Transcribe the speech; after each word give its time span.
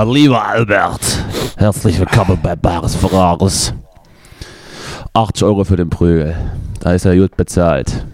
Mein 0.00 0.08
lieber 0.12 0.42
Albert, 0.42 1.02
herzlich 1.58 1.98
willkommen 2.00 2.38
bei 2.42 2.56
Bares 2.56 2.94
Ferraris. 2.94 3.74
80 5.12 5.44
Euro 5.44 5.64
für 5.64 5.76
den 5.76 5.90
Prügel. 5.90 6.34
Da 6.80 6.94
ist 6.94 7.04
er 7.04 7.14
gut 7.14 7.36
bezahlt. 7.36 8.06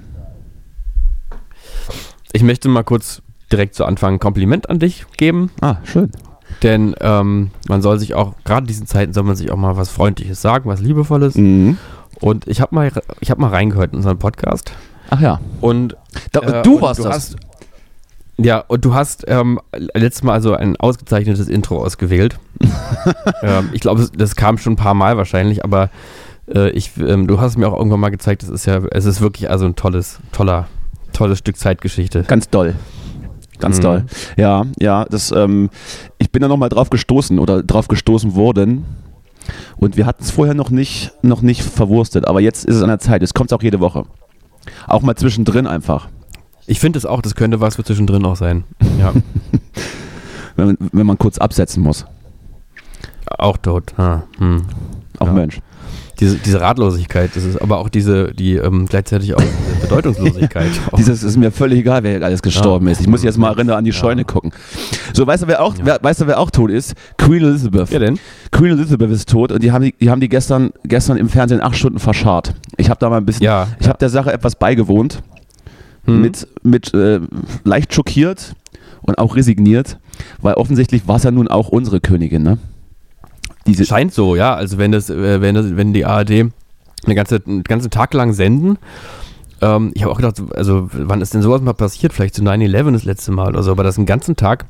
Ich 2.33 2.43
möchte 2.43 2.69
mal 2.69 2.83
kurz 2.83 3.23
direkt 3.53 3.77
zu 3.77 3.85
Anfang 3.85 4.15
ein 4.15 4.19
Kompliment 4.19 4.69
an 4.69 4.81
dich 4.81 5.07
geben, 5.17 5.53
Ah, 5.61 5.77
schön. 5.85 6.11
denn 6.65 6.97
ähm, 7.01 7.53
man 7.69 7.83
soll 7.83 8.01
sich 8.01 8.15
auch, 8.15 8.35
gerade 8.45 8.63
in 8.63 8.67
diesen 8.67 8.89
Zeiten 8.89 9.13
soll 9.13 9.23
man 9.23 9.37
sich 9.37 9.53
auch 9.53 9.57
mal 9.57 9.77
was 9.77 9.89
Freundliches 9.89 10.43
sagen, 10.43 10.69
was 10.69 10.81
Liebevolles. 10.81 11.37
Mhm. 11.37 11.79
Und 12.19 12.49
ich 12.49 12.61
habe 12.61 12.75
mal, 12.75 12.91
ich 13.21 13.31
hab 13.31 13.39
mal 13.39 13.51
reingehört 13.51 13.93
in 13.93 13.99
unseren 13.99 14.19
Podcast 14.19 14.73
Ach 15.09 15.21
ja. 15.21 15.39
und 15.61 15.97
Da, 16.33 16.41
Äh, 16.41 16.63
du 16.65 16.75
und 16.79 16.83
warst 16.83 16.99
du 16.99 17.05
das. 17.05 17.15
Hast, 17.15 17.37
ja, 18.39 18.59
und 18.69 18.85
du 18.85 18.95
hast 18.95 19.25
ähm, 19.29 19.61
letztes 19.95 20.23
Mal 20.23 20.33
also 20.35 20.55
ein 20.55 20.77
ausgezeichnetes 20.77 21.49
Intro 21.49 21.83
ausgewählt. 21.83 22.39
ähm, 23.43 23.71
ich 23.73 23.81
glaube, 23.81 24.01
das- 24.01 24.13
das 24.13 24.37
kam 24.37 24.59
schon 24.59 24.75
ein 24.75 24.77
paar 24.77 24.95
Mal 24.95 25.17
wahrscheinlich, 25.17 25.65
aber 25.65 25.91
äh, 26.53 26.71
ich, 26.71 26.93
ähm, 26.99 27.27
du 27.27 27.41
hast 27.41 27.57
mir 27.59 27.69
auch 27.69 27.77
irgendwann 27.77 28.01
mal 28.01 28.11
gezeigt, 28.11 28.43
es 28.43 28.49
ist 28.49 28.67
ja, 28.67 28.81
es 28.93 29.05
ist 29.05 29.21
wirklich 29.21 29.51
also 29.51 29.65
ein 29.67 29.75
tolles, 29.77 30.19
toller, 30.33 30.69
tolles 31.13 31.39
Stück 31.39 31.57
Zeitgeschichte. 31.57 32.23
Ganz 32.25 32.49
doll. 32.51 32.75
Ganz 33.59 33.79
Mhm. 33.79 33.83
doll. 33.83 34.05
Ja, 34.37 34.65
ja, 34.79 35.07
das, 35.07 35.31
ähm, 35.33 35.71
ich 36.19 36.31
bin 36.31 36.43
da 36.43 36.49
nochmal 36.49 36.69
drauf 36.69 36.91
gestoßen 36.91 37.39
oder 37.39 37.63
drauf 37.63 37.89
gestoßen 37.89 38.35
worden. 38.35 38.85
Und 39.77 39.97
wir 39.97 40.05
hatten 40.07 40.23
es 40.25 40.31
vorher 40.33 40.55
noch 40.55 40.71
nicht, 40.71 41.13
noch 41.23 41.41
nicht 41.41 41.63
verwurstet, 41.63 42.27
aber 42.27 42.41
jetzt 42.41 42.65
ist 42.65 42.77
es 42.77 42.83
an 42.83 42.89
der 42.89 42.99
Zeit. 42.99 43.23
Es 43.23 43.33
kommt 43.33 43.53
auch 43.53 43.63
jede 43.63 43.81
Woche. 43.81 44.05
Auch 44.89 45.03
mal 45.03 45.15
zwischendrin 45.15 45.67
einfach. 45.67 46.09
Ich 46.67 46.81
finde 46.81 46.99
es 46.99 47.07
auch, 47.07 47.23
das 47.23 47.35
könnte 47.35 47.61
was 47.61 47.77
für 47.77 47.85
zwischendrin 47.85 48.25
auch 48.25 48.37
sein. 48.37 48.65
Ja, 48.99 49.13
Wenn, 50.57 50.67
man- 50.69 50.77
wenn 50.93 51.07
man 51.07 51.19
kurz 51.19 51.39
absetzen 51.39 51.83
muss. 51.83 52.07
auch 53.39 53.57
tot. 53.59 53.93
Ah, 53.99 54.23
hm. 54.39 54.63
Auch 55.19 55.27
Ja. 55.27 55.33
Mensch. 55.33 55.61
Diese, 56.19 56.37
diese 56.37 56.63
Ratlosigkeit, 56.63 57.31
das 57.37 57.45
ist 57.45 57.61
aber 57.61 57.77
auch 57.77 57.91
diese, 57.91 58.33
die 58.33 58.55
ähm, 58.55 58.87
gleichzeitig 58.87 59.35
auch 59.35 59.41
diese 59.41 59.81
Bedeutungslosigkeit. 59.83 60.71
Auch. 60.91 60.97
Dieses 60.97 61.23
ist 61.23 61.37
mir 61.37 61.51
völlig 61.53 61.81
egal, 61.81 62.03
wer 62.05 62.23
alles 62.23 62.41
gestorben 62.41 62.89
ist. 62.89 63.03
Ich 63.03 63.07
muss 63.07 63.23
jetzt 63.23 63.37
mal 63.37 63.51
erinnern 63.53 63.77
an 63.77 63.85
die 63.85 63.91
Ja. 63.91 63.97
Scheune 63.97 64.25
gucken. 64.25 64.51
So, 65.13 65.27
weißt 65.27 65.43
du, 65.43 65.47
wer 65.47 65.61
auch, 65.63 65.75
Ja. 65.77 65.85
wer, 65.85 65.99
weißt 66.03 66.23
du, 66.23 66.27
wer 66.27 66.41
auch 66.41 66.51
tot 66.51 66.71
ist? 66.71 66.95
Queen 67.19 67.43
Elizabeth. 67.45 67.91
Wer 67.91 68.01
denn? 68.01 68.19
Queen 68.51 68.73
Elizabeth 68.73 69.11
ist 69.11 69.29
tot 69.29 69.53
und 69.53 69.63
die 69.63 69.73
haben 69.73 69.85
die, 69.85 69.93
die, 70.01 70.09
haben 70.09 70.21
die 70.23 70.31
gestern, 70.31 70.71
gestern 70.85 71.19
im 71.19 71.29
Fernsehen 71.29 71.61
acht 71.61 71.77
Stunden 71.77 71.99
verscharrt. 71.99 72.55
Ich 72.79 72.89
habe 72.89 72.99
da 72.99 73.11
mal 73.11 73.19
ein 73.19 73.27
bisschen, 73.27 73.45
Ja. 73.45 73.67
ich 73.79 73.87
habe 73.89 73.99
der 73.99 74.09
Sache 74.09 74.33
etwas 74.33 74.57
beigewohnt, 74.57 75.23
Hm. 76.07 76.21
mit, 76.21 76.49
mit 76.63 76.95
äh, 76.95 77.21
leicht 77.65 77.95
schockiert 77.95 78.55
und 79.03 79.19
auch 79.19 79.37
resigniert, 79.37 79.99
weil 80.41 80.55
offensichtlich 80.55 81.07
war 81.07 81.17
es 81.17 81.25
ja 81.25 81.31
nun 81.31 81.49
auch 81.49 81.69
unsere 81.69 82.01
Königin, 82.01 82.43
ne? 82.43 82.59
Diese, 83.67 83.85
Scheint 83.85 84.15
so, 84.15 84.37
ja. 84.37 84.55
Also 84.55 84.79
wenn 84.79 84.93
das, 84.93 85.11
äh, 85.11 85.41
wenn 85.41 85.55
das, 85.55 85.77
wenn 85.77 85.93
die 85.93 86.05
ARD 86.05 86.31
eine 87.05 87.15
ganze, 87.15 87.43
einen 87.45 87.65
ganzen 87.65 87.91
Tag 87.91 88.15
lang 88.15 88.33
senden, 88.33 88.79
ähm, 89.61 89.91
ich 89.95 90.03
habe 90.03 90.13
auch 90.13 90.17
gedacht, 90.17 90.41
also 90.55 90.89
wann 90.93 91.21
ist 91.21 91.35
denn 91.35 91.43
sowas 91.43 91.61
mal 91.63 91.73
passiert? 91.73 92.13
Vielleicht 92.13 92.35
zu 92.35 92.43
9-11 92.43 92.93
das 92.93 93.05
letzte 93.05 93.33
Mal 93.33 93.49
oder 93.49 93.63
so, 93.63 93.73
aber 93.73 93.83
das 93.83 93.97
einen 93.97 94.07
ganzen 94.07 94.37
Tag 94.37 94.67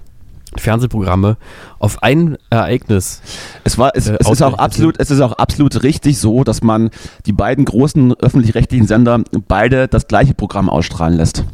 Fernsehprogramme 0.60 1.36
auf 1.78 2.02
ein 2.02 2.36
Ereignis. 2.50 3.22
Es 3.64 3.78
war, 3.78 3.92
es, 3.94 4.08
äh, 4.08 4.16
es 4.20 4.28
ist 4.30 4.42
auch 4.42 4.54
absolut, 4.58 4.98
es 4.98 5.10
ist 5.10 5.20
auch 5.20 5.32
absolut 5.32 5.82
richtig 5.82 6.18
so, 6.18 6.44
dass 6.44 6.62
man 6.62 6.90
die 7.26 7.32
beiden 7.32 7.64
großen 7.64 8.14
öffentlich-rechtlichen 8.14 8.86
Sender 8.86 9.22
beide 9.48 9.88
das 9.88 10.06
gleiche 10.08 10.34
Programm 10.34 10.68
ausstrahlen 10.68 11.16
lässt. 11.16 11.44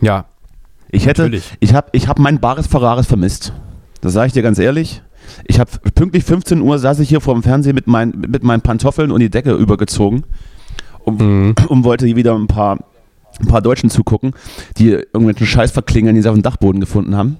Ja, 0.00 0.26
Ich 0.90 1.06
hätte, 1.06 1.22
Natürlich. 1.22 1.56
ich 1.60 1.74
habe, 1.74 1.88
ich 1.92 2.06
habe 2.08 2.22
mein 2.22 2.38
Bares 2.40 2.66
Ferraris 2.66 3.06
vermisst. 3.06 3.52
Das 4.00 4.12
sage 4.12 4.28
ich 4.28 4.32
dir 4.32 4.42
ganz 4.42 4.58
ehrlich. 4.58 5.02
Ich 5.46 5.58
habe 5.58 5.70
pünktlich 5.94 6.22
15 6.24 6.60
Uhr 6.60 6.78
saß 6.78 7.00
ich 7.00 7.08
hier 7.08 7.20
vor 7.20 7.34
dem 7.34 7.42
Fernseher 7.42 7.74
mit, 7.74 7.86
mein, 7.88 8.10
mit 8.10 8.44
meinen 8.44 8.60
Pantoffeln 8.60 9.10
und 9.10 9.18
die 9.20 9.30
Decke 9.30 9.52
übergezogen 9.54 10.24
und, 11.04 11.20
Mhm. 11.20 11.54
und 11.68 11.82
wollte 11.84 12.06
hier 12.06 12.14
wieder 12.16 12.34
ein 12.36 12.46
paar, 12.46 12.78
ein 13.40 13.46
paar 13.46 13.62
Deutschen 13.62 13.90
zugucken, 13.90 14.32
die 14.78 14.90
irgendwelchen 14.90 15.46
Scheiß 15.46 15.70
verklingeln, 15.70 16.14
die 16.14 16.22
sie 16.22 16.28
auf 16.28 16.34
dem 16.34 16.42
Dachboden 16.42 16.80
gefunden 16.80 17.16
haben. 17.16 17.36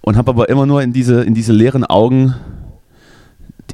Und 0.00 0.16
habe 0.16 0.30
aber 0.30 0.48
immer 0.50 0.66
nur 0.66 0.82
in 0.82 0.92
diese, 0.92 1.22
in 1.22 1.34
diese 1.34 1.52
leeren 1.52 1.84
Augen, 1.84 2.34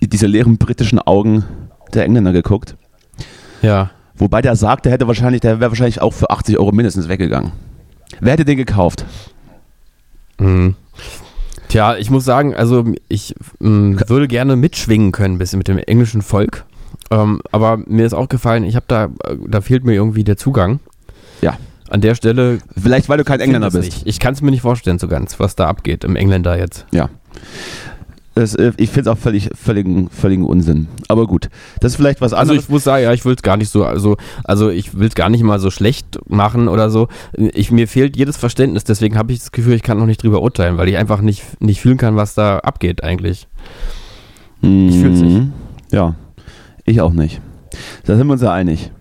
die, 0.00 0.08
diese 0.08 0.26
leeren 0.26 0.58
britischen 0.58 1.00
Augen 1.00 1.44
der 1.92 2.04
Engländer 2.04 2.32
geguckt. 2.32 2.76
ja. 3.62 3.90
Wobei 4.16 4.42
der 4.42 4.54
sagt, 4.54 4.84
der 4.84 4.92
hätte 4.92 5.06
wahrscheinlich, 5.06 5.40
der 5.40 5.60
wäre 5.60 5.70
wahrscheinlich 5.70 6.02
auch 6.02 6.12
für 6.12 6.28
80 6.28 6.58
Euro 6.58 6.72
mindestens 6.72 7.08
weggegangen. 7.08 7.52
Wer 8.20 8.34
hätte 8.34 8.44
den 8.44 8.58
gekauft? 8.58 9.06
Mhm. 10.38 10.74
Tja, 11.68 11.96
ich 11.96 12.10
muss 12.10 12.26
sagen, 12.26 12.54
also 12.54 12.84
ich 13.08 13.34
mh, 13.60 14.08
würde 14.08 14.28
gerne 14.28 14.56
mitschwingen 14.56 15.12
können, 15.12 15.36
ein 15.36 15.38
bisschen 15.38 15.56
mit 15.56 15.68
dem 15.68 15.78
englischen 15.78 16.20
Volk. 16.20 16.66
Ähm, 17.10 17.40
aber 17.50 17.78
mir 17.86 18.04
ist 18.04 18.12
auch 18.12 18.28
gefallen, 18.28 18.64
ich 18.64 18.76
habe 18.76 18.84
da, 18.88 19.04
äh, 19.24 19.36
da 19.48 19.62
fehlt 19.62 19.84
mir 19.84 19.94
irgendwie 19.94 20.22
der 20.22 20.36
Zugang. 20.36 20.80
Ja. 21.40 21.56
An 21.88 22.00
der 22.00 22.14
Stelle 22.14 22.58
Vielleicht, 22.80 23.08
weil 23.08 23.18
du 23.18 23.24
kein 23.24 23.40
Engländer 23.40 23.70
bist. 23.70 23.84
Nicht. 23.84 24.06
Ich 24.06 24.20
kann 24.20 24.32
es 24.34 24.42
mir 24.42 24.50
nicht 24.52 24.60
vorstellen 24.62 24.98
so 24.98 25.08
ganz, 25.08 25.40
was 25.40 25.56
da 25.56 25.66
abgeht 25.66 26.04
im 26.04 26.14
Engländer 26.16 26.56
jetzt. 26.58 26.86
Ja. 26.92 27.08
Das, 28.36 28.54
äh, 28.54 28.72
ich 28.76 28.90
finde 28.90 29.10
es 29.10 29.16
auch 29.16 29.18
völlig, 29.20 29.50
völligen, 29.60 30.08
völligen 30.08 30.44
Unsinn. 30.44 30.86
Aber 31.08 31.26
gut, 31.26 31.50
das 31.80 31.92
ist 31.92 31.96
vielleicht 31.96 32.20
was 32.20 32.32
Also 32.32 32.52
anderes. 32.52 32.62
ich 32.64 32.68
muss 32.70 32.84
sagen, 32.84 33.02
ja, 33.02 33.12
ich 33.12 33.24
will 33.24 33.34
es 33.34 33.42
gar 33.42 33.56
nicht 33.56 33.70
so, 33.70 33.84
also, 33.84 34.16
also 34.44 34.70
ich 34.70 34.96
will 34.96 35.08
es 35.08 35.16
gar 35.16 35.28
nicht 35.30 35.42
mal 35.42 35.58
so 35.58 35.70
schlecht 35.72 36.18
machen 36.28 36.68
oder 36.68 36.90
so. 36.90 37.08
Ich, 37.32 37.72
mir 37.72 37.88
fehlt 37.88 38.16
jedes 38.16 38.36
Verständnis, 38.36 38.84
deswegen 38.84 39.18
habe 39.18 39.32
ich 39.32 39.40
das 39.40 39.50
Gefühl, 39.50 39.74
ich 39.74 39.82
kann 39.82 39.98
noch 39.98 40.06
nicht 40.06 40.22
drüber 40.22 40.42
urteilen, 40.42 40.78
weil 40.78 40.88
ich 40.88 40.96
einfach 40.96 41.20
nicht, 41.22 41.42
nicht 41.60 41.80
fühlen 41.80 41.98
kann, 41.98 42.14
was 42.14 42.34
da 42.34 42.58
abgeht 42.60 43.02
eigentlich. 43.02 43.48
ich 44.62 44.94
fühl's 44.94 45.20
nicht. 45.20 45.38
Mhm. 45.38 45.52
Ja, 45.90 46.14
ich 46.84 47.00
auch 47.00 47.12
nicht. 47.12 47.40
Da 48.04 48.16
sind 48.16 48.28
wir 48.28 48.34
uns 48.34 48.42
ja 48.42 48.52
einig. 48.52 48.92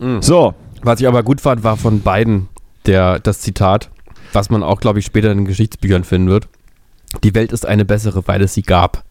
Mhm. 0.00 0.22
So, 0.22 0.54
Was 0.82 1.00
ich 1.00 1.06
aber 1.06 1.22
gut 1.22 1.40
fand, 1.40 1.62
war 1.62 1.76
von 1.76 2.02
beiden 2.02 2.48
der, 2.86 3.20
das 3.20 3.40
Zitat, 3.40 3.90
was 4.32 4.50
man 4.50 4.62
auch, 4.62 4.80
glaube 4.80 4.98
ich, 4.98 5.06
später 5.06 5.30
in 5.30 5.38
den 5.38 5.46
Geschichtsbüchern 5.46 6.04
finden 6.04 6.28
wird. 6.28 6.48
Die 7.22 7.34
Welt 7.34 7.52
ist 7.52 7.66
eine 7.66 7.84
bessere, 7.84 8.26
weil 8.26 8.42
es 8.42 8.54
sie 8.54 8.62
gab. 8.62 9.04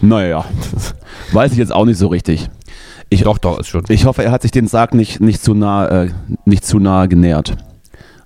naja, 0.00 0.44
weiß 1.32 1.52
ich 1.52 1.58
jetzt 1.58 1.72
auch 1.72 1.84
nicht 1.84 1.98
so 1.98 2.08
richtig. 2.08 2.48
Ich, 3.10 3.22
Doch, 3.22 3.38
doch, 3.38 3.60
ist 3.60 3.68
schon. 3.68 3.84
ich 3.88 4.06
hoffe, 4.06 4.24
er 4.24 4.32
hat 4.32 4.40
sich 4.42 4.52
den 4.52 4.66
Sarg 4.66 4.94
nicht, 4.94 5.20
nicht, 5.20 5.42
zu 5.42 5.52
nah, 5.52 6.04
äh, 6.04 6.10
nicht 6.46 6.64
zu 6.64 6.78
nahe 6.78 7.08
genähert. 7.08 7.56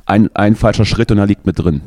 Ein, 0.07 0.31
ein 0.37 0.55
falscher 0.55 0.85
Schritt 0.85 1.11
und 1.11 1.19
er 1.19 1.27
liegt 1.27 1.45
mit 1.45 1.59
drin. 1.59 1.81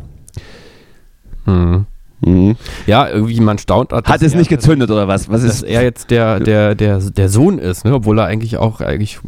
Mhm. 1.46 1.86
Mhm. 2.22 2.57
Ja, 2.85 3.07
irgendwie 3.07 3.40
man 3.40 3.57
staunt. 3.57 3.91
dass 3.91 4.03
Hat 4.03 4.22
es 4.22 4.35
nicht 4.35 4.50
gezündet 4.50 4.91
oder 4.91 5.07
was? 5.07 5.30
Was 5.30 5.41
Dass 5.41 5.56
ist 5.56 5.63
er 5.63 5.84
jetzt 5.84 6.12
der, 6.12 6.40
der, 6.40 6.75
der, 6.75 7.00
der 7.00 7.30
Sohn 7.30 7.59
ist, 7.59 7.85
ne? 7.85 7.94
obwohl 7.94 8.19
er 8.19 8.25
eigentlich 8.25 8.57
auch 8.57 8.81
eigentlich 8.81 9.19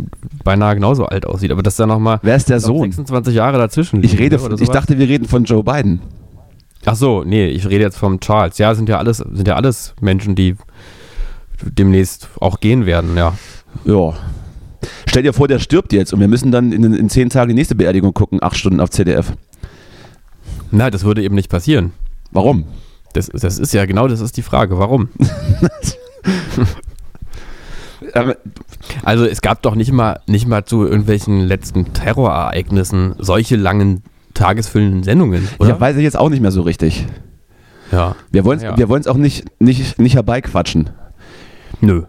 beinahe 0.43 0.76
genauso 0.76 1.05
alt 1.05 1.26
aussieht. 1.26 1.52
Aber 1.52 1.64
dass 1.64 1.78
da 1.78 1.85
nochmal 1.85 2.20
Wer 2.22 2.35
ist 2.35 2.49
der 2.49 2.58
ich 2.58 2.64
glaub, 2.64 2.78
Sohn? 2.78 2.91
26 2.91 3.34
Jahre 3.34 3.58
dazwischen 3.58 4.03
Ich 4.03 4.11
liegen, 4.11 4.23
rede, 4.23 4.35
ne, 4.35 4.41
von, 4.41 4.53
oder 4.53 4.61
ich 4.61 4.70
dachte, 4.70 4.97
wir 4.97 5.08
reden 5.08 5.26
von 5.26 5.46
Joe 5.46 5.64
Biden. 5.64 6.02
Ach 6.85 6.96
so, 6.96 7.23
nee, 7.23 7.47
ich 7.47 7.67
rede 7.67 7.84
jetzt 7.84 7.97
vom 7.97 8.20
Charles. 8.20 8.58
Ja, 8.58 8.73
sind 8.76 8.90
ja 8.90 8.97
alles, 8.97 9.17
sind 9.17 9.47
ja 9.47 9.55
alles 9.55 9.94
Menschen, 10.02 10.35
die 10.35 10.55
demnächst 11.64 12.28
auch 12.40 12.59
gehen 12.59 12.85
werden, 12.85 13.16
ja. 13.16 13.34
Ja. 13.85 14.14
Stell 15.05 15.23
dir 15.23 15.34
vor, 15.34 15.47
der 15.47 15.59
stirbt 15.59 15.94
jetzt 15.94 16.11
und 16.14 16.20
wir 16.20 16.28
müssen 16.28 16.52
dann 16.52 16.72
in, 16.72 16.84
in 16.94 17.09
zehn 17.09 17.29
Tagen 17.29 17.49
die 17.49 17.55
nächste 17.55 17.76
Beerdigung 17.76 18.14
gucken, 18.14 18.41
acht 18.41 18.58
Stunden 18.58 18.79
auf 18.79 18.90
CDF. 18.90 19.34
Na, 20.72 20.90
das 20.90 21.03
würde 21.03 21.22
eben 21.22 21.35
nicht 21.35 21.49
passieren. 21.49 21.91
Warum? 22.31 22.66
Das, 23.13 23.28
das 23.28 23.59
ist 23.59 23.73
ja 23.73 23.85
genau, 23.85 24.07
das 24.07 24.22
ist 24.22 24.37
die 24.37 24.41
Frage. 24.41 24.78
Warum? 24.79 25.09
Also 29.03 29.25
es 29.25 29.41
gab 29.41 29.61
doch 29.61 29.75
nicht 29.75 29.91
mal, 29.91 30.19
nicht 30.28 30.47
mal 30.47 30.66
zu 30.66 30.85
irgendwelchen 30.85 31.41
letzten 31.41 31.93
Terrorereignissen 31.93 33.16
solche 33.19 33.55
langen 33.55 34.03
tagesfüllenden 34.33 35.03
Sendungen, 35.03 35.47
oder? 35.59 35.69
ja, 35.69 35.79
weiß 35.79 35.97
ich 35.97 36.03
jetzt 36.03 36.17
auch 36.17 36.29
nicht 36.29 36.41
mehr 36.41 36.51
so 36.51 36.61
richtig. 36.61 37.05
Ja. 37.91 38.16
Wir 38.31 38.43
wollen 38.45 38.57
es 38.57 38.63
Ja. 38.63 38.77
wir 38.77 38.89
wollen's 38.89 39.07
auch 39.07 39.17
nicht, 39.17 39.45
nicht, 39.59 39.99
nicht 39.99 40.16
herbeiquatschen. 40.16 40.89
Nö. 41.79 42.03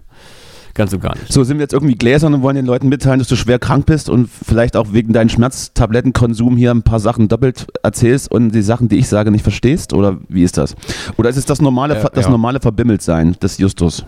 Ganz 0.74 0.92
und 0.92 1.00
gar 1.00 1.14
nicht. 1.14 1.32
So, 1.32 1.44
sind 1.44 1.58
wir 1.58 1.62
jetzt 1.62 1.72
irgendwie 1.72 1.94
gläsern 1.94 2.34
und 2.34 2.42
wollen 2.42 2.56
den 2.56 2.66
Leuten 2.66 2.88
mitteilen, 2.88 3.19
dass 3.19 3.28
du 3.28 3.36
schwer 3.36 3.58
krank 3.58 3.86
bist 3.86 4.08
und 4.08 4.28
vielleicht 4.28 4.76
auch 4.76 4.92
wegen 4.92 5.12
deinem 5.12 5.28
Schmerztablettenkonsum 5.28 6.56
hier 6.56 6.70
ein 6.70 6.82
paar 6.82 7.00
Sachen 7.00 7.28
doppelt 7.28 7.66
erzählst 7.82 8.30
und 8.30 8.50
die 8.50 8.62
Sachen, 8.62 8.88
die 8.88 8.96
ich 8.96 9.08
sage, 9.08 9.30
nicht 9.30 9.42
verstehst? 9.42 9.92
Oder 9.92 10.19
wie 10.28 10.42
ist 10.42 10.58
das? 10.58 10.74
Oder 11.16 11.30
ist 11.30 11.36
es 11.36 11.46
das 11.46 11.60
normale, 11.60 11.96
Äh, 11.96 12.08
das 12.14 12.24
ja. 12.26 12.30
normale 12.30 12.60
Verbimmeltsein 12.60 13.36
des 13.42 13.58
Justus? 13.58 14.04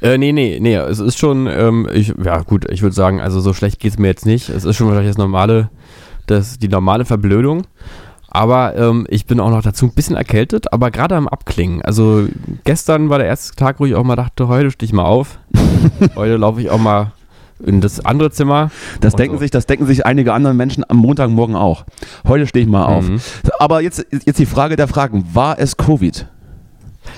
Äh, 0.00 0.16
nee, 0.16 0.32
nee, 0.32 0.58
nee, 0.60 0.76
es 0.76 1.00
ist 1.00 1.18
schon, 1.18 1.48
ähm, 1.48 1.88
ich, 1.92 2.14
ja 2.22 2.42
gut, 2.42 2.70
ich 2.70 2.82
würde 2.82 2.94
sagen, 2.94 3.20
also 3.20 3.40
so 3.40 3.52
schlecht 3.52 3.80
geht 3.80 3.92
es 3.92 3.98
mir 3.98 4.06
jetzt 4.06 4.26
nicht. 4.26 4.48
Es 4.48 4.64
ist 4.64 4.76
schon 4.76 4.86
wahrscheinlich 4.86 5.10
das 5.10 5.18
normale, 5.18 5.70
das, 6.26 6.58
die 6.58 6.68
normale 6.68 7.04
Verblödung. 7.04 7.66
Aber 8.30 8.76
ähm, 8.76 9.06
ich 9.08 9.26
bin 9.26 9.40
auch 9.40 9.50
noch 9.50 9.62
dazu 9.62 9.86
ein 9.86 9.92
bisschen 9.94 10.16
erkältet, 10.16 10.72
aber 10.72 10.90
gerade 10.90 11.16
am 11.16 11.28
Abklingen. 11.28 11.80
Also 11.82 12.26
gestern 12.64 13.08
war 13.08 13.18
der 13.18 13.26
erste 13.26 13.56
Tag, 13.56 13.80
wo 13.80 13.86
ich 13.86 13.94
auch 13.94 14.04
mal 14.04 14.16
dachte, 14.16 14.48
heute 14.48 14.70
steh 14.70 14.84
ich 14.84 14.92
mal 14.92 15.04
auf. 15.04 15.38
heute 16.16 16.36
laufe 16.36 16.60
ich 16.60 16.68
auch 16.70 16.78
mal 16.78 17.12
in 17.64 17.80
das 17.80 18.04
andere 18.04 18.30
Zimmer. 18.30 18.70
Das 19.00 19.14
denken, 19.14 19.36
so. 19.36 19.40
sich, 19.40 19.50
das 19.50 19.66
denken 19.66 19.86
sich 19.86 20.06
einige 20.06 20.32
andere 20.32 20.54
Menschen 20.54 20.84
am 20.88 20.98
Montagmorgen 20.98 21.56
auch. 21.56 21.84
Heute 22.26 22.46
stehe 22.46 22.64
ich 22.64 22.70
mal 22.70 22.84
auf. 22.84 23.08
Mhm. 23.08 23.20
Aber 23.58 23.80
jetzt, 23.80 24.06
jetzt 24.10 24.38
die 24.38 24.46
Frage 24.46 24.76
der 24.76 24.88
Fragen. 24.88 25.24
War 25.32 25.58
es 25.58 25.76
Covid? 25.76 26.26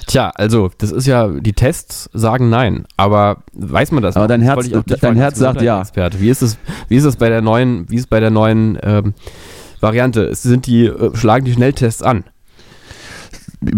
Tja, 0.07 0.31
also 0.37 0.71
das 0.79 0.93
ist 0.93 1.07
ja, 1.07 1.27
die 1.29 1.53
Tests 1.53 2.09
sagen 2.13 2.49
nein, 2.49 2.85
aber 2.97 3.39
weiß 3.53 3.91
man 3.91 4.03
das? 4.05 4.17
Aber 4.17 4.25
noch? 4.25 4.29
dein 4.29 4.41
Das 4.41 4.49
Herz- 4.49 4.71
dein 4.87 4.99
fragen 4.99 5.17
Herz 5.17 5.39
sagt 5.39 5.63
ja. 5.63 5.83
Wie 6.21 6.31
ist 6.31 6.43
es, 6.43 6.59
wie 6.89 6.97
ist 6.97 7.05
es 7.05 7.17
bei 7.17 7.29
der 7.29 7.43
neuen, 7.43 7.91
wie 7.91 7.97
ist 7.97 8.03
es 8.03 8.07
bei 8.07 8.21
der 8.21 8.31
neuen 8.31 8.79
ähm, 8.83 9.15
Variante? 9.81 10.25
Es 10.25 10.43
Sind 10.43 10.67
die, 10.67 10.87
äh, 10.87 11.15
schlagen 11.17 11.45
die 11.45 11.53
Schnelltests 11.53 12.03
an? 12.03 12.25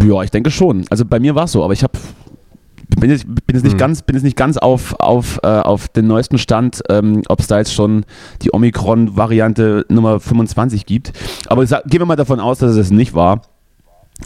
Ja, 0.04 0.22
ich 0.22 0.30
denke 0.30 0.50
schon. 0.50 0.84
Also 0.90 1.04
bei 1.04 1.18
mir 1.20 1.34
war 1.34 1.44
es 1.44 1.52
so, 1.52 1.64
aber 1.64 1.72
ich 1.72 1.82
habe 1.82 1.98
bin 3.00 3.10
jetzt, 3.10 3.24
bin 3.26 3.56
jetzt 3.56 3.62
nicht 3.64 3.72
Hm. 3.72 3.78
ganz, 3.78 4.02
bin 4.02 4.14
jetzt 4.16 4.22
nicht 4.22 4.36
ganz 4.36 4.58
auf, 4.58 4.94
auf, 5.00 5.40
äh, 5.42 5.46
auf 5.46 5.88
den 5.88 6.06
neuesten 6.06 6.36
Stand, 6.38 6.82
ähm, 6.90 7.22
ob 7.28 7.40
es 7.40 7.46
da 7.46 7.58
jetzt 7.58 7.72
schon 7.72 8.04
die 8.42 8.52
Omikron-Variante 8.52 9.86
Nummer 9.88 10.20
25 10.20 10.84
gibt. 10.86 11.12
Aber 11.46 11.66
sag, 11.66 11.84
gehen 11.86 12.00
wir 12.00 12.06
mal 12.06 12.16
davon 12.16 12.38
aus, 12.38 12.58
dass 12.58 12.72
es 12.72 12.76
es 12.76 12.90
nicht 12.90 13.14
war 13.14 13.42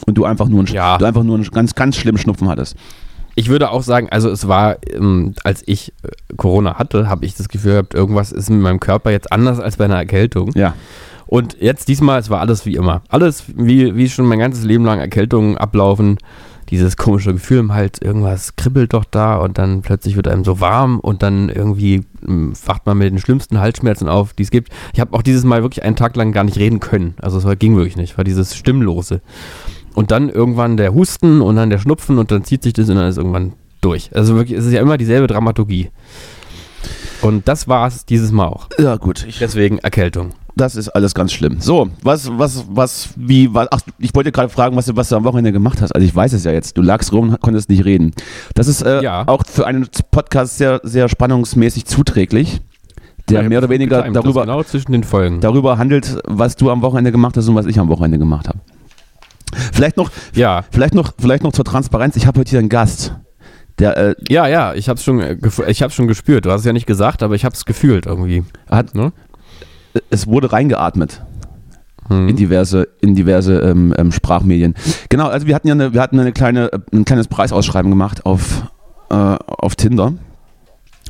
und 0.06 0.16
du 0.18 0.24
einfach 0.24 0.48
nur 0.48 0.58
einen, 0.60 0.68
Ja. 0.68 0.98
du 0.98 1.04
einfach 1.04 1.22
nur 1.22 1.36
einen 1.36 1.44
ganz, 1.44 1.74
ganz 1.74 1.96
schlimmen 1.96 2.18
Schnupfen 2.18 2.48
hattest. 2.48 2.76
Ich 3.36 3.48
würde 3.48 3.70
auch 3.70 3.82
sagen, 3.82 4.08
also 4.10 4.30
es 4.30 4.48
war, 4.48 4.76
ähm, 4.92 5.34
als 5.44 5.62
ich 5.66 5.92
äh, 6.02 6.34
Corona 6.36 6.74
hatte, 6.74 7.08
habe 7.08 7.24
ich 7.24 7.34
das 7.36 7.48
Gefühl 7.48 7.72
gehabt, 7.72 7.94
irgendwas 7.94 8.32
ist 8.32 8.50
mit 8.50 8.60
meinem 8.60 8.80
Körper 8.80 9.10
jetzt 9.10 9.30
anders 9.30 9.60
als 9.60 9.76
bei 9.76 9.84
einer 9.84 9.96
Erkältung. 9.96 10.50
Ja. 10.54 10.74
Und 11.26 11.56
jetzt 11.60 11.88
diesmal, 11.88 12.20
es 12.20 12.30
war 12.30 12.40
alles 12.40 12.66
wie 12.66 12.74
immer. 12.74 13.02
Alles 13.08 13.44
wie, 13.54 13.96
wie 13.96 14.08
schon 14.08 14.26
mein 14.26 14.38
ganzes 14.38 14.64
Leben 14.64 14.84
lang 14.84 15.00
Erkältungen 15.00 15.58
ablaufen. 15.58 16.18
Dieses 16.70 16.96
komische 16.96 17.32
Gefühl 17.32 17.58
im 17.58 17.72
Hals, 17.72 18.00
irgendwas 18.00 18.56
kribbelt 18.56 18.92
doch 18.92 19.04
da 19.04 19.36
und 19.36 19.56
dann 19.56 19.82
plötzlich 19.82 20.16
wird 20.16 20.26
einem 20.26 20.44
so 20.44 20.58
warm 20.60 20.98
und 20.98 21.22
dann 21.22 21.48
irgendwie 21.48 22.02
ähm, 22.26 22.54
wacht 22.64 22.86
man 22.86 22.98
mit 22.98 23.12
den 23.12 23.20
schlimmsten 23.20 23.60
Halsschmerzen 23.60 24.08
auf, 24.08 24.32
die 24.32 24.42
es 24.42 24.50
gibt. 24.50 24.72
Ich 24.92 24.98
habe 24.98 25.16
auch 25.16 25.22
dieses 25.22 25.44
Mal 25.44 25.62
wirklich 25.62 25.84
einen 25.84 25.94
Tag 25.94 26.16
lang 26.16 26.32
gar 26.32 26.42
nicht 26.42 26.58
reden 26.58 26.80
können. 26.80 27.14
Also 27.20 27.38
es 27.38 27.44
war, 27.44 27.54
ging 27.54 27.76
wirklich 27.76 27.96
nicht, 27.96 28.16
war 28.18 28.24
dieses 28.24 28.56
Stimmlose. 28.56 29.20
Und 29.94 30.10
dann 30.10 30.28
irgendwann 30.28 30.76
der 30.76 30.92
Husten 30.92 31.40
und 31.40 31.54
dann 31.54 31.70
der 31.70 31.78
Schnupfen 31.78 32.18
und 32.18 32.32
dann 32.32 32.42
zieht 32.42 32.64
sich 32.64 32.72
das 32.72 32.88
und 32.88 32.96
dann 32.96 33.08
ist 33.08 33.16
irgendwann 33.16 33.52
durch. 33.80 34.10
Also 34.14 34.34
wirklich, 34.34 34.58
es 34.58 34.66
ist 34.66 34.72
ja 34.72 34.80
immer 34.80 34.98
dieselbe 34.98 35.28
Dramaturgie. 35.28 35.90
Und 37.22 37.46
das 37.46 37.68
war 37.68 37.86
es 37.86 38.04
dieses 38.04 38.32
Mal 38.32 38.46
auch. 38.46 38.68
Ja, 38.78 38.96
gut. 38.96 39.26
Deswegen 39.40 39.78
Erkältung. 39.78 40.32
Das 40.56 40.74
ist 40.74 40.88
alles 40.88 41.14
ganz 41.14 41.32
schlimm. 41.32 41.58
So, 41.60 41.90
was, 42.02 42.28
was, 42.32 42.64
was, 42.70 43.10
wie, 43.16 43.52
was, 43.52 43.68
ach, 43.70 43.80
ich 43.98 44.14
wollte 44.14 44.32
gerade 44.32 44.48
fragen, 44.48 44.74
was 44.76 44.86
du, 44.86 44.96
was 44.96 45.10
du 45.10 45.16
am 45.16 45.24
Wochenende 45.24 45.52
gemacht 45.52 45.80
hast. 45.82 45.94
Also 45.94 46.06
ich 46.06 46.14
weiß 46.14 46.32
es 46.32 46.44
ja 46.44 46.52
jetzt. 46.52 46.76
Du 46.78 46.82
lagst 46.82 47.12
rum 47.12 47.28
und 47.30 47.40
konntest 47.40 47.68
nicht 47.68 47.84
reden. 47.84 48.12
Das 48.54 48.66
ist 48.66 48.82
äh, 48.82 49.02
Ja. 49.02 49.24
auch 49.28 49.42
für 49.46 49.66
einen 49.66 49.86
Podcast 50.10 50.56
sehr, 50.58 50.80
sehr 50.82 51.08
spannungsmäßig 51.08 51.84
zuträglich, 51.84 52.60
der 53.28 53.42
mehr 53.42 53.58
oder 53.58 53.68
weniger 53.68 54.02
darüber, 54.10 54.42
Genau 54.42 54.62
zwischen 54.62 54.92
den 54.92 55.04
Folgen. 55.04 55.40
darüber 55.40 55.78
handelt, 55.78 56.18
was 56.24 56.56
du 56.56 56.70
am 56.70 56.80
Wochenende 56.82 57.12
gemacht 57.12 57.36
hast 57.36 57.48
und 57.48 57.54
was 57.54 57.66
ich 57.66 57.78
am 57.78 57.88
Wochenende 57.88 58.18
gemacht 58.18 58.48
habe. 58.48 58.60
Vielleicht 59.72 59.96
noch, 59.96 60.10
Ja, 60.34 60.64
vielleicht 60.70 60.94
noch, 60.94 61.12
vielleicht 61.18 61.42
noch 61.42 61.52
zur 61.52 61.64
Transparenz. 61.64 62.16
Ich 62.16 62.26
habe 62.26 62.40
heute 62.40 62.50
hier 62.50 62.58
einen 62.60 62.68
Gast. 62.68 63.14
Der 63.78 63.96
äh, 63.96 64.14
ja, 64.30 64.46
ja, 64.48 64.72
ich 64.74 64.88
hab's 64.88 65.04
schon, 65.04 65.20
äh, 65.20 65.36
ich 65.68 65.82
hab's 65.82 65.94
schon 65.94 66.06
gespürt. 66.06 66.46
Du 66.46 66.50
hast 66.50 66.60
es 66.60 66.66
ja 66.66 66.72
nicht 66.72 66.86
gesagt, 66.86 67.22
aber 67.22 67.34
ich 67.34 67.44
hab's 67.44 67.64
gefühlt 67.66 68.06
irgendwie. 68.06 68.42
hat, 68.70 68.94
Ne? 68.94 69.12
Es 70.10 70.26
wurde 70.26 70.52
reingeatmet. 70.52 71.22
Hm. 72.08 72.28
in 72.28 72.36
diverse, 72.36 72.86
in 73.00 73.16
diverse 73.16 73.58
ähm, 73.58 73.92
ähm, 73.98 74.12
Sprachmedien. 74.12 74.74
Genau, 75.08 75.26
also 75.26 75.48
wir 75.48 75.56
hatten 75.56 75.66
ja 75.66 75.74
eine, 75.74 75.92
wir 75.92 76.00
hatten 76.00 76.20
eine 76.20 76.30
kleine, 76.30 76.70
ein 76.92 77.04
kleines 77.04 77.26
Preisausschreiben 77.26 77.90
gemacht 77.90 78.24
auf, 78.24 78.70
äh, 79.10 79.14
auf 79.14 79.74
Tinder. 79.74 80.12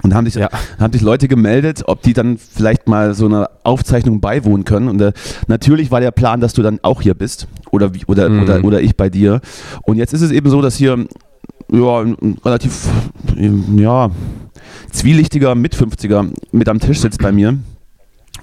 Und 0.02 0.10
da 0.10 0.16
haben 0.16 0.24
sich, 0.24 0.36
Ja. 0.36 0.48
haben 0.78 0.94
sich 0.94 1.02
Leute 1.02 1.28
gemeldet, 1.28 1.82
ob 1.86 2.00
die 2.00 2.14
dann 2.14 2.38
vielleicht 2.38 2.88
mal 2.88 3.12
so 3.12 3.26
einer 3.26 3.50
Aufzeichnung 3.62 4.22
beiwohnen 4.22 4.64
können. 4.64 4.88
Und 4.88 4.98
äh, 5.02 5.12
natürlich 5.48 5.90
war 5.90 6.00
der 6.00 6.12
Plan, 6.12 6.40
dass 6.40 6.54
du 6.54 6.62
dann 6.62 6.78
auch 6.82 7.02
hier 7.02 7.12
bist 7.12 7.46
oder, 7.70 7.92
wie, 7.92 8.04
oder, 8.06 8.30
Mhm. 8.30 8.42
oder, 8.42 8.64
oder 8.64 8.80
ich 8.80 8.96
bei 8.96 9.10
dir. 9.10 9.42
Und 9.82 9.98
jetzt 9.98 10.14
ist 10.14 10.22
es 10.22 10.30
eben 10.30 10.48
so, 10.48 10.62
dass 10.62 10.76
hier 10.76 11.06
ja, 11.70 11.98
ein 12.00 12.16
ein 12.22 12.38
relativ 12.42 12.88
ja, 13.76 14.10
zwielichtiger 14.92 15.54
Mit-50er 15.54 16.30
mit 16.52 16.68
am 16.70 16.80
Tisch 16.80 17.00
sitzt 17.00 17.20
bei 17.20 17.32
mir 17.32 17.58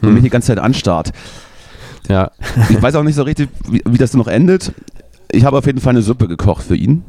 und 0.03 0.09
Hm. 0.09 0.13
mich 0.15 0.23
die 0.23 0.29
ganze 0.29 0.47
Zeit 0.47 0.59
anstarrt. 0.59 1.11
Ja. 2.09 2.31
Ich 2.69 2.81
weiß 2.81 2.95
auch 2.95 3.03
nicht 3.03 3.15
so 3.15 3.23
richtig, 3.23 3.49
wie, 3.69 3.81
wie 3.87 3.97
das 3.97 4.13
noch 4.13 4.27
endet. 4.27 4.73
Ich 5.31 5.45
habe 5.45 5.57
auf 5.57 5.65
jeden 5.65 5.79
Fall 5.79 5.91
eine 5.91 6.01
Suppe 6.01 6.27
gekocht 6.27 6.63
für 6.63 6.75
ihn. 6.75 7.03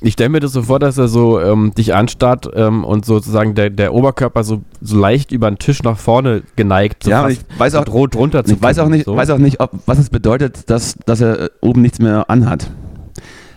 Ich 0.00 0.12
stelle 0.14 0.28
mir 0.28 0.40
das 0.40 0.52
so 0.52 0.62
vor, 0.62 0.78
dass 0.78 0.98
er 0.98 1.08
so 1.08 1.40
ähm, 1.40 1.72
dich 1.76 1.94
anstarrt 1.94 2.48
ähm, 2.54 2.84
und 2.84 3.04
sozusagen 3.06 3.54
der, 3.54 3.70
der 3.70 3.94
Oberkörper 3.94 4.44
so, 4.44 4.62
so 4.82 4.98
leicht 4.98 5.32
über 5.32 5.50
den 5.50 5.58
Tisch 5.58 5.82
nach 5.82 5.96
vorne 5.98 6.42
geneigt. 6.56 7.04
So 7.04 7.10
Ja, 7.10 7.28
ich 7.28 7.40
weiß 7.58 7.74
auch- 7.74 7.84
droht 7.84 8.14
runter 8.14 8.44
zu 8.44 8.52
Ich 8.54 8.62
weiß 8.62 8.78
auch 8.80 8.88
nicht, 8.88 9.06
so. 9.06 9.16
weiß 9.16 9.30
auch 9.30 9.38
nicht 9.38 9.60
ob, 9.60 9.70
was 9.86 9.98
es 9.98 10.10
bedeutet, 10.10 10.68
dass, 10.68 10.96
dass 11.06 11.20
er 11.22 11.40
äh, 11.44 11.48
oben 11.62 11.80
nichts 11.82 11.98
mehr 12.00 12.28
anhat. 12.28 12.70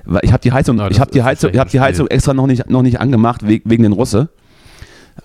Weil 0.06 0.21
ich 0.24 0.31
habe 0.31 0.42
die 0.42 0.53
Heizung, 0.53 0.77
Na, 0.77 0.89
ich 0.89 1.01
habe 1.01 1.12
die 1.12 1.21
Heizung, 1.21 1.51
ich 1.51 1.60
habe 1.60 1.69
die 1.69 1.81
Heizung 1.81 2.07
extra 2.07 2.33
noch 2.33 2.48
nicht, 2.48 2.69
noch 2.69 2.81
nicht 2.81 3.00
angemacht 3.01 3.45
we- 3.45 3.62
wegen 3.65 3.83
den 3.83 3.92
Russe. 3.92 4.30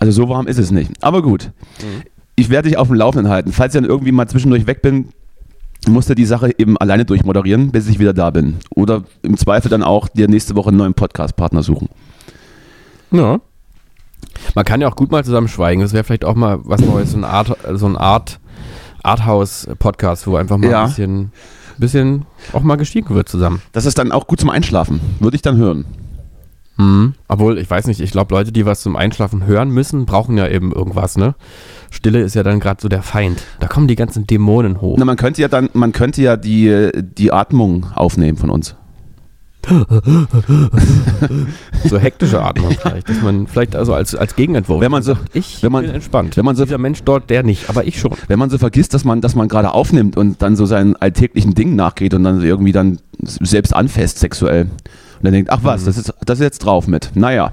Also 0.00 0.10
so 0.24 0.28
warm 0.28 0.48
ist 0.48 0.58
es 0.58 0.72
nicht. 0.72 0.90
Aber 1.02 1.22
gut. 1.22 1.52
Mhm. 1.80 2.02
Ich 2.36 2.48
werde 2.50 2.68
dich 2.68 2.78
auf 2.78 2.88
dem 2.88 2.96
Laufenden 2.96 3.30
halten. 3.30 3.52
Falls 3.52 3.74
ich 3.74 3.80
dann 3.80 3.88
irgendwie 3.88 4.12
mal 4.12 4.26
zwischendurch 4.28 4.66
weg 4.66 4.82
bin, 4.82 5.08
musst 5.88 6.08
du 6.08 6.14
die 6.14 6.24
Sache 6.24 6.52
eben 6.58 6.76
alleine 6.78 7.04
durchmoderieren, 7.04 7.72
bis 7.72 7.88
ich 7.88 7.98
wieder 7.98 8.12
da 8.12 8.30
bin. 8.30 8.56
Oder 8.70 9.02
im 9.22 9.36
Zweifel 9.36 9.68
dann 9.68 9.82
auch 9.82 10.08
dir 10.08 10.28
nächste 10.28 10.54
Woche 10.54 10.68
einen 10.68 10.78
neuen 10.78 10.94
Podcast-Partner 10.94 11.62
suchen. 11.62 11.88
Ja. 13.10 13.40
Man 14.54 14.64
kann 14.64 14.80
ja 14.80 14.88
auch 14.88 14.96
gut 14.96 15.10
mal 15.10 15.24
zusammen 15.24 15.48
schweigen. 15.48 15.82
Das 15.82 15.92
wäre 15.92 16.04
vielleicht 16.04 16.24
auch 16.24 16.34
mal 16.34 16.60
was 16.64 16.80
Neues, 16.80 17.10
so 17.12 17.16
eine 17.18 17.28
Art, 17.28 17.56
so 17.74 17.86
eine 17.86 18.00
Art 18.00 18.38
Arthouse-Podcast, 19.02 20.26
wo 20.26 20.36
einfach 20.36 20.56
mal 20.56 20.70
Ja. 20.70 20.82
ein 20.82 20.88
bisschen, 20.88 21.32
bisschen 21.78 22.26
auch 22.52 22.62
mal 22.62 22.76
gestiegen 22.76 23.14
wird 23.14 23.28
zusammen. 23.28 23.60
Das 23.72 23.84
ist 23.84 23.98
dann 23.98 24.12
auch 24.12 24.26
gut 24.26 24.40
zum 24.40 24.50
Einschlafen. 24.50 25.00
Würde 25.20 25.34
ich 25.36 25.42
dann 25.42 25.56
hören. 25.56 25.84
Mhm. 26.78 27.14
Obwohl, 27.28 27.58
ich 27.58 27.68
weiß 27.70 27.86
nicht, 27.86 28.00
ich 28.00 28.10
glaube, 28.12 28.34
Leute, 28.34 28.50
die 28.52 28.64
was 28.64 28.80
zum 28.80 28.96
Einschlafen 28.96 29.44
hören 29.46 29.70
müssen, 29.70 30.06
brauchen 30.06 30.38
ja 30.38 30.48
eben 30.48 30.72
irgendwas, 30.72 31.16
ne? 31.18 31.34
Stille 31.90 32.20
ist 32.20 32.34
ja 32.34 32.42
dann 32.42 32.60
gerade 32.60 32.80
so 32.80 32.88
der 32.88 33.02
Feind. 33.02 33.42
Da 33.60 33.66
kommen 33.68 33.88
die 33.88 33.94
ganzen 33.96 34.26
Dämonen 34.26 34.80
hoch. 34.80 34.96
Na, 34.98 35.04
man 35.04 35.16
könnte 35.16 35.42
ja 35.42 35.48
dann, 35.48 35.68
man 35.74 35.92
könnte 35.92 36.22
ja 36.22 36.36
die, 36.38 36.90
die 36.94 37.30
Atmung 37.32 37.86
aufnehmen 37.94 38.38
von 38.38 38.48
uns. 38.50 38.74
So 41.84 41.98
hektische 41.98 42.42
Atmung 42.42 42.70
vielleicht. 42.72 43.08
Dass 43.08 43.22
man 43.22 43.46
vielleicht 43.46 43.76
also 43.76 43.94
als, 43.94 44.14
als 44.14 44.34
Gegenentwurf. 44.36 44.80
Wenn 44.80 44.90
man 44.90 45.02
so- 45.02 45.14
sagt, 45.14 45.34
ich 45.36 45.62
wenn 45.62 45.72
man- 45.72 45.84
bin 45.84 45.94
entspannt. 45.94 46.36
wenn 46.36 46.44
man 46.44 46.56
so- 46.56 46.64
Dieser 46.64 46.78
Mensch 46.78 47.02
dort, 47.04 47.30
der 47.30 47.42
nicht, 47.42 47.68
aber 47.68 47.84
ich 47.86 47.98
schon. 47.98 48.12
Wenn 48.28 48.38
man 48.38 48.50
so 48.50 48.58
vergisst, 48.58 48.94
dass 48.94 49.04
man, 49.04 49.20
dass 49.20 49.34
man 49.34 49.48
gerade 49.48 49.72
aufnimmt 49.72 50.16
und 50.16 50.42
dann 50.42 50.56
so 50.56 50.66
seinen 50.66 50.96
alltäglichen 50.96 51.54
Dingen 51.54 51.76
nachgeht 51.76 52.14
und 52.14 52.24
dann 52.24 52.42
irgendwie 52.42 52.72
dann 52.72 52.98
selbst 53.20 53.74
anfasst 53.74 54.18
sexuell. 54.18 54.68
Und 55.22 55.26
dann 55.26 55.32
denkt, 55.34 55.50
ach 55.50 55.60
was, 55.62 55.84
das, 55.84 55.96
ist, 55.96 56.12
das 56.26 56.38
ist 56.40 56.42
jetzt 56.44 56.58
drauf 56.60 56.86
mit. 56.88 57.10
Naja, 57.14 57.52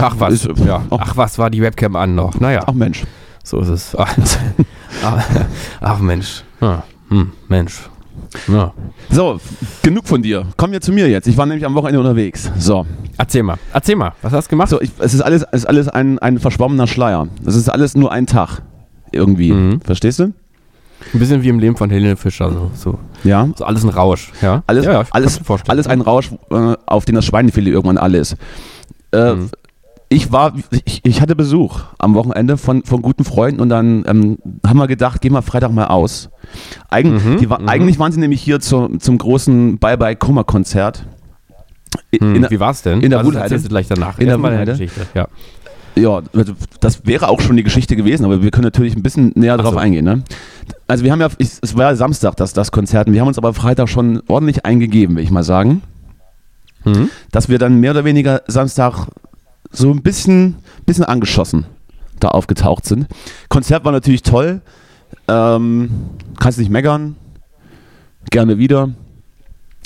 Ach 0.00 0.14
was, 0.18 0.34
Ist- 0.34 0.48
ja. 0.64 0.82
ach. 0.90 0.98
Ach 1.00 1.16
was, 1.16 1.38
war 1.38 1.50
die 1.50 1.60
Webcam 1.62 1.96
an 1.96 2.14
noch. 2.14 2.38
Naja, 2.40 2.62
ach 2.66 2.72
Mensch. 2.72 3.04
so 3.44 3.60
ist 3.60 3.68
es. 3.68 3.96
Ach, 5.04 5.24
ach, 5.80 5.98
Mensch. 6.00 6.42
Ja. 6.60 6.82
Hm, 7.08 7.32
Mensch. 7.48 7.80
Ja. 8.48 8.72
So, 9.10 9.38
genug 9.82 10.06
von 10.08 10.22
dir. 10.22 10.46
Komm 10.56 10.72
wir 10.72 10.80
zu 10.80 10.92
mir 10.92 11.08
jetzt. 11.08 11.26
Ich 11.28 11.36
war 11.36 11.46
nämlich 11.46 11.66
am 11.66 11.74
Wochenende 11.74 12.00
unterwegs. 12.00 12.50
So, 12.58 12.86
Erzähl 13.18 13.42
mal, 13.42 13.56
erzähl 13.72 13.96
mal, 13.96 14.12
was 14.22 14.32
hast 14.32 14.46
du 14.46 14.50
gemacht? 14.50 14.68
so 14.68 14.80
ich, 14.80 14.90
es 14.98 15.14
ist 15.14 15.20
alles, 15.20 15.42
es 15.52 15.62
ist 15.62 15.66
alles 15.66 15.88
ein, 15.88 16.18
ein 16.18 16.38
verschwommener 16.38 16.86
Schleier. 16.86 17.28
Es 17.44 17.54
ist 17.56 17.68
alles 17.68 17.94
nur 17.96 18.10
ein 18.12 18.26
Tag. 18.26 18.62
Irgendwie. 19.12 19.52
Mhm. 19.52 19.80
Verstehst 19.80 20.18
du? 20.20 20.32
Ein 21.14 21.18
bisschen 21.18 21.42
wie 21.42 21.48
im 21.48 21.58
Leben 21.58 21.76
von 21.76 21.88
Helene 21.90 22.16
Fischer, 22.16 22.50
so, 22.52 22.70
so, 22.74 22.98
Ja. 23.24 23.48
so 23.56 23.64
alles 23.64 23.82
ein 23.84 23.90
Rausch. 23.90 24.32
Ja? 24.42 24.62
Alles, 24.66 24.84
ja, 24.84 24.92
ja, 24.92 25.04
alles, 25.10 25.40
alles 25.68 25.86
ein 25.86 26.00
Rausch, 26.00 26.30
äh, 26.50 26.74
auf 26.86 27.04
den 27.04 27.14
das 27.14 27.24
Schweinefilet 27.24 27.70
irgendwann 27.72 27.98
alle 27.98 28.18
ist. 28.18 28.36
Äh, 29.12 29.34
Mhm. 29.34 29.50
Ich 30.08 30.30
war, 30.30 30.52
ich, 30.84 31.00
ich 31.04 31.20
hatte 31.20 31.34
Besuch 31.34 31.80
am 31.98 32.14
Wochenende 32.14 32.56
von, 32.56 32.84
von 32.84 33.02
guten 33.02 33.24
Freunden 33.24 33.60
und 33.60 33.70
dann 33.70 34.04
ähm, 34.06 34.38
haben 34.64 34.78
wir 34.78 34.86
gedacht, 34.86 35.20
gehen 35.20 35.32
wir 35.32 35.42
Freitag 35.42 35.72
mal 35.72 35.86
aus. 35.86 36.30
Eig 36.88 37.06
Mhm, 37.06 37.38
die 37.40 37.50
war, 37.50 37.60
mhm. 37.60 37.68
Eigentlich 37.68 37.98
waren 37.98 38.12
sie 38.12 38.20
nämlich 38.20 38.40
hier 38.40 38.60
zu, 38.60 38.86
zum 39.00 39.18
großen 39.18 39.78
Bye-Bye-Kummer-Konzert. 39.78 41.04
I- 42.14 42.18
Hm, 42.20 42.36
in 42.36 42.50
wie 42.50 42.60
war's 42.60 42.82
denn? 42.82 43.00
in 43.00 43.10
der 43.10 43.18
also, 43.18 43.32
Wuhlheide. 43.32 43.58
gleich 43.62 43.88
danach. 43.88 44.18
In 44.20 44.28
der 44.28 44.38
Wuhlheide. 44.40 44.72
Geschichte. 44.72 45.06
Ja. 45.14 45.26
Ja, 45.98 46.20
also 46.34 46.52
das 46.80 47.06
wäre 47.06 47.28
auch 47.28 47.40
schon 47.40 47.56
die 47.56 47.62
Geschichte 47.62 47.96
gewesen, 47.96 48.24
aber 48.24 48.42
wir 48.42 48.50
können 48.50 48.64
natürlich 48.64 48.94
ein 48.94 49.02
bisschen 49.02 49.32
näher 49.34 49.56
darauf 49.56 49.74
so. 49.74 49.78
eingehen. 49.80 50.04
Ne? 50.04 50.22
Also 50.86 51.04
wir 51.04 51.12
haben 51.12 51.20
ja, 51.20 51.28
ich, 51.38 51.52
es 51.62 51.76
war 51.76 51.90
ja 51.90 51.96
Samstag 51.96 52.36
das, 52.36 52.52
das 52.52 52.70
Konzert 52.70 53.06
und 53.08 53.14
wir 53.14 53.20
haben 53.22 53.28
uns 53.28 53.38
aber 53.38 53.54
Freitag 53.54 53.88
schon 53.88 54.22
ordentlich 54.28 54.66
eingegeben, 54.66 55.16
will 55.16 55.24
ich 55.24 55.30
mal 55.30 55.42
sagen, 55.44 55.82
Mhm. 56.84 57.10
dass 57.32 57.48
wir 57.48 57.58
dann 57.58 57.80
mehr 57.80 57.90
oder 57.90 58.04
weniger 58.04 58.42
Samstag 58.46 59.08
so 59.72 59.90
ein 59.90 60.02
bisschen, 60.02 60.54
bisschen 60.86 61.04
angeschossen 61.04 61.66
da 62.20 62.28
aufgetaucht 62.28 62.86
sind. 62.86 63.06
Konzert 63.48 63.84
war 63.84 63.90
natürlich 63.92 64.22
toll, 64.22 64.60
ähm, 65.26 65.90
kannst 66.38 66.58
nicht 66.60 66.70
meckern, 66.70 67.16
gerne 68.30 68.56
wieder, 68.58 68.90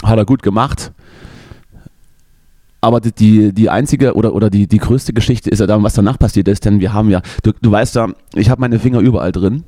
hat 0.04 0.18
er 0.18 0.26
gut 0.26 0.42
gemacht. 0.42 0.92
Aber 2.82 3.00
die- 3.00 3.52
die, 3.52 3.52
einzige 3.68 4.14
oder, 4.14 4.34
oder 4.34 4.48
die, 4.48 4.66
die 4.66 4.78
größte 4.78 5.12
Geschichte 5.12 5.50
ist 5.50 5.58
ja 5.58 5.66
dann, 5.66 5.82
was 5.82 5.94
danach 5.94 6.18
passiert 6.18 6.48
ist, 6.48 6.64
denn 6.64 6.80
wir 6.80 6.92
haben 6.94 7.10
ja, 7.10 7.20
du, 7.42 7.52
du 7.60 7.70
weißt 7.70 7.94
ja, 7.96 8.08
ich 8.34 8.48
habe 8.48 8.60
meine 8.60 8.78
Finger 8.78 9.00
überall 9.00 9.32
drin 9.32 9.64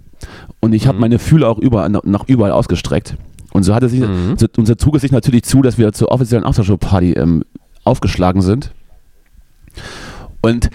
und 0.61 0.73
ich 0.73 0.87
habe 0.87 0.97
Mhm. 0.97 1.01
meine 1.03 1.19
Fühler 1.19 1.49
auch 1.49 1.59
überall, 1.59 1.91
nach, 1.91 2.05
nach 2.05 2.25
überall 2.29 2.53
ausgestreckt. 2.53 3.17
Und 3.53 3.65
so 3.65 3.75
hatte 3.75 3.91
sich, 3.91 4.01
Mhm. 4.01 4.37
so, 4.39 4.47
unser 4.57 4.79
Zug 4.79 4.95
ist 4.97 5.03
sich 5.03 5.13
natürlich 5.13 5.43
zu, 5.43 5.61
dass 5.61 5.77
wir 5.77 5.93
zur 5.93 6.11
offiziellen 6.11 6.45
Aftershow-Party 6.47 7.13
ähm, 7.13 7.45
aufgeschlagen 7.85 8.41
sind. 8.41 8.73
Und 10.41 10.71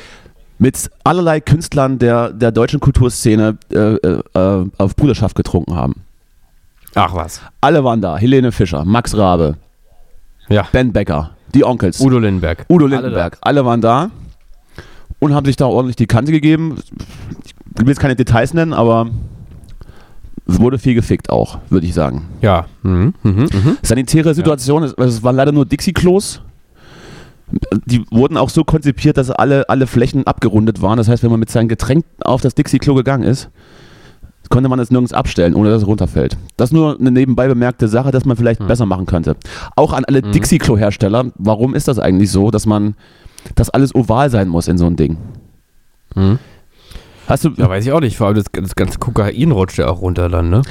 mit 0.60 0.89
allerlei 1.03 1.39
Künstlern 1.39 2.00
der, 2.00 2.32
der 2.32 2.51
deutschen 2.51 2.79
Kulturszene 2.79 3.58
äh, 3.72 3.77
äh, 3.77 4.22
äh, 4.34 4.65
auf 4.77 4.96
Bruderschaft 4.96 5.36
getrunken 5.36 5.75
haben. 5.75 6.03
Ach 6.96 7.13
was. 7.13 7.41
Alle 7.62 7.84
waren 7.84 8.01
da. 8.01 8.17
Helene 8.17 8.51
Fischer, 8.51 8.84
Max 8.86 9.15
Rabe, 9.15 9.56
Ja. 10.50 10.67
Ben 10.72 10.94
Becker, 10.94 11.32
die 11.57 11.65
Onkels. 11.65 11.99
Udo 11.99 12.19
Lindenberg. 12.19 12.65
Udo 12.69 12.85
Alle 12.85 12.95
Lindenberg, 12.95 13.37
alle, 13.41 13.65
waren 13.65 13.81
da 13.81 14.11
und 15.19 15.33
haben 15.33 15.45
sich 15.45 15.55
da 15.55 15.65
ordentlich 15.65 15.95
die 15.95 16.07
Kante 16.07 16.31
gegeben. 16.31 16.77
Ich 17.45 17.81
will 17.81 17.89
jetzt 17.89 17.99
keine 17.99 18.15
Details 18.15 18.53
nennen, 18.53 18.73
aber 18.73 19.09
es 20.47 20.59
wurde 20.59 20.79
viel 20.79 20.93
gefickt 20.93 21.29
auch, 21.29 21.59
würde 21.69 21.85
ich 21.85 21.93
sagen. 21.93 22.25
Ja. 22.41 22.65
Mhm. 22.83 23.13
Mhm. 23.23 23.49
Mhm. 23.51 23.77
Sanitäre 23.81 24.33
Situation, 24.33 24.83
es, 24.83 24.93
es 24.93 25.23
waren 25.23 25.35
leider 25.35 25.51
nur 25.51 25.65
Dixie-Klos. 25.65 26.41
Die 27.85 28.03
wurden 28.11 28.37
auch 28.37 28.49
so 28.49 28.63
konzipiert, 28.63 29.17
dass 29.17 29.31
alle, 29.31 29.69
alle 29.69 29.87
Flächen 29.87 30.27
abgerundet 30.27 30.81
waren. 30.81 30.97
Das 30.97 31.07
heißt, 31.07 31.23
wenn 31.23 31.31
man 31.31 31.39
mit 31.39 31.49
seinem 31.49 31.69
Getränk 31.69 32.05
auf 32.21 32.41
das 32.41 32.55
Dixie-Klo 32.55 32.93
gegangen 32.93 33.23
ist, 33.23 33.49
konnte 34.49 34.69
man 34.69 34.79
es 34.79 34.91
nirgends 34.91 35.13
abstellen, 35.13 35.53
ohne 35.55 35.69
dass 35.69 35.81
es 35.83 35.87
runterfällt. 35.87 36.37
Das 36.57 36.69
ist 36.69 36.73
nur 36.73 36.99
eine 36.99 37.11
nebenbei 37.11 37.47
bemerkte 37.47 37.87
Sache, 37.87 38.11
dass 38.11 38.25
man 38.25 38.37
vielleicht 38.37 38.59
Hm. 38.59 38.67
besser 38.67 38.85
machen 38.85 39.05
könnte. 39.05 39.35
Auch 39.75 39.93
an 39.93 40.05
alle 40.05 40.21
Mhm. 40.21 40.31
Dixie-Klo-Hersteller, 40.31 41.31
warum 41.35 41.73
ist 41.75 41.87
das 41.87 41.99
eigentlich 41.99 42.31
so, 42.31 42.51
dass 42.51 42.65
man, 42.65 42.95
dass 43.55 43.69
alles 43.69 43.93
oval 43.95 44.29
sein 44.29 44.47
muss 44.47 44.67
in 44.67 44.77
so 44.77 44.85
ein 44.85 44.95
Ding? 44.95 45.17
Mhm. 46.15 46.39
Hast 47.27 47.43
du 47.43 47.49
Ja, 47.57 47.69
weiß 47.69 47.85
ich 47.85 47.91
auch 47.91 47.99
nicht. 47.99 48.15
Vor 48.17 48.27
allem 48.27 48.35
das, 48.37 48.45
das 48.51 48.75
ganze 48.75 48.99
Kokain 48.99 49.51
rutscht 49.51 49.77
ja 49.77 49.87
auch 49.89 50.01
runter 50.01 50.29
dann, 50.29 50.49
ne? 50.49 50.61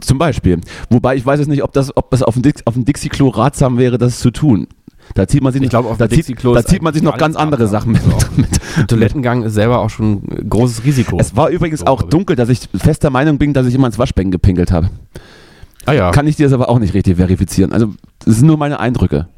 zum 0.00 0.18
Beispiel? 0.18 0.60
Wobei 0.90 1.14
ich 1.14 1.24
weiß 1.26 1.38
jetzt 1.40 1.48
nicht, 1.48 1.62
ob 1.62 1.72
das, 1.72 1.94
ob 1.96 2.10
das 2.10 2.22
auf 2.22 2.34
dem, 2.34 2.42
Dix, 2.42 2.62
auf 2.66 2.74
dem 2.74 2.84
Dixie-Klo 2.84 3.28
ratsam 3.28 3.78
wäre, 3.78 3.98
das 3.98 4.18
zu 4.18 4.30
tun. 4.30 4.66
Da 5.12 5.28
zieht 5.28 5.42
man 5.42 5.52
sich 5.52 5.58
Ich 5.58 5.62
nicht, 5.62 5.70
glaube, 5.70 5.88
auf 5.90 5.98
da 5.98 6.08
zieht, 6.08 6.26
da 6.42 6.64
zieht 6.64 6.82
man 6.82 6.94
sich 6.94 7.02
noch 7.02 7.16
ganz 7.18 7.36
andere 7.36 7.68
Sachen 7.68 7.94
ratsam. 7.94 8.30
mit. 8.36 8.50
mit. 8.50 8.60
Der 8.78 8.86
Toilettengang 8.86 9.42
ist 9.44 9.52
selber 9.54 9.78
auch 9.80 9.90
schon 9.90 10.22
ein 10.24 10.48
großes 10.48 10.84
Risiko. 10.84 11.18
Es 11.20 11.36
war 11.36 11.50
übrigens 11.50 11.80
So, 11.80 11.86
auch 11.86 11.98
glaub 11.98 12.08
ich. 12.08 12.10
dunkel, 12.10 12.36
dass 12.36 12.48
ich 12.48 12.60
fest 12.74 13.02
der 13.02 13.10
Meinung 13.10 13.38
bin, 13.38 13.52
dass 13.52 13.66
ich 13.66 13.74
immer 13.74 13.86
ins 13.86 13.98
Waschbecken 13.98 14.30
gepinkelt 14.30 14.72
habe. 14.72 14.88
ah 15.86 15.92
ja. 15.92 16.10
Kann 16.10 16.26
ich 16.26 16.36
dir 16.36 16.46
das 16.46 16.52
aber 16.52 16.68
auch 16.68 16.78
nicht 16.78 16.94
richtig 16.94 17.16
verifizieren. 17.16 17.72
Also, 17.72 17.92
das 18.24 18.36
sind 18.36 18.46
nur 18.46 18.56
meine 18.56 18.80
Eindrücke. 18.80 19.28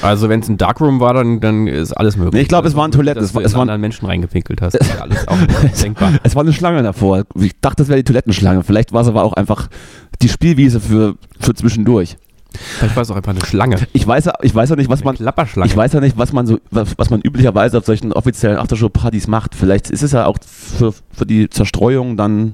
Also 0.00 0.28
wenn 0.28 0.40
es 0.40 0.48
ein 0.48 0.56
Darkroom 0.56 1.00
war, 1.00 1.12
dann, 1.14 1.40
dann 1.40 1.66
ist 1.66 1.92
alles 1.92 2.16
möglich. 2.16 2.34
Nee, 2.34 2.40
ich 2.42 2.48
glaub, 2.48 2.64
es 2.64 2.70
Also, 2.72 2.78
waren 2.78 2.92
Toiletten. 2.92 3.20
Dass 3.20 3.30
Es 3.30 3.34
war- 3.34 3.42
du 3.42 3.46
es 3.46 3.52
in 3.52 3.58
waren- 3.58 3.62
anderen 3.68 3.80
Menschen 3.80 4.06
reingepinkelt 4.06 4.62
hast. 4.62 4.74
Das 4.74 4.86
ist 4.86 5.00
alles 5.00 5.26
auch 5.28 5.36
denkbar. 5.82 6.12
Es 6.22 6.34
war 6.36 6.42
eine 6.42 6.52
Schlange 6.52 6.82
davor. 6.82 7.24
Ich 7.34 7.52
dachte, 7.60 7.76
das 7.82 7.88
wäre 7.88 7.98
die 7.98 8.04
Toilettenschlange. 8.04 8.62
Vielleicht 8.62 8.92
war 8.92 9.02
es 9.02 9.08
aber 9.08 9.24
auch 9.24 9.32
einfach 9.34 9.68
die 10.22 10.28
Spielwiese 10.28 10.80
für, 10.80 11.16
für 11.40 11.54
zwischendurch. 11.54 12.16
Vielleicht 12.78 12.96
war 12.96 13.02
es 13.02 13.10
auch 13.10 13.16
einfach 13.16 13.32
eine 13.32 13.44
Schlange. 13.44 13.76
Ich 13.92 14.06
weiß, 14.06 14.26
ja- 14.26 14.34
ich 14.42 14.54
weiß 14.54 14.70
ja 14.70 14.76
nicht, 14.76 14.88
was 14.90 15.04
man. 15.04 15.16
Klapperschlange. 15.16 15.70
Ich 15.70 15.76
weiß 15.76 15.92
ja 15.92 16.00
nicht, 16.00 16.16
was 16.18 16.32
man 16.32 16.46
so, 16.46 16.58
was, 16.70 16.96
was 16.98 17.10
man 17.10 17.20
üblicherweise 17.20 17.78
auf 17.78 17.84
solchen 17.84 18.12
offiziellen 18.12 18.58
Aftershow-Partys 18.58 19.26
macht. 19.26 19.54
Vielleicht 19.54 19.90
ist 19.90 20.02
es 20.02 20.12
ja 20.12 20.26
auch 20.26 20.38
für, 20.44 20.92
für 21.12 21.26
die 21.26 21.48
Zerstreuung 21.50 22.16
dann 22.16 22.52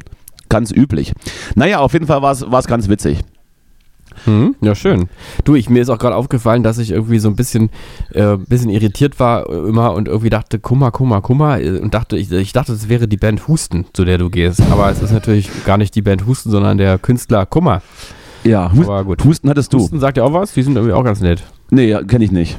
ganz 0.48 0.70
üblich. 0.72 1.12
Naja, 1.54 1.78
auf 1.78 1.92
jeden 1.92 2.06
Fall 2.06 2.22
war 2.22 2.32
es 2.32 2.66
ganz 2.66 2.88
witzig. 2.88 3.20
Hm, 4.24 4.56
ja, 4.60 4.74
schön. 4.74 5.08
Du, 5.44 5.54
ich, 5.54 5.70
mir 5.70 5.80
ist 5.80 5.88
auch 5.88 5.96
gerade 5.98 6.16
aufgefallen, 6.16 6.62
dass 6.62 6.78
ich 6.78 6.90
irgendwie 6.90 7.20
so 7.20 7.28
ein 7.28 7.36
bisschen, 7.36 7.70
äh, 8.12 8.36
bisschen 8.36 8.68
irritiert 8.68 9.18
war 9.20 9.48
äh, 9.48 9.68
immer 9.68 9.94
und 9.94 10.08
irgendwie 10.08 10.28
dachte, 10.30 10.58
Kummer, 10.58 10.90
Kummer, 10.90 11.22
Kummer 11.22 11.60
äh, 11.60 11.78
und 11.78 11.94
dachte, 11.94 12.16
ich, 12.18 12.30
ich 12.30 12.52
dachte, 12.52 12.72
es 12.72 12.88
wäre 12.88 13.08
die 13.08 13.16
Band 13.16 13.46
Husten, 13.48 13.86
zu 13.94 14.04
der 14.04 14.18
du 14.18 14.28
gehst. 14.28 14.60
Aber 14.70 14.90
es 14.90 15.00
ist 15.00 15.12
natürlich 15.12 15.48
gar 15.64 15.78
nicht 15.78 15.94
die 15.94 16.02
Band 16.02 16.26
Husten, 16.26 16.50
sondern 16.50 16.76
der 16.76 16.98
Künstler 16.98 17.46
Kummer. 17.46 17.82
Ja, 18.44 18.72
Hus 18.72 18.86
Aber 18.86 19.04
gut. 19.04 19.24
Husten 19.24 19.48
hattest 19.50 19.72
du. 19.72 19.78
Husten 19.78 20.00
sagt 20.00 20.16
ja 20.16 20.24
auch 20.24 20.32
was, 20.32 20.52
die 20.54 20.62
sind 20.62 20.76
irgendwie 20.76 20.94
auch 20.94 21.04
ganz 21.04 21.20
nett. 21.20 21.42
Nee, 21.70 21.88
ja, 21.88 22.02
kenne 22.02 22.24
ich 22.24 22.32
nicht. 22.32 22.58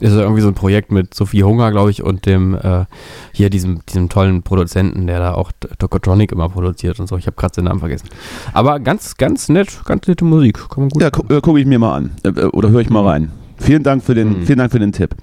Ist 0.00 0.12
irgendwie 0.12 0.40
so 0.40 0.48
ein 0.48 0.54
Projekt 0.54 0.90
mit 0.90 1.14
Sophie 1.14 1.44
Hunger, 1.44 1.70
glaube 1.70 1.90
ich, 1.92 2.02
und 2.02 2.26
dem, 2.26 2.56
äh, 2.56 2.84
hier 3.32 3.48
diesem, 3.48 3.78
diesem 3.88 4.08
tollen 4.08 4.42
Produzenten, 4.42 5.06
der 5.06 5.20
da 5.20 5.34
auch 5.34 5.52
Tokotronic 5.78 6.32
immer 6.32 6.48
produziert 6.48 6.98
und 6.98 7.06
so. 7.08 7.16
Ich 7.16 7.26
habe 7.26 7.36
gerade 7.36 7.54
den 7.54 7.64
Namen 7.66 7.78
vergessen. 7.78 8.08
Aber 8.52 8.80
ganz, 8.80 9.16
ganz 9.16 9.48
nett, 9.48 9.68
ganz 9.84 10.08
nette 10.08 10.24
Musik. 10.24 10.58
Kann 10.68 10.80
man 10.84 10.88
gut. 10.88 11.00
Ja, 11.00 11.08
äh, 11.08 11.40
gucke 11.40 11.60
ich 11.60 11.66
mir 11.66 11.78
mal 11.78 11.94
an. 11.96 12.10
Äh, 12.24 12.28
äh, 12.30 12.44
oder 12.46 12.70
höre 12.70 12.80
ich 12.80 12.90
mal 12.90 13.06
rein. 13.06 13.30
Vielen 13.56 13.84
Dank 13.84 14.02
für 14.02 14.16
den, 14.16 14.40
Mhm. 14.40 14.46
vielen 14.46 14.58
Dank 14.58 14.72
für 14.72 14.80
den 14.80 14.90
Tipp. 14.90 15.14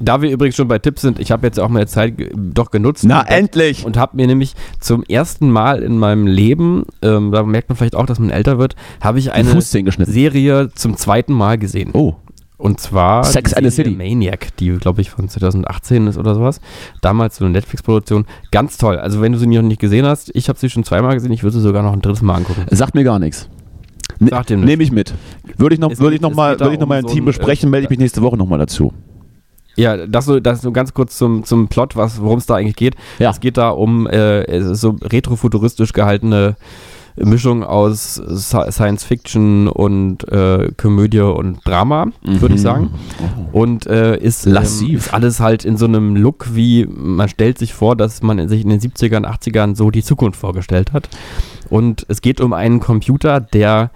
Da 0.00 0.22
wir 0.22 0.30
übrigens 0.30 0.56
schon 0.56 0.66
bei 0.68 0.78
Tipps 0.78 1.02
sind, 1.02 1.18
ich 1.20 1.30
habe 1.30 1.46
jetzt 1.46 1.60
auch 1.60 1.68
meine 1.68 1.86
Zeit 1.86 2.14
doch 2.34 2.70
genutzt. 2.70 3.04
Na, 3.06 3.20
und- 3.20 3.26
endlich! 3.28 3.84
Und 3.84 3.96
habe 3.98 4.16
mir 4.16 4.26
nämlich 4.26 4.54
zum 4.80 5.02
ersten 5.04 5.50
Mal 5.50 5.82
in 5.82 5.98
meinem 5.98 6.26
Leben, 6.26 6.84
ähm, 7.02 7.30
da 7.32 7.42
merkt 7.42 7.68
man 7.68 7.76
vielleicht 7.76 7.94
auch, 7.96 8.06
dass 8.06 8.18
man 8.18 8.30
älter 8.30 8.58
wird, 8.58 8.76
habe 9.00 9.18
ich 9.18 9.32
eine. 9.32 9.60
Serie 9.60 10.70
zum 10.74 10.96
zweiten 10.96 11.32
Mal 11.34 11.58
gesehen. 11.58 11.90
Oh, 11.92 12.14
Und 12.56 12.80
zwar 12.80 13.24
Sex 13.24 13.50
die 13.52 13.56
and 13.56 13.66
the 13.66 13.70
City. 13.70 13.90
Maniac, 13.90 14.56
die 14.58 14.70
glaube 14.70 15.00
ich 15.00 15.10
von 15.10 15.28
2018 15.28 16.06
ist 16.06 16.18
oder 16.18 16.34
sowas. 16.34 16.60
Damals 17.00 17.36
so 17.36 17.44
eine 17.44 17.52
Netflix-Produktion. 17.52 18.26
Ganz 18.50 18.76
toll. 18.78 18.98
Also 18.98 19.20
wenn 19.20 19.32
du 19.32 19.38
sie 19.38 19.46
noch 19.46 19.62
nicht 19.62 19.80
gesehen 19.80 20.04
hast, 20.06 20.30
ich 20.34 20.48
habe 20.48 20.58
sie 20.58 20.68
schon 20.70 20.84
zweimal 20.84 21.14
gesehen, 21.14 21.32
ich 21.32 21.42
würde 21.42 21.56
sie 21.56 21.62
sogar 21.62 21.82
noch 21.82 21.92
ein 21.92 22.02
drittes 22.02 22.22
Mal 22.22 22.34
angucken. 22.36 22.64
sagt 22.70 22.94
mir 22.94 23.04
gar 23.04 23.18
nichts. 23.18 23.48
Ne. 24.18 24.28
Nehme 24.66 24.82
ich 24.82 24.92
mit. 24.92 25.14
Würde 25.56 25.74
ich 25.74 25.80
noch, 25.80 25.90
Es 25.90 25.98
würde 26.00 26.16
ich 26.16 26.20
noch 26.20 26.34
mal, 26.34 26.58
würde 26.60 26.74
ich 26.74 26.80
noch 26.80 26.86
mal 26.86 26.98
um 26.98 27.04
im 27.04 27.08
so 27.08 27.14
Team 27.14 27.24
ein, 27.24 27.26
besprechen, 27.26 27.70
melde 27.70 27.84
ich 27.84 27.90
mich 27.90 27.98
nächste 27.98 28.20
Woche 28.22 28.36
noch 28.36 28.46
mal 28.46 28.58
dazu. 28.58 28.92
Ja, 29.80 30.06
das 30.06 30.26
so, 30.26 30.40
das 30.40 30.62
so 30.62 30.72
ganz 30.72 30.94
kurz 30.94 31.16
zum, 31.16 31.44
zum 31.44 31.68
Plot, 31.68 31.96
worum 31.96 32.38
es 32.38 32.46
da 32.46 32.54
eigentlich 32.56 32.76
geht. 32.76 32.94
Ja. 33.18 33.30
Es 33.30 33.40
geht 33.40 33.56
da 33.56 33.70
um 33.70 34.06
äh, 34.06 34.74
so 34.74 34.96
retrofuturistisch 35.02 35.92
gehaltene 35.92 36.56
Mischung 37.16 37.64
aus 37.64 38.20
Sci- 38.22 38.70
Science 38.70 39.04
Fiction 39.04 39.68
und 39.68 40.26
äh, 40.28 40.70
Komödie 40.76 41.20
und 41.20 41.58
Drama, 41.66 42.06
würde 42.22 42.54
ich 42.54 42.60
Mhm. 42.60 42.64
sagen. 42.64 42.90
Und 43.52 43.86
äh, 43.86 44.16
ist. 44.16 44.46
Ähm, 44.46 44.56
ist 44.56 45.12
alles 45.12 45.40
halt 45.40 45.64
in 45.64 45.76
so 45.76 45.86
einem 45.86 46.14
Look, 46.16 46.54
wie 46.54 46.86
man 46.88 47.28
stellt 47.28 47.58
sich 47.58 47.74
vor, 47.74 47.96
dass 47.96 48.22
man 48.22 48.48
sich 48.48 48.62
in 48.62 48.70
den 48.70 48.80
70ern, 48.80 49.26
80ern 49.26 49.74
so 49.76 49.90
die 49.90 50.02
Zukunft 50.04 50.38
vorgestellt 50.38 50.92
hat. 50.92 51.08
Und 51.68 52.06
es 52.08 52.22
geht 52.22 52.40
um 52.40 52.52
einen 52.52 52.80
Computer, 52.80 53.40
der 53.40 53.90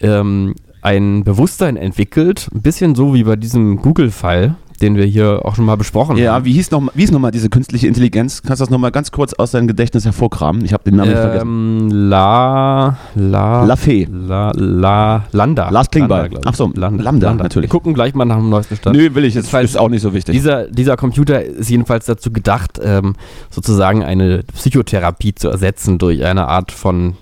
ähm, 0.00 0.54
ein 0.82 1.24
Bewusstsein 1.24 1.76
entwickelt, 1.76 2.48
ein 2.54 2.62
bisschen 2.62 2.94
so 2.94 3.12
wie 3.14 3.24
bei 3.24 3.34
diesem 3.36 3.78
Google-Fall, 3.82 4.54
den 4.80 4.96
wir 4.96 5.04
hier 5.04 5.40
auch 5.44 5.54
schon 5.56 5.64
mal 5.64 5.76
besprochen 5.76 6.16
Ja, 6.16 6.34
haben. 6.34 6.44
wie 6.44 6.52
hieß 6.52 6.70
noch, 6.70 6.80
mal- 6.80 6.92
wie 6.94 7.00
hieß 7.02 7.10
noch 7.12 7.18
mal 7.20 7.30
diese 7.30 7.48
künstliche 7.50 7.86
Intelligenz? 7.86 8.42
Kannst 8.42 8.60
du 8.60 8.64
das 8.64 8.70
noch 8.70 8.78
mal 8.78 8.90
ganz 8.90 9.10
kurz 9.12 9.32
aus 9.34 9.50
deinem 9.50 9.66
Gedächtnis 9.66 10.04
hervorkramen? 10.04 10.64
Ich 10.64 10.72
habe 10.72 10.84
den 10.84 10.96
Namen 10.96 11.10
nicht 11.10 11.18
vergessen. 11.20 11.46
Ähm, 11.48 11.90
La, 12.08 12.96
La, 13.14 13.64
La 13.64 13.76
Fee. 13.76 14.06
La, 14.10 14.52
La, 14.54 15.24
Landa. 15.32 15.70
Lars 15.70 15.90
Klingbeil. 15.90 16.28
glaub 16.28 16.42
ich. 16.42 16.48
Ach 16.48 16.54
so, 16.54 16.70
Lambda, 16.74 17.02
Lambda, 17.04 17.34
natürlich. 17.34 17.68
Wir 17.68 17.72
gucken 17.72 17.94
gleich 17.94 18.14
mal 18.14 18.24
nach 18.24 18.36
dem 18.36 18.48
neuesten 18.50 18.76
Stand. 18.76 18.96
Nö, 18.96 19.14
will 19.14 19.24
ich. 19.24 19.28
Ist, 19.36 19.44
Jedenfalls- 19.46 19.70
ist 19.70 19.76
auch 19.76 19.88
nicht 19.88 20.02
so 20.02 20.14
wichtig. 20.14 20.34
Dieser, 20.34 20.66
dieser 20.68 20.96
Computer 20.96 21.42
ist 21.42 21.68
jedenfalls 21.70 22.06
dazu 22.06 22.30
gedacht, 22.32 22.80
ähm, 22.82 23.14
sozusagen 23.50 24.02
eine 24.02 24.42
Psychotherapie 24.54 25.34
zu 25.34 25.48
ersetzen 25.48 25.98
durch 25.98 26.24
eine 26.24 26.48
Art 26.48 26.72
von 26.72 27.14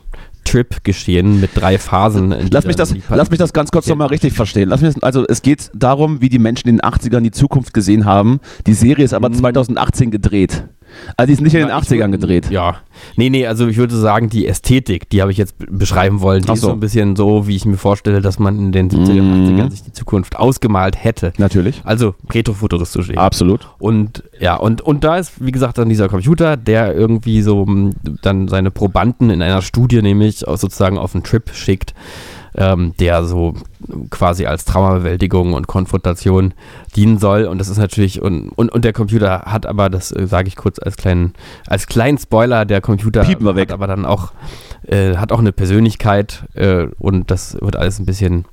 Trip-Geschehen 0.46 1.40
mit 1.40 1.50
drei 1.54 1.78
Phasen. 1.78 2.34
Lass 2.50 2.64
mich, 2.66 2.76
das, 2.76 2.94
lass 3.10 3.30
mich 3.30 3.38
das 3.38 3.52
ganz 3.52 3.70
kurz 3.70 3.86
nochmal 3.86 4.08
richtig 4.08 4.32
verstehen. 4.32 4.68
Lass 4.68 4.80
mich 4.80 4.94
das, 4.94 5.02
also 5.02 5.24
es 5.28 5.42
geht 5.42 5.70
darum, 5.74 6.20
wie 6.20 6.28
die 6.28 6.38
Menschen 6.38 6.68
in 6.68 6.76
den 6.76 6.82
80ern 6.82 7.20
die 7.20 7.30
Zukunft 7.30 7.74
gesehen 7.74 8.04
haben. 8.04 8.40
Die 8.66 8.74
Serie 8.74 9.04
ist 9.04 9.12
aber 9.14 9.28
Mhm. 9.28 9.34
2018 9.34 10.10
gedreht. 10.10 10.64
Also 11.16 11.26
die 11.28 11.32
ist 11.34 11.40
nicht 11.40 11.54
in 11.54 11.60
den 11.60 11.68
Na, 11.68 11.78
ich 11.78 11.84
80ern 11.88 12.08
würd- 12.08 12.10
gedreht. 12.12 12.50
Ja. 12.50 12.76
Nee, 13.16 13.30
nee, 13.30 13.46
also 13.46 13.66
ich 13.68 13.76
würde 13.76 13.94
sagen, 13.96 14.28
die 14.30 14.46
Ästhetik, 14.46 15.08
die 15.10 15.20
habe 15.22 15.30
ich 15.30 15.38
jetzt 15.38 15.54
beschreiben 15.58 16.20
wollen, 16.20 16.42
die 16.42 16.48
Ach 16.48 16.54
ist 16.54 16.60
so. 16.62 16.68
so 16.68 16.72
ein 16.72 16.80
bisschen 16.80 17.14
so, 17.16 17.46
wie 17.46 17.54
ich 17.56 17.64
mir 17.66 17.76
vorstelle, 17.76 18.20
dass 18.20 18.38
man 18.38 18.58
in 18.58 18.72
den 18.72 18.88
70ern, 18.90 19.22
Mhm. 19.22 19.44
80ern 19.58 19.70
sich 19.70 19.82
die 19.82 19.92
Zukunft 19.92 20.36
ausgemalt 20.36 21.02
hätte. 21.02 21.32
Natürlich. 21.38 21.82
Also 21.84 22.14
retrofuturistisch 22.32 23.10
eben. 23.10 23.18
Absolut. 23.18 23.68
Und 23.78 24.22
ja, 24.40 24.56
und, 24.56 24.80
und 24.82 25.04
da 25.04 25.16
ist, 25.18 25.44
wie 25.44 25.52
gesagt, 25.52 25.78
dann 25.78 25.88
dieser 25.88 26.08
Computer, 26.08 26.56
der 26.56 26.94
irgendwie 26.94 27.42
so 27.42 27.64
m, 27.64 27.94
dann 28.22 28.48
seine 28.48 28.70
Probanden 28.70 29.30
in 29.30 29.42
einer 29.42 29.62
Studie 29.62 30.02
nämlich 30.02 30.46
auch 30.48 30.56
sozusagen 30.58 30.98
auf 30.98 31.14
einen 31.14 31.24
Trip 31.24 31.50
schickt. 31.52 31.94
Ähm, 32.56 32.94
der 32.98 33.24
so 33.24 33.54
quasi 34.10 34.46
als 34.46 34.64
Traumabewältigung 34.64 35.52
und 35.52 35.66
Konfrontation 35.66 36.54
dienen 36.96 37.18
soll. 37.18 37.44
Und 37.44 37.58
das 37.58 37.68
ist 37.68 37.78
natürlich, 37.78 38.22
und, 38.22 38.48
und, 38.50 38.72
und 38.72 38.84
der 38.84 38.92
Computer 38.92 39.42
hat 39.46 39.66
aber, 39.66 39.90
das 39.90 40.10
äh, 40.12 40.26
sage 40.26 40.48
ich 40.48 40.56
kurz 40.56 40.78
als 40.78 40.96
kleinen, 40.96 41.34
als 41.66 41.86
kleinen 41.86 42.18
Spoiler, 42.18 42.64
der 42.64 42.80
Computer 42.80 43.26
hat 43.26 43.72
aber 43.72 43.86
dann 43.86 44.06
auch, 44.06 44.32
äh, 44.86 45.16
hat 45.16 45.32
auch 45.32 45.38
eine 45.38 45.52
Persönlichkeit 45.52 46.44
äh, 46.54 46.86
und 46.98 47.30
das 47.30 47.56
wird 47.60 47.76
alles 47.76 47.98
ein 47.98 48.06
bisschen, 48.06 48.46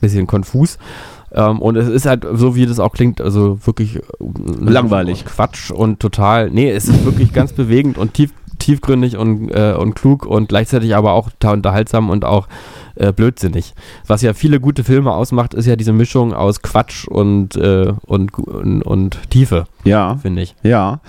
bisschen 0.00 0.26
konfus. 0.26 0.78
Ähm, 1.32 1.60
und 1.60 1.76
es 1.76 1.88
ist 1.88 2.06
halt, 2.06 2.26
so 2.32 2.54
wie 2.54 2.64
das 2.64 2.78
auch 2.80 2.92
klingt, 2.92 3.20
also 3.20 3.58
wirklich 3.66 3.96
äh, 3.96 4.00
Langweilig. 4.60 5.24
Quatsch 5.24 5.70
und 5.70 6.00
total, 6.00 6.50
nee, 6.50 6.70
es 6.70 6.88
ist 6.88 7.04
wirklich 7.04 7.32
ganz 7.32 7.52
bewegend 7.52 7.98
und 7.98 8.14
tief, 8.14 8.32
tiefgründig 8.58 9.16
und, 9.16 9.50
äh, 9.50 9.74
und 9.78 9.94
klug 9.94 10.26
und 10.26 10.48
gleichzeitig 10.48 10.94
aber 10.94 11.12
auch 11.12 11.30
total 11.30 11.54
unterhaltsam 11.56 12.10
und 12.10 12.24
auch 12.24 12.48
äh, 12.96 13.12
blödsinnig. 13.12 13.74
Was 14.06 14.22
ja 14.22 14.34
viele 14.34 14.60
gute 14.60 14.84
Filme 14.84 15.12
ausmacht, 15.12 15.54
ist 15.54 15.66
ja 15.66 15.76
diese 15.76 15.92
Mischung 15.92 16.34
aus 16.34 16.62
Quatsch 16.62 17.06
und, 17.06 17.56
äh, 17.56 17.92
und, 18.06 18.36
und, 18.38 18.82
und 18.82 19.18
Tiefe, 19.30 19.66
Ja, 19.84 20.16
finde 20.16 20.42
ich. 20.42 20.54
ja. 20.62 21.00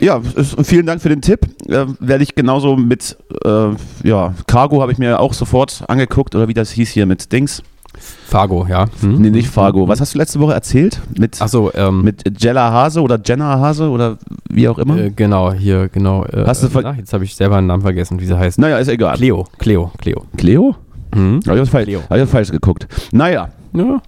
Ja, 0.00 0.20
vielen 0.64 0.86
Dank 0.86 1.00
für 1.02 1.10
den 1.10 1.20
Tipp. 1.20 1.40
Äh, 1.68 1.86
werde 2.00 2.24
ich 2.24 2.34
genauso 2.34 2.76
mit, 2.76 3.16
äh, 3.44 3.68
ja, 4.02 4.34
Cargo 4.48 4.80
habe 4.82 4.90
ich 4.90 4.98
mir 4.98 5.20
auch 5.20 5.32
sofort 5.34 5.84
angeguckt, 5.86 6.34
oder 6.34 6.48
wie 6.48 6.54
das 6.54 6.70
hieß 6.72 6.90
hier 6.90 7.06
mit 7.06 7.30
Dings. 7.30 7.62
Fargo, 7.98 8.66
ja. 8.68 8.86
Hm? 9.00 9.20
Nee, 9.20 9.30
nicht 9.30 9.48
Fargo. 9.48 9.86
Was 9.88 10.00
hast 10.00 10.14
du 10.14 10.18
letzte 10.18 10.40
Woche 10.40 10.54
erzählt? 10.54 11.00
Mit, 11.18 11.40
Achso, 11.40 11.70
ähm, 11.74 12.02
mit 12.02 12.22
Jella 12.42 12.72
Hase 12.72 13.00
oder 13.02 13.18
Jenna 13.24 13.58
Hase 13.60 13.88
oder 13.90 14.16
wie 14.48 14.68
auch 14.68 14.78
immer? 14.78 14.96
äh, 14.98 15.10
genau, 15.10 15.52
hier, 15.52 15.88
genau. 15.88 16.24
Äh, 16.24 16.44
Hast 16.46 16.62
du 16.62 16.68
ver- 16.68 16.82
na, 16.82 16.94
jetzt 16.94 17.12
habe 17.12 17.24
ich 17.24 17.34
selber 17.36 17.56
einen 17.56 17.66
Namen 17.66 17.82
vergessen, 17.82 18.18
wie 18.20 18.26
sie 18.26 18.36
heißt. 18.38 18.58
naja, 18.58 18.78
ist 18.78 18.88
egal. 18.88 19.16
Cleo, 19.16 19.44
Cleo, 19.58 19.92
Cleo. 19.98 20.24
Cleo? 20.36 20.74
Hm? 21.14 21.40
Habe 21.46 21.60
ich, 21.60 21.68
falsch- 21.70 21.84
Cleo. 21.84 22.00
hab 22.08 22.16
ich 22.18 22.28
falsch 22.28 22.50
geguckt. 22.50 22.86
Naja, 23.12 23.50
Ja. 23.74 24.00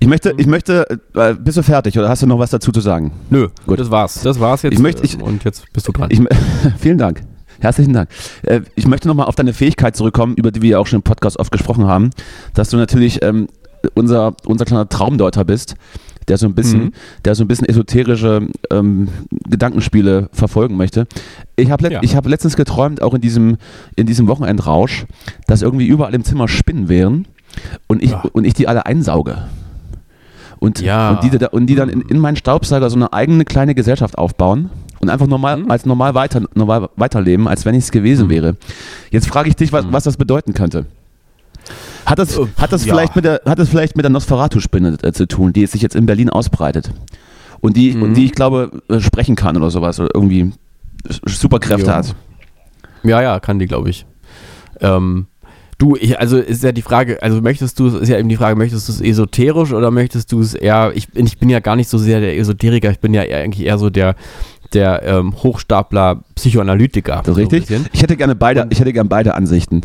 ich 0.00 0.06
möchte, 0.08 0.32
ich 0.38 0.46
möchte, 0.46 0.86
äh, 1.14 1.34
bist 1.34 1.58
du 1.58 1.62
fertig 1.62 1.98
oder 1.98 2.08
hast 2.08 2.22
du 2.22 2.26
noch 2.26 2.38
was 2.38 2.50
dazu 2.50 2.72
zu 2.72 2.80
sagen? 2.80 3.12
Nö, 3.28 3.48
Gut. 3.66 3.78
das 3.78 3.90
war's. 3.90 4.22
Das 4.22 4.40
war's 4.40 4.62
jetzt. 4.62 4.72
Ich 4.72 4.78
möchte- 4.80 5.04
ich- 5.04 5.14
ähm, 5.16 5.22
und 5.22 5.44
jetzt 5.44 5.70
bist 5.72 5.86
du 5.86 5.92
dran. 5.92 6.08
Ich, 6.10 6.20
vielen 6.78 6.96
Dank. 6.98 7.22
Herzlichen 7.60 7.92
Dank. 7.92 8.08
Äh, 8.42 8.60
ich 8.74 8.86
möchte 8.86 9.08
nochmal 9.08 9.26
auf 9.26 9.34
deine 9.34 9.52
Fähigkeit 9.52 9.96
zurückkommen, 9.96 10.34
über 10.36 10.50
die 10.50 10.62
wir 10.62 10.70
ja 10.70 10.78
auch 10.78 10.86
schon 10.86 10.98
im 10.98 11.02
Podcast 11.02 11.38
oft 11.38 11.50
gesprochen 11.52 11.86
haben, 11.86 12.10
dass 12.54 12.70
du 12.70 12.76
natürlich 12.76 13.22
ähm, 13.22 13.48
unser, 13.94 14.34
unser 14.46 14.64
kleiner 14.64 14.88
Traumdeuter 14.88 15.44
bist, 15.44 15.76
der 16.28 16.38
so 16.38 16.46
ein 16.46 16.54
bisschen, 16.54 16.84
Mhm. 16.86 16.92
der 17.24 17.34
so 17.36 17.44
ein 17.44 17.48
bisschen 17.48 17.68
esoterische 17.68 18.48
ähm, 18.72 19.08
Gedankenspiele 19.48 20.28
verfolgen 20.32 20.76
möchte. 20.76 21.06
Ich 21.54 21.70
habe 21.70 21.88
Ja. 21.88 22.00
ich 22.02 22.16
hab 22.16 22.26
letztens 22.26 22.56
geträumt, 22.56 23.00
auch 23.00 23.14
in 23.14 23.20
diesem, 23.20 23.58
in 23.94 24.06
diesem 24.06 24.26
Wochenendrausch, 24.26 25.06
dass 25.46 25.62
irgendwie 25.62 25.86
überall 25.86 26.14
im 26.14 26.24
Zimmer 26.24 26.48
Spinnen 26.48 26.88
wären 26.88 27.26
und 27.86 28.02
ich, 28.02 28.10
Ja. 28.10 28.24
und 28.32 28.44
ich 28.44 28.54
die 28.54 28.66
alle 28.66 28.86
einsauge. 28.86 29.38
Und, 30.58 30.80
Ja. 30.80 31.10
und, 31.10 31.22
die, 31.32 31.46
und 31.52 31.66
die 31.66 31.74
dann 31.76 31.88
in, 31.90 32.00
in 32.02 32.18
meinen 32.18 32.36
Staubsauger 32.36 32.90
so 32.90 32.96
eine 32.96 33.12
eigene 33.12 33.44
kleine 33.44 33.74
Gesellschaft 33.74 34.18
aufbauen 34.18 34.70
und 35.00 35.08
einfach 35.10 35.26
normal, 35.26 35.58
Mhm. 35.58 35.70
als 35.70 35.86
normal, 35.86 36.14
weiter, 36.14 36.42
normal 36.54 36.88
weiterleben, 36.96 37.48
als 37.48 37.64
wenn 37.64 37.74
ich 37.74 37.84
es 37.84 37.90
gewesen 37.90 38.26
Mhm. 38.26 38.30
wäre. 38.30 38.56
Jetzt 39.10 39.28
frage 39.28 39.48
ich 39.48 39.56
dich, 39.56 39.72
was, 39.72 39.84
Mhm. 39.86 39.92
was 39.92 40.04
das 40.04 40.16
bedeuten 40.16 40.52
könnte. 40.54 40.86
Hat 42.04 42.18
das, 42.18 42.36
Äh, 42.38 42.46
hat 42.58 42.72
das, 42.72 42.84
ja. 42.84 42.94
vielleicht, 42.94 43.16
mit 43.16 43.24
der, 43.24 43.40
hat 43.44 43.58
das 43.58 43.68
vielleicht 43.68 43.96
mit 43.96 44.04
der 44.04 44.10
Nosferatu-Spinne 44.10 44.98
äh, 45.02 45.12
zu 45.12 45.26
tun, 45.26 45.52
die 45.52 45.66
sich 45.66 45.82
jetzt 45.82 45.96
in 45.96 46.06
Berlin 46.06 46.30
ausbreitet? 46.30 46.92
Und 47.60 47.76
die, 47.76 47.94
Mhm. 47.94 48.02
und 48.02 48.14
die 48.14 48.26
ich 48.26 48.32
glaube, 48.32 48.70
äh, 48.88 49.00
sprechen 49.00 49.34
kann 49.34 49.56
oder 49.56 49.70
sowas 49.70 49.98
oder 49.98 50.10
irgendwie 50.14 50.52
Superkräfte 51.26 51.86
Ja. 51.90 51.96
hat. 51.96 52.14
Ja, 53.02 53.22
ja, 53.22 53.40
kann 53.40 53.58
die, 53.58 53.66
glaube 53.66 53.90
ich. 53.90 54.06
Ähm, 54.80 55.26
du, 55.78 55.96
ich, 55.96 56.18
also 56.18 56.38
ist 56.38 56.62
ja 56.62 56.72
die 56.72 56.82
Frage, 56.82 57.22
also 57.22 57.40
möchtest 57.40 57.78
du, 57.78 57.86
ist 57.88 58.08
ja 58.08 58.18
eben 58.18 58.28
die 58.28 58.36
Frage, 58.36 58.56
möchtest 58.56 58.88
du 58.88 58.92
es 58.92 59.00
esoterisch 59.00 59.72
oder 59.72 59.90
möchtest 59.90 60.32
du 60.32 60.40
es 60.40 60.54
eher, 60.54 60.92
ich, 60.94 61.08
bin- 61.10 61.26
ich 61.26 61.38
bin 61.38 61.48
ja 61.50 61.60
gar 61.60 61.76
nicht 61.76 61.88
so 61.88 61.98
sehr 61.98 62.20
der 62.20 62.36
Esoteriker, 62.38 62.90
ich 62.90 63.00
bin 63.00 63.12
ja 63.14 63.22
eher, 63.22 63.38
eigentlich 63.42 63.66
eher 63.66 63.78
so 63.78 63.90
der, 63.90 64.14
der 64.72 65.02
ähm, 65.04 65.34
Hochstapler 65.42 66.22
Psychoanalytiker. 66.34 67.22
So 67.26 67.32
richtig? 67.32 67.66
Ich 67.92 68.02
hätte 68.02 68.16
gerne 68.16 68.34
beide, 68.34 68.62
Und- 68.62 68.72
ich 68.72 68.80
hätte 68.80 68.92
gerne 68.92 69.08
beide 69.08 69.34
Ansichten. 69.34 69.82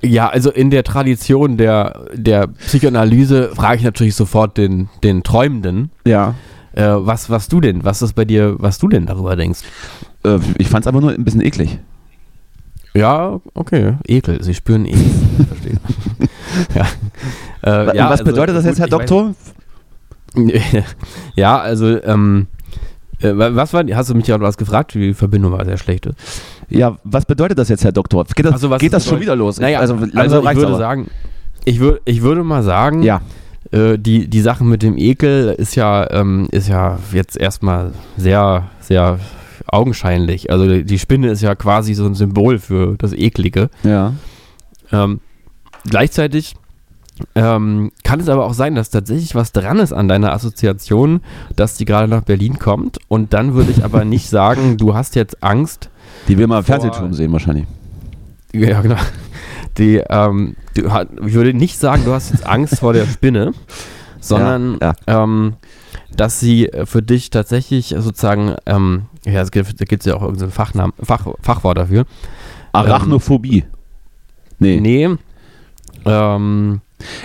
Ja, 0.00 0.28
also 0.28 0.50
in 0.52 0.70
der 0.70 0.84
Tradition 0.84 1.56
der, 1.56 2.04
der 2.14 2.46
Psychoanalyse 2.46 3.50
frage 3.54 3.78
ich 3.78 3.82
natürlich 3.82 4.14
sofort 4.14 4.56
den, 4.56 4.88
den 5.02 5.24
Träumenden, 5.24 5.90
Ja. 6.06 6.34
äh, 6.74 6.84
was, 6.86 7.30
was 7.30 7.48
du 7.48 7.60
denn, 7.60 7.82
was 7.84 8.00
ist 8.02 8.12
bei 8.12 8.24
dir, 8.24 8.54
was 8.58 8.78
du 8.78 8.86
denn 8.88 9.06
darüber 9.06 9.34
denkst. 9.34 9.60
Äh, 10.24 10.38
ich 10.58 10.68
fand 10.68 10.84
es 10.84 10.86
aber 10.86 11.00
nur 11.00 11.10
ein 11.10 11.24
bisschen 11.24 11.40
eklig. 11.44 11.78
Ja, 12.98 13.40
okay. 13.54 13.94
Ekel. 14.06 14.42
Sie 14.42 14.54
spüren 14.54 14.84
Ekel. 14.86 15.00
Verstehe. 15.48 15.78
ja. 16.74 16.86
Äh, 17.62 17.96
ja, 17.96 18.04
was 18.06 18.20
also, 18.20 18.24
bedeutet 18.24 18.56
das 18.56 18.64
jetzt, 18.64 18.78
Herr 18.80 18.88
Doktor? 18.88 19.34
Ja, 21.34 21.58
also, 21.58 22.00
ähm, 22.04 22.46
äh, 23.20 23.36
wa- 23.36 23.50
was 23.54 23.72
war, 23.72 23.82
hast 23.94 24.10
du 24.10 24.14
mich 24.14 24.26
ja 24.26 24.38
was 24.40 24.56
gefragt? 24.56 24.94
Die 24.94 25.14
Verbindung 25.14 25.52
war 25.52 25.64
sehr 25.64 25.76
schlecht. 25.78 26.08
Ja, 26.68 26.96
was 27.04 27.24
bedeutet 27.24 27.58
das 27.58 27.68
jetzt, 27.68 27.82
Herr 27.84 27.92
Doktor? 27.92 28.24
Geht 28.24 28.44
das, 28.46 28.54
Ach 28.54 28.58
so, 28.58 28.70
was 28.70 28.80
geht 28.80 28.92
das 28.92 29.06
schon 29.06 29.20
wieder 29.20 29.34
los? 29.34 29.58
Naja, 29.58 29.80
also, 29.80 29.94
also 30.14 30.38
ich 30.40 30.54
würde 30.56 30.66
aber. 30.68 30.78
sagen, 30.78 31.08
ich, 31.64 31.80
würd, 31.80 32.00
ich 32.04 32.22
würde 32.22 32.44
mal 32.44 32.62
sagen, 32.62 33.02
Ja, 33.02 33.20
äh, 33.72 33.98
die, 33.98 34.28
die 34.28 34.40
Sache 34.40 34.64
mit 34.64 34.82
dem 34.82 34.96
Ekel 34.96 35.54
ist 35.58 35.74
ja, 35.74 36.08
ähm, 36.10 36.48
ist 36.52 36.68
ja 36.68 36.98
jetzt 37.12 37.36
erstmal 37.36 37.92
sehr, 38.16 38.64
sehr 38.80 39.18
augenscheinlich. 39.72 40.50
Also 40.50 40.66
die- 40.68 40.84
die 40.84 40.98
Spinne 40.98 41.28
ist 41.28 41.42
ja 41.42 41.54
quasi 41.54 41.94
so 41.94 42.04
ein 42.06 42.14
Symbol 42.14 42.58
für 42.58 42.96
das 42.98 43.12
Eklige. 43.12 43.70
ja. 43.82 44.14
Ähm, 44.90 45.20
gleichzeitig 45.88 46.54
ähm, 47.34 47.90
kann 48.04 48.20
es 48.20 48.28
aber 48.28 48.46
auch 48.46 48.54
sein, 48.54 48.74
dass 48.74 48.90
tatsächlich 48.90 49.34
was 49.34 49.52
dran 49.52 49.78
ist 49.80 49.92
an 49.92 50.08
deiner 50.08 50.32
Assoziation, 50.32 51.20
dass 51.56 51.74
die 51.76 51.84
gerade 51.84 52.08
nach 52.08 52.22
Berlin 52.22 52.58
kommt. 52.58 52.98
Und 53.08 53.32
dann 53.34 53.54
würde 53.54 53.70
ich 53.72 53.84
aber 53.84 54.04
nicht 54.04 54.30
sagen, 54.30 54.76
du 54.76 54.94
hast 54.94 55.14
jetzt 55.16 55.42
Angst. 55.42 55.90
Die 56.28 56.38
will 56.38 56.46
man 56.46 56.58
im 56.60 56.64
Fernsehturm 56.64 57.12
sehen 57.12 57.32
wahrscheinlich. 57.32 57.66
Ja, 58.54 58.80
genau. 58.80 58.96
Die, 59.78 59.96
ähm, 60.08 60.56
hat- 60.88 61.08
ich 61.26 61.34
würde 61.34 61.54
nicht 61.54 61.78
sagen, 61.78 62.04
du 62.04 62.12
hast 62.12 62.30
jetzt 62.30 62.46
Angst 62.46 62.78
vor 62.80 62.92
der 62.92 63.06
Spinne, 63.06 63.52
sondern 64.20 64.78
ja. 64.80 64.94
Ähm, 65.06 65.54
dass 66.16 66.40
sie 66.40 66.70
für 66.84 67.02
dich 67.02 67.30
tatsächlich 67.30 67.94
sozusagen, 67.98 68.54
ähm, 68.66 69.02
ja, 69.28 69.42
es 69.42 69.50
gibt, 69.50 69.80
da 69.80 69.84
gibt 69.84 70.02
es 70.02 70.06
ja 70.06 70.14
auch 70.16 70.22
irgendein 70.22 70.50
Fachnamen, 70.50 70.92
Fach, 71.02 71.26
Fachwort 71.42 71.78
dafür. 71.78 72.04
Arachnophobie. 72.72 73.64
Nee. 74.58 74.80
Nee. 74.80 75.08
Ähm, 76.04 76.80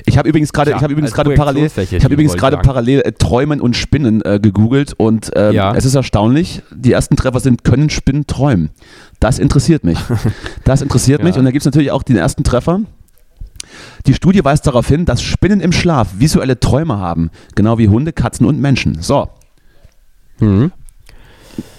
Ich 0.06 0.18
habe 0.18 0.30
übrigens 0.30 0.54
gerade, 0.54 0.70
Tja, 0.72 0.78
ich 0.78 0.84
habe 0.84 0.94
übrigens 0.94 1.14
gerade 1.14 1.34
parallel, 1.34 1.66
ich 1.76 2.04
habe 2.04 2.14
übrigens 2.14 2.36
gerade 2.38 2.58
parallel 2.58 3.02
äh, 3.02 3.12
Träumen 3.12 3.60
und 3.60 3.76
Spinnen 3.76 4.22
äh, 4.24 4.40
gegoogelt 4.40 4.94
und 4.98 5.32
ähm, 5.36 5.54
Ja. 5.54 5.74
es 5.76 5.86
ist 5.86 5.96
erstaunlich. 5.96 6.62
Die 6.72 6.92
ersten 6.92 7.16
Treffer 7.16 7.40
sind 7.40 7.64
können 7.64 7.90
Spinnen 7.90 8.28
träumen. 8.28 8.70
Das 9.20 9.40
interessiert 9.40 9.84
mich. 9.84 9.98
Das 10.64 10.82
interessiert 10.82 11.20
Ja. 11.22 11.26
mich 11.26 11.38
und 11.38 11.46
da 11.46 11.52
gibt 11.52 11.62
es 11.62 11.66
natürlich 11.66 11.92
auch 11.92 12.04
den 12.04 12.18
ersten 12.18 12.44
Treffer. 12.44 12.82
Die 14.06 14.14
Studie 14.14 14.44
weist 14.46 14.68
darauf 14.68 14.88
hin, 14.88 15.06
dass 15.06 15.24
Spinnen 15.24 15.60
im 15.60 15.72
Schlaf 15.72 16.10
visuelle 16.20 16.60
Träume 16.60 16.98
haben, 17.00 17.32
genau 17.56 17.78
wie 17.80 17.88
Hunde, 17.90 18.14
Katzen 18.14 18.46
und 18.46 18.60
Menschen. 18.60 19.02
So, 19.02 19.28
Mhm. 20.40 20.72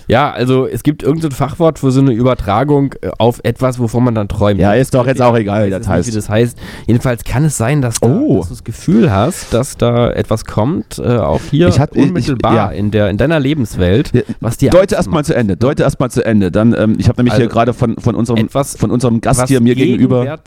Ja, 0.08 0.30
also 0.32 0.66
es 0.66 0.82
gibt 0.82 1.02
irgendein 1.02 1.30
Fachwort 1.30 1.78
für 1.78 1.90
so 1.90 2.00
eine 2.00 2.12
Übertragung 2.12 2.94
äh, 3.00 3.10
auf 3.18 3.40
etwas, 3.42 3.78
wovon 3.78 4.04
man 4.04 4.14
dann 4.14 4.28
träumt. 4.28 4.60
Ja, 4.60 4.74
ist 4.74 4.94
doch 4.94 5.06
jetzt 5.06 5.22
auch 5.22 5.36
egal, 5.36 5.64
wie 5.64 5.68
Ich 5.68 5.72
das 5.74 5.88
weiß 5.88 5.88
nicht, 5.88 5.96
heißt. 5.96 6.08
Wie 6.08 6.14
das 6.14 6.28
heißt. 6.28 6.58
Jedenfalls 6.86 7.24
kann 7.24 7.44
es 7.44 7.56
sein, 7.56 7.80
dass, 7.82 8.00
da, 8.00 8.08
Oh. 8.08 8.38
dass 8.38 8.48
du 8.48 8.54
das 8.54 8.64
Gefühl 8.64 9.10
hast, 9.12 9.52
dass 9.54 9.76
da 9.76 10.10
etwas 10.10 10.44
kommt, 10.44 10.98
äh, 10.98 11.16
auch 11.16 11.40
hier 11.50 11.68
Ich 11.68 11.76
ich- 11.78 11.92
unmittelbar 12.02 12.54
ja. 12.54 12.68
in, 12.70 12.90
der, 12.90 13.08
in 13.10 13.16
deiner 13.16 13.40
Lebenswelt, 13.40 14.12
was 14.40 14.56
dir 14.58 14.70
Deute 14.70 14.94
erstmal 14.94 15.24
zu 15.24 15.34
Ende. 15.34 15.56
Deute 15.56 15.82
erstmal 15.82 16.10
zu 16.10 16.24
Ende. 16.24 16.50
Dann, 16.50 16.74
ähm, 16.78 16.96
ich 16.98 17.08
habe 17.08 17.16
nämlich 17.22 17.34
hier 17.34 17.44
Also, 17.44 17.54
gerade 17.54 17.72
von, 17.72 17.96
von, 17.96 18.14
unserem, 18.14 18.44
etwas, 18.46 18.76
von 18.76 18.90
unserem 18.90 19.20
Gast 19.20 19.48
hier 19.48 19.60
mir 19.60 19.74
gegenüber, 19.74 20.38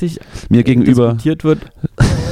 mir 0.49 0.63
gegenüber, 0.63 1.13
diskutiert 1.13 1.43
wird. 1.43 1.59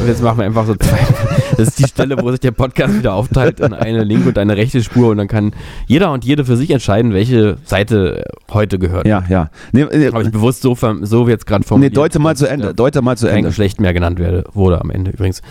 Und 0.05 0.11
jetzt 0.11 0.21
machen 0.21 0.37
wir 0.37 0.45
einfach 0.45 0.67
so 0.67 0.75
zwei. 0.75 0.99
Das 1.57 1.69
ist 1.69 1.79
die 1.79 1.87
Stelle, 1.87 2.17
wo 2.21 2.29
sich 2.31 2.41
der 2.41 2.51
Podcast 2.51 2.97
wieder 2.97 3.13
aufteilt 3.13 3.61
in 3.61 3.73
eine 3.73 4.03
linke 4.03 4.27
und 4.27 4.37
eine 4.37 4.57
rechte 4.57 4.83
Spur 4.83 5.09
und 5.09 5.17
dann 5.17 5.29
kann 5.29 5.53
jeder 5.87 6.11
und 6.11 6.25
jede 6.25 6.43
für 6.43 6.57
sich 6.57 6.69
entscheiden, 6.69 7.13
welche 7.13 7.55
Seite 7.63 8.25
äh, 8.25 8.53
heute 8.53 8.77
gehört. 8.77 9.07
ja, 9.07 9.23
ja. 9.29 9.49
Nee, 9.71 9.83
äh, 9.83 10.11
Habe 10.11 10.23
ich 10.23 10.31
bewusst 10.31 10.63
so, 10.63 10.75
so 11.01 11.29
jetzt 11.29 11.47
gerade 11.47 11.61
nee, 11.61 11.67
formuliert. 11.67 11.95
deute 11.97 12.19
mal 12.19 12.31
dass, 12.31 12.39
zu 12.39 12.47
Ende. 12.49 12.69
äh, 12.69 12.73
Deute 12.73 13.01
mal 13.01 13.15
zu 13.17 13.27
kein 13.27 13.37
Ende. 13.37 13.49
Geschlecht 13.49 13.79
mehr 13.79 13.93
genannt 13.93 14.19
werde, 14.19 14.43
wurde 14.53 14.81
am 14.81 14.89
Ende 14.89 15.11
übrigens. 15.11 15.41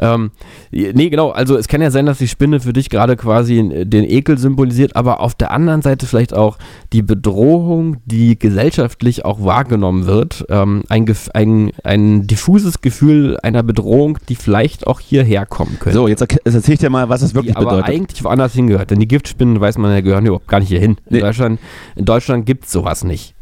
Ähm, 0.00 0.30
nee, 0.70 1.10
genau, 1.10 1.30
also 1.30 1.56
es 1.56 1.68
kann 1.68 1.82
ja 1.82 1.90
sein, 1.90 2.06
dass 2.06 2.18
die 2.18 2.26
Spinne 2.28 2.60
für 2.60 2.72
dich 2.72 2.88
gerade 2.88 3.16
quasi 3.16 3.84
den 3.84 4.04
Ekel 4.04 4.38
symbolisiert, 4.38 4.96
aber 4.96 5.20
auf 5.20 5.34
der 5.34 5.50
anderen 5.50 5.82
Seite 5.82 6.06
vielleicht 6.06 6.32
auch 6.34 6.58
die 6.92 7.02
Bedrohung, 7.02 7.98
die 8.06 8.38
gesellschaftlich 8.38 9.24
auch 9.24 9.44
wahrgenommen 9.44 10.06
wird. 10.06 10.46
Ähm, 10.48 10.82
ein, 10.88 11.04
ein, 11.34 11.70
ein 11.84 12.26
diffuses 12.26 12.80
Gefühl 12.80 13.36
einer 13.42 13.62
Bedrohung, 13.62 14.18
die 14.28 14.36
vielleicht 14.36 14.86
auch 14.86 15.00
hierher 15.00 15.44
kommen 15.46 15.76
könnte. 15.78 15.98
So, 15.98 16.08
jetzt, 16.08 16.20
jetzt 16.22 16.40
erzähl 16.54 16.74
ich 16.74 16.80
dir 16.80 16.90
mal, 16.90 17.08
was 17.08 17.20
es 17.22 17.34
wirklich 17.34 17.52
die 17.54 17.56
aber 17.60 17.76
bedeutet. 17.76 17.94
eigentlich 17.94 18.24
woanders 18.24 18.54
hingehört. 18.54 18.90
Denn 18.90 19.00
die 19.00 19.08
Giftspinnen, 19.08 19.60
weiß 19.60 19.76
man 19.78 19.92
ja, 19.92 20.00
gehören 20.00 20.24
überhaupt 20.24 20.48
gar 20.48 20.60
nicht 20.60 20.68
hier 20.68 20.80
hin. 20.80 20.92
In 21.06 21.16
Nee. 21.16 21.20
Deutschland, 21.20 21.60
in 21.96 22.04
Deutschland 22.06 22.46
gibt 22.46 22.64
es 22.64 22.72
sowas 22.72 23.04
nicht. 23.04 23.34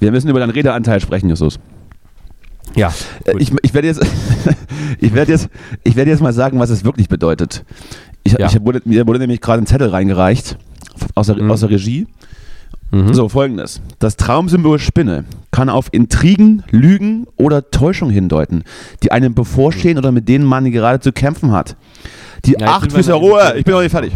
Wir 0.00 0.10
müssen 0.10 0.28
über 0.28 0.40
deinen 0.40 0.50
Redeanteil 0.50 1.00
sprechen, 1.00 1.28
Justus. 1.30 1.58
Ja. 2.76 2.92
Äh, 3.24 3.36
ich, 3.38 3.52
ich 3.62 3.74
werde 3.74 3.88
jetzt, 3.88 4.04
ich 5.00 5.14
werde 5.14 5.32
jetzt, 5.32 5.48
ich 5.84 5.96
werde 5.96 6.10
jetzt 6.10 6.20
mal 6.22 6.32
sagen, 6.32 6.58
was 6.58 6.70
es 6.70 6.84
wirklich 6.84 7.08
bedeutet. 7.08 7.64
Ich, 8.24 8.32
Ja. 8.38 8.46
ich 8.46 8.60
wurde, 8.64 8.80
mir 8.84 9.06
wurde 9.06 9.18
nämlich 9.18 9.40
gerade 9.40 9.62
ein 9.62 9.66
Zettel 9.66 9.88
reingereicht 9.88 10.56
aus 11.14 11.26
der, 11.26 11.36
Mhm. 11.42 11.50
aus 11.50 11.60
der 11.60 11.70
Regie. 11.70 12.06
Mhm. 12.90 13.12
So, 13.14 13.28
folgendes. 13.28 13.80
Das 13.98 14.16
Traumsymbol 14.16 14.78
Spinne 14.78 15.24
kann 15.50 15.68
auf 15.68 15.88
Intrigen, 15.92 16.62
Lügen 16.70 17.26
oder 17.36 17.70
Täuschung 17.70 18.10
hindeuten, 18.10 18.62
die 19.02 19.10
einem 19.10 19.34
bevorstehen 19.34 19.98
oder 19.98 20.12
mit 20.12 20.28
denen 20.28 20.44
man 20.44 20.70
gerade 20.70 21.00
zu 21.00 21.10
kämpfen 21.12 21.50
hat. 21.52 21.76
Die 22.44 22.52
Ja, 22.58 22.68
Achtfüßler, 22.76 23.14
Ruhe, 23.14 23.54
ich 23.56 23.64
bin 23.64 23.74
noch 23.74 23.80
nicht 23.80 23.90
fertig. 23.90 24.12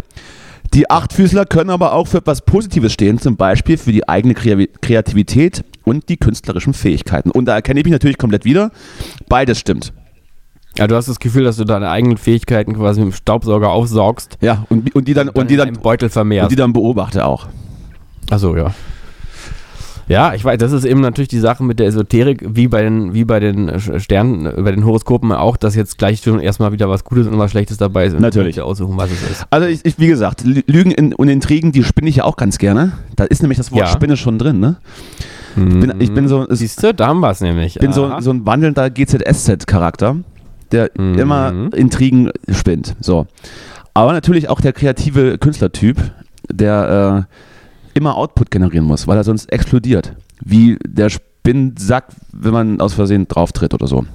Die 0.73 0.89
Achtfüßler 0.89 1.45
können 1.45 1.71
aber 1.71 1.93
auch 1.93 2.07
für 2.07 2.19
etwas 2.19 2.41
Positives 2.41 2.93
stehen, 2.93 3.17
zum 3.17 3.35
Beispiel 3.37 3.77
für 3.77 3.91
die 3.91 4.07
eigene 4.07 4.33
Krea- 4.35 4.67
Kreativität 4.81 5.63
und 5.85 6.09
die 6.09 6.17
künstlerischen 6.17 6.73
Fähigkeiten. 6.73 7.31
Und 7.31 7.45
da 7.45 7.55
erkenne 7.55 7.79
ich 7.79 7.85
mich 7.85 7.91
natürlich 7.93 8.17
komplett 8.17 8.45
wieder. 8.45 8.71
Beides 9.27 9.59
stimmt. 9.59 9.93
Ja, 10.77 10.87
du 10.87 10.95
hast 10.95 11.09
das 11.09 11.19
Gefühl, 11.19 11.43
dass 11.43 11.57
du 11.57 11.65
deine 11.65 11.89
eigenen 11.89 12.17
Fähigkeiten 12.17 12.73
quasi 12.75 13.01
mit 13.01 13.09
dem 13.11 13.15
Staubsauger 13.15 13.69
aufsaugst 13.69 14.37
Ja, 14.39 14.65
und, 14.69 14.93
und 14.95 15.07
die 15.07 15.13
dann, 15.13 15.29
und 15.29 15.49
die 15.49 15.55
in 15.55 15.57
dann, 15.59 15.67
einem 15.69 15.81
Beutel 15.81 16.05
und 16.05 16.11
vermehrst. 16.11 16.51
die 16.51 16.55
dann 16.55 16.73
beobachte 16.73 17.25
auch. 17.25 17.47
Achso, 18.29 18.55
ja. 18.55 18.73
Ja, 20.07 20.33
ich 20.33 20.43
weiß, 20.43 20.57
das 20.57 20.71
ist 20.71 20.85
eben 20.85 21.01
natürlich 21.01 21.27
die 21.27 21.37
Sache 21.39 21.63
mit 21.63 21.77
der 21.77 21.85
Esoterik, 21.85 22.43
wie 22.47 22.67
bei 22.67 22.81
den, 22.81 23.13
wie 23.13 23.25
bei 23.25 23.39
den 23.39 23.69
äh, 23.69 23.99
Sternen, 23.99 24.47
äh, 24.47 24.61
bei 24.61 24.71
den 24.71 24.83
Horoskopen 24.83 25.31
auch, 25.31 25.55
dass 25.55 25.75
jetzt 25.75 25.99
gleich 25.99 26.21
schon 26.21 26.39
erstmal 26.39 26.71
wieder 26.71 26.89
was 26.89 27.03
Gutes 27.03 27.27
und 27.27 27.37
was 27.37 27.51
Schlechtes 27.51 27.77
dabei 27.77 28.05
ist. 28.05 28.13
Und 28.15 28.21
Natürlich. 28.21 28.59
aussuchen, 28.59 28.97
was 28.97 29.11
es 29.11 29.21
ist. 29.29 29.45
Also 29.51 29.67
ich, 29.67 29.85
ich, 29.85 29.99
wie 29.99 30.07
gesagt, 30.07 30.41
Lü- 30.43 30.63
Lügen 30.65 31.13
und 31.13 31.27
Intrigen, 31.29 31.71
die 31.71 31.83
spinne 31.83 32.09
ich 32.09 32.15
ja 32.17 32.23
auch 32.23 32.37
ganz 32.37 32.57
gerne. 32.57 32.93
Da 33.17 33.23
ist 33.25 33.43
nämlich 33.43 33.59
das 33.59 33.71
Wort 33.71 33.81
Ja. 33.81 33.87
Spinne 33.87 34.17
schon 34.17 34.39
drin, 34.39 34.59
ne? 34.59 34.77
Ich 35.55 35.63
bin, 35.79 35.93
ich 35.99 36.13
bin 36.13 36.27
so, 36.27 36.45
Siehst 36.49 36.83
du, 36.83 36.93
da 36.93 37.07
haben 37.07 37.19
wir 37.21 37.29
es 37.31 37.41
nämlich. 37.41 37.75
ich 37.75 37.81
bin 37.81 37.91
so, 37.93 38.11
so 38.19 38.31
ein 38.31 38.45
wandelnder 38.45 38.89
GZSZ-Charakter, 38.89 40.17
der 40.71 40.91
Mhm. 40.97 41.19
immer 41.19 41.53
Intrigen 41.75 42.31
spinnt. 42.51 42.95
So. 42.99 43.25
Aber 43.93 44.13
natürlich 44.13 44.49
auch 44.49 44.61
der 44.61 44.73
kreative 44.73 45.37
Künstlertyp, 45.37 45.97
der 46.51 47.27
äh, 47.93 47.97
immer 47.97 48.15
Output 48.15 48.51
generieren 48.51 48.85
muss, 48.85 49.07
weil 49.07 49.17
er 49.17 49.23
sonst 49.23 49.51
explodiert. 49.51 50.15
Wie 50.41 50.77
der 50.87 51.09
Spinnsack, 51.09 52.05
wenn 52.31 52.53
man 52.53 52.79
aus 52.81 52.93
Versehen 52.93 53.27
drauf 53.27 53.51
tritt 53.51 53.73
oder 53.73 53.87
so. 53.87 54.05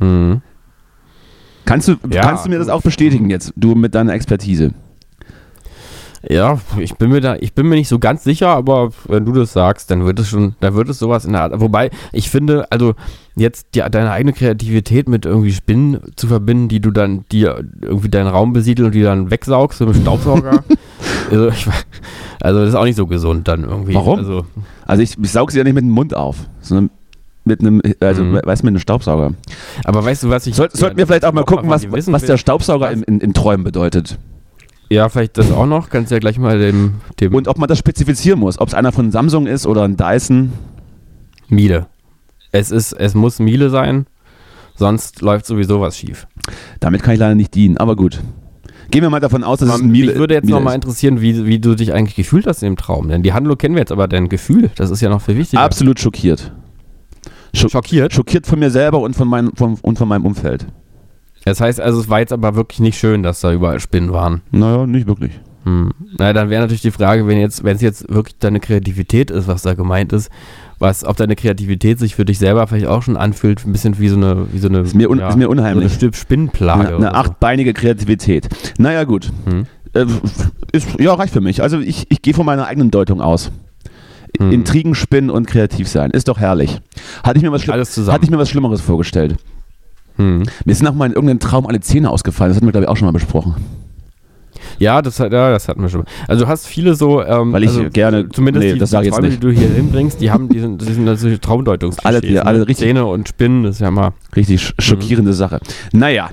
Mhm. 0.00 0.42
Kannst 1.64 1.88
du, 1.88 1.96
Ja, 2.10 2.22
kannst 2.22 2.46
du 2.46 2.50
mir 2.50 2.58
das 2.58 2.68
auch 2.68 2.82
bestätigen 2.82 3.30
jetzt, 3.30 3.52
du 3.56 3.74
mit 3.74 3.94
deiner 3.94 4.12
Expertise? 4.14 4.72
Ja, 6.28 6.58
ich 6.78 6.94
bin 6.96 7.10
mir 7.10 7.20
da, 7.20 7.36
ich 7.36 7.52
bin 7.54 7.68
mir 7.68 7.76
nicht 7.76 7.88
so 7.88 7.98
ganz 7.98 8.24
sicher, 8.24 8.48
aber 8.48 8.90
wenn 9.06 9.24
du 9.24 9.32
das 9.32 9.52
sagst, 9.52 9.90
dann 9.90 10.04
wird 10.04 10.18
es 10.18 10.28
schon, 10.28 10.56
dann 10.60 10.74
wird 10.74 10.88
es 10.88 10.98
sowas 10.98 11.24
in 11.24 11.32
der 11.32 11.42
Art. 11.42 11.60
Wobei, 11.60 11.90
ich 12.12 12.28
finde, 12.28 12.66
also 12.72 12.94
jetzt 13.36 13.68
die, 13.74 13.80
deine 13.90 14.10
eigene 14.10 14.32
Kreativität 14.32 15.08
mit 15.08 15.26
irgendwie 15.26 15.52
Spinnen 15.52 16.00
zu 16.16 16.26
verbinden, 16.26 16.68
die 16.68 16.80
du 16.80 16.90
dann, 16.90 17.24
die 17.30 17.42
irgendwie 17.42 18.08
deinen 18.08 18.26
Raum 18.26 18.52
besiedeln 18.52 18.86
und 18.86 18.94
die 18.94 19.02
dann 19.02 19.30
wegsaugst 19.30 19.80
mit 19.80 19.94
dem 19.94 20.02
Staubsauger. 20.02 20.64
also, 21.30 21.48
ich, 21.48 21.66
also 22.40 22.60
das 22.60 22.70
ist 22.70 22.74
auch 22.74 22.84
nicht 22.84 22.96
so 22.96 23.06
gesund 23.06 23.46
dann 23.46 23.62
irgendwie. 23.64 23.94
Warum? 23.94 24.18
Also, 24.18 24.44
Also 24.86 25.02
ich, 25.02 25.16
ich 25.22 25.30
sauge 25.30 25.52
sie 25.52 25.58
ja 25.58 25.64
nicht 25.64 25.74
mit 25.74 25.84
dem 25.84 25.90
Mund 25.90 26.14
auf, 26.16 26.36
sondern 26.60 26.90
mit 27.44 27.60
einem, 27.60 27.80
also 28.00 28.24
Mhm. 28.24 28.40
weißt 28.44 28.62
du, 28.62 28.66
mit 28.66 28.72
einem 28.72 28.80
Staubsauger. 28.80 29.32
aber 29.84 30.04
weißt 30.04 30.24
du, 30.24 30.30
was 30.30 30.46
ich. 30.46 30.54
Soll, 30.56 30.68
sollten 30.72 30.96
wir 30.98 31.06
vielleicht 31.06 31.24
auch 31.24 31.32
mal 31.32 31.44
gucken, 31.44 31.70
was, 31.70 31.82
dir 31.82 31.92
was 31.92 32.24
der 32.24 32.36
Staubsauger 32.36 32.86
Was? 32.86 32.94
in, 32.94 33.02
in, 33.04 33.20
in 33.20 33.32
Träumen 33.34 33.64
bedeutet. 33.64 34.18
Ja, 34.90 35.08
vielleicht 35.08 35.36
das 35.36 35.52
auch 35.52 35.66
noch. 35.66 35.90
Kannst 35.90 36.10
ja 36.10 36.18
gleich 36.18 36.38
mal 36.38 36.58
dem, 36.58 36.94
dem 37.20 37.34
Und 37.34 37.48
ob 37.48 37.58
man 37.58 37.68
das 37.68 37.78
spezifizieren 37.78 38.40
muss, 38.40 38.58
ob 38.58 38.68
es 38.68 38.74
einer 38.74 38.92
von 38.92 39.10
Samsung 39.10 39.46
ist 39.46 39.66
oder 39.66 39.84
ein 39.84 39.96
Dyson. 39.96 40.52
Miele. 41.48 41.86
Es 42.52 42.70
ist, 42.70 42.92
es 42.92 43.14
muss 43.14 43.38
Miele 43.38 43.68
sein, 43.68 44.06
sonst 44.74 45.20
läuft 45.20 45.44
sowieso 45.46 45.80
was 45.80 45.98
schief. 45.98 46.26
Damit 46.80 47.02
kann 47.02 47.14
ich 47.14 47.20
leider 47.20 47.34
nicht 47.34 47.54
dienen, 47.54 47.76
aber 47.76 47.96
gut. 47.96 48.20
Gehen 48.90 49.02
wir 49.02 49.10
mal 49.10 49.20
davon 49.20 49.44
aus, 49.44 49.58
dass 49.58 49.68
es 49.68 49.80
ein 49.82 49.90
Miele 49.90 50.12
Mich 50.12 50.18
würde 50.18 50.34
jetzt 50.34 50.48
nochmal 50.48 50.72
ist. 50.72 50.76
interessieren, 50.76 51.20
wie, 51.20 51.44
wie 51.44 51.58
du 51.58 51.74
dich 51.74 51.92
eigentlich 51.92 52.16
gefühlt 52.16 52.46
hast 52.46 52.62
im 52.62 52.76
Traum. 52.76 53.08
Denn 53.08 53.22
die 53.22 53.34
Handlung 53.34 53.58
kennen 53.58 53.74
wir 53.74 53.80
jetzt, 53.80 53.92
aber 53.92 54.08
dein 54.08 54.30
Gefühl, 54.30 54.70
das 54.76 54.90
ist 54.90 55.02
ja 55.02 55.10
noch 55.10 55.20
viel 55.20 55.36
wichtiger. 55.36 55.60
Absolut 55.60 56.00
schockiert. 56.00 56.52
Scho 57.54 57.68
Schockiert. 57.68 58.14
schockiert 58.14 58.46
von 58.46 58.58
mir 58.58 58.70
selber 58.70 59.00
und 59.00 59.14
von, 59.14 59.28
meinem, 59.28 59.52
von, 59.54 59.76
und 59.82 59.98
von 59.98 60.08
meinem 60.08 60.24
Umfeld. 60.24 60.66
Das 61.44 61.60
heißt 61.60 61.80
also, 61.80 62.00
es 62.00 62.08
war 62.08 62.20
jetzt 62.20 62.32
aber 62.32 62.54
wirklich 62.56 62.80
nicht 62.80 62.98
schön, 62.98 63.22
dass 63.22 63.40
da 63.40 63.52
überall 63.52 63.80
Spinnen 63.80 64.12
waren. 64.12 64.42
Naja, 64.50 64.86
nicht 64.86 65.06
wirklich. 65.06 65.32
Hm. 65.64 65.90
Na, 66.18 66.32
dann 66.32 66.50
wäre 66.50 66.62
natürlich 66.62 66.82
die 66.82 66.90
Frage, 66.90 67.26
wenn 67.26 67.38
jetzt, 67.38 67.64
wenn 67.64 67.76
es 67.76 67.82
jetzt 67.82 68.08
wirklich 68.08 68.38
deine 68.38 68.60
Kreativität 68.60 69.30
ist, 69.30 69.48
was 69.48 69.62
da 69.62 69.74
gemeint 69.74 70.12
ist, 70.12 70.30
was, 70.78 71.04
ob 71.04 71.16
deine 71.16 71.36
Kreativität 71.36 71.98
sich 71.98 72.14
für 72.14 72.24
dich 72.24 72.38
selber 72.38 72.66
vielleicht 72.66 72.86
auch 72.86 73.02
schon 73.02 73.16
anfühlt, 73.16 73.66
ein 73.66 73.72
bisschen 73.72 73.98
wie 73.98 74.08
so 74.08 74.16
eine, 74.16 74.46
wie 74.52 74.58
so 74.58 74.68
eine, 74.68 74.80
Ist 74.80 74.94
mir, 74.94 75.10
un 75.10 75.18
ist 75.18 75.24
mir 75.24 75.30
so 75.30 75.36
eine 75.36 75.48
unheimlich. 75.48 75.98
Spinnenplage. 76.12 76.88
Eine, 76.88 76.96
eine 76.96 77.06
so. 77.06 77.12
achtbeinige 77.12 77.74
Kreativität. 77.74 78.48
Naja, 78.78 79.04
gut. 79.04 79.30
Hm. 79.46 79.66
Äh, 79.94 80.06
ist, 80.72 80.88
ja, 81.00 81.14
reicht 81.14 81.32
für 81.32 81.40
mich. 81.40 81.62
Also 81.62 81.78
ich, 81.80 82.06
ich 82.10 82.22
gehe 82.22 82.34
von 82.34 82.46
meiner 82.46 82.66
eigenen 82.66 82.90
Deutung 82.90 83.20
aus. 83.20 83.50
Hm. 84.38 84.52
Intrigen 84.52 84.94
spinnen 84.94 85.30
und 85.30 85.46
kreativ 85.46 85.88
sein. 85.88 86.10
Ist 86.12 86.28
doch 86.28 86.38
herrlich. 86.38 86.80
Hatte 87.24 87.38
ich 87.38 87.42
mir 87.42 87.50
was, 87.50 87.62
Schli 87.62 87.72
Alles 87.72 87.90
zusammen. 87.92 88.14
hatte 88.14 88.24
ich 88.24 88.30
mir 88.30 88.38
was 88.38 88.48
Schlimmeres 88.48 88.80
vorgestellt. 88.80 89.36
Hm. 90.18 90.42
Mir 90.64 90.74
sind 90.74 90.86
auch 90.86 90.94
mal 90.94 91.06
in 91.06 91.12
irgendeinem 91.12 91.40
Traum 91.40 91.66
alle 91.66 91.80
Zähne 91.80 92.10
ausgefallen. 92.10 92.50
Das 92.50 92.56
hatten 92.56 92.66
wir, 92.66 92.72
glaube 92.72 92.84
ich, 92.84 92.88
auch 92.90 92.96
schon 92.96 93.06
mal 93.06 93.12
besprochen. 93.12 93.54
Ja, 94.80 95.02
das, 95.02 95.18
hat- 95.20 95.32
ja, 95.32 95.50
das 95.50 95.68
hatten 95.68 95.80
wir 95.82 95.88
schon. 95.88 96.04
Also 96.28 96.44
du 96.44 96.50
hast 96.50 96.66
viele 96.66 96.94
so, 96.94 97.22
ähm, 97.24 97.52
Weil 97.52 97.62
ich 97.64 97.70
also 97.70 97.88
gerne- 97.90 98.28
zumindest 98.28 98.64
nee, 98.66 98.72
die, 98.74 98.78
das 98.78 98.90
die 98.90 99.08
Träume, 99.10 99.30
die 99.30 99.38
du 99.38 99.50
hier 99.50 99.68
hinbringst, 99.68 100.20
die 100.20 100.30
haben, 100.30 100.48
die 100.48 100.60
sind, 100.60 100.80
die 100.82 100.92
sind 100.92 101.04
natürlich 101.04 101.40
Traumdeutungs. 101.40 101.98
Alle- 102.00 102.24
ja, 102.26 102.42
alle 102.42 102.60
richtig- 102.66 102.86
Zähne 102.86 103.06
und 103.06 103.28
Spinnen, 103.28 103.62
das 103.64 103.76
ist 103.76 103.80
ja 103.80 103.90
mal. 103.90 104.12
Richtig 104.36 104.60
sch 104.62 104.74
schockierende 104.78 105.32
Sache. 105.32 105.60
Naja, 105.92 106.30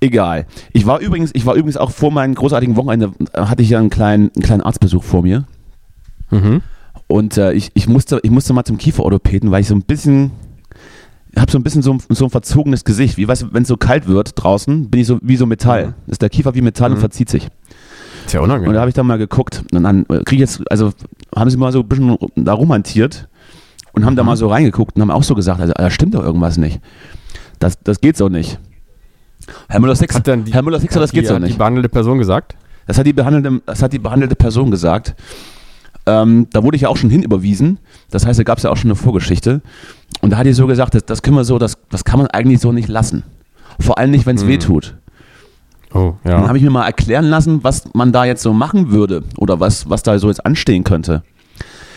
egal. 0.00 0.46
Ich 0.72 0.86
war 0.86 1.00
übrigens, 1.00 1.30
ich 1.34 1.46
war 1.46 1.54
übrigens 1.54 1.76
auch 1.76 1.90
vor 1.90 2.10
meinem 2.10 2.34
großartigen 2.34 2.76
Wochenende, 2.76 3.12
äh, 3.32 3.42
hatte 3.42 3.62
ich 3.62 3.70
ja 3.70 3.78
einen 3.78 3.90
kleinen, 3.90 4.30
einen 4.34 4.42
kleinen 4.44 4.62
Arztbesuch 4.62 5.02
vor 5.04 5.22
mir. 5.22 5.44
Mhm. 6.30 6.62
Und 7.06 7.36
äh, 7.38 7.52
ich, 7.52 7.70
ich, 7.74 7.88
musste, 7.88 8.20
ich 8.22 8.30
musste 8.30 8.52
mal 8.52 8.64
zum 8.64 8.78
Kieferorthopäden, 8.78 9.50
weil 9.50 9.62
ich 9.62 9.68
so 9.68 9.74
ein 9.74 9.82
bisschen, 9.82 10.30
habe 11.38 11.50
so 11.50 11.58
ein 11.58 11.62
bisschen 11.62 11.82
so 11.82 11.92
ein, 11.92 12.00
so 12.10 12.24
ein 12.24 12.30
verzogenes 12.30 12.84
Gesicht. 12.84 13.16
Wie 13.16 13.26
weißt 13.28 13.42
du, 13.42 13.46
wenn 13.52 13.62
es 13.62 13.68
so 13.68 13.76
kalt 13.76 14.06
wird 14.08 14.32
draußen, 14.36 14.90
bin 14.90 15.00
ich 15.00 15.06
so 15.06 15.18
wie 15.22 15.36
so 15.36 15.46
Metall. 15.46 15.88
Mhm. 15.88 15.94
Ist 16.08 16.22
der 16.22 16.28
Kiefer 16.30 16.54
wie 16.54 16.62
Metall 16.62 16.90
und 16.90 16.96
Mhm. 16.96 17.00
verzieht 17.00 17.28
sich. 17.28 17.48
Ist 18.26 18.34
ja 18.34 18.40
Und 18.40 18.44
unangenehm. 18.50 18.74
da 18.74 18.80
habe 18.80 18.88
ich 18.90 18.94
dann 18.94 19.06
mal 19.06 19.18
geguckt 19.18 19.62
und 19.72 19.82
dann 19.82 20.02
äh, 20.08 20.22
kriege 20.24 20.42
ich 20.44 20.50
jetzt, 20.50 20.70
also 20.70 20.92
haben 21.34 21.50
sie 21.50 21.56
mal 21.56 21.72
so 21.72 21.80
ein 21.80 21.88
bisschen 21.88 22.16
da 22.36 22.52
rumhantiert 22.52 23.28
und 23.92 24.04
haben 24.04 24.16
da 24.16 24.22
Mhm. 24.22 24.26
mal 24.28 24.36
so 24.36 24.48
reingeguckt 24.48 24.96
und 24.96 25.02
haben 25.02 25.10
auch 25.10 25.22
so 25.22 25.34
gesagt, 25.34 25.60
also 25.60 25.72
da 25.76 25.90
stimmt 25.90 26.14
doch 26.14 26.22
irgendwas 26.24 26.56
nicht. 26.58 26.80
Das, 27.58 27.78
das 27.82 28.00
geht 28.00 28.16
so 28.16 28.28
nicht. 28.28 28.58
Herr 29.68 29.80
Müller-Six, 29.80 30.14
Hat 30.14 30.28
dann 30.28 30.44
die- 30.44 30.52
Herr 30.52 30.62
Müller-Sixer, 30.62 31.00
das 31.00 31.12
geht 31.12 31.26
so 31.26 31.34
hat 31.34 31.42
die 31.42 31.46
nicht. 31.46 31.58
behandelte 31.58 31.88
Person 31.88 32.18
gesagt? 32.18 32.56
Das 32.86 32.98
hat 32.98 33.06
die 33.06 33.12
behandelte, 33.12 33.62
das 33.66 33.82
hat 33.82 33.92
die 33.92 33.98
behandelte 33.98 34.34
Person 34.36 34.70
gesagt. 34.70 35.14
Ähm, 36.06 36.46
da 36.52 36.62
wurde 36.62 36.76
ich 36.76 36.82
ja 36.82 36.88
auch 36.88 36.96
schon 36.96 37.10
hinüberwiesen. 37.10 37.78
Das 38.10 38.26
heißt, 38.26 38.38
da 38.38 38.42
gab 38.42 38.58
es 38.58 38.64
ja 38.64 38.70
auch 38.70 38.76
schon 38.76 38.90
eine 38.90 38.96
Vorgeschichte. 38.96 39.60
Und 40.20 40.30
da 40.30 40.36
hat 40.38 40.46
die 40.46 40.52
so 40.52 40.66
gesagt, 40.66 40.94
das, 40.94 41.04
das 41.04 41.22
können 41.22 41.36
wir 41.36 41.44
so, 41.44 41.58
das, 41.58 41.78
das 41.90 42.04
kann 42.04 42.18
man 42.18 42.26
eigentlich 42.28 42.60
so 42.60 42.72
nicht 42.72 42.88
lassen. 42.88 43.22
Vor 43.78 43.98
allem 43.98 44.10
nicht, 44.10 44.26
wenn 44.26 44.36
es 44.36 44.44
Mhm. 44.44 44.48
weh 44.48 44.58
tut. 44.58 44.96
Oh, 45.92 46.12
Dann 46.24 46.42
ja. 46.42 46.48
habe 46.48 46.56
ich 46.58 46.62
mir 46.62 46.70
mal 46.70 46.86
erklären 46.86 47.24
lassen, 47.24 47.64
was 47.64 47.92
man 47.94 48.12
da 48.12 48.24
jetzt 48.24 48.42
so 48.42 48.52
machen 48.52 48.90
würde 48.92 49.24
oder 49.38 49.58
was, 49.58 49.88
was 49.90 50.02
da 50.02 50.18
so 50.18 50.28
jetzt 50.28 50.44
anstehen 50.46 50.84
könnte. 50.84 51.22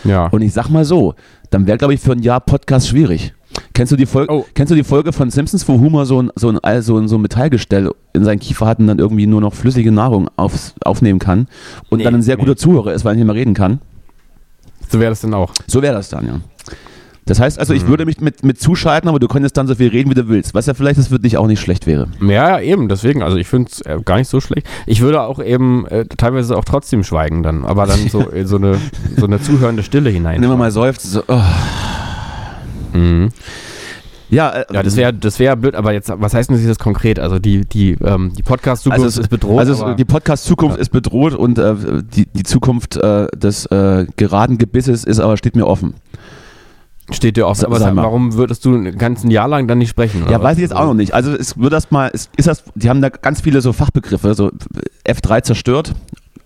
ja. 0.04 0.26
Und 0.26 0.42
ich 0.42 0.52
sag 0.52 0.68
mal 0.68 0.84
so, 0.84 1.14
dann 1.50 1.66
wäre, 1.66 1.78
glaube 1.78 1.94
ich, 1.94 2.00
für 2.00 2.12
ein 2.12 2.18
Jahr 2.22 2.40
Podcast 2.40 2.88
schwierig. 2.88 3.32
Kennst 3.72 3.92
du 3.92 3.96
die 3.96 4.06
Folge, 4.06 4.32
Oh. 4.32 4.44
kennst 4.54 4.72
du 4.72 4.74
die 4.74 4.82
Folge 4.82 5.12
von 5.12 5.30
Simpsons, 5.30 5.68
wo 5.68 5.74
Homer 5.78 6.06
so 6.06 6.20
ein, 6.22 6.30
so 6.34 6.50
ein, 6.50 6.58
so 6.82 6.98
ein, 6.98 7.06
so 7.06 7.16
ein 7.16 7.20
Metallgestell 7.22 7.92
in 8.12 8.24
seinen 8.24 8.40
Kiefer 8.40 8.66
hat 8.66 8.80
und 8.80 8.88
dann 8.88 8.98
irgendwie 8.98 9.28
nur 9.28 9.40
noch 9.40 9.54
flüssige 9.54 9.92
Nahrung 9.92 10.28
aufs, 10.36 10.74
aufnehmen 10.84 11.20
kann 11.20 11.46
und 11.88 11.98
Nee, 11.98 12.04
dann 12.04 12.14
ein 12.16 12.22
sehr 12.22 12.36
nee. 12.36 12.42
guter 12.42 12.56
Zuhörer 12.56 12.92
ist, 12.94 13.04
weil 13.04 13.12
er 13.12 13.16
nicht 13.16 13.26
mehr 13.26 13.34
reden 13.36 13.54
kann? 13.54 13.80
So 14.88 14.98
wäre 14.98 15.10
das 15.12 15.20
dann 15.20 15.34
auch. 15.34 15.52
So 15.68 15.82
wäre 15.82 15.94
das 15.94 16.08
dann, 16.08 16.26
ja. 16.26 16.40
Das 17.26 17.40
heißt 17.40 17.58
also, 17.58 17.72
ich 17.72 17.84
Mhm. 17.84 17.88
würde 17.88 18.04
mich 18.04 18.20
mit, 18.20 18.44
mit 18.44 18.60
zuschalten, 18.60 19.08
aber 19.08 19.18
du 19.18 19.28
könntest 19.28 19.56
dann 19.56 19.66
so 19.66 19.74
viel 19.74 19.88
reden, 19.88 20.10
wie 20.10 20.14
du 20.14 20.28
willst. 20.28 20.52
Was 20.54 20.66
ja 20.66 20.74
vielleicht 20.74 20.98
das 20.98 21.08
für 21.08 21.18
dich 21.18 21.36
auch 21.38 21.46
nicht 21.46 21.60
schlecht 21.60 21.86
wäre. 21.86 22.08
Ja, 22.20 22.60
eben, 22.60 22.88
deswegen, 22.88 23.22
also 23.22 23.36
ich 23.38 23.46
finde 23.48 23.70
es 23.72 23.80
äh, 23.80 23.98
gar 24.04 24.18
nicht 24.18 24.28
so 24.28 24.40
schlecht. 24.40 24.66
Ich 24.86 25.00
würde 25.00 25.22
auch 25.22 25.42
eben 25.42 25.86
äh, 25.86 26.04
teilweise 26.04 26.56
auch 26.56 26.64
trotzdem 26.64 27.02
schweigen 27.02 27.42
dann, 27.42 27.64
aber 27.64 27.86
dann 27.86 28.08
so 28.08 28.20
in 28.28 28.46
so 28.46 28.56
eine, 28.56 28.76
so 29.16 29.24
eine 29.26 29.40
zuhörende 29.40 29.82
Stille 29.82 30.10
hinein. 30.10 30.40
Man 30.40 30.58
mal 30.58 30.70
seufzt, 30.70 31.10
so, 31.12 31.22
oh. 31.26 31.40
Mhm. 32.92 33.30
ja, 34.30 34.50
äh, 34.50 34.64
Ja, 34.72 34.82
das 34.82 34.96
wäre 34.96 35.12
das 35.14 35.38
wär 35.38 35.56
blöd, 35.56 35.74
aber 35.74 35.92
jetzt, 35.92 36.12
was 36.14 36.34
heißt 36.34 36.50
denn 36.50 36.66
das 36.66 36.78
konkret? 36.78 37.18
Also 37.18 37.38
die, 37.38 37.64
die, 37.64 37.96
ähm, 38.04 38.32
die 38.36 38.42
Podcast-Zukunft 38.42 39.02
Also 39.04 39.20
ist 39.20 39.28
bedroht. 39.28 39.58
Also 39.58 39.94
die 39.94 40.04
Podcast-Zukunft 40.04 40.76
Ja. 40.76 40.80
ist 40.82 40.90
bedroht 40.90 41.34
und 41.34 41.58
äh, 41.58 41.74
die, 42.14 42.26
die 42.26 42.42
Zukunft 42.42 42.96
äh, 42.96 43.26
des 43.36 43.66
äh, 43.66 44.06
geraden 44.16 44.58
Gebisses 44.58 45.04
ist 45.04 45.20
aber 45.20 45.36
steht 45.36 45.56
mir 45.56 45.66
offen. 45.66 45.94
Steht 47.10 47.36
dir 47.36 47.46
offen. 47.46 47.60
Sag- 47.60 47.66
Aber 47.70 47.78
sag 47.78 47.96
warum 47.96 48.34
würdest 48.34 48.64
du 48.64 48.74
ein 48.74 48.96
ganzes 48.96 49.30
Jahr 49.30 49.46
lang 49.48 49.68
dann 49.68 49.78
nicht 49.78 49.90
sprechen? 49.90 50.24
Ja, 50.30 50.42
weiß 50.42 50.56
ich 50.56 50.62
jetzt 50.62 50.74
auch 50.74 50.86
noch 50.86 50.94
nicht. 50.94 51.12
Also 51.12 51.32
es 51.34 51.58
wird 51.58 51.72
das 51.72 51.90
mal, 51.90 52.10
es 52.14 52.30
ist 52.36 52.48
das, 52.48 52.64
die 52.74 52.88
haben 52.88 53.02
da 53.02 53.10
ganz 53.10 53.42
viele 53.42 53.60
so 53.60 53.72
Fachbegriffe, 53.74 54.34
so 54.34 54.50
F3 55.06 55.42
zerstört, 55.42 55.94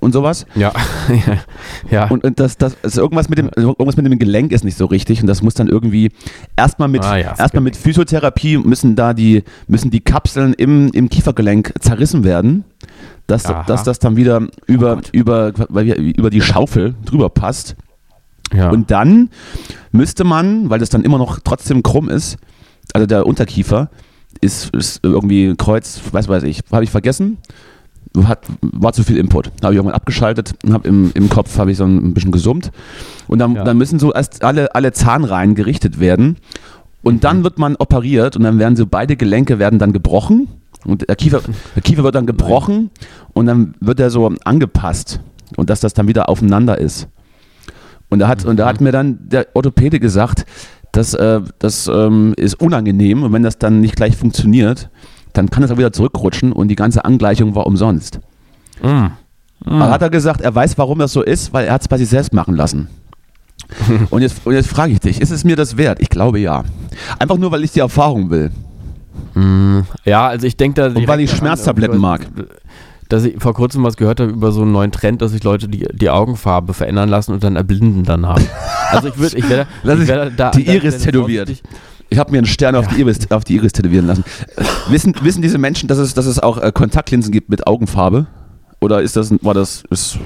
und 0.00 0.12
sowas. 0.12 0.46
Ja. 0.54 0.72
ja. 1.90 2.06
Und, 2.08 2.22
und 2.24 2.38
das, 2.38 2.56
das 2.56 2.76
ist 2.82 2.96
irgendwas 2.98 3.28
mit 3.28 3.38
dem, 3.38 3.50
irgendwas 3.56 3.96
mit 3.96 4.06
dem 4.06 4.16
Gelenk 4.18 4.52
ist 4.52 4.64
nicht 4.64 4.76
so 4.78 4.86
richtig 4.86 5.20
und 5.20 5.26
das 5.26 5.42
muss 5.42 5.54
dann 5.54 5.66
irgendwie 5.68 6.10
erstmal 6.56 6.88
mit, 6.88 7.02
Ah 7.04 7.16
ja, 7.16 7.34
erstmal 7.36 7.62
mit 7.64 7.76
Physiotherapie 7.76 8.58
müssen 8.58 8.94
da 8.94 9.12
die, 9.12 9.42
müssen 9.66 9.90
die 9.90 10.00
Kapseln 10.00 10.54
im, 10.54 10.88
im 10.92 11.08
Kiefergelenk 11.08 11.72
zerrissen 11.80 12.22
werden, 12.22 12.64
dass, 13.26 13.46
Aha. 13.46 13.64
dass 13.66 13.82
das 13.82 13.98
dann 13.98 14.16
wieder 14.16 14.46
über, 14.66 14.96
Gott. 14.96 15.10
über, 15.12 15.52
weil 15.68 15.86
wir- 15.86 15.96
über 15.96 16.30
die 16.30 16.42
Schaufel 16.42 16.94
drüber 17.04 17.28
passt. 17.28 17.74
Ja. 18.54 18.70
Und 18.70 18.90
dann 18.90 19.30
müsste 19.92 20.24
man, 20.24 20.70
weil 20.70 20.78
das 20.78 20.88
dann 20.90 21.02
immer 21.02 21.18
noch 21.18 21.40
trotzdem 21.40 21.82
krumm 21.82 22.08
ist, 22.08 22.36
also 22.92 23.06
der 23.06 23.26
Unterkiefer 23.26 23.90
ist, 24.40 24.74
ist 24.74 25.00
irgendwie 25.02 25.54
Kreuz, 25.56 26.00
weiß 26.12 26.28
weiß 26.28 26.42
ich, 26.44 26.60
habe 26.72 26.84
ich 26.84 26.90
vergessen. 26.90 27.38
Hat, 28.24 28.40
war 28.62 28.92
zu 28.94 29.04
viel 29.04 29.18
Input. 29.18 29.50
Habe 29.62 29.74
ich 29.74 29.76
irgendwann 29.76 29.94
abgeschaltet 29.94 30.54
und 30.64 30.72
habe 30.72 30.88
im, 30.88 31.10
im 31.14 31.28
Kopf 31.28 31.58
habe 31.58 31.70
ich 31.70 31.76
so 31.76 31.84
ein 31.84 32.14
bisschen 32.14 32.32
gesummt. 32.32 32.70
Und 33.28 33.38
dann, 33.38 33.54
Ja. 33.54 33.64
dann 33.64 33.76
müssen 33.76 33.98
so 33.98 34.12
erst 34.12 34.42
alle, 34.42 34.74
alle 34.74 34.92
Zahnreihen 34.92 35.54
gerichtet 35.54 36.00
werden. 36.00 36.36
Und 37.02 37.16
Mhm. 37.16 37.20
dann 37.20 37.44
wird 37.44 37.58
man 37.58 37.76
operiert 37.76 38.34
und 38.36 38.42
dann 38.44 38.58
werden 38.58 38.76
so 38.76 38.86
beide 38.86 39.16
Gelenke 39.16 39.58
werden 39.58 39.78
dann 39.78 39.92
gebrochen. 39.92 40.48
Und 40.86 41.06
der 41.08 41.16
Kiefer, 41.16 41.42
der 41.76 41.82
Kiefer 41.82 42.02
wird 42.02 42.14
dann 42.14 42.26
gebrochen 42.26 42.90
und 43.34 43.46
dann 43.46 43.74
wird 43.80 44.00
er 44.00 44.10
so 44.10 44.32
angepasst. 44.44 45.20
Und 45.56 45.68
dass 45.70 45.80
das 45.80 45.92
dann 45.92 46.08
wieder 46.08 46.28
aufeinander 46.28 46.78
ist. 46.78 47.08
Und 48.10 48.20
da 48.20 48.28
hat, 48.28 48.44
und 48.44 48.56
da 48.56 48.64
Mhm. 48.64 48.68
hat 48.68 48.80
mir 48.80 48.92
dann 48.92 49.18
der 49.28 49.46
Orthopäde 49.54 50.00
gesagt, 50.00 50.46
dass, 50.92 51.14
äh, 51.14 51.40
das 51.58 51.86
ähm, 51.92 52.34
ist 52.36 52.54
unangenehm 52.60 53.22
und 53.22 53.32
wenn 53.32 53.42
das 53.42 53.58
dann 53.58 53.80
nicht 53.80 53.96
gleich 53.96 54.16
funktioniert, 54.16 54.88
dann 55.34 55.50
kann 55.50 55.62
es 55.62 55.70
auch 55.70 55.76
wieder 55.76 55.92
zurückrutschen 55.92 56.52
und 56.52 56.68
die 56.68 56.76
ganze 56.76 57.04
Angleichung 57.04 57.54
war 57.54 57.66
umsonst. 57.66 58.20
Mm. 58.82 59.06
Aber 59.64 59.90
hat 59.90 60.02
er 60.02 60.10
gesagt, 60.10 60.40
er 60.40 60.54
weiß, 60.54 60.78
warum 60.78 60.98
das 61.00 61.12
so 61.12 61.22
ist, 61.22 61.52
weil 61.52 61.66
er 61.66 61.74
hat 61.74 61.82
es 61.82 61.88
bei 61.88 61.98
sich 61.98 62.08
selbst 62.08 62.32
machen 62.32 62.54
lassen. 62.54 62.88
und 64.10 64.22
jetzt, 64.22 64.46
und 64.46 64.54
jetzt 64.54 64.68
frage 64.68 64.92
ich 64.92 65.00
dich, 65.00 65.20
ist 65.20 65.30
es 65.30 65.44
mir 65.44 65.56
das 65.56 65.76
wert? 65.76 65.98
Ich 66.00 66.08
glaube 66.08 66.38
ja. 66.38 66.64
Einfach 67.18 67.36
nur, 67.36 67.50
weil 67.52 67.64
ich 67.64 67.72
die 67.72 67.80
Erfahrung 67.80 68.30
will. 68.30 68.50
Mm, 69.34 69.80
Ja, 70.04 70.28
also 70.28 70.46
ich 70.46 70.56
denke 70.56 70.80
da. 70.80 70.86
Und 70.98 71.06
weil 71.06 71.20
ich 71.20 71.30
Schmerztabletten 71.32 71.98
mag. 71.98 72.22
Dass 73.08 73.24
ich 73.24 73.36
vor 73.38 73.54
kurzem 73.54 73.84
was 73.84 73.96
gehört 73.96 74.20
habe 74.20 74.30
über 74.30 74.52
so 74.52 74.62
einen 74.62 74.72
neuen 74.72 74.92
Trend, 74.92 75.22
dass 75.22 75.32
sich 75.32 75.42
Leute 75.42 75.68
die, 75.68 75.86
die 75.92 76.10
Augenfarbe 76.10 76.74
verändern 76.74 77.08
lassen 77.08 77.32
und 77.32 77.42
dann 77.42 77.56
erblinden 77.56 78.04
danach. 78.04 78.38
Also 78.90 79.08
ich 79.08 79.18
würde, 79.18 79.36
ich 79.38 79.44
ich 79.44 80.08
werde 80.08 80.32
da 80.36 80.50
die 80.50 80.66
Iris 80.66 80.98
tätowiert. 80.98 81.50
Ich 82.10 82.18
habe 82.18 82.30
mir 82.32 82.38
einen 82.38 82.46
Stern 82.46 82.74
auf, 82.74 82.86
die 82.88 83.00
Iris, 83.00 83.30
auf 83.30 83.44
die 83.44 83.56
Iris 83.56 83.72
tätowieren 83.72 84.06
lassen. 84.06 84.24
Wissen, 84.88 85.14
wissen 85.22 85.42
diese 85.42 85.58
Menschen, 85.58 85.88
dass 85.88 85.98
es, 85.98 86.14
dass 86.14 86.26
es 86.26 86.38
auch 86.38 86.58
äh, 86.58 86.72
Kontaktlinsen 86.72 87.32
gibt 87.32 87.50
mit 87.50 87.66
Augenfarbe? 87.66 88.26
Oder 88.80 89.02
ist 89.02 89.16
das, 89.16 89.32
war 89.42 89.54
das, 89.54 89.84
ist, 89.90 90.18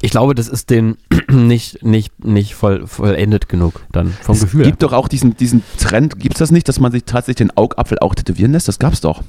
Ich 0.00 0.10
glaube, 0.10 0.34
das 0.34 0.48
ist 0.48 0.70
den 0.70 0.96
nicht, 1.30 1.84
nicht, 1.84 2.24
nicht 2.24 2.54
voll, 2.54 2.86
vollendet 2.86 3.48
genug 3.48 3.82
dann 3.92 4.14
vom 4.22 4.34
es 4.34 4.42
Gefühl. 4.42 4.64
gibt 4.64 4.82
doch 4.82 4.92
auch 4.92 5.08
diesen, 5.08 5.36
diesen 5.36 5.62
Trend, 5.78 6.18
gibt 6.20 6.36
es 6.36 6.38
das 6.38 6.50
nicht, 6.50 6.68
dass 6.68 6.80
man 6.80 6.90
sich 6.92 7.04
tatsächlich 7.04 7.48
den 7.48 7.56
Augapfel 7.56 7.98
auch 7.98 8.14
tätowieren 8.14 8.52
lässt? 8.52 8.68
Das 8.68 8.78
gab's 8.78 9.00
doch. 9.00 9.22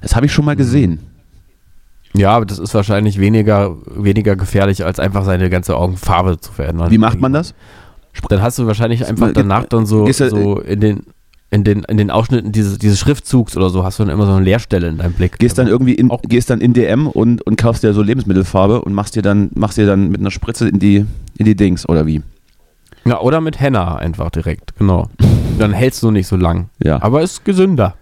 Das 0.00 0.16
habe 0.16 0.26
ich 0.26 0.32
schon 0.32 0.44
mal 0.44 0.54
Mhm. 0.54 0.58
gesehen. 0.58 0.98
Ja, 2.18 2.32
aber 2.32 2.46
das 2.46 2.58
ist 2.58 2.74
wahrscheinlich 2.74 3.18
weniger, 3.20 3.76
weniger 3.86 4.36
gefährlich, 4.36 4.84
als 4.84 4.98
einfach 4.98 5.24
seine 5.24 5.50
ganze 5.50 5.76
Augenfarbe 5.76 6.40
zu 6.40 6.52
verändern. 6.52 6.90
Wie 6.90 6.98
macht 6.98 7.20
man 7.20 7.32
das? 7.32 7.54
Dann 8.28 8.42
hast 8.42 8.58
du 8.58 8.66
wahrscheinlich 8.66 9.06
einfach 9.06 9.32
danach 9.32 9.64
dann 9.66 9.86
so, 9.86 10.10
so 10.10 10.58
in 10.60 10.80
den 10.80 11.02
in 11.50 11.64
den, 11.64 11.84
in 11.84 11.96
den 11.96 12.10
Ausschnitten 12.10 12.52
dieses, 12.52 12.78
dieses 12.78 12.98
Schriftzugs 12.98 13.56
oder 13.56 13.70
so 13.70 13.82
hast 13.82 13.98
du 13.98 14.04
dann 14.04 14.12
immer 14.12 14.26
so 14.26 14.32
eine 14.32 14.44
Leerstelle 14.44 14.88
in 14.88 14.98
deinem 14.98 15.14
Blick. 15.14 15.38
Gehst 15.38 15.56
dann 15.56 15.66
irgendwie 15.66 15.94
in, 15.94 16.10
Auch- 16.10 16.20
gehst 16.22 16.50
dann 16.50 16.60
in 16.60 16.74
DM 16.74 17.06
und, 17.06 17.40
und 17.46 17.56
kaufst 17.56 17.82
dir 17.82 17.94
so 17.94 18.02
Lebensmittelfarbe 18.02 18.82
und 18.82 18.92
machst 18.92 19.16
dir 19.16 19.22
dann, 19.22 19.50
machst 19.54 19.78
dir 19.78 19.86
dann 19.86 20.10
mit 20.10 20.20
einer 20.20 20.30
Spritze 20.30 20.68
in 20.68 20.78
die, 20.78 21.06
in 21.38 21.46
die 21.46 21.56
Dings 21.56 21.88
oder 21.88 22.06
wie? 22.06 22.22
Ja, 23.06 23.20
oder 23.20 23.40
mit 23.40 23.60
Henna 23.60 23.96
einfach 23.96 24.28
direkt, 24.30 24.76
genau. 24.76 25.08
Dann 25.58 25.72
hältst 25.72 26.02
du 26.02 26.10
nicht 26.10 26.26
so 26.26 26.36
lang. 26.36 26.68
Ja. 26.84 27.02
Aber 27.02 27.22
ist 27.22 27.46
gesünder. 27.46 27.94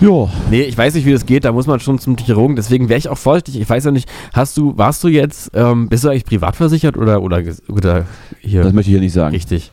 Ja. 0.00 0.28
Nee, 0.50 0.62
ich 0.62 0.78
weiß 0.78 0.94
nicht, 0.94 1.06
wie 1.06 1.12
das 1.12 1.26
geht, 1.26 1.44
da 1.44 1.52
muss 1.52 1.66
man 1.66 1.80
schon 1.80 1.98
zum 1.98 2.16
Chirurgen, 2.16 2.54
deswegen 2.56 2.88
wäre 2.88 2.98
ich 2.98 3.08
auch 3.08 3.18
vorsichtig. 3.18 3.60
Ich 3.60 3.68
weiß 3.68 3.84
ja 3.84 3.90
nicht, 3.90 4.08
hast 4.32 4.56
du, 4.56 4.76
warst 4.78 5.02
du 5.02 5.08
jetzt, 5.08 5.50
ähm, 5.54 5.88
bist 5.88 6.04
du 6.04 6.08
eigentlich 6.08 6.24
privat 6.24 6.54
versichert 6.56 6.96
oder, 6.96 7.20
oder, 7.22 7.42
oder 7.68 8.04
hier 8.40 8.62
Das 8.62 8.72
möchte 8.72 8.90
ich 8.90 8.94
hier 8.94 9.00
nicht 9.00 9.12
sagen. 9.12 9.34
richtig? 9.34 9.72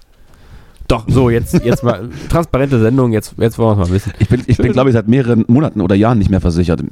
Doch, 0.87 1.05
so, 1.07 1.29
jetzt, 1.29 1.63
jetzt 1.63 1.83
mal, 1.83 2.09
transparente 2.29 2.79
Sendung, 2.79 3.11
jetzt, 3.11 3.35
jetzt 3.37 3.57
wollen 3.57 3.77
wir 3.77 3.83
es 3.83 3.89
mal 3.89 3.93
wissen. 3.95 4.13
Ich 4.19 4.29
bin, 4.29 4.43
ich 4.45 4.57
bin 4.57 4.71
glaube 4.71 4.89
ich, 4.89 4.93
seit 4.93 5.07
mehreren 5.07 5.45
Monaten 5.47 5.81
oder 5.81 5.95
Jahren 5.95 6.17
nicht 6.19 6.29
mehr 6.29 6.41
versichert. 6.41 6.83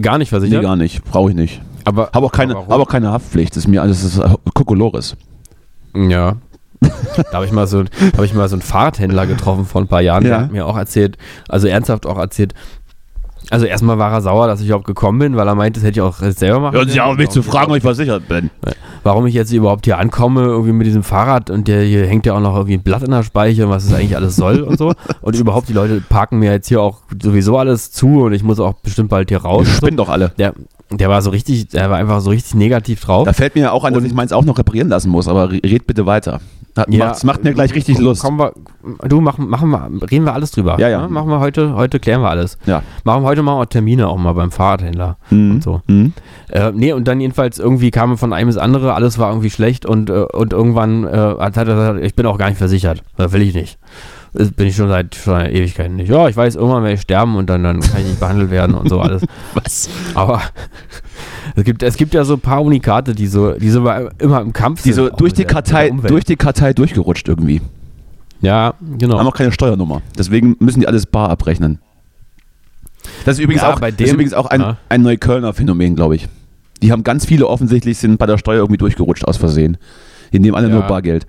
Gar 0.00 0.18
nicht 0.18 0.28
Nee, 0.28 0.38
versichert, 0.38 0.62
gar 0.62 0.76
nicht. 0.76 1.04
Brauche 1.04 1.30
ich 1.30 1.36
nicht. 1.36 1.60
aber, 1.84 2.10
Habe 2.12 2.26
auch 2.26 2.32
keine, 2.32 2.56
aber 2.56 2.80
auch 2.80 2.88
keine 2.88 3.10
Haftpflicht. 3.10 3.50
Das 3.56 3.64
ist 3.64 3.68
mir 3.68 3.82
alles 3.82 4.02
das 4.02 4.16
ist 4.16 4.54
Kokolores. 4.54 5.16
Ja. 5.94 6.36
Da 6.80 7.32
habe 7.32 7.44
ich 7.44 7.52
mal 7.52 7.66
so, 7.66 7.84
habe 8.14 8.24
ich 8.24 8.34
mal 8.34 8.48
so 8.48 8.54
einen 8.56 8.62
Fahrradhändler 8.62 9.26
getroffen 9.26 9.64
vor 9.66 9.80
ein 9.80 9.88
paar 9.88 10.00
Jahren, 10.00 10.22
der 10.24 10.32
Ja. 10.32 10.40
hat 10.42 10.52
mir 10.52 10.66
auch 10.66 10.76
erzählt, 10.76 11.16
also 11.48 11.66
ernsthaft 11.68 12.06
auch 12.06 12.18
erzählt. 12.18 12.54
Also 13.48 13.66
erstmal 13.66 13.98
war 13.98 14.12
er 14.12 14.20
sauer, 14.20 14.46
dass 14.46 14.60
ich 14.60 14.66
überhaupt 14.66 14.86
gekommen 14.86 15.18
bin, 15.18 15.36
weil 15.36 15.48
er 15.48 15.54
meinte, 15.56 15.80
das 15.80 15.86
hätte 15.86 15.98
ich 15.98 16.02
auch 16.02 16.14
selber 16.18 16.60
machen 16.60 16.74
Hören 16.76 16.88
Sie 16.88 17.00
auf, 17.00 17.16
mich 17.16 17.30
zu 17.30 17.42
fragen, 17.42 17.70
ob 17.72 17.76
ich 17.78 17.82
versichert 17.82 18.28
bin. 18.28 18.48
Warum 19.02 19.26
ich 19.26 19.34
jetzt 19.34 19.50
überhaupt 19.50 19.86
hier 19.86 19.98
ankomme, 19.98 20.42
irgendwie 20.42 20.72
mit 20.72 20.86
diesem 20.86 21.02
Fahrrad 21.02 21.50
und 21.50 21.66
der 21.66 21.82
hier 21.82 22.06
hängt 22.06 22.26
ja 22.26 22.34
auch 22.34 22.40
noch 22.40 22.54
irgendwie 22.54 22.74
ein 22.74 22.82
Blatt 22.82 23.02
in 23.02 23.10
der 23.10 23.22
Speiche 23.24 23.64
und 23.64 23.70
was 23.72 23.86
es 23.86 23.92
eigentlich 23.94 24.14
alles 24.14 24.36
soll 24.36 24.60
und 24.60 24.78
so. 24.78 24.92
Und 25.22 25.36
überhaupt 25.36 25.68
die 25.68 25.72
Leute 25.72 26.00
parken 26.06 26.38
mir 26.38 26.52
jetzt 26.52 26.68
hier 26.68 26.80
auch 26.80 26.98
sowieso 27.20 27.58
alles 27.58 27.90
zu 27.90 28.22
und 28.22 28.34
ich 28.34 28.44
muss 28.44 28.60
auch 28.60 28.74
bestimmt 28.74 29.08
bald 29.08 29.30
hier 29.30 29.38
raus. 29.42 29.66
Und 29.82 29.90
so. 29.90 29.96
doch 29.96 30.10
alle. 30.10 30.28
Der, 30.38 30.54
der 30.90 31.08
war 31.08 31.20
so 31.22 31.30
richtig, 31.30 31.68
der 31.68 31.90
war 31.90 31.96
einfach 31.96 32.20
so 32.20 32.30
richtig 32.30 32.54
negativ 32.54 33.00
drauf. 33.00 33.24
Da 33.24 33.32
fällt 33.32 33.54
mir 33.56 33.62
ja 33.62 33.70
auch 33.72 33.84
an, 33.84 33.94
dass 33.94 34.04
ich 34.04 34.12
meins 34.14 34.32
auch 34.32 34.44
noch 34.44 34.58
reparieren 34.58 34.88
lassen 34.90 35.08
muss, 35.10 35.26
aber 35.26 35.50
re- 35.50 35.60
red 35.64 35.86
bitte 35.88 36.04
weiter. 36.06 36.40
Hat, 36.76 36.88
Ja, 36.92 36.98
macht, 37.06 37.10
das 37.16 37.24
macht 37.24 37.44
mir 37.44 37.52
gleich 37.52 37.74
richtig 37.74 37.98
Lust. 37.98 38.22
Kommen 38.22 38.38
wir, 38.38 38.52
du, 39.08 39.20
machen, 39.20 39.48
machen 39.48 39.70
wir, 39.70 39.90
reden 40.10 40.24
wir 40.24 40.32
alles 40.34 40.52
drüber. 40.52 40.78
Ja, 40.78 40.88
ja. 40.88 41.02
Ne? 41.02 41.08
Machen 41.08 41.28
wir 41.28 41.40
heute, 41.40 41.74
heute 41.74 41.98
klären 41.98 42.22
wir 42.22 42.30
alles. 42.30 42.58
Ja. 42.66 42.82
Machen 43.04 43.22
wir 43.22 43.26
heute 43.28 43.42
mal 43.42 43.60
auch 43.60 43.66
Termine 43.66 44.08
auch 44.08 44.16
mal 44.16 44.32
beim 44.34 44.50
Fahrradhändler 44.50 45.16
Mhm. 45.30 45.50
und 45.52 45.62
so. 45.62 45.82
Mhm. 45.88 46.12
Äh, 46.48 46.72
nee, 46.74 46.92
und 46.92 47.06
dann 47.08 47.20
jedenfalls 47.20 47.58
irgendwie 47.58 47.90
kam 47.90 48.16
von 48.18 48.32
einem 48.32 48.48
ins 48.48 48.56
andere, 48.58 48.94
alles 48.94 49.18
war 49.18 49.30
irgendwie 49.30 49.50
schlecht 49.50 49.84
und, 49.84 50.10
äh, 50.10 50.24
und 50.32 50.52
irgendwann 50.52 51.04
äh, 51.04 51.10
hat 51.38 51.56
er 51.56 51.64
gesagt, 51.64 52.00
ich 52.04 52.14
bin 52.14 52.26
auch 52.26 52.38
gar 52.38 52.48
nicht 52.48 52.58
versichert. 52.58 53.02
Das 53.16 53.32
will 53.32 53.42
ich 53.42 53.54
nicht. 53.54 53.78
Das 54.32 54.52
bin 54.52 54.68
ich 54.68 54.76
schon 54.76 54.88
seit 54.88 55.16
schon 55.16 55.34
seit 55.34 55.52
Ewigkeiten 55.52 55.96
nicht. 55.96 56.08
Ja, 56.08 56.28
ich 56.28 56.36
weiß, 56.36 56.54
irgendwann 56.54 56.84
werde 56.84 56.94
ich 56.94 57.00
sterben 57.00 57.34
und 57.34 57.50
dann, 57.50 57.64
dann 57.64 57.80
kann 57.80 58.00
ich 58.00 58.06
nicht 58.06 58.20
behandelt 58.20 58.52
werden 58.52 58.76
und 58.76 58.88
so 58.88 59.00
alles. 59.00 59.22
Was? 59.54 59.88
Aber 60.14 60.40
es 61.56 61.64
gibt, 61.64 61.82
es 61.82 61.96
gibt 61.96 62.14
ja 62.14 62.24
so 62.24 62.34
ein 62.34 62.40
paar 62.40 62.62
Unikate, 62.62 63.14
die 63.14 63.26
so, 63.26 63.52
die 63.52 63.70
so 63.70 63.88
immer 64.18 64.40
im 64.40 64.52
Kampf 64.52 64.82
Die 64.82 64.92
so 64.92 65.04
sind. 65.04 65.12
auch 65.14 65.16
durch 65.18 65.32
mit 65.32 65.38
die, 65.38 65.44
Kartei, 65.44 65.90
durch 65.90 66.24
die 66.24 66.36
Kartei 66.36 66.72
durchgerutscht 66.72 67.28
irgendwie. 67.28 67.60
Ja, 68.40 68.74
genau. 68.98 69.18
Haben 69.18 69.26
auch 69.26 69.34
keine 69.34 69.52
Steuernummer. 69.52 70.00
Deswegen 70.18 70.56
müssen 70.60 70.80
die 70.80 70.88
alles 70.88 71.06
bar 71.06 71.28
abrechnen. 71.30 71.78
Das 73.24 73.36
ist 73.38 73.42
übrigens 73.44 73.62
Ja, 73.62 73.74
auch, 73.74 73.80
bei 73.80 73.90
das 73.90 74.00
ist 74.00 74.06
dem- 74.08 74.14
übrigens 74.14 74.34
auch 74.34 74.46
ein, 74.46 74.60
ja. 74.60 74.76
ein 74.88 75.02
Neuköllner 75.02 75.52
Phänomen, 75.52 75.96
glaube 75.96 76.16
ich. 76.16 76.28
Die 76.82 76.92
haben 76.92 77.04
ganz 77.04 77.26
viele 77.26 77.46
offensichtlich 77.46 77.98
sind 77.98 78.18
bei 78.18 78.26
der 78.26 78.38
Steuer 78.38 78.58
irgendwie 78.60 78.78
durchgerutscht 78.78 79.26
aus 79.26 79.36
Versehen. 79.36 79.76
Die 80.32 80.38
nehmen 80.38 80.54
alle 80.56 80.68
Ja. 80.68 80.74
nur 80.74 80.82
Bargeld. 80.84 81.26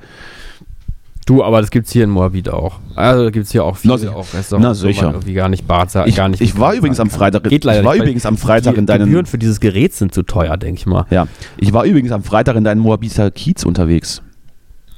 Du, 1.32 1.44
aber 1.46 1.62
das 1.62 1.72
gibt 1.72 1.88
es 1.88 1.94
hier 1.94 2.04
in 2.04 2.10
Moabit 2.10 2.50
auch. 2.50 2.80
Also 2.96 3.32
gibt 3.32 3.46
es 3.46 3.52
hier 3.54 3.64
auch 3.64 3.78
Na, 3.84 3.98
viele 3.98 3.98
si- 4.00 4.08
auch 4.10 4.26
na, 4.34 4.42
wo 4.52 4.60
man 4.60 4.76
sicher. 4.76 5.12
irgendwie 5.12 5.34
gar 5.34 5.48
nicht 5.48 5.64
Ich, 6.06 6.16
gar 6.16 6.28
nicht 6.28 6.42
ich 6.42 6.60
war 6.60 6.74
übrigens 6.74 7.00
am. 7.00 7.10
Freitag, 7.10 7.44
Geht 7.46 7.64
leider 7.64 7.80
ich 7.80 7.86
war 7.86 7.94
nicht, 7.94 8.02
übrigens 8.02 8.26
am 8.26 8.36
Freitag 8.38 8.74
die 8.74 8.80
in 8.80 8.86
deinen 8.86 9.06
Gebühren 9.06 9.26
für 9.26 9.38
dieses 9.38 9.62
Gerät 9.62 9.94
sind 9.94 10.14
zu 10.14 10.24
teuer, 10.24 10.58
denke 10.58 10.80
ich 10.80 10.86
mal. 10.86 11.06
ja, 11.10 11.28
ich 11.58 11.72
war 11.72 11.86
übrigens 11.86 12.12
am 12.12 12.24
Freitag 12.24 12.58
in 12.58 12.66
deinem 12.66 12.82
Moabiter 12.82 13.32
Kiez 13.32 13.64
unterwegs. 13.64 14.22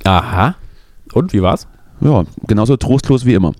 Aha. 0.05 0.55
Und, 1.13 1.33
wie 1.33 1.43
war's? 1.43 1.67
Ja, 2.01 2.23
genauso 2.47 2.77
trostlos 2.77 3.25
wie 3.25 3.35
immer. 3.35 3.51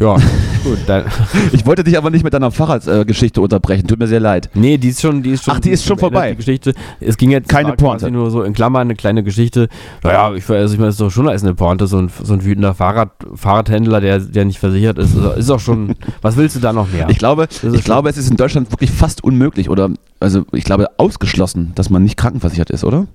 Ja, 0.00 0.14
gut, 0.64 0.78
dann. 0.86 1.04
Ich 1.52 1.66
wollte 1.66 1.82
dich 1.82 1.98
aber 1.98 2.10
nicht 2.10 2.22
mit 2.22 2.32
deiner 2.32 2.52
Fahrradgeschichte 2.52 3.40
unterbrechen. 3.40 3.86
Tut 3.88 3.98
mir 3.98 4.06
sehr 4.06 4.20
leid. 4.20 4.48
Nee, 4.54 4.78
die 4.78 4.88
ist 4.90 5.00
schon, 5.00 5.22
die 5.24 5.30
ist 5.30 5.44
schon. 5.44 5.54
Ach, 5.54 5.60
die 5.60 5.70
ist 5.70 5.84
schon 5.84 5.98
vorbei. 5.98 6.30
Die 6.30 6.36
Geschichte. 6.36 6.72
Es 7.00 7.16
ging 7.16 7.30
jetzt 7.30 7.48
Keine 7.48 7.72
Pointe. 7.72 8.08
nur 8.10 8.30
so 8.30 8.42
in 8.42 8.52
Klammern 8.52 8.82
eine 8.82 8.94
kleine 8.94 9.24
Geschichte. 9.24 9.68
Naja, 10.04 10.32
ich, 10.34 10.48
also 10.48 10.72
ich 10.72 10.78
meine, 10.78 10.90
es 10.90 10.94
ist 10.94 11.00
doch 11.00 11.10
schon 11.10 11.28
als 11.28 11.42
eine 11.42 11.54
Pointe, 11.54 11.86
so 11.88 11.98
ein, 11.98 12.10
so 12.22 12.32
ein 12.32 12.44
wütender 12.44 12.74
Fahrrad, 12.74 13.10
Fahrradhändler, 13.34 14.00
der, 14.00 14.20
der 14.20 14.44
nicht 14.44 14.60
versichert 14.60 14.98
ist. 14.98 15.14
Ist- 15.14 15.50
auch 15.50 15.58
schon. 15.60 15.96
was 16.22 16.36
willst 16.36 16.54
du 16.54 16.60
da 16.60 16.72
noch 16.72 16.88
mehr? 16.92 17.08
Ich 17.08 17.18
glaube, 17.18 17.48
ich 17.50 17.58
schon- 17.60 17.72
glaube, 17.80 18.08
es 18.10 18.16
ist 18.16 18.30
in 18.30 18.36
Deutschland 18.36 18.70
wirklich 18.70 18.90
fast 18.92 19.24
unmöglich 19.24 19.68
oder 19.68 19.90
also 20.20 20.44
ich 20.52 20.62
glaube 20.64 20.86
ausgeschlossen, 20.98 21.72
dass 21.74 21.90
man 21.90 22.04
nicht 22.04 22.16
krankenversichert 22.16 22.70
ist, 22.70 22.84
oder? 22.84 23.06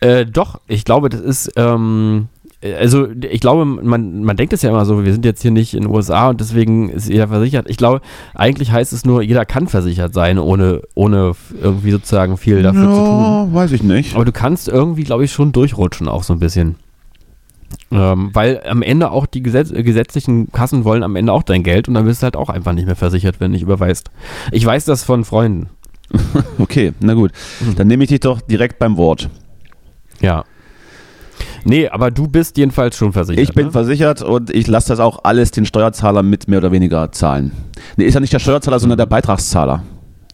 Äh, 0.00 0.26
doch, 0.26 0.60
ich 0.66 0.84
glaube, 0.84 1.08
das 1.08 1.20
ist, 1.20 1.52
ähm, 1.56 2.28
äh, 2.34 2.35
also 2.62 3.06
ich 3.10 3.40
glaube, 3.40 3.64
man, 3.64 4.24
man 4.24 4.36
denkt 4.36 4.52
es 4.52 4.62
ja 4.62 4.70
immer 4.70 4.84
so, 4.86 5.04
wir 5.04 5.12
sind 5.12 5.24
jetzt 5.24 5.42
hier 5.42 5.50
nicht 5.50 5.74
in 5.74 5.82
den 5.82 5.90
USA 5.90 6.30
und 6.30 6.40
deswegen 6.40 6.88
ist 6.88 7.08
jeder 7.08 7.28
versichert. 7.28 7.68
Ich 7.68 7.76
glaube, 7.76 8.00
eigentlich 8.34 8.72
heißt 8.72 8.92
es 8.92 9.04
nur, 9.04 9.22
jeder 9.22 9.44
kann 9.44 9.68
versichert 9.68 10.14
sein, 10.14 10.38
ohne, 10.38 10.82
ohne 10.94 11.32
irgendwie 11.60 11.90
sozusagen 11.90 12.36
viel 12.36 12.62
dafür 12.62 12.82
zu 12.82 13.04
tun. 13.04 13.54
weiß 13.54 13.72
ich 13.72 13.82
nicht. 13.82 14.14
Aber 14.14 14.24
du 14.24 14.32
kannst 14.32 14.68
irgendwie, 14.68 15.04
glaube 15.04 15.24
ich, 15.24 15.32
schon 15.32 15.52
durchrutschen, 15.52 16.08
auch 16.08 16.22
so 16.22 16.32
ein 16.32 16.38
bisschen. 16.38 16.76
Ähm, 17.90 18.30
weil 18.32 18.62
am 18.66 18.82
Ende 18.82 19.10
auch 19.10 19.26
die 19.26 19.42
Gesetz 19.42 19.72
gesetzlichen 19.72 20.50
Kassen 20.50 20.84
wollen 20.84 21.02
am 21.02 21.14
Ende 21.14 21.32
auch 21.32 21.42
dein 21.42 21.62
Geld 21.62 21.88
und 21.88 21.94
dann 21.94 22.04
bist 22.04 22.22
du 22.22 22.24
halt 22.24 22.36
auch 22.36 22.48
einfach 22.48 22.72
nicht 22.72 22.86
mehr 22.86 22.96
versichert, 22.96 23.38
wenn 23.38 23.50
du 23.50 23.54
nicht 23.54 23.62
überweist. 23.62 24.10
Ich 24.50 24.64
weiß 24.64 24.84
das 24.86 25.04
von 25.04 25.24
Freunden. 25.24 25.68
Okay, 26.58 26.92
na 27.00 27.14
gut. 27.14 27.32
Dann 27.76 27.88
nehme 27.88 28.04
ich 28.04 28.08
dich 28.08 28.20
doch 28.20 28.40
direkt 28.40 28.78
beim 28.78 28.96
Wort. 28.96 29.28
Ja. 30.20 30.44
Nee, 31.66 31.88
aber 31.88 32.10
du 32.10 32.28
bist 32.28 32.56
jedenfalls 32.58 32.96
schon 32.96 33.12
versichert. 33.12 33.42
Ich 33.42 33.54
bin 33.54 33.66
ne? 33.66 33.72
versichert 33.72 34.22
und 34.22 34.50
ich 34.50 34.66
lasse 34.66 34.88
das 34.88 35.00
auch 35.00 35.20
alles 35.24 35.50
den 35.50 35.66
Steuerzahler 35.66 36.22
mit 36.22 36.48
mehr 36.48 36.58
oder 36.58 36.72
weniger 36.72 37.10
zahlen. 37.12 37.52
Nee, 37.96 38.04
ist 38.04 38.14
ja 38.14 38.20
nicht 38.20 38.32
der 38.32 38.38
Steuerzahler, 38.38 38.78
sondern 38.78 38.98
der 38.98 39.06
Beitragszahler, 39.06 39.82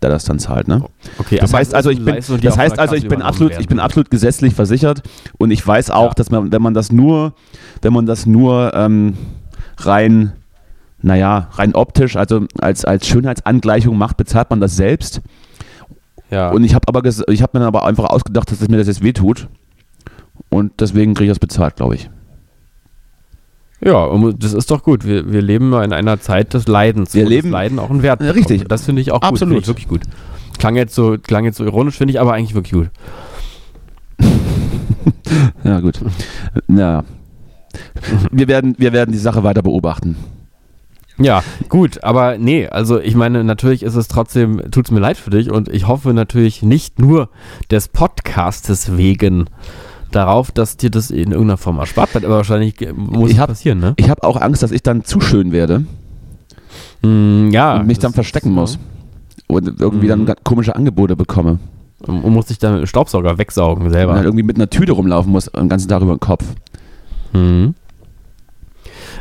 der 0.02 0.10
das 0.10 0.24
dann 0.24 0.38
zahlt, 0.38 0.68
ne? 0.68 0.84
Okay, 1.18 1.38
Das 1.40 1.54
heißt 1.54 1.74
also, 1.74 1.90
ich 1.90 2.04
bin, 2.04 2.16
das 2.42 2.58
heißt 2.58 2.78
also, 2.78 2.94
ich 2.94 3.08
bin 3.08 3.22
absolut, 3.22 3.58
ich 3.58 3.66
bin 3.68 3.80
absolut 3.80 4.10
gesetzlich 4.10 4.54
versichert 4.54 5.02
und 5.38 5.50
ich 5.50 5.66
weiß 5.66 5.90
auch, 5.90 6.08
Ja. 6.08 6.14
dass 6.14 6.30
man, 6.30 6.52
wenn 6.52 6.62
man 6.62 6.74
das 6.74 6.92
nur, 6.92 7.32
wenn 7.80 7.92
man 7.92 8.04
das 8.06 8.26
nur 8.26 8.72
ähm, 8.74 9.14
rein, 9.78 10.32
naja, 11.00 11.48
rein 11.54 11.74
optisch, 11.74 12.16
also 12.16 12.46
als, 12.60 12.84
als 12.84 13.06
Schönheitsangleichung 13.08 13.96
macht, 13.96 14.16
bezahlt 14.16 14.50
man 14.50 14.60
das 14.60 14.76
selbst. 14.76 15.20
Ja. 16.30 16.50
Und 16.50 16.64
ich 16.64 16.74
habe 16.74 16.86
aber, 16.88 17.00
ges- 17.00 17.28
ich 17.30 17.42
habe 17.42 17.50
mir 17.58 17.60
dann 17.64 17.68
aber 17.74 17.84
einfach 17.84 18.04
ausgedacht, 18.10 18.50
dass 18.50 18.60
es 18.60 18.68
mir 18.68 18.76
das 18.78 18.86
jetzt 18.86 19.02
wehtut. 19.02 19.48
Und 20.52 20.72
deswegen 20.80 21.14
kriege 21.14 21.30
ich 21.30 21.30
das 21.30 21.38
bezahlt, 21.38 21.76
glaube 21.76 21.94
ich. 21.96 22.10
Ja, 23.84 24.08
das 24.38 24.52
ist 24.52 24.70
doch 24.70 24.84
gut. 24.84 25.04
Wir, 25.04 25.32
wir 25.32 25.42
leben 25.42 25.72
in 25.72 25.92
einer 25.92 26.20
Zeit 26.20 26.54
des 26.54 26.68
Leidens. 26.68 27.14
Wir 27.14 27.26
leben- 27.28 27.48
das 27.48 27.52
Leiden 27.52 27.78
auch 27.80 27.90
einen 27.90 28.02
Wert 28.02 28.20
Ja, 28.22 28.30
richtig. 28.30 28.68
Das 28.68 28.84
finde 28.84 29.02
ich 29.02 29.10
auch 29.10 29.22
Absolut. 29.22 29.56
gut. 29.56 29.66
Wirklich 29.66 29.88
gut. 29.88 30.02
Klang 30.58 30.76
jetzt 30.76 30.94
so, 30.94 31.16
klang 31.20 31.44
jetzt 31.44 31.56
so 31.56 31.64
ironisch, 31.64 31.96
finde 31.96 32.12
ich 32.12 32.20
aber 32.20 32.34
eigentlich 32.34 32.54
wirklich 32.54 32.72
gut. 32.72 32.90
Ja, 35.64 35.80
gut. 35.80 35.98
Ja. 36.68 37.04
Wir 38.30 38.48
werden, 38.48 38.74
wir 38.78 38.92
werden 38.92 39.12
die 39.12 39.18
Sache 39.18 39.42
weiter 39.44 39.62
beobachten. 39.62 40.16
Ja, 41.18 41.42
gut, 41.68 42.02
aber 42.04 42.36
nee, 42.38 42.66
also 42.68 42.98
ich 43.00 43.14
meine, 43.14 43.44
natürlich 43.44 43.82
ist 43.82 43.94
es 43.94 44.08
trotzdem, 44.08 44.60
tut 44.70 44.86
es 44.86 44.90
mir 44.90 44.98
leid 45.00 45.16
für 45.16 45.30
dich 45.30 45.50
und 45.50 45.68
ich 45.68 45.86
hoffe 45.86 46.12
natürlich 46.12 46.62
nicht 46.62 46.98
nur 46.98 47.28
des 47.70 47.88
Podcastes 47.88 48.96
wegen 48.96 49.46
darauf, 50.14 50.51
dass 50.53 50.77
dir 50.77 50.90
das 50.90 51.11
in 51.11 51.33
irgendeiner 51.33 51.57
Form 51.57 51.79
erspart 51.79 52.12
bleibt, 52.12 52.25
aber 52.27 52.37
wahrscheinlich 52.37 52.75
muss 52.94 53.31
Ich 53.31 53.37
es 53.37 53.40
hab- 53.40 53.48
passieren, 53.48 53.81
ne? 53.81 53.94
Ich 53.96 54.09
habe 54.11 54.22
auch 54.25 54.40
Angst, 54.40 54.62
dass 54.62 54.70
ich 54.70 54.83
dann 54.83 55.05
zu 55.05 55.20
schön 55.20 55.53
werde 55.53 55.85
Mm, 57.03 57.51
ja. 57.51 57.77
und 57.77 57.87
mich 57.87 57.98
dann 57.98 58.12
verstecken 58.12 58.51
ist, 58.51 58.55
muss. 58.55 58.79
Und 59.48 59.81
irgendwie 59.81 60.07
dann 60.09 60.20
Mhm. 60.20 60.27
ganz 60.27 60.40
komische 60.44 60.77
Angebote 60.77 61.16
bekomme. 61.16 61.59
Und 62.07 62.25
muss 62.33 62.48
sich 62.48 62.59
dann 62.59 62.72
mit 62.75 62.83
dem 62.83 62.87
Staubsauger 62.87 63.38
wegsaugen 63.38 63.85
Und 63.87 63.90
selber. 63.92 64.14
dann 64.14 64.25
irgendwie 64.25 64.42
mit 64.44 64.57
einer 64.57 64.68
Tüte 64.70 64.92
rumlaufen 64.92 65.31
muss, 65.31 65.46
den 65.46 65.68
ganzen 65.68 65.88
Tag 65.88 66.03
über 66.03 66.14
den 66.14 66.20
Kopf. 66.20 66.44
Mhm. 67.33 67.75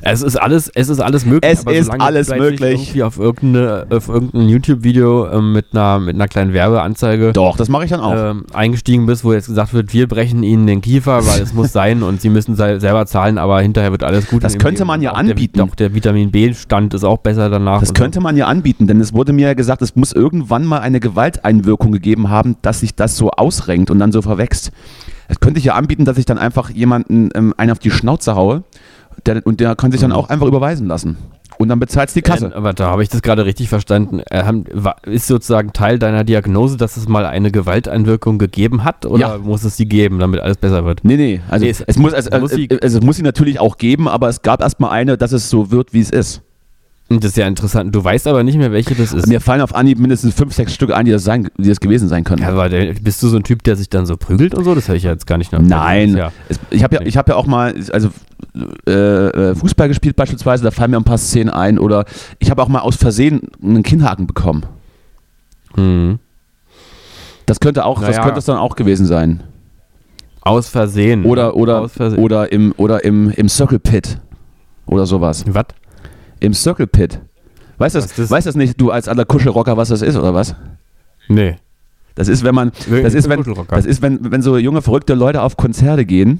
Es 0.01 0.21
ist 0.21 0.35
alles, 0.35 0.69
es 0.73 0.89
ist 0.89 0.99
alles 0.99 1.25
möglich. 1.25 1.51
Es 1.51 1.63
ist 1.63 1.89
alles 1.89 2.29
möglich. 2.29 2.81
Irgendwie 2.81 3.03
auf, 3.03 3.17
irgendeine, 3.19 3.85
auf 3.89 4.09
irgendein 4.09 4.49
YouTube-Video 4.49 5.27
ähm, 5.31 5.53
mit, 5.53 5.67
einer, 5.71 5.99
mit 5.99 6.15
einer 6.15 6.27
kleinen 6.27 6.53
Werbeanzeige 6.53 7.33
Doch, 7.33 7.57
das 7.57 7.69
mache 7.69 7.85
ich 7.85 7.91
dann 7.91 7.99
auch. 7.99 8.15
ähm, 8.15 8.45
eingestiegen 8.53 9.05
bist, 9.05 9.23
wo 9.23 9.33
jetzt 9.33 9.47
gesagt 9.47 9.73
wird, 9.73 9.93
wir 9.93 10.07
brechen 10.07 10.43
ihnen 10.43 10.65
den 10.67 10.81
Kiefer, 10.81 11.25
weil 11.27 11.41
es 11.41 11.53
muss 11.53 11.71
sein 11.71 12.03
und 12.03 12.21
sie 12.21 12.29
müssen 12.29 12.55
se 12.55 12.79
selber 12.79 13.05
zahlen, 13.05 13.37
aber 13.37 13.61
hinterher 13.61 13.91
wird 13.91 14.03
alles 14.03 14.27
gut. 14.27 14.43
Das 14.43 14.57
könnte 14.57 14.85
man 14.85 15.01
ja 15.01 15.13
anbieten. 15.13 15.57
Der, 15.57 15.65
auch 15.65 15.75
der 15.75 15.93
Vitamin 15.93 16.31
B-Stand 16.31 16.93
ist 16.93 17.03
auch 17.03 17.19
besser 17.19 17.49
danach. 17.49 17.79
Das 17.79 17.93
könnte 17.93 18.21
man 18.21 18.35
ja 18.37 18.45
anbieten, 18.47 18.87
denn 18.87 18.99
es 19.01 19.13
wurde 19.13 19.33
mir 19.33 19.47
ja 19.47 19.53
gesagt, 19.53 19.81
es 19.81 19.95
muss 19.95 20.11
irgendwann 20.11 20.65
mal 20.65 20.79
eine 20.79 20.99
Gewalteinwirkung 20.99 21.91
gegeben 21.91 22.29
haben, 22.29 22.55
dass 22.61 22.79
sich 22.79 22.95
das 22.95 23.17
so 23.17 23.31
ausrenkt 23.31 23.91
und 23.91 23.99
dann 23.99 24.11
so 24.11 24.21
verwächst. 24.21 24.71
Das 25.27 25.39
könnte 25.39 25.59
ich 25.59 25.65
ja 25.65 25.75
anbieten, 25.75 26.03
dass 26.03 26.17
ich 26.17 26.25
dann 26.25 26.37
einfach 26.37 26.69
jemanden 26.71 27.29
ähm, 27.35 27.53
einen 27.55 27.71
auf 27.71 27.79
die 27.79 27.91
Schnauze 27.91 28.35
haue 28.35 28.63
der, 29.25 29.41
und 29.45 29.59
der 29.59 29.75
kann 29.75 29.91
sich 29.91 30.01
dann 30.01 30.11
Mhm. 30.11 30.15
auch 30.15 30.29
einfach 30.29 30.47
überweisen 30.47 30.87
lassen. 30.87 31.17
Und 31.57 31.67
dann 31.69 31.79
bezahlt 31.79 32.13
die 32.15 32.21
Kasse. 32.23 32.47
Äh, 32.47 32.53
aber 32.55 32.73
da 32.73 32.87
habe 32.87 33.03
ich 33.03 33.09
das 33.09 33.21
gerade 33.21 33.45
richtig 33.45 33.69
verstanden. 33.69 34.19
Äh, 34.31 34.43
haben, 34.43 34.63
ist 35.03 35.27
sozusagen 35.27 35.73
Teil 35.73 35.99
deiner 35.99 36.23
Diagnose, 36.23 36.75
dass 36.77 36.97
es 36.97 37.07
mal 37.07 37.25
eine 37.25 37.51
Gewalteinwirkung 37.51 38.39
gegeben 38.39 38.83
hat 38.83 39.05
oder 39.05 39.19
Ja. 39.19 39.37
muss 39.37 39.63
es 39.63 39.77
sie 39.77 39.85
geben, 39.85 40.17
damit 40.19 40.39
alles 40.39 40.57
besser 40.57 40.85
wird? 40.85 41.01
Nee, 41.03 41.17
nee, 41.17 41.41
also 41.49 41.63
Nee, 41.65 41.69
es, 41.71 41.81
es- 41.81 41.97
muss, 41.97 42.13
es, 42.13 42.29
muss 42.31 42.51
sie- 42.51 42.67
es, 42.69 42.95
es 42.95 43.01
muss 43.03 43.17
sie 43.17 43.21
natürlich 43.23 43.59
auch 43.59 43.77
geben, 43.77 44.07
aber 44.07 44.27
es 44.29 44.41
gab 44.41 44.61
erstmal 44.61 44.89
eine, 44.91 45.17
dass 45.17 45.33
es 45.33 45.49
so 45.51 45.69
wird, 45.69 45.93
wie 45.93 45.99
es 46.01 46.09
ist. 46.09 46.41
Das 47.19 47.31
ist 47.31 47.37
ja 47.37 47.47
interessant. 47.47 47.93
Du 47.93 48.03
weißt 48.03 48.27
aber 48.27 48.43
nicht 48.43 48.57
mehr, 48.57 48.71
welche 48.71 48.95
das 48.95 49.11
ist. 49.11 49.27
Mir 49.27 49.41
fallen 49.41 49.61
auf 49.61 49.75
Anhieb 49.75 49.99
mindestens 49.99 50.33
fünf, 50.33 50.53
sechs 50.53 50.73
Stück 50.73 50.91
ein, 50.93 51.05
die 51.05 51.11
das, 51.11 51.23
sein, 51.23 51.49
die 51.57 51.67
das 51.67 51.79
gewesen 51.79 52.07
sein 52.07 52.23
können. 52.23 52.41
Ja, 52.41 52.49
aber 52.49 52.69
bist 52.69 53.21
du 53.21 53.27
so 53.27 53.37
ein 53.37 53.43
Typ, 53.43 53.63
der 53.63 53.75
sich 53.75 53.89
dann 53.89 54.05
so 54.05 54.15
prügelt 54.17 54.55
und 54.55 54.63
so? 54.63 54.73
Das 54.75 54.87
habe 54.87 54.97
ich 54.97 55.03
ja 55.03 55.11
jetzt 55.11 55.27
gar 55.27 55.37
nicht 55.37 55.51
noch. 55.51 55.59
Nein, 55.61 56.15
Ja. 56.15 56.31
es, 56.47 56.59
ich 56.69 56.83
habe 56.83 56.95
ja, 56.95 57.01
ich 57.01 57.17
hab 57.17 57.27
ja 57.27 57.35
auch 57.35 57.47
mal 57.47 57.73
also, 57.91 58.09
äh, 58.87 58.91
äh, 58.91 59.55
Fußball 59.55 59.87
gespielt 59.87 60.15
beispielsweise, 60.15 60.63
da 60.63 60.71
fallen 60.71 60.91
mir 60.91 60.97
ein 60.97 61.03
paar 61.03 61.17
Szenen 61.17 61.49
ein 61.49 61.77
oder 61.79 62.05
ich 62.39 62.49
habe 62.49 62.61
auch 62.61 62.67
mal 62.69 62.79
aus 62.79 62.95
Versehen 62.95 63.41
einen 63.61 63.83
Kinnhaken 63.83 64.27
bekommen. 64.27 64.65
Hm. 65.75 66.19
Das 67.45 67.59
könnte 67.59 67.85
auch, 67.85 67.99
das 67.99 68.11
Naja. 68.11 68.23
könnte 68.23 68.39
es 68.39 68.45
dann 68.45 68.57
auch 68.57 68.75
gewesen 68.75 69.05
sein. 69.05 69.43
Aus 70.41 70.69
Versehen. 70.69 71.25
Oder, 71.25 71.55
oder, 71.55 71.81
Aus 71.81 71.91
Versehen. 71.93 72.19
oder 72.23 72.51
im, 72.51 72.73
oder 72.77 73.03
im, 73.03 73.29
im 73.31 73.47
Circle 73.49 73.79
Pit 73.79 74.19
oder 74.85 75.05
sowas. 75.05 75.43
Was? 75.47 75.65
Im 76.41 76.53
Circle 76.53 76.87
Pit. 76.87 77.21
Weißt 77.77 77.95
du 77.95 77.99
das, 77.99 78.13
das? 78.13 78.29
weißt 78.29 78.45
das 78.45 78.55
nicht, 78.55 78.79
du 78.79 78.91
als 78.91 79.07
alter 79.07 79.25
Kuschelrocker, 79.25 79.77
was 79.77 79.89
das 79.89 80.01
ist 80.01 80.17
oder 80.17 80.33
was? 80.33 80.55
Nee. 81.29 81.55
Das 82.15 82.27
ist, 82.27 82.43
wenn 82.43 82.53
man, 82.53 82.71
das 82.89 83.13
ist, 83.13 83.29
wenn, 83.29 83.43
das 83.69 83.85
ist, 83.85 84.01
wenn, 84.01 84.31
wenn 84.31 84.41
so 84.41 84.57
junge, 84.57 84.81
verrückte 84.81 85.13
Leute 85.13 85.41
auf 85.41 85.55
Konzerte 85.55 86.05
gehen, 86.05 86.39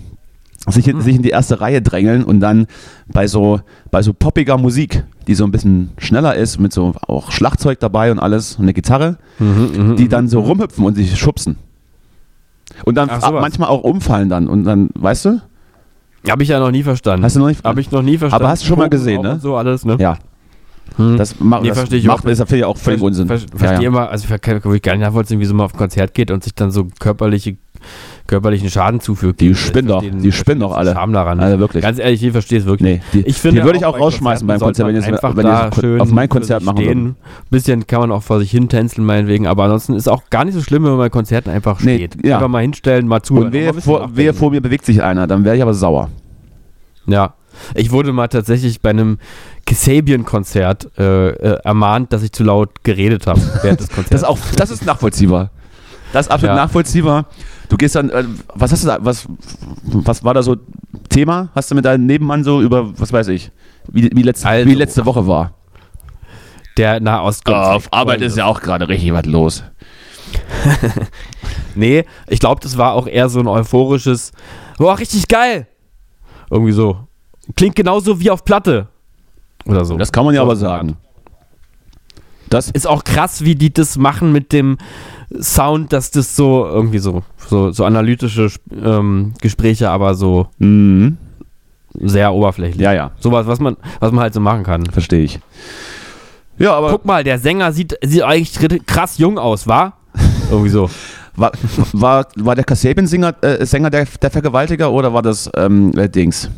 sich 0.68 0.88
in, 0.88 1.02
sich 1.02 1.16
in 1.16 1.22
die 1.22 1.30
erste 1.30 1.62
Reihe 1.62 1.82
drängeln 1.82 2.24
und 2.24 2.40
dann 2.42 2.68
bei 3.08 3.26
so, 3.28 3.62
bei 3.90 4.02
so 4.04 4.14
poppiger 4.14 4.58
Musik, 4.58 5.04
die 5.28 5.34
so 5.34 5.46
ein 5.46 5.52
bisschen 5.52 5.92
schneller 5.98 6.36
ist, 6.36 6.60
mit 6.60 6.74
so 6.74 6.94
auch 7.08 7.32
Schlagzeug 7.32 7.80
dabei 7.80 8.12
und 8.12 8.20
alles 8.20 8.56
und 8.58 8.64
eine 8.64 8.74
Gitarre, 8.74 9.18
Mhm, 9.40 9.96
die 9.96 10.08
dann 10.08 10.28
so 10.28 10.42
rumhüpfen 10.42 10.86
und 10.86 10.96
sich 10.96 11.18
schubsen. 11.18 11.58
Und 12.86 12.96
dann 12.96 13.10
Ach, 13.10 13.32
manchmal 13.32 13.70
auch 13.70 13.84
umfallen 13.84 14.30
dann 14.30 14.48
und 14.48 14.64
dann, 14.64 14.90
weißt 14.94 15.26
du? 15.26 15.42
Habe 16.30 16.44
ich 16.44 16.50
ja 16.50 16.60
noch 16.60 16.72
nie 16.72 16.84
verstanden. 16.84 17.26
Hast 17.26 17.36
du 17.36 17.40
noch 17.40 17.48
nicht? 17.48 17.64
Habe 17.64 17.82
ich 17.82 17.92
noch 17.92 18.02
nie 18.02 18.18
verstanden. 18.18 18.44
Aber 18.46 18.52
hast 18.52 18.64
du 18.64 18.68
schon 18.68 18.78
mal 18.78 18.90
gesehen, 18.90 19.22
ne? 19.22 19.40
So 19.42 19.56
alles, 19.56 19.86
ne? 19.86 19.98
Ja, 20.00 20.18
Hm. 20.98 21.16
das, 21.18 21.40
macht 21.40 21.62
Nee, 21.64 21.70
das 21.70 21.78
verstehe 21.78 22.00
ich 22.00 22.06
macht, 22.06 22.26
auch. 22.26 22.30
ist 22.30 22.52
ja 22.52 22.68
auch 22.68 22.78
völlig 22.78 23.02
Unsinn. 23.02 23.28
ver- 23.28 23.38
ja, 23.38 23.46
Verstehe 23.56 23.82
ja. 23.84 23.88
immer, 23.88 24.10
also 24.10 24.28
ich 24.34 24.42
kann 24.42 24.58
ich 24.76 24.82
gar 24.82 24.94
nicht 24.94 25.02
nachvollziehen, 25.06 25.40
wie 25.40 25.46
so 25.46 25.54
man 25.54 25.66
auf 25.66 25.74
ein 25.74 25.78
Konzert 25.78 26.14
geht 26.14 26.30
und 26.32 26.44
sich 26.44 26.54
dann 26.54 26.70
so 26.72 26.88
körperliche, 27.00 27.58
körperlichen 28.28 28.70
Schaden 28.70 29.00
zufügt. 29.00 29.42
Die 29.42 29.56
spinnen 29.56 29.88
doch, 29.88 30.02
die 30.04 30.32
spinnen 30.32 30.62
doch 30.62 30.76
alle. 30.76 30.94
Scham 30.94 31.12
daran. 31.14 31.40
Also 31.40 31.60
wirklich. 31.60 31.84
Ganz 31.84 32.00
ehrlich, 32.00 32.24
ich 32.24 32.32
verstehe 32.32 32.60
es 32.60 32.66
wirklich. 32.66 33.02
Nee, 33.14 33.22
die, 33.22 33.28
Ich 33.28 33.38
finde 33.38 33.60
die 33.62 33.66
würde 33.66 33.78
ich 33.80 33.86
auch 33.86 34.00
rausschmeißen 34.00 34.48
beim 34.48 34.60
Konzert, 34.60 34.88
wenn 34.88 34.96
es 34.96 35.06
wenn 35.08 35.46
da 35.46 35.70
schön 35.78 36.00
auf 36.02 36.12
mein 36.12 36.30
Konzert 36.30 36.64
machen 36.64 36.78
stehen. 36.78 37.08
Ein 37.08 37.16
bisschen 37.50 37.88
kann 37.88 38.00
man 38.02 38.12
auch 38.12 38.24
vor 38.24 38.40
sich 38.40 38.52
hin 38.52 38.70
tänzeln, 38.70 39.06
meinetwegen, 39.06 39.48
aber 39.48 39.64
ansonsten 39.66 39.94
ist 39.94 40.08
auch 40.08 40.24
gar 40.30 40.46
nicht 40.46 40.54
so 40.54 40.62
schlimm, 40.62 40.84
wenn 40.84 40.92
man 40.92 41.00
bei 41.00 41.10
Konzerten 41.10 41.50
einfach 41.50 41.82
Nee, 41.82 41.96
steht. 41.98 42.26
ja. 42.26 42.36
Einfach 42.38 42.48
mal 42.48 42.62
hinstellen, 42.62 43.08
mal 43.08 43.22
zuhören. 43.22 43.46
Und 43.48 43.52
bisschen 43.52 43.82
vor, 43.82 44.10
wehe 44.16 44.34
vor 44.34 44.52
mir 44.52 44.62
bewegt 44.62 44.86
sich 44.86 45.04
einer, 45.04 45.28
dann 45.28 45.44
wäre 45.44 45.56
ich 45.58 45.62
aber 45.62 45.74
sauer. 45.74 46.10
Ja. 47.08 47.34
Ich 47.76 47.92
wurde 47.92 48.14
mal 48.14 48.28
tatsächlich 48.30 48.80
bei 48.82 48.92
einem 48.92 49.18
Kasabian-Konzert 49.66 50.90
äh, 50.98 51.30
äh, 51.30 51.60
ermahnt, 51.64 52.14
dass 52.14 52.24
ich 52.24 52.32
zu 52.32 52.44
laut 52.44 52.84
geredet 52.84 53.28
habe 53.28 53.42
während 53.62 53.80
des 53.80 53.88
Konzerts. 53.94 54.10
Das 54.10 54.22
ist 54.22 54.28
auch, 54.28 54.38
das 54.56 54.72
ist 54.72 54.86
nachvollziehbar. 54.86 55.52
Das 56.14 56.26
ist 56.28 56.32
absolut 56.32 56.56
Ja. 56.58 56.64
nachvollziehbar. 56.64 57.26
Du 57.70 57.78
gehst 57.78 57.96
dann, 57.96 58.10
äh, 58.10 58.24
was 58.54 58.72
hast 58.72 58.84
du 58.84 58.88
da, 58.88 58.98
was, 59.02 59.28
was 59.84 60.24
war 60.24 60.34
da 60.34 60.44
so 60.44 60.58
Thema? 61.10 61.50
Hast 61.56 61.72
du 61.72 61.76
mit 61.76 61.86
deinem 61.86 62.06
Nebenmann 62.06 62.44
so 62.44 62.62
über, 62.62 62.98
was 63.00 63.14
weiß 63.14 63.30
ich, 63.30 63.52
wie, 63.90 64.10
wie, 64.14 64.24
letzte, 64.24 64.48
Also. 64.48 64.70
wie 64.70 64.76
letzte 64.76 65.06
Woche 65.06 65.26
war? 65.28 65.54
der 66.78 67.02
Nahostkonflikt. 67.02 67.68
auf 67.76 67.94
Arbeit 67.94 68.22
ist 68.22 68.38
ja 68.38 68.46
auch 68.46 68.62
gerade 68.62 68.88
richtig 68.88 69.12
was 69.14 69.26
los. 69.26 69.64
Nee, 71.76 72.06
ich 72.28 72.40
glaube, 72.40 72.62
das 72.62 72.78
war 72.78 72.94
auch 72.94 73.08
eher 73.08 73.30
so 73.30 73.40
ein 73.40 73.48
euphorisches, 73.48 74.32
boah, 74.78 74.98
richtig 74.98 75.28
geil. 75.28 75.68
Irgendwie 76.50 76.72
so. 76.74 77.08
Klingt 77.56 77.76
genauso 77.76 78.20
wie 78.20 78.30
auf 78.30 78.44
Platte. 78.44 78.88
Oder 79.66 79.86
so. 79.86 79.98
Das 79.98 80.12
kann 80.12 80.26
man 80.26 80.34
ja 80.34 80.42
So 80.42 80.46
aber 80.46 80.56
sagen. 80.56 80.98
Das, 82.50 82.70
Ist 82.70 82.88
auch 82.88 83.04
krass, 83.06 83.46
wie 83.46 83.56
die 83.56 83.74
das 83.74 83.98
machen 83.98 84.34
mit 84.34 84.52
dem 84.52 84.78
Sound, 85.40 85.94
dass 85.94 86.12
das 86.12 86.36
so 86.36 86.66
irgendwie 86.66 87.00
so, 87.00 87.24
so, 87.48 87.72
so 87.72 87.86
analytische 87.86 88.50
ähm, 88.84 89.34
Gespräche, 89.42 89.90
aber 89.90 90.16
so 90.16 90.48
mhm. 90.60 91.18
sehr 92.00 92.34
oberflächlich. 92.34 92.82
ja, 92.82 92.94
ja, 92.94 93.12
Sowas, 93.20 93.48
was 93.48 93.60
man, 93.60 93.78
was 94.00 94.12
man 94.12 94.22
halt 94.22 94.34
so 94.34 94.40
machen 94.40 94.64
kann. 94.64 94.86
verstehe 94.88 95.24
ich. 95.24 95.40
Ja, 96.58 96.74
aber 96.74 96.92
Guck 96.92 97.06
mal, 97.06 97.24
der 97.24 97.40
Sänger 97.40 97.72
sieht, 97.72 97.98
sieht 98.04 98.24
eigentlich 98.24 98.86
krass 98.86 99.18
jung 99.18 99.38
aus, 99.40 99.68
wa? 99.68 99.94
Irgendwie 100.52 100.70
so. 100.70 100.90
war, 101.36 101.52
war, 101.94 102.28
war 102.36 102.56
der 102.56 102.66
Kasabian-Sänger 102.66 103.36
äh, 103.42 103.66
Sänger 103.66 103.90
der, 103.90 104.06
der 104.22 104.30
Vergewaltiger 104.30 104.92
oder 104.92 105.14
war 105.14 105.22
das 105.22 105.50
ähm, 105.56 105.92
äh, 105.98 106.10
Dings? 106.10 106.50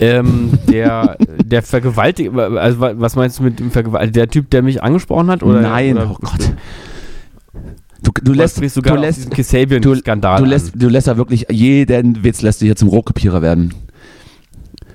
ähm, 0.00 0.52
der, 0.68 1.16
der 1.44 1.62
Vergewaltiger, 1.62 2.32
also 2.60 2.80
wa- 2.80 2.94
was 2.96 3.16
meinst 3.16 3.38
du 3.38 3.42
mit 3.42 3.58
dem 3.58 3.70
Vergewaltiger? 3.70 4.12
Der 4.12 4.28
Typ, 4.28 4.50
der 4.50 4.62
mich 4.62 4.82
angesprochen 4.82 5.28
hat? 5.30 5.42
Oder, 5.42 5.60
Nein, 5.60 5.96
oder 5.96 6.10
oh 6.12 6.18
Gott. 6.20 6.52
Du, 8.02 8.12
du 8.22 8.32
lässt, 8.32 8.58
du 8.58 8.94
lässt, 8.94 9.30
Kasabian-Skandal 9.30 10.40
du 10.40 10.48
lässt, 10.48 10.72
du 10.74 10.88
lässt 10.88 11.08
da 11.08 11.16
wirklich 11.16 11.46
jeden 11.50 12.22
Witz 12.22 12.42
lässt 12.42 12.60
du 12.60 12.66
hier 12.66 12.76
zum 12.76 12.88
Rohkopierer 12.88 13.42
werden. 13.42 13.74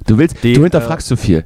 Du 0.08 0.18
willst, 0.18 0.38
Die, 0.44 0.54
du 0.54 0.64
hinterfragst 0.64 1.08
zu 1.08 1.18
viel. 1.18 1.46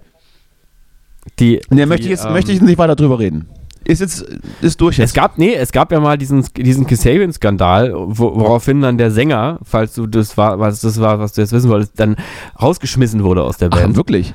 Die, 1.40 1.62
Nee, 1.70 1.82
die, 1.82 1.86
möchte 1.88 2.04
ich 2.06 2.12
jetzt 2.12 2.26
ähm, 2.26 2.34
möchte 2.34 2.52
ich 2.52 2.62
nicht 2.62 2.78
weiter 2.78 2.96
drüber 2.96 3.20
reden. 3.20 3.48
Ist 3.86 4.02
jetzt 4.02 4.26
ist 4.62 4.82
durch 4.82 4.96
Es 4.96 5.12
jetzt. 5.12 5.14
gab, 5.16 5.38
nee, 5.38 5.54
es 5.54 5.72
gab 5.72 5.92
ja 5.92 6.00
mal 6.00 6.18
diesen, 6.18 6.46
diesen 6.58 6.86
Kasabian-Skandal, 6.86 7.94
wo, 7.96 8.36
woraufhin 8.36 8.82
dann 8.82 8.98
der 8.98 9.12
Sänger, 9.12 9.60
falls 9.64 9.96
du 9.96 10.08
das 10.08 10.36
war, 10.38 10.60
was 10.60 10.82
das 10.82 11.00
war, 11.00 11.20
was 11.20 11.34
du 11.34 11.42
jetzt 11.42 11.54
wissen 11.54 11.70
wolltest, 11.70 12.00
dann 12.00 12.18
rausgeschmissen 12.62 13.24
wurde 13.24 13.44
aus 13.44 13.58
der 13.58 13.70
Ach, 13.72 13.78
Band. 13.80 13.96
wirklich? 13.96 14.34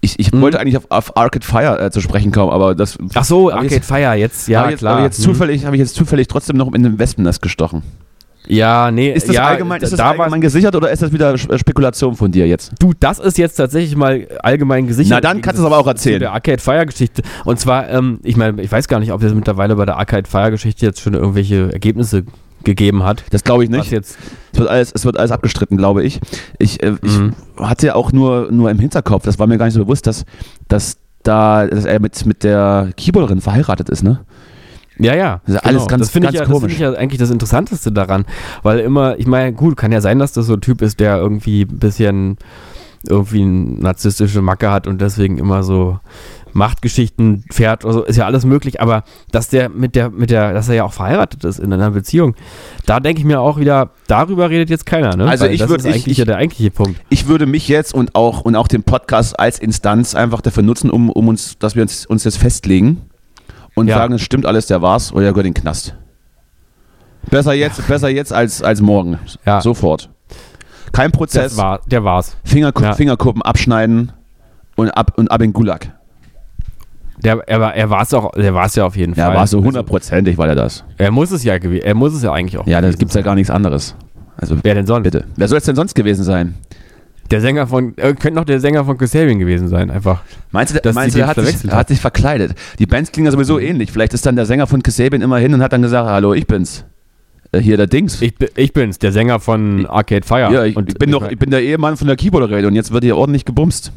Ich, 0.00 0.18
ich 0.18 0.32
Mhm. 0.32 0.40
wollte 0.42 0.60
eigentlich 0.60 0.76
auf, 0.76 0.86
auf 0.90 1.16
Arcade 1.16 1.44
Fire 1.44 1.80
äh, 1.80 1.90
zu 1.90 2.00
sprechen 2.00 2.30
kommen, 2.32 2.52
aber 2.52 2.74
das 2.74 2.98
Ach 3.14 3.24
so, 3.24 3.50
Arcade 3.50 3.74
jetzt- 3.74 3.88
Fire, 3.88 4.14
jetzt, 4.14 4.48
ja, 4.48 4.68
jetzt, 4.70 4.78
klar. 4.80 5.02
jetzt 5.02 5.18
Hm. 5.18 5.24
zufällig 5.24 5.64
habe 5.64 5.76
ich 5.76 5.80
jetzt 5.80 5.94
zufällig 5.94 6.28
trotzdem 6.28 6.56
noch 6.56 6.72
in 6.74 6.82
den 6.82 6.98
Wespennest 6.98 7.42
gestochen. 7.42 7.82
Ja, 8.48 8.92
nee, 8.92 9.10
Ist 9.12 9.26
das 9.28 9.34
ja, 9.34 9.44
allgemein, 9.48 9.80
ist 9.82 9.90
das 9.90 9.98
da 9.98 10.10
allgemein 10.10 10.40
gesichert 10.40 10.76
oder 10.76 10.88
ist 10.92 11.02
das 11.02 11.12
wieder 11.12 11.32
Sch- 11.34 11.58
Spekulation 11.58 12.14
von 12.14 12.30
dir 12.30 12.46
jetzt? 12.46 12.70
Du, 12.78 12.92
das 13.00 13.18
ist 13.18 13.38
jetzt 13.38 13.56
tatsächlich 13.56 13.96
mal 13.96 14.28
allgemein 14.40 14.86
gesichert. 14.86 15.10
Na, 15.10 15.20
dann 15.20 15.42
kannst 15.42 15.58
du 15.58 15.64
es 15.64 15.66
aber 15.66 15.78
auch 15.78 15.86
erzählen. 15.88 16.20
Der 16.20 16.32
Arcade 16.32 16.62
Fire 16.62 16.86
Geschichte. 16.86 17.22
Und 17.44 17.58
zwar, 17.58 17.88
ähm, 17.90 18.20
ich 18.22 18.36
meine, 18.36 18.62
ich 18.62 18.70
weiß 18.70 18.86
gar 18.86 19.00
nicht, 19.00 19.10
ob 19.10 19.20
es 19.24 19.34
mittlerweile 19.34 19.74
bei 19.74 19.84
der 19.84 19.96
Arcade 19.96 20.30
Fire 20.30 20.52
Geschichte 20.52 20.86
jetzt 20.86 21.00
schon 21.00 21.14
irgendwelche 21.14 21.72
Ergebnisse 21.72 22.22
gegeben 22.66 23.02
hat. 23.04 23.24
Das 23.30 23.42
glaube 23.44 23.64
ich 23.64 23.70
nicht. 23.70 23.90
jetzt, 23.90 24.18
Es 24.52 24.58
wird 24.58 24.68
alles, 24.68 24.92
es 24.94 25.04
wird 25.06 25.16
alles 25.18 25.30
abgestritten, 25.30 25.78
glaube 25.78 26.02
ich. 26.04 26.20
Ich, 26.58 26.82
äh, 26.82 26.96
ich 27.02 27.18
Mhm. 27.18 27.32
hatte 27.58 27.86
ja 27.86 27.94
auch 27.94 28.12
nur, 28.12 28.52
nur 28.52 28.70
im 28.70 28.78
Hinterkopf, 28.78 29.24
das 29.24 29.38
war 29.38 29.46
mir 29.46 29.56
gar 29.56 29.64
nicht 29.64 29.74
so 29.74 29.80
bewusst, 29.84 30.06
dass, 30.06 30.26
dass 30.68 30.98
da, 31.22 31.66
dass 31.66 31.86
er 31.86 31.98
mit, 32.00 32.26
mit 32.26 32.44
der 32.44 32.90
Keyboarderin 32.96 33.40
verheiratet 33.40 33.88
ist, 33.88 34.02
ne? 34.02 34.20
ja, 34.98 35.14
ja. 35.14 35.40
Das 35.46 35.56
ist 35.56 35.64
alles 35.64 35.86
ganz- 35.88 36.00
das 36.02 36.10
finde 36.10 36.28
ich, 36.28 36.34
ja, 36.34 36.40
das 36.40 36.48
komisch. 36.48 36.72
finde 36.72 36.74
ich 36.74 36.80
ja 36.80 36.92
eigentlich 36.92 37.18
das 37.18 37.30
Interessanteste 37.30 37.92
daran. 37.92 38.24
Weil 38.62 38.78
immer, 38.80 39.18
ich 39.18 39.26
meine, 39.26 39.52
gut, 39.52 39.76
kann 39.76 39.92
ja 39.92 40.00
sein, 40.00 40.18
dass 40.18 40.32
das 40.32 40.46
so 40.46 40.54
ein 40.54 40.60
Typ 40.60 40.80
ist, 40.82 41.00
der 41.00 41.16
irgendwie 41.18 41.62
ein 41.62 41.78
bisschen 41.78 42.36
irgendwie 43.08 43.42
eine 43.42 43.80
narzisstische 43.82 44.40
Macke 44.42 44.70
hat 44.70 44.86
und 44.86 45.00
deswegen 45.00 45.36
immer 45.38 45.62
so 45.62 45.98
Machtgeschichten 46.56 47.44
fährt 47.52 47.84
oder 47.84 47.94
so, 47.94 48.02
ist 48.04 48.16
ja 48.16 48.26
alles 48.26 48.44
möglich, 48.44 48.80
aber 48.80 49.04
dass 49.30 49.48
der 49.48 49.68
mit 49.68 49.94
der, 49.94 50.10
mit 50.10 50.30
der, 50.30 50.52
dass 50.52 50.68
er 50.68 50.74
ja 50.76 50.84
auch 50.84 50.92
verheiratet 50.92 51.44
ist 51.44 51.58
in 51.60 51.72
einer 51.72 51.90
Beziehung, 51.90 52.34
da 52.86 52.98
denke 52.98 53.20
ich 53.20 53.24
mir 53.26 53.40
auch 53.40 53.58
wieder, 53.58 53.90
darüber 54.08 54.50
redet 54.50 54.70
jetzt 54.70 54.86
keiner, 54.86 55.16
ne? 55.16 55.28
Also 55.28 55.44
Weil 55.44 55.52
ich 55.52 55.60
das 55.60 55.70
würd- 55.70 55.76
ist 55.78 55.84
ich- 55.84 55.92
eigentlich 55.94 56.06
ich- 56.08 56.18
ja 56.18 56.24
der 56.24 56.36
eigentliche 56.38 56.70
Punkt. 56.70 57.00
Ich 57.10 57.28
würde 57.28 57.46
mich 57.46 57.68
jetzt 57.68 57.94
und 57.94 58.14
auch, 58.14 58.40
und 58.40 58.56
auch 58.56 58.68
den 58.68 58.82
Podcast 58.82 59.38
als 59.38 59.58
Instanz 59.58 60.14
einfach 60.14 60.40
dafür 60.40 60.62
nutzen, 60.62 60.90
um, 60.90 61.10
um 61.10 61.28
uns, 61.28 61.58
dass 61.58 61.74
wir 61.76 61.82
uns, 61.82 62.06
uns 62.06 62.24
jetzt 62.24 62.38
festlegen 62.38 63.02
und 63.74 63.88
Ja. 63.88 63.98
sagen, 63.98 64.14
es 64.14 64.22
stimmt 64.22 64.46
alles, 64.46 64.66
der 64.66 64.82
war's 64.82 65.12
oder 65.12 65.26
er 65.26 65.32
gehört 65.32 65.46
in 65.46 65.52
den 65.54 65.62
Knast. 65.62 65.94
Besser 67.30 67.52
jetzt, 67.54 67.86
besser 67.88 68.08
jetzt 68.08 68.32
als, 68.32 68.62
als 68.62 68.80
morgen. 68.80 69.18
Ja. 69.44 69.60
Sofort. 69.60 70.08
Kein 70.92 71.10
Prozess, 71.12 71.56
war, 71.56 71.80
der 71.86 72.04
war's. 72.04 72.36
Fingerku 72.44 72.82
Ja. 72.82 72.92
Fingerkuppen 72.94 73.42
abschneiden 73.42 74.12
und 74.76 74.90
ab, 74.90 75.12
und 75.16 75.30
ab 75.30 75.42
in 75.42 75.52
Gulag. 75.52 75.92
Der, 77.26 77.42
er 77.48 77.60
war, 77.60 77.74
er 77.74 77.90
war's 77.90 78.14
auch, 78.14 78.30
der 78.32 78.54
war's 78.54 78.76
ja 78.76 78.84
auf 78.86 78.96
jeden 78.96 79.14
Ja, 79.14 79.26
Fall. 79.26 79.34
war 79.36 79.46
so 79.48 79.62
hundertprozentig, 79.62 80.38
war 80.38 80.46
der 80.46 80.54
das. 80.54 80.82
Also, 80.82 80.94
er 80.98 81.10
muss 81.10 81.32
es 81.32 81.42
ja 81.42 81.58
gewesen, 81.58 81.84
er 81.84 81.94
muss 81.94 82.14
es 82.14 82.22
ja 82.22 82.32
eigentlich 82.32 82.56
auch. 82.56 82.66
Ja, 82.68 82.80
da 82.80 82.86
gewesen 82.86 82.98
gibt's 83.00 83.14
ja 83.16 83.22
gar 83.22 83.34
nichts 83.34 83.50
anderes. 83.50 83.96
Also 84.36 84.56
Wer 84.62 84.74
denn 84.74 84.86
sonst? 84.86 85.02
bitte. 85.02 85.24
Wer 85.34 85.48
soll 85.48 85.58
es 85.58 85.64
denn 85.64 85.74
sonst 85.74 85.94
gewesen 85.94 86.22
sein? 86.22 86.54
Der 87.32 87.40
Sänger 87.40 87.66
von, 87.66 87.94
äh, 87.98 88.14
könnte 88.14 88.34
noch 88.34 88.44
der 88.44 88.60
Sänger 88.60 88.84
von 88.84 88.96
Kasabian 88.96 89.40
gewesen 89.40 89.66
sein, 89.66 89.90
einfach. 89.90 90.22
Meinst 90.52 90.76
du, 90.76 90.80
Dass 90.80 90.94
meinst 90.94 91.16
du 91.16 91.18
der 91.18 91.26
hat 91.26 91.36
sich, 91.36 91.68
hat 91.68 91.88
sich 91.88 91.98
verkleidet? 92.00 92.54
Die 92.78 92.86
Bands 92.86 93.10
klingen 93.10 93.26
ja 93.26 93.32
sowieso 93.32 93.58
ähnlich. 93.58 93.90
Vielleicht 93.90 94.14
ist 94.14 94.24
dann 94.24 94.36
der 94.36 94.46
Sänger 94.46 94.68
von 94.68 94.80
Kasabian 94.84 95.20
immer 95.20 95.38
hin 95.38 95.52
und 95.52 95.62
hat 95.62 95.72
dann 95.72 95.82
gesagt, 95.82 96.08
hallo, 96.08 96.32
ich 96.32 96.46
bin's. 96.46 96.84
Äh, 97.50 97.58
hier 97.58 97.76
der 97.76 97.88
Dings. 97.88 98.22
Ich, 98.22 98.34
ich 98.54 98.72
bin's, 98.72 99.00
der 99.00 99.10
Sänger 99.10 99.40
von 99.40 99.86
Arcade 99.86 100.24
Fire. 100.24 100.52
ja, 100.52 100.64
ich, 100.64 100.76
Und 100.76 100.88
ich 100.90 100.94
bin 100.94 101.10
doch, 101.10 101.28
ich 101.28 101.38
bin 101.40 101.50
der 101.50 101.62
Ehemann 101.62 101.96
von 101.96 102.06
der 102.06 102.14
Keyboarderin 102.16 102.66
und 102.66 102.76
jetzt 102.76 102.92
wird 102.92 103.02
hier 103.02 103.16
ordentlich 103.16 103.44
gebumst. 103.44 103.90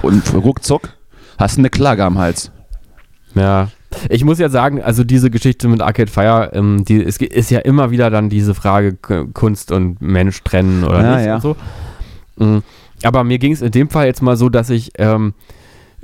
Und 0.00 0.22
ruckzuck 0.34 0.88
hast 1.38 1.56
du 1.56 1.60
eine 1.60 1.70
Klage 1.70 2.04
am 2.04 2.18
Hals. 2.18 2.50
Ja. 3.34 3.68
Ich 4.10 4.24
muss 4.24 4.38
ja 4.38 4.48
sagen, 4.48 4.82
also 4.82 5.04
diese 5.04 5.30
Geschichte 5.30 5.68
mit 5.68 5.80
Arcade 5.80 6.10
Fire, 6.10 6.50
ähm, 6.54 6.84
die, 6.84 7.02
es 7.02 7.16
ist 7.18 7.50
ja 7.50 7.60
immer 7.60 7.90
wieder 7.90 8.10
dann 8.10 8.28
diese 8.28 8.54
Frage 8.54 8.94
Kunst 9.32 9.72
und 9.72 10.00
Mensch 10.02 10.42
trennen 10.42 10.84
oder 10.84 11.02
Ja, 11.02 11.16
nicht 11.16 11.26
ja. 11.26 11.34
und 11.36 11.40
so. 11.42 11.56
Mhm. 12.38 12.62
Aber 13.02 13.24
mir 13.24 13.38
ging 13.38 13.52
es 13.52 13.62
in 13.62 13.70
dem 13.70 13.88
Fall 13.90 14.06
jetzt 14.06 14.22
mal 14.22 14.36
so, 14.36 14.48
dass 14.48 14.70
ich, 14.70 14.92
ähm, 14.98 15.34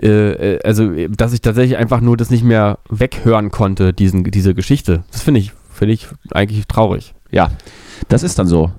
äh, 0.01 0.09
äh, 0.55 0.59
also, 0.63 0.91
dass 1.09 1.33
ich 1.33 1.41
tatsächlich 1.41 1.77
einfach 1.77 2.01
nur 2.01 2.17
das 2.17 2.31
nicht 2.31 2.45
mehr 2.45 2.79
weghören 2.89 3.51
konnte, 3.51 3.93
diesen, 3.93 4.25
diese 4.25 4.55
Geschichte. 4.55 5.05
Das 5.11 5.23
finde 5.23 5.41
ich, 5.41 5.53
finde 5.73 5.95
ich 5.95 6.07
eigentlich 6.33 6.67
traurig. 6.67 7.15
Ja, 7.31 7.51
das 8.09 8.23
ist 8.23 8.39
dann 8.39 8.47
so. 8.47 8.71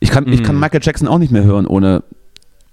Ich 0.00 0.10
kann, 0.10 0.28
ich 0.32 0.42
kann 0.42 0.56
Mhm. 0.56 0.60
Michael 0.60 0.80
Jackson 0.82 1.08
auch 1.08 1.18
nicht 1.18 1.32
mehr 1.32 1.44
hören, 1.44 1.66
ohne, 1.66 2.02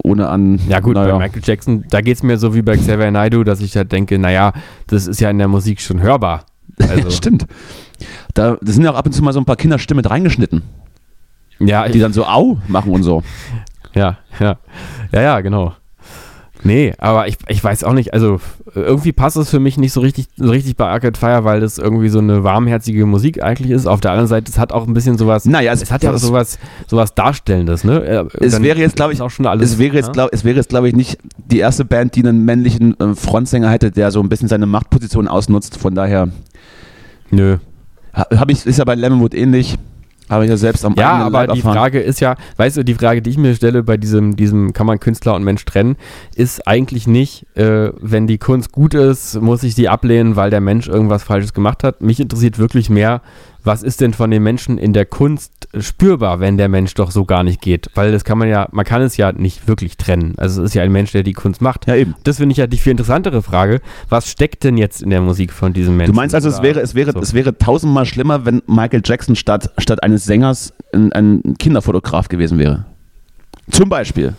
ohne 0.05 0.29
an. 0.29 0.59
Ja 0.69 0.79
gut, 0.79 0.95
naja. 0.95 1.17
bei 1.17 1.27
Michael 1.27 1.41
Jackson, 1.43 1.85
da 1.89 2.01
geht 2.01 2.17
es 2.17 2.23
mir 2.23 2.37
so 2.37 2.55
wie 2.55 2.61
bei 2.61 2.77
Xavier 2.77 3.11
Naidoo, 3.11 3.43
dass 3.43 3.59
ich 3.59 3.75
halt 3.75 3.91
denke, 3.91 4.17
naja, 4.19 4.53
das 4.87 5.07
ist 5.07 5.19
ja 5.19 5.29
in 5.29 5.37
der 5.37 5.47
Musik 5.47 5.81
schon 5.81 6.01
hörbar. 6.01 6.45
Also, 6.79 7.09
Stimmt. 7.09 7.45
Da, 8.33 8.57
sind 8.61 8.83
ja 8.83 8.91
auch 8.91 8.97
ab 8.97 9.05
und 9.05 9.13
zu 9.13 9.23
mal 9.23 9.33
so 9.33 9.39
ein 9.39 9.45
paar 9.45 9.55
Kinderstimmen 9.55 9.97
mit 9.97 10.09
reingeschnitten, 10.09 10.61
ja, 11.59 11.87
die 11.87 11.99
dann 11.99 12.13
so 12.13 12.25
Au 12.25 12.57
machen 12.67 12.91
und 12.91 13.03
so. 13.03 13.23
Ja, 13.93 14.17
ja. 14.39 14.57
Ja, 15.11 15.21
ja, 15.21 15.41
genau. 15.41 15.73
Nee, 16.67 16.93
aber 16.97 17.27
ich, 17.27 17.37
ich 17.47 17.63
weiß 17.63 17.83
auch 17.83 17.93
nicht, 17.93 18.15
also 18.15 18.41
irgendwie 18.73 19.11
passt 19.11 19.37
es 19.37 19.51
für 19.51 19.59
mich 19.59 19.77
nicht 19.77 19.93
so 19.93 20.01
richtig, 20.01 20.25
so 20.35 20.49
richtig 20.49 20.75
bei 20.75 20.87
Arcade 20.89 21.17
Fire, 21.17 21.43
weil 21.43 21.59
das 21.61 21.77
irgendwie 21.77 22.09
so 22.09 22.17
eine 22.17 22.43
warmherzige 22.43 23.05
Musik 23.05 23.43
eigentlich 23.43 23.69
ist. 23.69 23.85
Auf 23.85 24.01
der 24.01 24.09
anderen 24.11 24.27
Seite, 24.27 24.51
es 24.51 24.57
hat 24.57 24.73
auch 24.73 24.87
ein 24.87 24.93
bisschen 24.95 25.15
sowas, 25.17 25.45
Naja, 25.45 25.71
es 25.73 25.91
hat 25.91 26.01
ja 26.01 26.09
auch 26.09 26.15
es- 26.15 26.23
sowas, 26.23 26.57
sowas 26.87 27.13
Darstellendes, 27.13 27.83
ne? 27.83 28.03
Äh, 28.03 28.25
Es 28.43 28.53
dann 28.53 28.63
wäre 28.63 28.79
jetzt, 28.79 28.95
glaube 28.95 29.13
ich, 29.13 29.21
auch 29.21 29.29
schon 29.29 29.45
alles. 29.45 29.73
es 29.73 29.77
wäre 29.77 29.95
jetzt, 29.95 30.07
ja? 30.07 30.11
glaub, 30.13 30.33
es 30.33 30.43
wäre 30.43 30.55
jetzt, 30.55 30.69
glaube 30.69 30.87
ich, 30.89 30.95
nicht 30.95 31.19
die 31.37 31.59
erste 31.59 31.85
Band, 31.85 32.15
die 32.15 32.21
einen 32.21 32.43
männlichen 32.45 32.99
äh, 32.99 33.13
Frontsänger 33.13 33.69
hätte, 33.69 33.91
der 33.91 34.09
so 34.09 34.19
ein 34.19 34.27
bisschen 34.29 34.47
seine 34.47 34.65
Machtposition 34.65 35.27
ausnutzt. 35.27 35.77
Von 35.77 35.93
daher 35.93 36.29
Nö. 37.29 37.57
ha- 38.13 38.25
habe 38.37 38.51
ich, 38.51 38.65
ist 38.65 38.79
ja 38.79 38.85
bei 38.85 38.95
Lemonwood 38.95 39.35
ähnlich. 39.35 39.77
Habe 40.29 40.45
ich 40.45 40.49
ja 40.49 40.57
selbst 40.57 40.83
am 40.83 40.95
Ja, 40.95 41.11
aber 41.11 41.39
Leib 41.45 41.51
die 41.53 41.59
erfahren. 41.59 41.75
Frage 41.75 41.99
ist 41.99 42.19
ja, 42.19 42.35
weißt 42.57 42.77
du, 42.77 42.83
die 42.83 42.95
Frage, 42.95 43.21
die 43.21 43.29
ich 43.29 43.37
mir 43.37 43.53
stelle 43.55 43.83
bei 43.83 43.97
diesem, 43.97 44.35
diesem 44.35 44.73
kann 44.73 44.87
man 44.87 44.99
Künstler 44.99 45.35
und 45.35 45.43
Mensch 45.43 45.63
trennen, 45.65 45.97
ist 46.35 46.67
eigentlich 46.67 47.05
nicht, 47.07 47.45
äh, 47.55 47.91
wenn 48.01 48.25
die 48.25 48.37
Kunst 48.37 48.71
gut 48.71 48.95
ist, 48.95 49.39
muss 49.39 49.63
ich 49.63 49.75
die 49.75 49.87
ablehnen, 49.87 50.35
weil 50.35 50.49
der 50.49 50.61
Mensch 50.61 50.87
irgendwas 50.87 51.23
Falsches 51.23 51.53
gemacht 51.53 51.83
hat. 51.83 52.01
Mich 52.01 52.19
interessiert 52.19 52.57
wirklich 52.57 52.89
mehr, 52.89 53.21
was 53.63 53.83
ist 53.83 54.01
denn 54.01 54.13
von 54.13 54.31
den 54.31 54.43
Menschen 54.43 54.77
in 54.77 54.93
der 54.93 55.05
Kunst 55.05 55.51
spürbar, 55.79 56.39
wenn 56.39 56.57
der 56.57 56.69
Mensch 56.69 56.93
doch 56.93 57.11
so 57.11 57.25
gar 57.25 57.43
nicht 57.43 57.61
geht? 57.61 57.89
Weil 57.95 58.11
das 58.11 58.23
kann 58.23 58.37
man 58.37 58.47
ja, 58.47 58.67
man 58.71 58.85
kann 58.85 59.01
es 59.01 59.17
ja 59.17 59.31
nicht 59.31 59.67
wirklich 59.67 59.97
trennen. 59.97 60.33
Also 60.37 60.61
es 60.61 60.69
ist 60.69 60.75
ja 60.75 60.83
ein 60.83 60.91
Mensch, 60.91 61.11
der 61.11 61.23
die 61.23 61.33
Kunst 61.33 61.61
macht. 61.61 61.87
Ja, 61.87 61.95
eben. 61.95 62.15
Das 62.23 62.37
finde 62.37 62.53
ich 62.53 62.57
ja 62.57 62.67
die 62.67 62.77
viel 62.77 62.91
interessantere 62.91 63.41
Frage. 63.41 63.81
Was 64.09 64.29
steckt 64.29 64.63
denn 64.63 64.77
jetzt 64.77 65.01
in 65.01 65.09
der 65.09 65.21
Musik 65.21 65.51
von 65.51 65.73
diesem 65.73 65.97
Menschen? 65.97 66.13
Du 66.13 66.15
meinst 66.15 66.35
also, 66.35 66.49
es 66.49 66.61
wäre, 66.61 66.79
es 66.79 66.95
wäre, 66.95 67.11
so. 67.11 67.19
es 67.19 67.33
wäre 67.33 67.57
tausendmal 67.57 68.05
schlimmer, 68.05 68.45
wenn 68.45 68.61
Michael 68.67 69.01
Jackson 69.03 69.35
statt, 69.35 69.71
statt 69.77 70.03
eines 70.03 70.25
Sängers 70.25 70.73
ein, 70.93 71.11
ein 71.13 71.55
Kinderfotograf 71.57 72.27
gewesen 72.27 72.57
wäre. 72.57 72.85
Zum 73.71 73.89
Beispiel. 73.89 74.35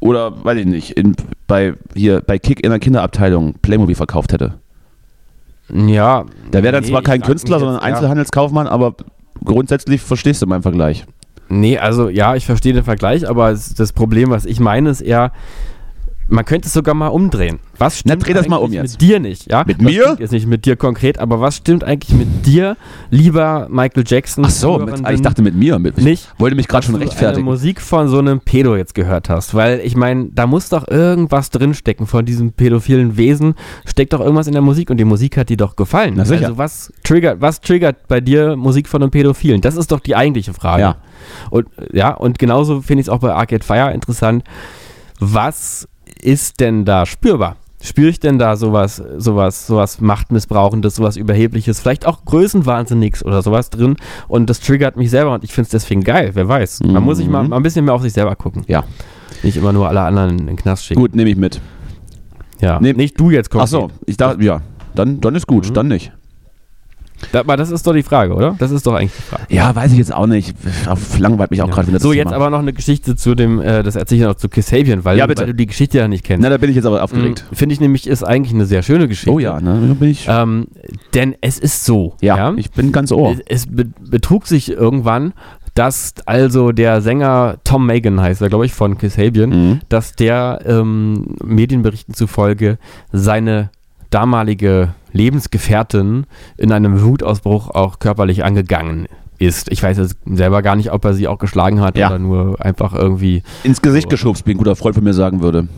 Oder, 0.00 0.44
weiß 0.44 0.58
ich 0.58 0.66
nicht, 0.66 0.90
in, 0.92 1.14
bei, 1.46 1.74
hier, 1.94 2.22
bei 2.22 2.38
Kick 2.38 2.64
in 2.64 2.70
der 2.70 2.78
Kinderabteilung 2.78 3.54
Playmobil 3.60 3.94
verkauft 3.94 4.32
hätte. 4.32 4.54
Ja. 5.72 6.24
Da 6.50 6.62
wäre 6.62 6.72
dann 6.72 6.84
nee, 6.84 6.90
zwar 6.90 7.02
kein 7.02 7.20
Künstler, 7.20 7.58
sondern 7.58 7.76
jetzt, 7.76 7.84
ja. 7.84 7.94
Einzelhandelskaufmann, 7.94 8.66
aber 8.66 8.94
grundsätzlich 9.44 10.00
verstehst 10.00 10.42
du 10.42 10.46
meinen 10.46 10.62
Vergleich. 10.62 11.04
Nee, 11.48 11.78
also 11.78 12.08
ja, 12.08 12.36
ich 12.36 12.46
verstehe 12.46 12.72
den 12.72 12.84
Vergleich, 12.84 13.28
aber 13.28 13.52
das 13.52 13.92
Problem, 13.92 14.30
was 14.30 14.46
ich 14.46 14.60
meine, 14.60 14.90
ist 14.90 15.00
eher, 15.00 15.32
man 16.30 16.44
könnte 16.44 16.68
es 16.68 16.72
sogar 16.72 16.94
mal 16.94 17.08
umdrehen. 17.08 17.58
Was 17.76 17.98
stimmt 17.98 18.26
dreh 18.26 18.34
das 18.34 18.48
mal 18.48 18.56
um 18.56 18.66
eigentlich 18.66 18.82
jetzt. 18.82 19.00
mit 19.00 19.02
dir 19.02 19.20
nicht? 19.20 19.50
Ja? 19.50 19.64
Mit 19.66 19.78
das 19.78 19.86
mir? 19.86 20.16
Jetzt 20.18 20.32
nicht 20.32 20.46
mit 20.46 20.64
dir 20.64 20.76
konkret, 20.76 21.18
aber 21.18 21.40
was 21.40 21.56
stimmt 21.56 21.84
eigentlich 21.84 22.16
mit 22.16 22.46
dir, 22.46 22.76
lieber 23.10 23.66
Michael 23.70 24.04
Jackson? 24.06 24.44
Ach 24.46 24.50
so, 24.50 24.78
mit, 24.78 25.08
ich 25.10 25.22
dachte 25.22 25.42
mit 25.42 25.54
mir. 25.54 25.78
Mit, 25.78 25.98
ich 25.98 26.04
nicht, 26.04 26.28
wollte 26.38 26.56
mich 26.56 26.68
gerade 26.68 26.84
schon 26.84 26.94
du 26.94 27.00
Eine 27.00 27.10
rechtfertigen. 27.10 27.44
Musik 27.44 27.80
von 27.80 28.08
so 28.08 28.18
einem 28.18 28.40
Pedo 28.40 28.76
jetzt 28.76 28.94
gehört 28.94 29.28
hast, 29.28 29.54
weil 29.54 29.80
ich 29.80 29.96
meine, 29.96 30.28
da 30.32 30.46
muss 30.46 30.68
doch 30.68 30.86
irgendwas 30.88 31.50
drinstecken 31.50 32.06
von 32.06 32.24
diesem 32.24 32.52
pädophilen 32.52 33.16
Wesen, 33.16 33.54
steckt 33.84 34.12
doch 34.12 34.20
irgendwas 34.20 34.46
in 34.46 34.52
der 34.52 34.62
Musik 34.62 34.90
und 34.90 34.98
die 34.98 35.04
Musik 35.04 35.36
hat 35.36 35.48
dir 35.48 35.56
doch 35.56 35.76
gefallen. 35.76 36.14
Na 36.16 36.24
sicher. 36.24 36.46
Also 36.46 36.58
was 36.58 36.92
triggert, 37.02 37.40
was 37.40 37.60
triggert 37.60 38.08
bei 38.08 38.20
dir 38.20 38.56
Musik 38.56 38.88
von 38.88 39.02
einem 39.02 39.10
Pädophilen? 39.10 39.60
Das 39.60 39.76
ist 39.76 39.90
doch 39.90 40.00
die 40.00 40.14
eigentliche 40.14 40.54
Frage. 40.54 40.82
Ja. 40.82 40.96
Und 41.50 41.66
ja, 41.92 42.12
und 42.12 42.38
genauso 42.38 42.80
finde 42.82 43.00
ich 43.00 43.06
es 43.06 43.08
auch 43.10 43.18
bei 43.18 43.32
Arcade 43.32 43.64
Fire 43.64 43.92
interessant. 43.92 44.44
Was 45.20 45.86
ist 46.20 46.60
denn 46.60 46.84
da 46.84 47.06
spürbar? 47.06 47.56
Spüre 47.82 48.10
ich 48.10 48.20
denn 48.20 48.38
da 48.38 48.56
sowas, 48.56 49.02
sowas, 49.16 49.66
sowas 49.66 50.02
Machtmissbrauchendes, 50.02 50.96
sowas 50.96 51.16
Überhebliches, 51.16 51.80
vielleicht 51.80 52.06
auch 52.06 52.26
Größenwahnsinniges 52.26 53.24
oder 53.24 53.40
sowas 53.42 53.70
drin? 53.70 53.96
Und 54.28 54.50
das 54.50 54.60
triggert 54.60 54.96
mich 54.98 55.08
selber 55.10 55.32
und 55.32 55.44
ich 55.44 55.52
finde 55.54 55.64
es 55.66 55.70
deswegen 55.70 56.04
geil, 56.04 56.32
wer 56.34 56.46
weiß. 56.46 56.80
Man 56.84 57.02
muss 57.02 57.16
sich 57.16 57.28
mal, 57.28 57.42
Mhm. 57.44 57.48
mal 57.50 57.56
ein 57.56 57.62
bisschen 57.62 57.86
mehr 57.86 57.94
auf 57.94 58.02
sich 58.02 58.12
selber 58.12 58.36
gucken. 58.36 58.64
Ja. 58.68 58.84
Nicht 59.42 59.56
immer 59.56 59.72
nur 59.72 59.88
alle 59.88 60.02
anderen 60.02 60.38
in 60.40 60.46
den 60.46 60.56
Knast 60.56 60.84
schicken. 60.84 61.00
Gut, 61.00 61.14
nehme 61.14 61.30
ich 61.30 61.36
mit. 61.36 61.58
Ja. 62.60 62.78
Nee. 62.80 62.92
Nicht 62.92 63.18
du 63.18 63.30
jetzt 63.30 63.46
Ach 63.48 63.60
konkret. 63.60 63.68
so, 63.70 63.88
ich 64.04 64.18
dachte, 64.18 64.42
ja, 64.44 64.60
dann, 64.94 65.22
dann 65.22 65.34
ist 65.34 65.46
gut, 65.46 65.70
Mhm. 65.70 65.74
dann 65.74 65.88
nicht. 65.88 66.12
Aber 67.32 67.56
das 67.56 67.70
ist 67.70 67.86
doch 67.86 67.92
die 67.92 68.02
Frage, 68.02 68.34
oder? 68.34 68.56
Das 68.58 68.70
ist 68.70 68.86
doch 68.86 68.94
eigentlich 68.94 69.12
die 69.16 69.22
Frage. 69.22 69.42
Ja, 69.48 69.74
weiß 69.74 69.92
ich 69.92 69.98
jetzt 69.98 70.12
auch 70.14 70.26
nicht. 70.26 70.54
Langweilt 71.18 71.50
mich 71.50 71.62
auch 71.62 71.68
Ja. 71.68 71.74
gerade 71.74 71.88
wieder 71.88 72.00
So, 72.00 72.12
jetzt 72.12 72.32
aber 72.32 72.50
noch 72.50 72.58
eine 72.60 72.72
Geschichte 72.72 73.16
zu 73.16 73.34
dem, 73.34 73.60
äh, 73.60 73.82
das 73.82 73.96
erzähle 73.96 74.20
ich 74.22 74.26
noch 74.26 74.34
zu 74.34 74.48
Kasabian, 74.48 75.04
weil, 75.04 75.18
Ja, 75.18 75.28
weil 75.28 75.34
du 75.34 75.54
die 75.54 75.66
Geschichte 75.66 75.98
ja 75.98 76.08
nicht 76.08 76.24
kennst. 76.24 76.42
Na, 76.42 76.48
da 76.50 76.56
bin 76.58 76.70
ich 76.70 76.76
jetzt 76.76 76.86
aber 76.86 77.02
aufgeregt. 77.02 77.44
Mhm, 77.50 77.54
Finde 77.56 77.72
ich 77.74 77.80
nämlich, 77.80 78.06
ist 78.06 78.22
eigentlich 78.24 78.54
eine 78.54 78.66
sehr 78.66 78.82
schöne 78.82 79.08
Geschichte. 79.08 79.30
Oh 79.32 79.38
ja, 79.38 79.60
ne? 79.60 79.80
Da 79.88 79.94
bin 79.94 80.10
ich. 80.10 80.26
Ähm, 80.28 80.66
denn 81.14 81.34
es 81.40 81.58
ist 81.58 81.84
so, 81.84 82.14
ja, 82.20 82.52
ich 82.56 82.70
bin 82.70 82.92
ganz 82.92 83.12
ohr. 83.12 83.32
es, 83.46 83.64
es 83.64 83.66
be 83.66 83.86
betrug 84.00 84.46
sich 84.46 84.70
irgendwann, 84.70 85.32
dass 85.74 86.14
also 86.26 86.72
der 86.72 87.00
Sänger 87.00 87.58
Tom 87.64 87.86
Megan 87.86 88.20
heißt 88.20 88.42
er, 88.42 88.48
glaube 88.48 88.66
ich, 88.66 88.72
von 88.74 88.98
Kasabian, 88.98 89.50
Mhm. 89.50 89.80
dass 89.88 90.14
der 90.14 90.60
ähm, 90.66 91.36
Medienberichten 91.44 92.12
zufolge 92.14 92.78
seine 93.12 93.70
damalige 94.10 94.94
Lebensgefährtin 95.12 96.26
in 96.56 96.72
einem 96.72 97.02
Wutausbruch 97.02 97.70
auch 97.70 97.98
körperlich 97.98 98.44
angegangen 98.44 99.06
ist. 99.38 99.70
Ich 99.72 99.82
weiß 99.82 99.98
jetzt 99.98 100.16
selber 100.26 100.62
gar 100.62 100.76
nicht, 100.76 100.92
ob 100.92 101.04
er 101.04 101.14
sie 101.14 101.26
auch 101.26 101.38
geschlagen 101.38 101.80
hat 101.80 101.96
Ja. 101.96 102.08
oder 102.08 102.18
nur 102.18 102.64
einfach 102.64 102.92
irgendwie. 102.94 103.42
Ins 103.64 103.80
Gesicht 103.82 104.10
geschubst, 104.10 104.46
wie 104.46 104.52
ein 104.52 104.58
guter 104.58 104.76
Freund 104.76 104.94
von 104.94 105.04
mir 105.04 105.14
sagen 105.14 105.40
würde. 105.40 105.68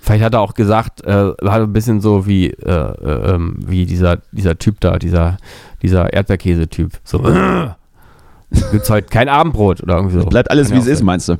Vielleicht 0.00 0.24
hat 0.24 0.34
er 0.34 0.40
auch 0.40 0.54
gesagt, 0.54 1.04
äh, 1.04 1.32
war 1.42 1.54
ein 1.60 1.72
bisschen 1.72 2.00
so 2.00 2.26
wie, 2.26 2.46
äh, 2.50 2.70
äh, 2.70 3.34
ähm, 3.34 3.56
wie 3.66 3.84
dieser, 3.84 4.18
dieser 4.32 4.56
Typ 4.56 4.80
da, 4.80 4.98
dieser, 4.98 5.36
dieser 5.82 6.12
Erdbeerkäse-Typ. 6.12 6.92
So, 7.04 7.18
gibt's 8.72 8.88
heute 8.88 9.08
kein 9.08 9.28
Abendbrot 9.28 9.82
oder 9.82 9.96
irgendwie 9.96 10.20
so. 10.20 10.24
Bleibt 10.26 10.50
alles, 10.50 10.68
Kann 10.68 10.78
wie 10.78 10.80
es 10.80 10.86
ist, 10.86 11.02
meinst 11.02 11.28
du? 11.28 11.36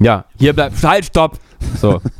Ja, 0.00 0.24
hier 0.36 0.54
bleibt, 0.54 0.82
halt, 0.82 1.04
stopp! 1.04 1.38
So. 1.78 2.00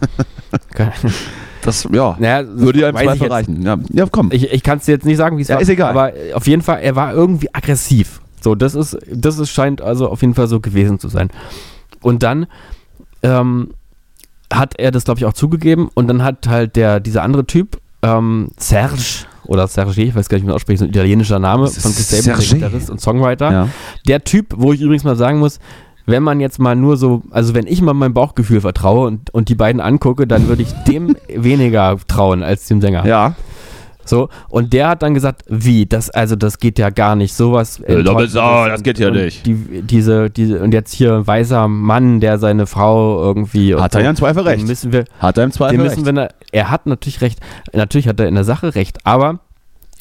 Das, 1.62 1.86
ja, 1.92 2.16
naja, 2.18 2.46
würde 2.48 2.80
ja 2.80 2.88
im 2.88 2.96
Zweifel 2.96 3.28
reichen. 3.28 3.62
Ja, 3.62 3.78
ja 3.90 4.06
komm. 4.11 4.30
Ich, 4.32 4.50
ich 4.50 4.62
kann 4.62 4.78
es 4.78 4.84
dir 4.86 4.92
jetzt 4.92 5.04
nicht 5.04 5.16
sagen, 5.16 5.36
wie 5.36 5.42
es 5.42 5.48
Ja, 5.48 5.56
war. 5.56 5.62
ist 5.62 5.68
egal. 5.68 5.90
Aber 5.90 6.12
auf 6.34 6.46
jeden 6.46 6.62
Fall, 6.62 6.80
er 6.80 6.96
war 6.96 7.12
irgendwie 7.12 7.48
aggressiv. 7.52 8.20
So, 8.40 8.54
das 8.54 8.74
ist, 8.74 8.96
das 9.12 9.38
ist, 9.38 9.50
scheint 9.50 9.82
also 9.82 10.08
auf 10.08 10.22
jeden 10.22 10.34
Fall 10.34 10.48
so 10.48 10.61
gewesen 10.61 10.98
zu 10.98 11.08
sein. 11.08 11.28
Und 12.00 12.22
dann 12.22 12.46
ähm, 13.22 13.70
hat 14.52 14.78
er 14.78 14.90
das, 14.90 15.04
glaube 15.04 15.20
ich, 15.20 15.26
auch 15.26 15.34
zugegeben. 15.34 15.90
Und 15.94 16.08
dann 16.08 16.22
hat 16.22 16.48
halt 16.48 16.76
der, 16.76 17.00
dieser 17.00 17.22
andere 17.22 17.44
Typ, 17.46 17.78
ähm, 18.02 18.48
Serge 18.56 19.26
oder 19.44 19.66
Serge, 19.66 20.00
ich 20.02 20.14
weiß 20.14 20.28
gar 20.28 20.36
nicht, 20.36 20.44
wie 20.44 20.46
man 20.46 20.54
ausspricht, 20.54 20.78
so 20.78 20.84
ein 20.84 20.90
italienischer 20.90 21.38
Name 21.38 21.66
von 21.68 21.92
der 21.92 22.02
Serge. 22.02 22.42
Gitarrist 22.42 22.88
und 22.88 23.00
Songwriter. 23.00 23.52
Ja. 23.52 23.68
Der 24.06 24.24
Typ, 24.24 24.54
wo 24.56 24.72
ich 24.72 24.80
übrigens 24.80 25.04
mal 25.04 25.16
sagen 25.16 25.38
muss, 25.38 25.58
wenn 26.07 26.22
man 26.22 26.40
jetzt 26.40 26.59
mal 26.59 26.76
nur 26.76 26.96
so, 26.96 27.22
also 27.30 27.55
wenn 27.55 27.66
ich 27.66 27.82
mal 27.82 27.94
meinem 27.94 28.14
Bauchgefühl 28.14 28.61
vertraue 28.61 29.07
und, 29.07 29.32
und 29.32 29.48
die 29.48 29.55
beiden 29.55 29.80
angucke, 29.80 30.26
dann 30.26 30.48
würde 30.48 30.62
ich 30.62 30.72
dem 30.88 31.16
weniger 31.34 31.96
trauen 32.09 32.42
als 32.42 32.66
dem 32.66 32.80
Sänger. 32.80 33.07
ja. 33.07 33.34
So, 34.11 34.28
und 34.48 34.72
der 34.72 34.88
hat 34.88 35.03
dann 35.05 35.14
gesagt, 35.14 35.44
wie, 35.46 35.86
das, 35.86 36.11
also 36.11 36.34
das 36.34 36.59
geht 36.59 36.80
ja 36.80 36.90
gar 36.90 37.14
nicht, 37.14 37.32
sowas. 37.32 37.78
Äh, 37.78 38.03
Doppelsau, 38.03 38.64
Enttäuschendes 38.64 38.72
das 38.72 38.82
geht 38.82 38.98
ja 38.98 39.11
nicht. 39.11 39.46
Die, 39.46 39.82
diese, 39.82 40.30
diese, 40.30 40.61
und 40.61 40.74
jetzt 40.74 40.92
hier 40.92 41.14
ein 41.14 41.26
weißer 41.26 41.68
Mann, 41.68 42.18
der 42.18 42.38
seine 42.38 42.66
Frau 42.66 43.22
irgendwie. 43.22 43.76
Hat 43.76 43.94
er 43.94 44.03
ja 44.03 44.11
im 44.11 44.16
Zweifel 44.16 44.42
recht. 44.42 44.66
müssen 44.66 44.92
wir, 44.92 45.05
Hat 45.20 45.38
er 45.38 45.44
im 45.44 45.53
Zweifel 45.53 45.80
recht. 45.80 45.96
müssen 45.96 46.16
wir, 46.16 46.28
er 46.51 46.70
hat 46.70 46.86
natürlich 46.86 47.20
recht, 47.20 47.38
natürlich 47.72 48.09
hat 48.09 48.18
er 48.18 48.26
in 48.26 48.34
der 48.34 48.42
Sache 48.42 48.74
recht, 48.74 48.98
aber 49.07 49.38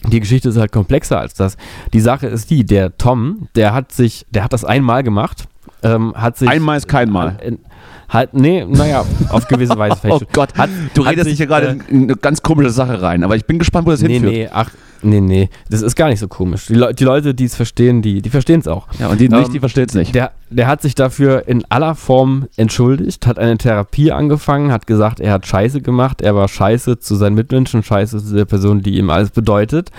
die 0.08 0.20
Geschichte 0.20 0.50
ist 0.50 0.58
halt 0.58 0.72
komplexer 0.72 1.20
als 1.20 1.34
das. 1.34 1.58
Die 1.94 2.00
Sache 2.00 2.28
ist 2.28 2.50
die, 2.50 2.66
der 2.66 2.98
Tom, 2.98 3.50
der 3.56 3.74
hat 3.74 3.92
sich, 3.92 4.26
der 4.32 4.44
hat 4.44 4.54
das 4.54 4.64
einmal 4.64 5.04
gemacht, 5.04 5.49
ähm, 5.84 6.14
hat 6.16 6.38
sich. 6.38 6.50
Einmal 6.50 6.78
ist 6.78 6.88
kein 6.88 7.10
Mal. 7.12 7.38
In, 7.46 7.60
hat, 8.08 8.34
nee, 8.34 8.66
naja, 8.68 9.06
auf 9.30 9.48
gewisse 9.48 9.78
Weise 9.78 9.94
Oh 9.98 10.18
vielleicht. 10.18 10.34
Gott, 10.34 10.58
Hat- 10.58 10.70
du 10.96 11.06
hat 11.06 11.12
redest 11.12 11.26
sich, 11.26 11.34
dich 11.34 11.38
hier 11.38 11.46
gerade 11.48 11.68
äh, 11.88 11.92
in 11.94 12.04
eine 12.04 12.16
ganz 12.16 12.42
komische 12.42 12.72
Sache 12.72 13.02
rein, 13.04 13.24
aber 13.24 13.36
ich 13.36 13.46
bin 13.46 13.60
gespannt, 13.60 13.86
wo 13.86 13.92
das 13.92 14.02
Nee, 14.02 14.14
hinführt. 14.14 14.34
nee, 14.34 14.50
ach, 14.52 14.72
nee, 15.04 15.22
nee, 15.22 15.50
das 15.70 15.84
ist 15.84 15.96
gar 15.96 16.08
nicht 16.10 16.20
so 16.20 16.28
komisch. 16.28 16.66
Die, 16.66 16.74
Leu 16.74 16.92
die 16.92 17.04
Leute, 17.04 17.36
die 17.36 17.46
es 17.46 17.56
verstehen, 17.56 18.02
die, 18.02 18.24
die 18.24 18.32
verstehen 18.32 18.62
es 18.62 18.68
auch. 18.68 18.88
Ja, 18.98 19.10
und 19.10 19.22
die 19.22 19.30
nicht, 19.30 19.46
Ähm, 19.46 19.54
die 19.54 19.60
versteht's 19.60 19.94
nicht. 19.94 20.16
Der, 20.16 20.32
der 20.50 20.66
hat 20.66 20.82
sich 20.82 20.96
dafür 20.96 21.48
in 21.48 21.64
aller 21.70 21.94
Form 21.94 22.48
entschuldigt, 22.58 23.28
hat 23.28 23.38
eine 23.38 23.60
Therapie 23.60 24.12
angefangen, 24.12 24.72
hat 24.72 24.88
gesagt, 24.88 25.20
er 25.20 25.32
hat 25.34 25.46
Scheiße 25.46 25.82
gemacht, 25.82 26.24
er 26.24 26.34
war 26.34 26.48
Scheiße 26.48 26.98
zu 26.98 27.14
seinen 27.14 27.36
Mitmenschen, 27.36 27.84
Scheiße 27.84 28.26
zu 28.26 28.34
der 28.34 28.46
Person, 28.46 28.82
die 28.82 28.98
ihm 28.98 29.12
alles 29.12 29.30
bedeutet. 29.30 29.92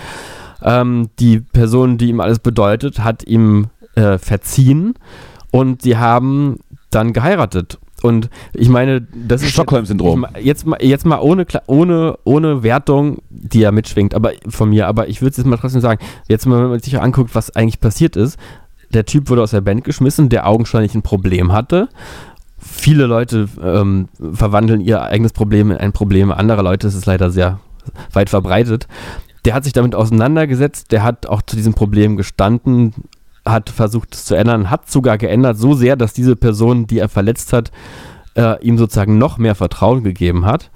Ähm, 0.61 1.09
die 1.19 1.39
Person, 1.39 1.97
die 1.97 2.09
ihm 2.09 2.19
alles 2.19 2.39
bedeutet, 2.39 2.99
hat 3.05 3.23
ihm 3.25 3.67
äh, 3.95 4.17
verziehen 4.17 4.95
und 5.51 5.81
sie 5.81 5.97
haben 5.97 6.59
dann 6.89 7.13
geheiratet. 7.13 7.79
Und 8.01 8.29
ich 8.53 8.67
meine, 8.67 9.01
das 9.01 9.43
ist 9.43 9.51
Stockholm-Syndrom. 9.51 10.25
Jetzt 10.39 10.65
mal, 10.65 10.79
jetzt 10.81 11.05
mal 11.05 11.19
ohne, 11.19 11.45
ohne, 11.67 12.17
ohne 12.23 12.63
Wertung, 12.63 13.19
die 13.29 13.59
ja 13.59 13.71
mitschwingt, 13.71 14.15
aber 14.15 14.31
von 14.47 14.69
mir, 14.69 14.87
aber 14.87 15.07
ich 15.07 15.21
würde 15.21 15.31
es 15.31 15.37
jetzt 15.37 15.45
mal 15.45 15.57
trotzdem 15.57 15.81
sagen, 15.81 16.03
jetzt 16.27 16.47
mal, 16.47 16.63
wenn 16.63 16.69
man 16.71 16.79
sich 16.79 16.99
anguckt, 16.99 17.35
was 17.35 17.55
eigentlich 17.55 17.79
passiert 17.79 18.15
ist, 18.15 18.39
der 18.91 19.05
Typ 19.05 19.29
wurde 19.29 19.43
aus 19.43 19.51
der 19.51 19.61
Band 19.61 19.83
geschmissen, 19.83 20.29
der 20.29 20.47
augenscheinlich 20.47 20.95
ein 20.95 21.03
Problem 21.03 21.51
hatte. 21.51 21.89
Viele 22.57 23.05
Leute 23.05 23.47
ähm, 23.63 24.09
verwandeln 24.33 24.81
ihr 24.81 25.01
eigenes 25.01 25.33
Problem 25.33 25.71
in 25.71 25.77
ein 25.77 25.93
Problem 25.93 26.31
anderer 26.31 26.63
Leute, 26.63 26.87
das 26.87 26.95
ist 26.95 27.05
leider 27.05 27.29
sehr 27.29 27.59
weit 28.13 28.29
verbreitet. 28.29 28.87
Der 29.45 29.53
hat 29.53 29.63
sich 29.63 29.73
damit 29.73 29.95
auseinandergesetzt, 29.95 30.91
der 30.91 31.03
hat 31.03 31.27
auch 31.27 31.41
zu 31.41 31.55
diesem 31.55 31.73
Problem 31.73 32.17
gestanden, 32.17 32.93
hat 33.45 33.69
versucht 33.69 34.15
es 34.15 34.25
zu 34.25 34.35
ändern, 34.35 34.69
hat 34.69 34.89
sogar 34.89 35.17
geändert, 35.17 35.57
so 35.57 35.73
sehr, 35.73 35.95
dass 35.95 36.13
diese 36.13 36.35
Person, 36.35 36.87
die 36.87 36.99
er 36.99 37.09
verletzt 37.09 37.53
hat, 37.53 37.71
äh, 38.35 38.63
ihm 38.63 38.77
sozusagen 38.77 39.17
noch 39.17 39.37
mehr 39.37 39.55
Vertrauen 39.55 40.03
gegeben 40.03 40.45
hat. 40.45 40.69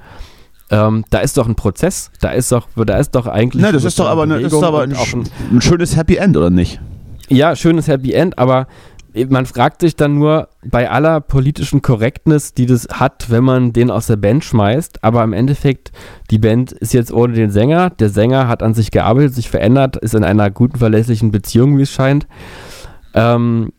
Ähm, 0.72 1.06
da 1.12 1.20
ist 1.20 1.38
doch 1.38 1.48
ein 1.48 1.56
Prozess, 1.56 2.12
da 2.22 2.30
ist 2.30 2.52
doch, 2.52 2.68
da 2.76 2.98
ist 2.98 3.12
doch 3.12 3.28
eigentlich. 3.28 3.62
Na, 3.62 3.72
das 3.72 3.84
ist 3.84 4.00
doch 4.00 4.08
aber, 4.08 4.24
eine, 4.24 4.42
das 4.42 4.52
ist 4.52 4.64
aber 4.64 4.82
ein, 4.82 4.96
ein 5.52 5.62
schönes 5.62 5.96
Happy 5.96 6.16
End, 6.16 6.36
oder 6.36 6.50
nicht? 6.50 6.80
ja, 7.30 7.56
schönes 7.56 7.88
Happy 7.88 8.14
End, 8.14 8.38
aber 8.38 8.68
man 9.30 9.46
fragt 9.46 9.82
sich 9.82 9.96
dann 9.96 10.16
nur 10.16 10.50
bei 10.64 10.90
aller 10.90 11.22
politischen 11.22 11.82
Korrektness, 11.82 12.54
die 12.54 12.66
das 12.66 12.88
hat, 12.92 13.30
wenn 13.30 13.44
man 13.44 13.74
den 13.74 13.90
aus 13.90 14.08
der 14.08 14.18
Band 14.18 14.44
schmeißt, 14.44 15.04
aber 15.04 15.24
im 15.24 15.34
Endeffekt, 15.34 15.92
die 16.32 16.40
Band 16.40 16.72
ist 16.72 16.94
jetzt 16.94 17.14
ohne 17.14 17.34
den 17.34 17.52
Sänger, 17.52 17.90
der 17.90 18.10
Sänger 18.10 18.48
hat 18.48 18.62
an 18.62 18.74
sich 18.74 18.92
gearbeitet, 18.92 19.34
sich 19.34 19.50
verändert, 19.50 19.96
ist 19.98 20.16
in 20.16 20.24
einer 20.24 20.50
guten, 20.52 20.78
verlässlichen 20.78 21.32
Beziehung, 21.32 21.78
wie 21.78 21.84
es 21.84 21.92
scheint, 21.92 22.28
ähm, 23.14 23.72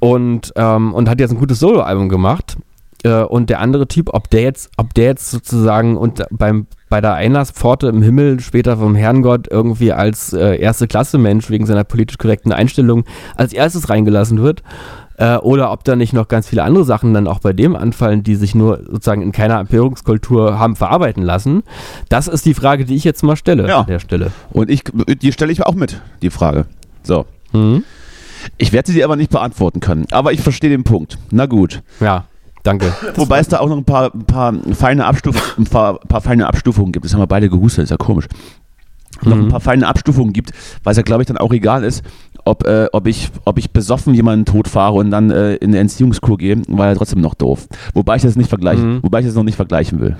und, 0.00 0.52
ähm, 0.56 0.92
und 0.94 1.08
hat 1.08 1.20
jetzt 1.20 1.30
ein 1.30 1.38
gutes 1.38 1.60
Soloalbum 1.60 2.08
gemacht. 2.08 2.56
Äh, 3.04 3.22
und 3.24 3.50
der 3.50 3.60
andere 3.60 3.88
Typ, 3.88 4.10
ob 4.12 4.30
der 4.30 4.42
jetzt, 4.42 4.70
ob 4.76 4.94
der 4.94 5.04
jetzt 5.06 5.30
sozusagen 5.30 5.96
und 5.96 6.22
beim, 6.30 6.66
bei 6.88 7.00
der 7.00 7.14
Einlasspforte 7.14 7.88
im 7.88 8.02
Himmel 8.02 8.40
später 8.40 8.76
vom 8.76 8.94
Herrngott 8.94 9.48
irgendwie 9.50 9.92
als 9.92 10.32
äh, 10.32 10.56
erste 10.56 10.86
Klasse 10.86 11.18
Mensch 11.18 11.50
wegen 11.50 11.66
seiner 11.66 11.84
politisch 11.84 12.18
korrekten 12.18 12.52
Einstellung 12.52 13.04
als 13.36 13.52
erstes 13.52 13.88
reingelassen 13.88 14.40
wird, 14.42 14.62
äh, 15.18 15.36
oder 15.36 15.72
ob 15.72 15.84
da 15.84 15.96
nicht 15.96 16.12
noch 16.12 16.28
ganz 16.28 16.48
viele 16.48 16.62
andere 16.62 16.84
Sachen 16.84 17.12
dann 17.14 17.26
auch 17.26 17.40
bei 17.40 17.52
dem 17.52 17.74
anfallen, 17.76 18.22
die 18.22 18.34
sich 18.36 18.54
nur 18.54 18.78
sozusagen 18.84 19.22
in 19.22 19.32
keiner 19.32 19.58
Empörungskultur 19.58 20.58
haben 20.58 20.76
verarbeiten 20.76 21.22
lassen. 21.22 21.62
Das 22.08 22.28
ist 22.28 22.46
die 22.46 22.54
Frage, 22.54 22.84
die 22.84 22.94
ich 22.94 23.04
jetzt 23.04 23.22
mal 23.22 23.36
stelle 23.36 23.66
Ja. 23.68 23.80
an 23.80 23.86
der 23.86 23.98
Stelle. 23.98 24.30
Und 24.50 24.70
ich, 24.70 24.84
die 25.20 25.32
stelle 25.32 25.50
ich 25.52 25.64
auch 25.66 25.74
mit, 25.74 26.00
die 26.22 26.30
Frage. 26.30 26.66
So. 27.02 27.26
Mhm. 27.52 27.84
Ich 28.58 28.72
werde 28.72 28.88
sie 28.90 28.94
dir 28.94 29.04
aber 29.04 29.16
nicht 29.16 29.30
beantworten 29.30 29.80
können. 29.80 30.06
Aber 30.10 30.32
ich 30.32 30.40
verstehe 30.40 30.70
den 30.70 30.84
Punkt. 30.84 31.18
Na 31.30 31.46
gut. 31.46 31.82
Ja, 32.00 32.24
danke. 32.62 32.92
Wobei 33.16 33.38
es 33.40 33.48
da 33.48 33.60
auch 33.60 33.68
noch 33.68 33.76
ein 33.76 33.84
paar, 33.84 34.12
ein 34.14 34.24
paar, 34.24 34.54
feine, 34.72 35.04
Abstuf 35.06 35.56
ein 35.58 35.64
paar, 35.64 35.98
paar 36.00 36.20
feine 36.20 36.46
Abstufungen 36.46 36.92
gibt. 36.92 37.04
Das 37.04 37.12
haben 37.14 37.20
wir 37.20 37.26
beide 37.26 37.48
gehustet, 37.48 37.84
ist 37.84 37.90
ja 37.90 37.96
komisch. 37.96 38.26
Noch 39.24 39.36
ein 39.36 39.44
Mhm. 39.44 39.48
paar 39.50 39.60
feine 39.60 39.86
Abstufungen 39.86 40.32
gibt, 40.32 40.50
weil 40.82 40.92
es 40.92 40.96
ja, 40.96 41.02
glaube 41.02 41.22
ich, 41.22 41.28
dann 41.28 41.36
auch 41.38 41.52
egal 41.52 41.84
ist, 41.84 42.02
ob, 42.44 42.66
äh, 42.66 42.88
ob, 42.92 43.06
ich, 43.06 43.30
ob 43.44 43.56
ich 43.58 43.70
besoffen 43.70 44.14
jemanden 44.14 44.44
totfahre 44.46 44.94
und 44.94 45.10
dann 45.12 45.30
äh, 45.30 45.54
in 45.56 45.70
eine 45.70 45.78
Entziehungskur 45.78 46.38
gehe, 46.38 46.60
war 46.66 46.88
ja 46.88 46.94
trotzdem 46.96 47.20
noch 47.20 47.34
doof. 47.34 47.68
Wobei 47.94 48.16
ich 48.16 48.22
das 48.22 48.34
nicht 48.34 48.48
vergleichen, 48.48 48.94
Mhm. 48.96 49.02
wobei 49.02 49.20
ich 49.20 49.26
das 49.26 49.34
noch 49.36 49.44
nicht 49.44 49.54
vergleichen 49.56 50.00
will. 50.00 50.16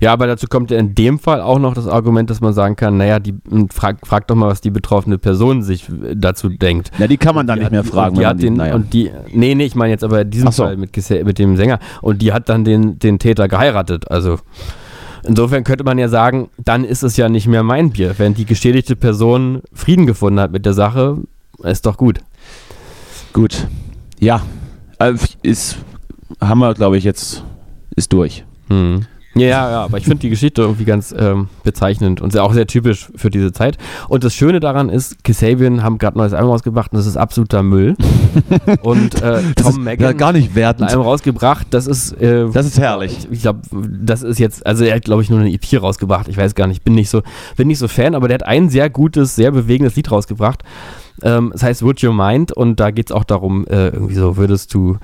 Ja, 0.00 0.12
aber 0.12 0.26
dazu 0.26 0.46
kommt 0.46 0.70
ja 0.70 0.78
in 0.78 0.94
dem 0.94 1.18
Fall 1.18 1.40
auch 1.40 1.58
noch 1.58 1.74
das 1.74 1.86
Argument, 1.86 2.28
dass 2.30 2.40
man 2.40 2.52
sagen 2.52 2.76
kann, 2.76 2.96
naja, 2.96 3.18
die, 3.18 3.34
m, 3.50 3.68
frag, 3.68 4.06
frag 4.06 4.26
doch 4.28 4.34
mal, 4.34 4.48
was 4.48 4.60
die 4.60 4.70
betroffene 4.70 5.18
Person 5.18 5.62
sich 5.62 5.88
äh, 5.88 6.14
dazu 6.16 6.48
denkt. 6.48 6.90
Ja, 6.98 7.06
die 7.06 7.16
kann 7.16 7.34
man 7.34 7.46
dann 7.46 7.56
Die 7.58 7.64
nicht 7.64 7.72
mehr 7.72 7.82
die- 7.82 7.88
fragen. 7.88 8.16
Die 8.18 8.26
hat 8.26 8.42
den, 8.42 8.54
naja. 8.54 8.74
und 8.74 8.92
die, 8.92 9.10
nee, 9.32 9.54
nee, 9.54 9.64
ich 9.64 9.74
meine 9.74 9.90
jetzt 9.92 10.04
aber 10.04 10.22
in 10.22 10.30
diesem 10.30 10.48
Ach 10.48 10.52
so. 10.52 10.64
Fall 10.64 10.76
mit, 10.76 10.96
mit 11.24 11.38
dem 11.38 11.56
Sänger. 11.56 11.78
Und 12.02 12.22
die 12.22 12.32
hat 12.32 12.48
dann 12.48 12.64
den, 12.64 12.98
den 12.98 13.18
Täter 13.18 13.48
geheiratet. 13.48 14.10
Also 14.10 14.38
insofern 15.24 15.64
könnte 15.64 15.84
man 15.84 15.98
ja 15.98 16.08
sagen, 16.08 16.48
dann 16.62 16.84
ist 16.84 17.02
es 17.02 17.16
ja 17.16 17.28
nicht 17.28 17.46
mehr 17.46 17.62
mein 17.62 17.90
Bier. 17.90 18.14
Wenn 18.18 18.34
die 18.34 18.44
geschädigte 18.46 18.96
Person 18.96 19.62
Frieden 19.72 20.06
gefunden 20.06 20.40
hat 20.40 20.52
mit 20.52 20.66
der 20.66 20.74
Sache, 20.74 21.18
ist 21.62 21.86
doch 21.86 21.96
gut. 21.96 22.20
Gut. 23.32 23.66
Ja. 24.20 24.42
Also 24.98 25.26
ist, 25.42 25.76
haben 26.40 26.58
wir, 26.60 26.72
glaube 26.74 26.96
ich, 26.96 27.04
jetzt, 27.04 27.44
ist 27.96 28.12
durch. 28.12 28.44
Hm. 28.68 29.02
Ja, 29.36 29.46
ja, 29.46 29.70
ja, 29.70 29.84
aber 29.84 29.98
ich 29.98 30.04
finde 30.04 30.20
die 30.20 30.30
Geschichte 30.30 30.62
irgendwie 30.62 30.86
ganz 30.86 31.14
ähm, 31.16 31.48
bezeichnend 31.62 32.22
und 32.22 32.32
sehr, 32.32 32.42
auch 32.42 32.54
sehr 32.54 32.66
typisch 32.66 33.10
für 33.16 33.28
diese 33.28 33.52
Zeit. 33.52 33.76
Und 34.08 34.24
das 34.24 34.34
Schöne 34.34 34.60
daran 34.60 34.88
ist, 34.88 35.22
Kasabian 35.24 35.82
haben 35.82 35.98
gerade 35.98 36.16
ein 36.16 36.20
neues 36.20 36.32
Album 36.32 36.50
rausgebracht 36.50 36.92
und 36.92 36.98
das 36.98 37.06
ist 37.06 37.18
absoluter 37.18 37.62
Müll. 37.62 37.96
und 38.82 39.20
äh, 39.22 39.42
Tom 39.54 39.84
Megan 39.84 40.16
gar 40.16 40.32
nicht 40.32 40.52
ein 40.52 40.54
wertend. 40.54 40.88
Album 40.88 41.04
rausgebracht, 41.04 41.66
das 41.70 41.86
ist 41.86 42.12
äh, 42.12 42.48
Das 42.50 42.64
ist 42.64 42.78
herrlich. 42.78 43.28
ich 43.30 43.42
glaube, 43.42 43.60
das 43.70 44.22
ist 44.22 44.38
jetzt, 44.38 44.64
also 44.64 44.84
er 44.84 44.96
hat, 44.96 45.04
glaube 45.04 45.22
ich, 45.22 45.28
nur 45.28 45.40
eine 45.40 45.52
EP 45.52 45.82
rausgebracht. 45.82 46.28
Ich 46.28 46.38
weiß 46.38 46.54
gar 46.54 46.66
nicht, 46.66 46.82
bin 46.82 46.94
nicht 46.94 47.10
so, 47.10 47.22
bin 47.56 47.68
nicht 47.68 47.78
so 47.78 47.88
Fan, 47.88 48.14
aber 48.14 48.28
der 48.28 48.36
hat 48.36 48.46
ein 48.46 48.70
sehr 48.70 48.88
gutes, 48.88 49.36
sehr 49.36 49.50
bewegendes 49.50 49.96
Lied 49.96 50.10
rausgebracht. 50.10 50.62
Ähm, 51.22 51.52
es 51.54 51.62
heißt 51.62 51.82
Would 51.82 52.00
You 52.02 52.12
Mind 52.12 52.52
und 52.52 52.78
da 52.78 52.90
geht 52.90 53.10
es 53.10 53.12
auch 53.16 53.24
darum, 53.24 53.66
äh, 53.68 53.88
irgendwie 53.88 54.14
so, 54.14 54.36
würdest 54.36 54.74
du, 54.74 54.98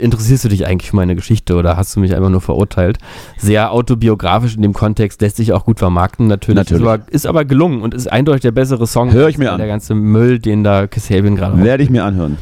interessierst 0.00 0.44
du 0.44 0.48
dich 0.48 0.66
eigentlich 0.66 0.90
für 0.90 0.96
meine 0.96 1.14
Geschichte 1.14 1.54
oder 1.56 1.76
hast 1.76 1.94
du 1.96 2.00
mich 2.00 2.14
einfach 2.14 2.30
nur 2.30 2.40
verurteilt? 2.40 2.98
Sehr 3.38 3.72
autobiografisch 3.72 4.56
in 4.56 4.62
dem 4.62 4.72
Kontext, 4.72 5.20
lässt 5.20 5.36
sich 5.36 5.52
auch 5.52 5.64
gut 5.64 5.78
vermarkten, 5.78 6.26
natürlich. 6.26 6.56
Natürlich. 6.56 6.82
Ist, 6.82 6.88
aber, 6.88 7.02
ist 7.10 7.26
aber 7.26 7.44
gelungen 7.44 7.82
und 7.82 7.94
ist 7.94 8.10
eindeutig 8.10 8.42
der 8.42 8.52
bessere 8.52 8.86
Song. 8.86 9.12
Hör 9.12 9.28
ich 9.28 9.38
mir 9.38 9.52
an. 9.52 9.58
Der 9.58 9.68
ganze 9.68 9.94
Müll, 9.94 10.38
den 10.38 10.64
da 10.64 10.86
Kasabian 10.86 11.36
gerade 11.36 11.62
Werde 11.62 11.82
ich 11.82 11.90
mir 11.90 12.04
anhören. 12.04 12.38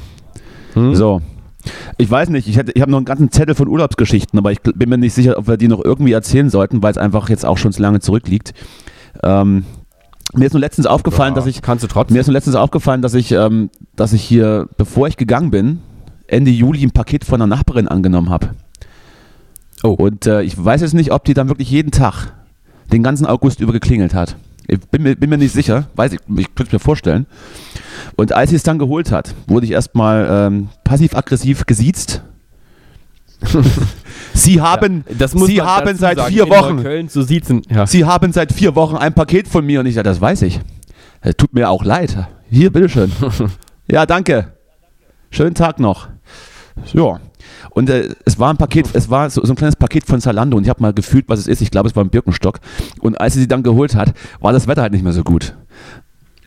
Hm? 0.74 0.94
So. 0.94 1.20
Ich 1.98 2.10
weiß 2.10 2.30
nicht, 2.30 2.48
ich, 2.48 2.56
hätte- 2.56 2.72
ich 2.74 2.80
habe 2.80 2.90
noch 2.90 2.98
einen 2.98 3.04
ganzen 3.04 3.30
Zettel 3.30 3.54
von 3.54 3.68
Urlaubsgeschichten, 3.68 4.38
aber 4.38 4.52
ich 4.52 4.60
bin 4.62 4.88
mir 4.88 4.96
nicht 4.96 5.12
sicher, 5.12 5.36
ob 5.36 5.48
wir 5.48 5.56
die 5.56 5.68
noch 5.68 5.84
irgendwie 5.84 6.12
erzählen 6.12 6.48
sollten, 6.48 6.82
weil 6.82 6.92
es 6.92 6.98
einfach 6.98 7.28
jetzt 7.28 7.44
auch 7.44 7.58
schon 7.58 7.72
zu 7.72 7.82
lange 7.82 8.00
zurückliegt. 8.00 8.54
Ähm, 9.22 9.64
mir 10.34 10.46
ist 10.46 10.52
nur 10.52 10.60
letztens 10.60 10.86
aufgefallen, 10.86 11.34
dass 11.34 11.46
ich 11.46 11.62
Kannst 11.62 11.84
du 11.84 11.88
trotzdem. 11.88 12.14
mir 12.14 12.20
ist 12.20 12.26
nur 12.26 12.34
letztens 12.34 12.56
aufgefallen, 12.56 13.02
dass 13.02 13.14
ich, 13.14 13.32
ähm, 13.32 13.70
dass 13.96 14.12
ich 14.12 14.22
hier, 14.22 14.68
bevor 14.76 15.08
ich 15.08 15.16
gegangen 15.16 15.50
bin, 15.50 15.80
Ende 16.26 16.50
Juli 16.50 16.82
ein 16.84 16.90
Paket 16.90 17.24
von 17.24 17.40
einer 17.40 17.46
Nachbarin 17.46 17.88
angenommen 17.88 18.30
habe. 18.30 18.50
Oh. 19.82 19.90
Und 19.90 20.26
äh, 20.26 20.42
ich 20.42 20.62
weiß 20.62 20.82
jetzt 20.82 20.94
nicht, 20.94 21.12
ob 21.12 21.24
die 21.24 21.34
dann 21.34 21.48
wirklich 21.48 21.70
jeden 21.70 21.90
Tag 21.90 22.32
den 22.92 23.02
ganzen 23.02 23.26
August 23.26 23.60
über 23.60 23.72
geklingelt 23.72 24.14
hat. 24.14 24.36
Ich 24.66 24.80
bin 24.80 25.02
mir, 25.02 25.16
bin 25.16 25.30
mir 25.30 25.38
nicht 25.38 25.54
sicher, 25.54 25.88
weiß 25.96 26.12
ich, 26.12 26.20
ich 26.36 26.54
könnte 26.54 26.64
es 26.64 26.72
mir 26.72 26.78
vorstellen. 26.78 27.26
Und 28.16 28.32
als 28.32 28.50
sie 28.50 28.56
es 28.56 28.62
dann 28.62 28.78
geholt 28.78 29.12
hat, 29.12 29.34
wurde 29.46 29.64
ich 29.64 29.72
erstmal 29.72 30.28
ähm, 30.30 30.68
passiv-aggressiv 30.84 31.64
gesiezt. 31.64 32.22
Sie 34.42 34.60
haben, 34.60 35.04
Ja, 35.08 35.14
das 35.18 35.34
muss 35.34 35.48
Sie 35.48 35.60
haben 35.62 35.96
seit 35.96 36.16
sagen, 36.18 36.32
vier 36.32 36.44
in 36.44 36.50
Wochen, 36.50 36.76
Neukölln 36.76 37.08
zu 37.08 37.22
siezen. 37.22 37.62
Ja. 37.70 37.86
Sie 37.86 38.04
haben 38.04 38.32
seit 38.32 38.52
vier 38.52 38.74
Wochen 38.74 38.96
ein 38.96 39.12
Paket 39.14 39.48
von 39.48 39.64
mir 39.64 39.80
und 39.80 39.86
ich 39.86 39.94
sage, 39.94 40.08
das 40.08 40.20
weiß 40.20 40.42
ich. 40.42 40.60
Äh, 41.20 41.34
Tut 41.34 41.52
mir 41.54 41.68
auch 41.70 41.84
leid. 41.84 42.16
Hier, 42.50 42.72
bitteschön. 42.72 43.10
ja, 43.90 44.06
danke. 44.06 44.52
Schönen 45.30 45.54
Tag 45.54 45.78
noch. 45.80 46.08
Ja. 46.92 47.20
Und 47.70 47.90
äh, 47.90 48.08
es 48.24 48.38
war 48.38 48.52
ein 48.52 48.56
Paket, 48.56 48.88
es 48.92 49.10
war 49.10 49.28
so, 49.30 49.44
so 49.44 49.52
ein 49.52 49.56
kleines 49.56 49.76
Paket 49.76 50.06
von 50.06 50.20
Zalando 50.20 50.56
und 50.56 50.62
ich 50.64 50.68
habe 50.70 50.80
mal 50.82 50.92
gefühlt, 50.92 51.24
was 51.28 51.38
es 51.40 51.46
ist. 51.46 51.60
Ich 51.60 51.70
glaube, 51.70 51.88
es 51.88 51.96
war 51.96 52.04
ein 52.04 52.10
Birkenstock. 52.10 52.60
Und 53.00 53.20
als 53.20 53.34
sie 53.34 53.40
sie 53.40 53.48
dann 53.48 53.62
geholt 53.62 53.94
hat, 53.94 54.12
war 54.40 54.52
das 54.52 54.66
Wetter 54.68 54.82
halt 54.82 54.92
nicht 54.92 55.04
mehr 55.04 55.12
so 55.12 55.22
gut. 55.24 55.54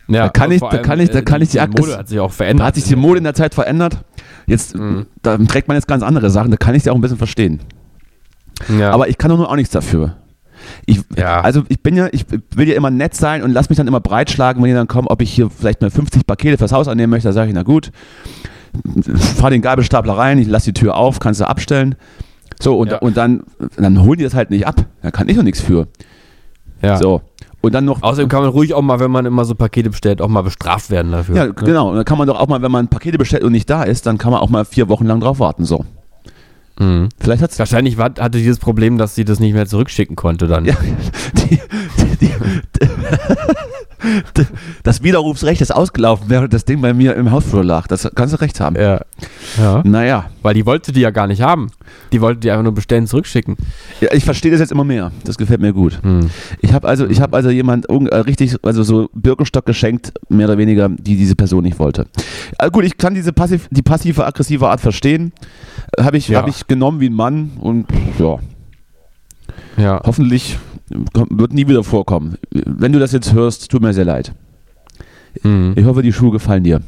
Ja, 0.08 0.24
Da 0.24 0.28
kann 0.30 0.50
ich- 0.50 0.60
da 0.60 0.78
kann 0.78 1.00
ich- 1.00 1.10
da 1.10 1.20
äh, 1.20 1.22
kann 1.22 1.40
ich 1.42 1.50
die 1.50 1.58
die 1.58 1.80
Mode 1.80 1.96
hat 1.96 2.08
sich 2.08 2.18
auch 2.18 2.32
verändert. 2.32 2.60
Da 2.64 2.66
hat 2.68 2.74
sich 2.74 2.84
die 2.84 2.96
Mode 2.96 3.18
in 3.18 3.24
der 3.24 3.34
Zeit 3.34 3.54
verändert. 3.54 3.98
Jetzt 4.46 4.74
Mhm. 4.76 5.06
da 5.22 5.38
trägt 5.38 5.68
man 5.68 5.76
jetzt 5.76 5.86
ganz 5.86 6.02
andere 6.02 6.28
Sachen, 6.30 6.50
da 6.50 6.56
kann 6.56 6.74
ich 6.74 6.82
sie 6.82 6.90
auch 6.90 6.94
ein 6.96 7.00
bisschen 7.00 7.18
verstehen. 7.18 7.60
Ja. 8.78 8.90
Aber 8.90 9.08
ich 9.08 9.18
kann 9.18 9.30
doch 9.30 9.36
nur 9.38 9.50
auch 9.50 9.56
nichts 9.56 9.72
dafür. 9.72 10.16
Ich, 10.86 11.00
Ja. 11.16 11.40
Also 11.40 11.62
ich 11.68 11.82
bin 11.82 11.96
ja, 11.96 12.08
ich 12.12 12.24
will 12.54 12.68
ja 12.68 12.74
immer 12.76 12.90
nett 12.90 13.14
sein 13.14 13.42
und 13.42 13.52
lass 13.52 13.68
mich 13.68 13.76
dann 13.78 13.88
immer 13.88 14.00
breitschlagen, 14.00 14.62
wenn 14.62 14.68
die 14.70 14.74
dann 14.74 14.86
kommen, 14.88 15.08
ob 15.08 15.20
ich 15.22 15.32
hier 15.32 15.50
vielleicht 15.50 15.80
mal 15.80 15.90
50 15.90 16.26
Pakete 16.26 16.56
fürs 16.58 16.72
Haus 16.72 16.86
annehmen 16.88 17.10
möchte. 17.10 17.28
Da 17.28 17.32
sage 17.32 17.48
ich, 17.48 17.54
na 17.54 17.62
gut, 17.64 17.90
fahr 19.36 19.50
den 19.50 19.62
Gabelstapler 19.62 20.16
rein, 20.16 20.38
ich 20.38 20.48
lass 20.48 20.64
die 20.64 20.72
Tür 20.72 20.96
auf, 20.96 21.18
kannst 21.20 21.40
du 21.40 21.48
abstellen. 21.48 21.94
So, 22.60 22.78
und, 22.78 22.92
Ja. 22.92 22.98
und 22.98 23.16
dann, 23.16 23.42
dann 23.76 24.02
holen 24.02 24.18
die 24.18 24.24
das 24.24 24.34
halt 24.34 24.50
nicht 24.50 24.66
ab. 24.66 24.84
Da 25.02 25.10
kann 25.10 25.28
ich 25.28 25.36
doch 25.36 25.42
nichts 25.42 25.60
für. 25.60 25.88
ja. 26.80 26.96
So. 26.96 27.22
Und 27.60 27.74
dann 27.74 27.84
noch. 27.84 28.02
Außerdem 28.02 28.28
kann 28.28 28.40
man 28.42 28.50
ruhig 28.50 28.74
auch 28.74 28.82
mal, 28.82 28.98
wenn 28.98 29.12
man 29.12 29.24
immer 29.24 29.44
so 29.44 29.54
Pakete 29.54 29.90
bestellt, 29.90 30.20
auch 30.20 30.26
mal 30.26 30.42
bestraft 30.42 30.90
werden 30.90 31.12
dafür. 31.12 31.36
ja, 31.36 31.46
ne? 31.46 31.52
genau. 31.54 31.90
Und 31.90 31.96
dann 31.96 32.04
kann 32.04 32.18
man 32.18 32.26
doch 32.26 32.38
auch 32.40 32.48
mal, 32.48 32.60
wenn 32.60 32.72
man 32.72 32.88
Pakete 32.88 33.18
bestellt 33.18 33.44
und 33.44 33.52
nicht 33.52 33.70
da 33.70 33.84
ist, 33.84 34.04
dann 34.06 34.18
kann 34.18 34.32
man 34.32 34.40
auch 34.40 34.48
mal 34.48 34.64
vier 34.64 34.88
Wochen 34.88 35.06
lang 35.06 35.20
drauf 35.20 35.38
warten. 35.38 35.64
So. 35.64 35.84
Mhm. 36.78 37.08
Vielleicht 37.18 37.42
hat's 37.42 37.58
Wahrscheinlich 37.58 37.96
war, 37.96 38.14
hatte 38.18 38.38
dieses 38.38 38.58
Problem, 38.58 38.98
dass 38.98 39.14
sie 39.14 39.24
das 39.24 39.40
nicht 39.40 39.52
mehr 39.52 39.66
zurückschicken 39.66 40.16
konnte 40.16 40.46
dann. 40.46 40.64
Ja, 40.64 40.74
die, 41.34 41.60
die, 42.20 42.26
die, 42.26 42.88
das 44.82 45.02
Widerrufsrecht 45.02 45.60
ist 45.60 45.74
ausgelaufen, 45.74 46.26
während 46.28 46.52
das 46.52 46.64
Ding 46.64 46.80
bei 46.80 46.92
mir 46.94 47.14
im 47.14 47.30
Hausflur 47.30 47.64
lag. 47.64 47.86
Das 47.86 48.08
kannst 48.14 48.34
du 48.34 48.40
recht 48.40 48.60
haben. 48.60 48.76
Ja. 48.76 49.00
ja. 49.58 49.82
Naja, 49.84 50.26
Weil 50.42 50.54
die 50.54 50.66
wollte 50.66 50.92
die 50.92 51.00
ja 51.00 51.10
gar 51.10 51.26
nicht 51.26 51.42
haben. 51.42 51.70
Die 52.12 52.20
wollte 52.20 52.40
die 52.40 52.50
einfach 52.50 52.64
nur 52.64 52.74
bestellen, 52.74 53.06
zurückschicken. 53.06 53.56
ja, 54.00 54.08
ich 54.12 54.24
verstehe 54.24 54.50
das 54.50 54.60
jetzt 54.60 54.72
immer 54.72 54.84
mehr. 54.84 55.12
Das 55.24 55.36
gefällt 55.38 55.60
mir 55.60 55.72
gut. 55.72 55.98
Mhm. 56.02 56.30
Ich 56.60 56.72
habe 56.72 56.88
also, 56.88 57.06
ich 57.06 57.20
habe 57.20 57.36
also 57.36 57.50
jemand 57.50 57.86
äh, 57.88 58.16
richtig, 58.16 58.56
also 58.62 58.82
so 58.82 59.08
Birkenstock 59.14 59.66
geschenkt, 59.66 60.12
mehr 60.28 60.46
oder 60.48 60.58
weniger, 60.58 60.88
die 60.88 61.16
diese 61.16 61.36
Person 61.36 61.62
nicht 61.62 61.78
wollte. 61.78 62.06
Äh, 62.58 62.70
gut, 62.70 62.84
ich 62.84 62.96
kann 62.98 63.14
diese 63.14 63.32
passiv, 63.32 63.68
die 63.70 63.82
passive, 63.82 64.24
aggressive 64.26 64.68
Art 64.68 64.80
verstehen. 64.80 65.32
Äh, 65.96 66.02
Habe 66.04 66.16
ich, 66.16 66.28
Ja. 66.28 66.40
hab 66.40 66.48
ich 66.48 66.66
genommen 66.66 67.00
wie 67.00 67.08
ein 67.08 67.14
Mann 67.14 67.52
und 67.60 67.86
ja, 68.18 68.38
Ja. 69.76 70.00
hoffentlich 70.04 70.58
wird 71.30 71.52
nie 71.52 71.68
wieder 71.68 71.84
vorkommen. 71.84 72.36
Wenn 72.50 72.92
du 72.92 72.98
das 72.98 73.12
jetzt 73.12 73.32
hörst, 73.32 73.70
tut 73.70 73.82
mir 73.82 73.92
sehr 73.92 74.04
leid. 74.04 74.32
Mhm. 75.42 75.72
Ich 75.76 75.84
hoffe, 75.84 76.02
die 76.02 76.12
Schuhe 76.12 76.30
gefallen 76.30 76.64
dir. 76.64 76.80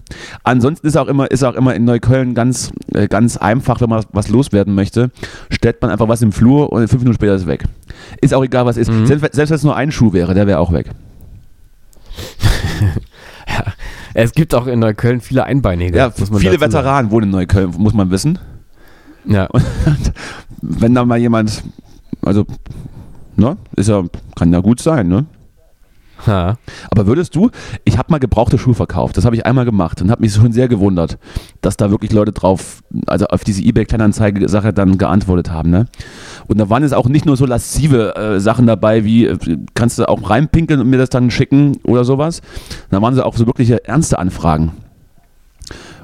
Ansonsten 0.42 0.86
ist 0.86 0.96
auch 0.96 1.08
immer, 1.08 1.30
ist 1.30 1.42
auch 1.42 1.54
immer 1.54 1.74
in 1.74 1.84
Neukölln 1.84 2.34
ganz, 2.34 2.72
äh, 2.92 3.08
ganz 3.08 3.36
einfach, 3.36 3.80
wenn 3.80 3.88
man 3.88 4.04
was 4.12 4.28
loswerden 4.28 4.74
möchte, 4.74 5.10
stellt 5.50 5.80
man 5.80 5.90
einfach 5.90 6.08
was 6.08 6.22
im 6.22 6.32
Flur 6.32 6.72
und 6.72 6.86
fünf 6.88 7.02
Minuten 7.02 7.14
später 7.14 7.34
ist 7.34 7.42
es 7.42 7.46
weg. 7.46 7.64
Ist 8.20 8.34
auch 8.34 8.44
egal, 8.44 8.66
was 8.66 8.76
ist. 8.76 8.90
Mhm. 8.90 9.06
Selbst, 9.06 9.34
selbst 9.34 9.50
wenn 9.50 9.56
es 9.56 9.64
nur 9.64 9.76
ein 9.76 9.90
Schuh 9.90 10.12
wäre, 10.12 10.34
der 10.34 10.46
wäre 10.46 10.58
auch 10.58 10.72
weg. 10.72 10.90
Es 14.16 14.32
gibt 14.32 14.54
auch 14.54 14.68
in 14.68 14.78
Neukölln 14.78 15.20
viele 15.20 15.42
Einbeinige. 15.42 15.98
Ja, 15.98 16.10
viele. 16.10 16.60
Veteranen 16.60 17.10
wohnen 17.10 17.24
in 17.24 17.30
Neukölln, 17.30 17.74
muss 17.76 17.94
man 17.94 18.12
wissen. 18.12 18.38
Ja. 19.24 19.48
Wenn 20.62 20.94
da 20.94 21.04
mal 21.04 21.18
jemand, 21.18 21.64
also, 22.22 22.46
ne, 23.36 23.56
ist 23.76 23.88
ja, 23.88 24.02
kann 24.36 24.52
ja 24.52 24.60
gut 24.60 24.80
sein, 24.80 25.08
ne? 25.08 25.26
Ha. 26.26 26.56
Aber 26.90 27.06
würdest 27.06 27.34
du, 27.34 27.50
ich 27.84 27.98
habe 27.98 28.10
mal 28.10 28.18
gebrauchte 28.18 28.56
Schuhe 28.56 28.74
verkauft, 28.74 29.16
das 29.16 29.24
habe 29.24 29.36
ich 29.36 29.44
einmal 29.44 29.64
gemacht 29.64 30.00
und 30.00 30.10
habe 30.10 30.22
mich 30.22 30.32
schon 30.32 30.52
sehr 30.52 30.68
gewundert, 30.68 31.18
dass 31.60 31.76
da 31.76 31.90
wirklich 31.90 32.12
Leute 32.12 32.32
drauf, 32.32 32.82
also 33.06 33.26
auf 33.26 33.44
diese 33.44 33.62
eBay-Kleinanzeige-Sache 33.62 34.72
dann 34.72 34.96
geantwortet 34.96 35.50
haben. 35.50 35.70
Ne? 35.70 35.86
Und 36.46 36.58
da 36.58 36.70
waren 36.70 36.82
jetzt 36.82 36.94
auch 36.94 37.08
nicht 37.08 37.26
nur 37.26 37.36
so 37.36 37.46
laszive 37.46 38.16
äh, 38.16 38.40
Sachen 38.40 38.66
dabei, 38.66 39.04
wie 39.04 39.26
äh, 39.26 39.38
kannst 39.74 39.98
du 39.98 40.08
auch 40.08 40.30
reinpinkeln 40.30 40.80
und 40.80 40.88
mir 40.88 40.98
das 40.98 41.10
dann 41.10 41.30
schicken 41.30 41.78
oder 41.84 42.04
sowas. 42.04 42.40
Da 42.90 43.02
waren 43.02 43.14
sie 43.14 43.24
auch 43.24 43.36
so 43.36 43.46
wirkliche 43.46 43.84
ernste 43.84 44.18
Anfragen. 44.18 44.72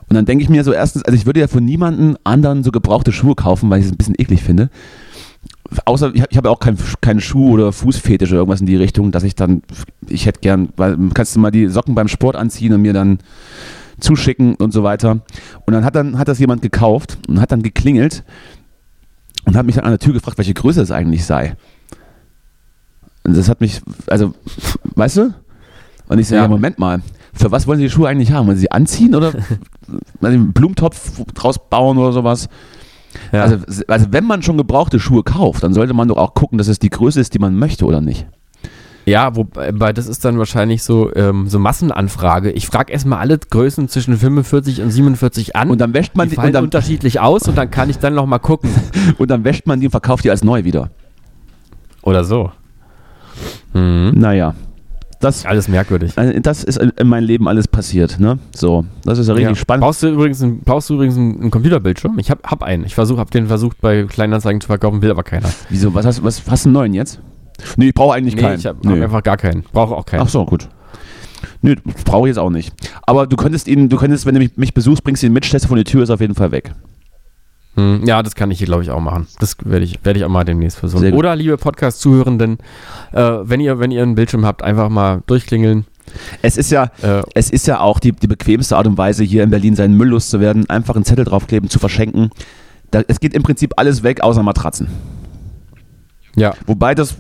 Und 0.09 0.17
dann 0.17 0.25
denke 0.25 0.43
ich 0.43 0.51
mir 0.51 0.65
so 0.65 0.73
erstens, 0.73 1.05
also 1.05 1.17
ich 1.17 1.25
würde 1.25 1.39
ja 1.39 1.47
von 1.47 1.65
niemandem 1.65 2.19
anderen 2.25 2.65
so 2.65 2.73
gebrauchte 2.73 3.13
Schuhe 3.13 3.37
kaufen, 3.37 3.71
weil 3.71 3.79
ich 3.79 3.87
es 3.87 3.93
ein 3.93 3.97
bisschen 3.97 4.17
eklig 4.19 4.43
finde. 4.43 4.69
Außer 5.85 6.13
ich 6.15 6.23
habe 6.23 6.37
hab 6.37 6.45
ja 6.45 6.51
auch 6.51 6.59
keinen 6.59 6.79
keinen 7.01 7.21
Schuh- 7.21 7.53
oder 7.53 7.73
Fußfetisch 7.73 8.31
oder 8.31 8.39
irgendwas 8.41 8.61
in 8.61 8.67
die 8.67 8.77
Richtung, 8.77 9.13
dass 9.13 9.23
ich 9.23 9.35
dann, 9.37 9.63
ich 10.09 10.27
hätte 10.27 10.41
gern, 10.41 10.71
weil 10.77 10.97
kannst 11.15 11.37
du 11.37 11.41
mal 11.41 11.51
die 11.51 11.69
Socken 11.69 11.95
beim 11.95 12.09
Sport 12.09 12.35
anziehen 12.37 12.73
und 12.73 12.83
mir 12.83 12.93
dann 12.93 13.19
zuschicken 14.01 14.55
und 14.57 14.73
so 14.73 14.83
weiter. 14.83 15.21
Und 15.67 15.73
dann 15.75 15.85
hat 15.85 15.95
dann 15.95 16.19
hat 16.19 16.29
das 16.29 16.39
jemand 16.39 16.63
gekauft 16.63 17.19
und 17.29 17.41
hat 17.41 17.53
dann 17.53 17.63
geklingelt 17.63 18.25
und 19.45 19.57
hat 19.57 19.67
mich 19.67 19.77
dann 19.77 19.85
an 19.85 19.93
der 19.93 19.99
Tür 19.99 20.13
gefragt, 20.13 20.39
welche 20.39 20.55
Größe 20.55 20.81
es 20.81 20.91
eigentlich 20.91 21.25
sei. 21.25 21.55
Und 23.23 23.37
das 23.37 23.49
hat 23.49 23.61
mich, 23.61 23.81
also, 24.07 24.35
weißt 24.97 25.19
du? 25.19 25.35
Und 26.09 26.19
ich 26.19 26.27
sage, 26.27 26.39
Ja. 26.39 26.43
ja. 26.45 26.49
Moment 26.49 26.79
mal, 26.79 27.03
für 27.33 27.53
was 27.53 27.67
wollen 27.67 27.79
Sie 27.79 27.85
die 27.85 27.91
Schuhe 27.91 28.09
eigentlich 28.09 28.33
haben? 28.33 28.47
Wollen 28.47 28.57
Sie 28.57 28.63
sie 28.63 28.73
anziehen 28.73 29.15
oder 29.15 29.33
einen 30.23 30.53
Blumentopf 30.53 31.23
draus 31.35 31.59
bauen 31.69 31.99
oder 31.99 32.13
sowas? 32.13 32.49
Ja. 33.33 33.43
Also, 33.43 33.85
also 33.87 34.07
wenn 34.11 34.25
man 34.25 34.43
schon 34.43 34.57
gebrauchte 34.57 34.99
Schuhe 34.99 35.23
kauft, 35.23 35.63
dann 35.63 35.73
sollte 35.73 35.95
man 35.95 36.09
doch 36.09 36.17
auch 36.17 36.35
gucken, 36.35 36.59
dass 36.59 36.69
es 36.69 36.79
die 36.79 36.91
Größe 36.91 37.21
ist, 37.21 37.35
die 37.35 37.39
man 37.39 37.57
möchte 37.57 37.85
oder 37.85 38.01
nicht. 38.01 38.27
Ja, 39.07 39.35
wobei 39.35 39.93
das 39.93 40.07
ist 40.07 40.25
dann 40.25 40.39
wahrscheinlich 40.39 40.83
so, 40.83 41.15
ähm, 41.15 41.49
so 41.49 41.59
Massenanfrage. 41.59 42.51
Ich 42.53 42.67
frage 42.67 42.93
erstmal 42.93 43.19
alle 43.19 43.39
Größen 43.39 43.89
zwischen 43.89 44.17
45 44.17 44.83
und 44.83 44.91
47 44.91 45.57
an. 45.57 45.71
Und 45.71 45.81
dann 45.81 45.95
wäscht 45.95 46.17
man 46.17 46.29
die 46.29 46.31
die, 46.31 46.37
fallen 46.37 46.53
dann, 46.53 46.65
unterschiedlich 46.65 47.19
aus 47.19 47.49
und 47.49 47.57
dann 47.57 47.71
kann 47.71 47.91
ich 47.91 47.99
dann 47.99 48.15
noch 48.15 48.27
mal 48.27 48.39
gucken. 48.39 48.71
und 49.19 49.31
dann 49.31 49.45
wäscht 49.45 49.67
man 49.67 49.81
die 49.81 49.87
und 49.87 49.91
verkauft 49.91 50.25
die 50.25 50.31
als 50.31 50.45
neu 50.45 50.65
wieder. 50.65 50.91
Oder 52.03 52.25
so. 52.25 52.53
Mhm. 53.73 54.13
Naja, 54.15 54.55
das, 55.21 55.47
Alles 55.47 55.69
merkwürdig. 55.69 56.17
äh, 56.19 56.41
das 56.41 56.65
ist 56.65 56.79
in 56.79 57.07
meinem 57.09 57.25
Leben 57.25 57.47
alles 57.49 57.69
passiert. 57.69 58.19
Ne? 58.19 58.39
So, 58.55 58.85
das 59.05 59.19
ist 59.19 59.29
ja 59.29 59.35
richtig 59.35 59.51
Ja. 59.51 59.61
spannend. 59.61 59.83
Brauchst 59.85 60.03
du 60.03 60.09
übrigens, 60.09 60.43
einen, 60.43 60.61
brauchst 60.61 60.91
du 60.91 60.95
übrigens 60.95 61.17
einen, 61.17 61.41
einen 61.43 61.51
Computerbildschirm? 61.51 62.19
Ich 62.19 62.31
hab, 62.31 62.43
hab 62.51 62.63
einen. 62.63 62.85
Ich 62.85 62.95
versuch, 62.95 63.19
hab 63.19 63.31
den 63.31 63.47
versucht 63.47 63.81
bei 63.81 64.05
Kleinanzeigen 64.05 64.61
zu 64.61 64.67
verkaufen, 64.67 65.03
will 65.03 65.11
aber 65.11 65.23
keiner. 65.23 65.49
Wieso, 65.69 65.95
was 65.95 66.07
hast, 66.07 66.25
was, 66.25 66.43
hast 66.51 66.65
du 66.65 66.69
einen 66.69 66.75
neuen 66.75 66.95
jetzt? 66.95 67.21
Nee, 67.77 67.89
ich 67.89 67.95
brauche 67.95 68.15
eigentlich 68.15 68.35
Nee, 68.35 68.41
keinen. 68.43 68.59
ich 68.59 68.67
hab, 68.67 68.83
Nee. 68.85 68.93
hab 68.97 69.03
einfach 69.05 69.23
gar 69.23 69.37
keinen. 69.37 69.63
Brauche 69.73 69.95
auch 69.95 70.07
keinen. 70.07 70.23
Ach 70.23 70.29
so, 70.29 70.45
gut. 70.47 70.69
Nö, 71.63 71.75
brauche 72.07 72.27
ich 72.27 72.31
jetzt 72.31 72.39
auch 72.39 72.49
nicht. 72.51 72.73
Aber 73.03 73.27
du 73.27 73.37
könntest 73.37 73.69
ihn, 73.69 73.89
du 73.91 73.97
könntest, 73.99 74.25
wenn 74.25 74.35
du 74.35 74.41
mich, 74.41 74.57
mich 74.57 74.73
besuchst, 74.73 75.05
bringst 75.05 75.23
du 75.23 75.27
ihn 75.27 75.33
mit, 75.35 75.45
stellst 75.45 75.65
du 75.65 75.69
von 75.69 75.77
der 75.77 75.85
Tür, 75.85 76.03
ist 76.03 76.11
auf 76.11 76.21
jeden 76.21 76.35
Fall 76.35 76.53
weg. 76.53 76.73
Hm, 77.81 78.07
ja, 78.07 78.23
das 78.23 78.35
kann 78.35 78.51
ich 78.51 78.59
hier, 78.59 78.67
glaube 78.67 78.83
ich, 78.83 78.91
auch 78.91 79.01
machen. 79.01 79.27
Das 79.39 79.57
werde 79.65 79.85
ich, 79.85 79.99
werde 80.05 80.19
ich 80.19 80.25
auch 80.25 80.29
mal 80.31 80.45
demnächst 80.45 80.79
versuchen. 80.79 81.13
Oder, 81.15 81.35
liebe 81.37 81.57
Podcast-Zuhörenden, 81.57 82.59
äh, 83.13 83.39
wenn, 83.43 83.61
ihr, 83.61 83.79
wenn 83.79 83.91
ihr 83.91 84.03
einen 84.03 84.15
Bildschirm 84.15 84.45
habt, 84.45 84.63
einfach 84.63 84.89
mal 84.89 85.23
durchklingeln. 85.27 85.87
Es 86.43 86.57
ist 86.57 86.71
ja, 86.71 86.91
Äh, 87.03 87.23
es 87.35 87.51
ist 87.51 87.67
ja 87.67 87.81
auch 87.81 88.01
die, 88.01 88.13
die 88.13 88.27
bequemste 88.27 88.77
Art 88.77 88.87
und 88.87 88.99
Weise, 88.99 89.25
hier 89.25 89.43
in 89.45 89.51
Berlin 89.51 89.77
seinen 89.77 89.97
Müll 89.97 90.09
loszuwerden, 90.09 90.69
einfach 90.69 90.97
einen 90.97 91.05
Zettel 91.05 91.25
draufkleben, 91.25 91.71
zu 91.71 91.79
verschenken. 91.79 92.31
Da, 92.91 93.03
es 93.07 93.21
geht 93.21 93.35
im 93.35 93.43
Prinzip 93.43 93.75
alles 93.77 94.03
weg, 94.03 94.23
außer 94.23 94.43
Matratzen. 94.43 94.89
Ja. 96.37 96.55
Wobei 96.67 96.95
das, 96.95 97.17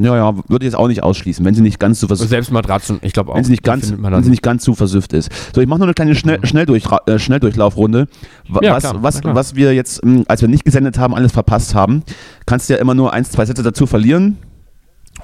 ja, 0.00 0.16
ja, 0.16 0.36
würde 0.48 0.64
ich 0.64 0.72
jetzt 0.72 0.76
auch 0.76 0.86
nicht 0.88 1.02
ausschließen, 1.02 1.44
wenn 1.44 1.54
sie 1.54 1.60
nicht 1.62 1.80
ganz 1.80 1.98
zu 2.00 2.06
vers 2.06 2.20
Selbst 2.20 2.50
Matratzen, 2.52 2.98
ich 3.02 3.12
glaube 3.12 3.32
auch. 3.32 3.36
wenn 3.36 3.44
sie 3.44 3.50
nicht 3.50 3.62
ganz, 3.64 3.92
wenn 3.96 4.22
sie 4.22 4.30
nicht 4.30 4.42
ganz 4.42 4.62
zu 4.64 4.74
versüfft 4.74 5.12
ist. 5.12 5.30
So, 5.54 5.60
ich 5.60 5.66
mache 5.66 5.78
nur 5.80 5.86
eine 5.88 5.94
kleine 5.94 6.14
Schnell, 6.14 6.38
Schnelldurchra 6.46 7.00
äh, 7.06 7.18
Schnelldurchlaufrunde. 7.18 8.06
Wa- 8.48 8.60
Ja, 8.62 8.74
was, 8.74 8.82
klar, 8.82 9.02
was, 9.02 9.20
klar. 9.20 9.34
was 9.34 9.54
wir 9.56 9.74
jetzt, 9.74 10.02
ähm, 10.04 10.24
als 10.28 10.40
wir 10.40 10.48
nicht 10.48 10.64
gesendet 10.64 10.98
haben, 10.98 11.14
alles 11.14 11.32
verpasst 11.32 11.74
haben, 11.74 12.02
kannst 12.46 12.68
du 12.68 12.74
ja 12.74 12.80
immer 12.80 12.94
nur 12.94 13.12
eins, 13.12 13.30
zwei 13.30 13.44
Sätze 13.44 13.62
dazu 13.62 13.86
verlieren. 13.86 14.38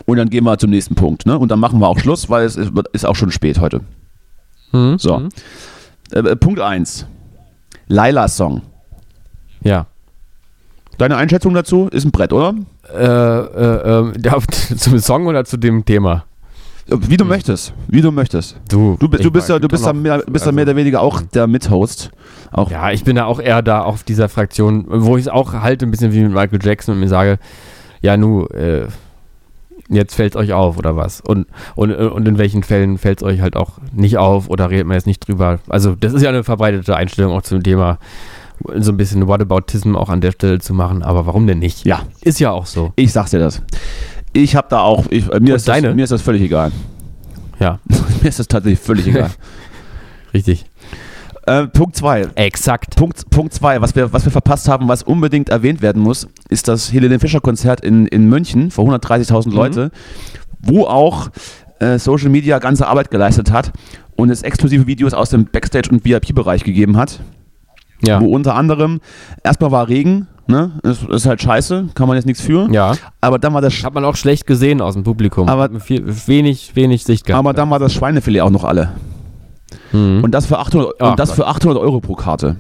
Und 0.07 0.17
dann 0.17 0.31
gehen 0.31 0.45
wir 0.45 0.57
zum 0.59 0.71
nächsten 0.71 0.95
Punkt. 0.95 1.27
Ne? 1.27 1.39
Und 1.39 1.51
dann 1.51 1.61
machen 1.61 1.79
wir 1.81 1.89
auch 1.89 1.99
Schluss, 1.99 2.31
weil 2.31 2.45
es 2.47 2.57
ist, 2.57 2.73
ist 2.93 3.05
auch 3.07 3.17
schon 3.17 3.31
spät 3.31 3.61
heute. 3.61 3.83
Hm, 4.71 4.99
So. 4.99 5.17
hm. 5.19 5.29
Äh, 6.13 6.19
äh, 6.21 6.37
Punkt 6.37 6.59
1. 6.61 7.07
Laila-Song. 7.89 8.63
Ja. 9.63 9.87
Deine 11.01 11.17
Einschätzung 11.17 11.55
dazu 11.55 11.89
ist 11.91 12.05
ein 12.05 12.11
Brett, 12.11 12.31
oder? 12.31 12.55
Äh, 12.95 13.03
äh, 13.03 14.13
ja, 14.23 14.37
zum 14.77 14.99
Song 14.99 15.27
oder 15.27 15.47
zu 15.47 15.57
dem 15.57 15.87
Thema? 15.87 16.25
Äh, 16.91 16.97
Wie 17.09 17.17
du 17.17 17.25
möchtest. 17.25 17.73
Wie 17.89 18.03
du 18.03 18.13
möchtest. 18.13 18.61
Du, 18.69 18.99
Du, 19.01 19.09
du 19.09 19.31
bist 19.31 19.49
ja, 19.49 19.59
du 19.59 19.67
bist 19.67 19.87
ja 19.87 19.95
doch 19.95 19.99
mehr, 19.99 20.19
bist 20.27 20.45
also- 20.45 20.55
mehr 20.55 20.65
oder 20.65 20.77
weniger 20.77 21.01
auch 21.01 21.23
der 21.23 21.47
Mithost. 21.47 22.11
Auch 22.53 22.71
Ja, 22.71 22.91
ich 22.91 23.03
bin 23.03 23.17
da 23.17 23.25
auch 23.25 23.41
eher 23.41 23.63
da 23.63 23.81
auf 23.81 24.03
dieser 24.03 24.29
Fraktion, 24.29 24.85
wo 24.89 25.17
ich 25.17 25.23
es 25.23 25.29
auch 25.29 25.55
halte, 25.55 25.87
ein 25.87 25.91
bisschen 25.91 26.13
wie 26.13 26.21
mit 26.21 26.33
Michael 26.35 26.59
Jackson 26.63 26.93
und 26.97 27.01
mir 27.01 27.09
sage, 27.09 27.39
ja, 28.03 28.19
nu, 28.19 28.45
äh, 28.49 28.87
jetzt 29.89 30.15
fällt 30.15 30.35
es 30.35 30.37
euch 30.39 30.53
auf 30.53 30.77
oder 30.77 30.97
was? 30.97 31.23
Und, 31.23 31.47
und, 31.77 31.95
und 31.95 32.29
in 32.29 32.37
welchen 32.37 32.63
Fällen 32.63 32.99
fällt 32.99 33.23
es 33.23 33.27
euch 33.27 33.41
halt 33.41 33.57
auch 33.57 33.79
nicht 33.95 34.19
auf 34.19 34.51
oder 34.51 34.69
redet 34.69 34.87
man 34.87 34.97
jetzt 34.97 35.07
nicht 35.07 35.27
drüber? 35.27 35.61
Also, 35.71 35.95
das 35.99 36.13
ist 36.13 36.21
ja 36.21 36.29
eine 36.29 36.45
verbreitete 36.45 36.95
Einstellung 36.95 37.33
auch 37.33 37.41
zum 37.43 37.63
Thema, 37.63 37.97
so 38.79 38.93
ein 38.93 38.97
bisschen 38.97 39.27
Whataboutism 39.27 39.97
auch 39.97 40.09
an 40.09 40.21
der 40.21 40.33
Stelle 40.33 40.59
zu 40.59 40.75
machen, 40.75 41.03
aber 41.03 41.27
warum 41.27 41.47
denn 41.47 41.59
nicht? 41.59 41.85
Ja. 41.87 42.03
Ist 42.23 42.41
ja 42.41 42.51
auch 42.51 42.67
so. 42.67 42.93
Ich 42.97 43.13
sag's 43.13 43.31
dir 43.31 43.39
das. 43.41 43.63
Ich 44.33 44.55
habe 44.57 44.69
da 44.71 44.81
auch, 44.81 45.07
ich, 45.11 45.29
äh, 45.31 45.41
mir, 45.41 45.57
ist 45.57 45.67
das, 45.67 45.75
deine? 45.77 45.95
mir 45.95 46.05
ist 46.05 46.11
das 46.11 46.23
völlig 46.23 46.43
egal. 46.43 46.71
Ja, 47.59 47.79
mir 48.23 48.29
ist 48.29 48.39
das 48.39 48.49
tatsächlich 48.49 48.79
völlig 48.81 49.07
egal. 49.09 49.31
richtig. 50.35 50.67
äh, 51.47 51.67
Punkt 51.67 51.97
2. 51.97 52.29
Exakt. 52.37 52.97
Punkt, 52.97 53.29
Punkt 53.31 53.53
zwei, 53.55 53.81
was 53.81 53.97
wir, 53.97 54.13
was 54.13 54.25
wir 54.25 54.33
verpasst 54.33 54.69
haben, 54.69 54.89
was 54.89 55.03
unbedingt 55.03 55.49
erwähnt 55.49 55.83
werden 55.83 56.03
muss, 56.03 56.29
ist 56.49 56.69
das 56.69 56.93
Helene 56.93 57.19
Fischer 57.19 57.41
Konzert 57.41 57.81
in, 57.81 58.07
in 58.07 58.29
München 58.29 58.71
vor 58.71 58.85
130.000 58.89 59.49
Mhm. 59.49 59.55
Leute, 59.55 59.91
wo 60.61 60.85
auch 60.87 61.31
äh, 61.81 61.99
Social 61.99 62.29
Media 62.29 62.59
ganze 62.59 62.87
Arbeit 62.87 63.11
geleistet 63.11 63.51
hat 63.51 63.73
und 64.17 64.31
es 64.31 64.43
exklusive 64.43 64.87
Videos 64.87 65.15
aus 65.15 65.31
dem 65.31 65.47
Backstage- 65.47 65.91
und 65.91 66.05
VIP-Bereich 66.05 66.63
gegeben 66.63 66.97
hat, 66.99 67.21
Ja. 68.07 68.21
wo 68.21 68.27
unter 68.35 68.55
anderem 68.55 69.01
erstmal 69.45 69.71
war 69.71 69.89
Regen, 69.89 70.27
ne, 70.47 70.73
das 70.83 71.03
ist 71.03 71.27
halt 71.27 71.43
scheiße, 71.43 71.89
kann 71.95 72.09
man 72.09 72.17
jetzt 72.17 72.27
nichts 72.27 72.41
für, 72.43 72.69
Ja. 72.73 72.95
aber 73.21 73.39
dann 73.39 73.53
war 73.55 73.61
das 73.61 73.85
Hat 73.85 73.95
man 73.95 74.05
auch 74.05 74.17
schlecht 74.17 74.47
gesehen 74.47 74.81
aus 74.81 74.95
dem 74.95 75.05
Publikum. 75.05 75.49
Aber- 75.49 75.79
viel, 75.81 76.05
wenig, 76.27 76.75
wenig 76.77 77.05
Sicht 77.05 77.27
gehabt. 77.27 77.39
aber 77.39 77.53
dann 77.53 77.69
war 77.71 77.79
das 77.79 77.93
Schweinefilet 77.93 78.41
auch 78.41 78.51
noch 78.51 78.65
alle. 78.65 78.93
Mhm. 79.93 80.23
Und 80.25 80.33
das 80.33 80.47
für 80.47 80.59
800, 80.59 80.95
Ach 81.01 81.11
und 81.11 81.19
das 81.21 81.31
Gott. 81.31 81.37
für 81.37 81.47
800 81.47 81.79
Euro 81.79 82.01
pro 82.01 82.15
Karte. 82.15 82.57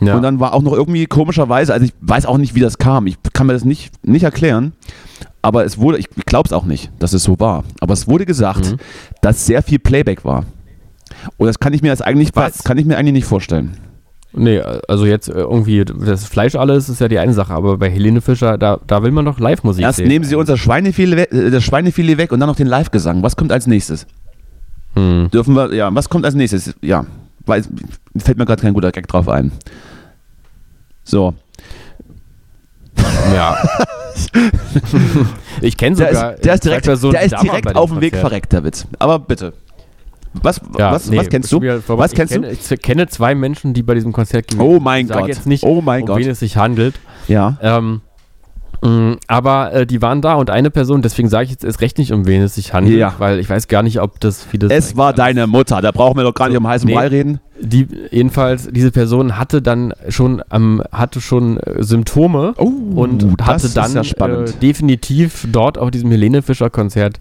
ja. 0.00 0.14
Und 0.16 0.22
dann 0.22 0.40
war 0.40 0.52
auch 0.54 0.62
noch 0.62 0.72
irgendwie 0.72 1.06
komischerweise, 1.06 1.72
also 1.72 1.86
ich 1.86 1.92
weiß 2.00 2.26
auch 2.26 2.38
nicht, 2.38 2.54
wie 2.54 2.60
das 2.60 2.78
kam. 2.78 3.06
Ich 3.06 3.16
kann 3.32 3.46
mir 3.46 3.52
das 3.52 3.64
nicht, 3.64 3.92
nicht 4.06 4.24
erklären. 4.24 4.72
Aber 5.44 5.64
es 5.64 5.78
wurde, 5.78 5.98
ich 5.98 6.08
glaube 6.26 6.46
es 6.46 6.52
auch 6.52 6.64
nicht, 6.64 6.90
dass 7.00 7.12
es 7.12 7.22
so 7.24 7.38
war. 7.40 7.64
Aber 7.80 7.92
es 7.94 8.06
wurde 8.08 8.26
gesagt, 8.26 8.72
Mhm. 8.72 8.76
dass 9.22 9.46
sehr 9.46 9.62
viel 9.62 9.78
Playback 9.78 10.24
war. 10.24 10.44
Und 11.36 11.46
das 11.46 11.58
kann 11.58 11.72
ich 11.72 11.82
mir 11.82 11.88
jetzt 11.88 12.04
eigentlich, 12.04 12.30
Was? 12.34 12.62
kann 12.64 12.78
ich 12.78 12.84
mir 12.86 12.96
eigentlich 12.96 13.12
nicht 13.14 13.26
vorstellen. 13.26 13.76
Nee, 14.34 14.60
also 14.60 15.04
jetzt 15.04 15.28
äh, 15.28 15.32
irgendwie 15.32 15.84
das 15.84 16.24
Fleisch 16.24 16.54
alles 16.54 16.88
ist 16.88 17.00
ja 17.00 17.08
die 17.08 17.18
eine 17.18 17.34
Sache, 17.34 17.52
aber 17.52 17.76
bei 17.76 17.90
Helene 17.90 18.20
Fischer, 18.22 18.56
da, 18.56 18.78
da 18.86 19.02
will 19.02 19.10
man 19.10 19.26
doch 19.26 19.38
Live-Musik 19.38 19.82
Erst 19.84 19.98
sehen. 19.98 20.08
nehmen 20.08 20.24
sie 20.24 20.36
unser 20.36 20.56
Schweinefilet, 20.56 21.16
weg- 21.18 21.32
äh, 21.32 21.50
das 21.50 21.62
Schweinefilet 21.62 22.16
weg 22.16 22.32
und 22.32 22.40
dann 22.40 22.48
noch 22.48 22.56
den 22.56 22.66
Live-Gesang. 22.66 23.22
Was 23.22 23.36
kommt 23.36 23.52
als 23.52 23.66
nächstes? 23.66 24.06
Hm. 24.94 25.28
Dürfen 25.30 25.54
wir, 25.54 25.74
ja, 25.74 25.94
was 25.94 26.08
kommt 26.08 26.24
als 26.24 26.34
nächstes? 26.34 26.74
Ja, 26.80 27.04
weil, 27.44 27.62
fällt 28.16 28.38
mir 28.38 28.46
gerade 28.46 28.62
kein 28.62 28.72
guter 28.74 28.90
Gag 28.92 29.06
drauf 29.06 29.28
ein. 29.28 29.52
So. 31.04 31.34
Ja. 33.34 33.56
ich 35.60 35.76
kenne 35.76 35.96
Der 35.96 36.08
sogar 36.08 36.34
ist, 36.34 36.44
der 36.44 36.54
ist 36.54 36.64
direkt, 36.64 36.86
der 36.86 37.22
ist 37.22 37.42
direkt 37.42 37.74
auf 37.74 37.90
dem 37.90 38.00
Weg 38.00 38.16
verreckt, 38.16 38.52
der 38.52 38.64
Witz. 38.64 38.86
Aber 38.98 39.18
bitte. 39.18 39.52
Was, 40.42 40.60
Ja, 40.78 40.92
was, 40.92 41.10
nee, 41.10 41.18
was 41.18 41.28
kennst 41.28 41.52
du? 41.52 41.60
Was 41.60 42.12
kennst 42.12 42.32
ich 42.34 42.40
du? 42.40 42.42
kenne, 42.48 42.56
Ich 42.74 42.82
kenne 42.82 43.06
zwei 43.08 43.34
Menschen, 43.34 43.74
die 43.74 43.82
bei 43.82 43.94
diesem 43.94 44.12
Konzert 44.12 44.48
gewesen 44.48 44.62
Oh 44.66 44.80
mein 44.80 45.02
Ich 45.06 45.08
sag 45.08 45.18
Gott. 45.20 45.28
jetzt 45.28 45.46
nicht, 45.46 45.64
oh 45.64 45.80
mein 45.82 46.02
um 46.02 46.06
Gott. 46.08 46.18
wen 46.20 46.30
es 46.30 46.40
sich 46.40 46.56
handelt. 46.56 46.94
Ja. 47.28 47.58
Ähm, 47.60 48.00
mh, 48.82 49.16
aber 49.28 49.72
äh, 49.72 49.86
die 49.86 50.00
waren 50.02 50.22
da 50.22 50.34
und 50.34 50.48
eine 50.50 50.70
Person, 50.70 51.02
deswegen 51.02 51.28
sage 51.28 51.44
ich 51.44 51.50
jetzt 51.50 51.64
erst 51.64 51.80
recht 51.82 51.98
nicht, 51.98 52.12
um 52.12 52.26
wen 52.26 52.40
es 52.42 52.54
sich 52.54 52.72
handelt, 52.72 52.98
Ja. 52.98 53.14
weil 53.18 53.38
ich 53.38 53.48
weiß 53.50 53.68
gar 53.68 53.82
nicht, 53.82 54.00
ob 54.00 54.20
das, 54.20 54.46
das 54.54 54.70
Es 54.72 54.96
war 54.96 55.12
deine 55.12 55.46
Mutter. 55.46 55.80
Da 55.82 55.90
brauchen 55.92 56.16
wir 56.16 56.24
doch 56.24 56.34
gar 56.34 56.48
nicht 56.48 56.56
um 56.58 56.66
heißen 56.66 56.86
Nee. 56.88 56.94
Brei 56.94 57.08
reden. 57.08 57.40
die 57.60 57.86
jedenfalls 58.10 58.68
diese 58.72 58.90
Person 58.90 59.38
hatte 59.38 59.60
dann 59.62 59.92
schon 60.08 60.42
ähm, 60.50 60.82
hatte 60.90 61.20
schon 61.20 61.58
äh, 61.58 61.82
Symptome 61.82 62.54
Oh, 62.58 62.72
und 62.96 63.40
hatte 63.42 63.68
dann 63.68 63.92
ja. 63.94 64.00
Äh, 64.02 64.44
definitiv 64.62 65.46
dort 65.52 65.78
auf 65.78 65.90
diesem 65.90 66.10
Helene 66.10 66.42
Fischer 66.42 66.70
Konzert 66.70 67.20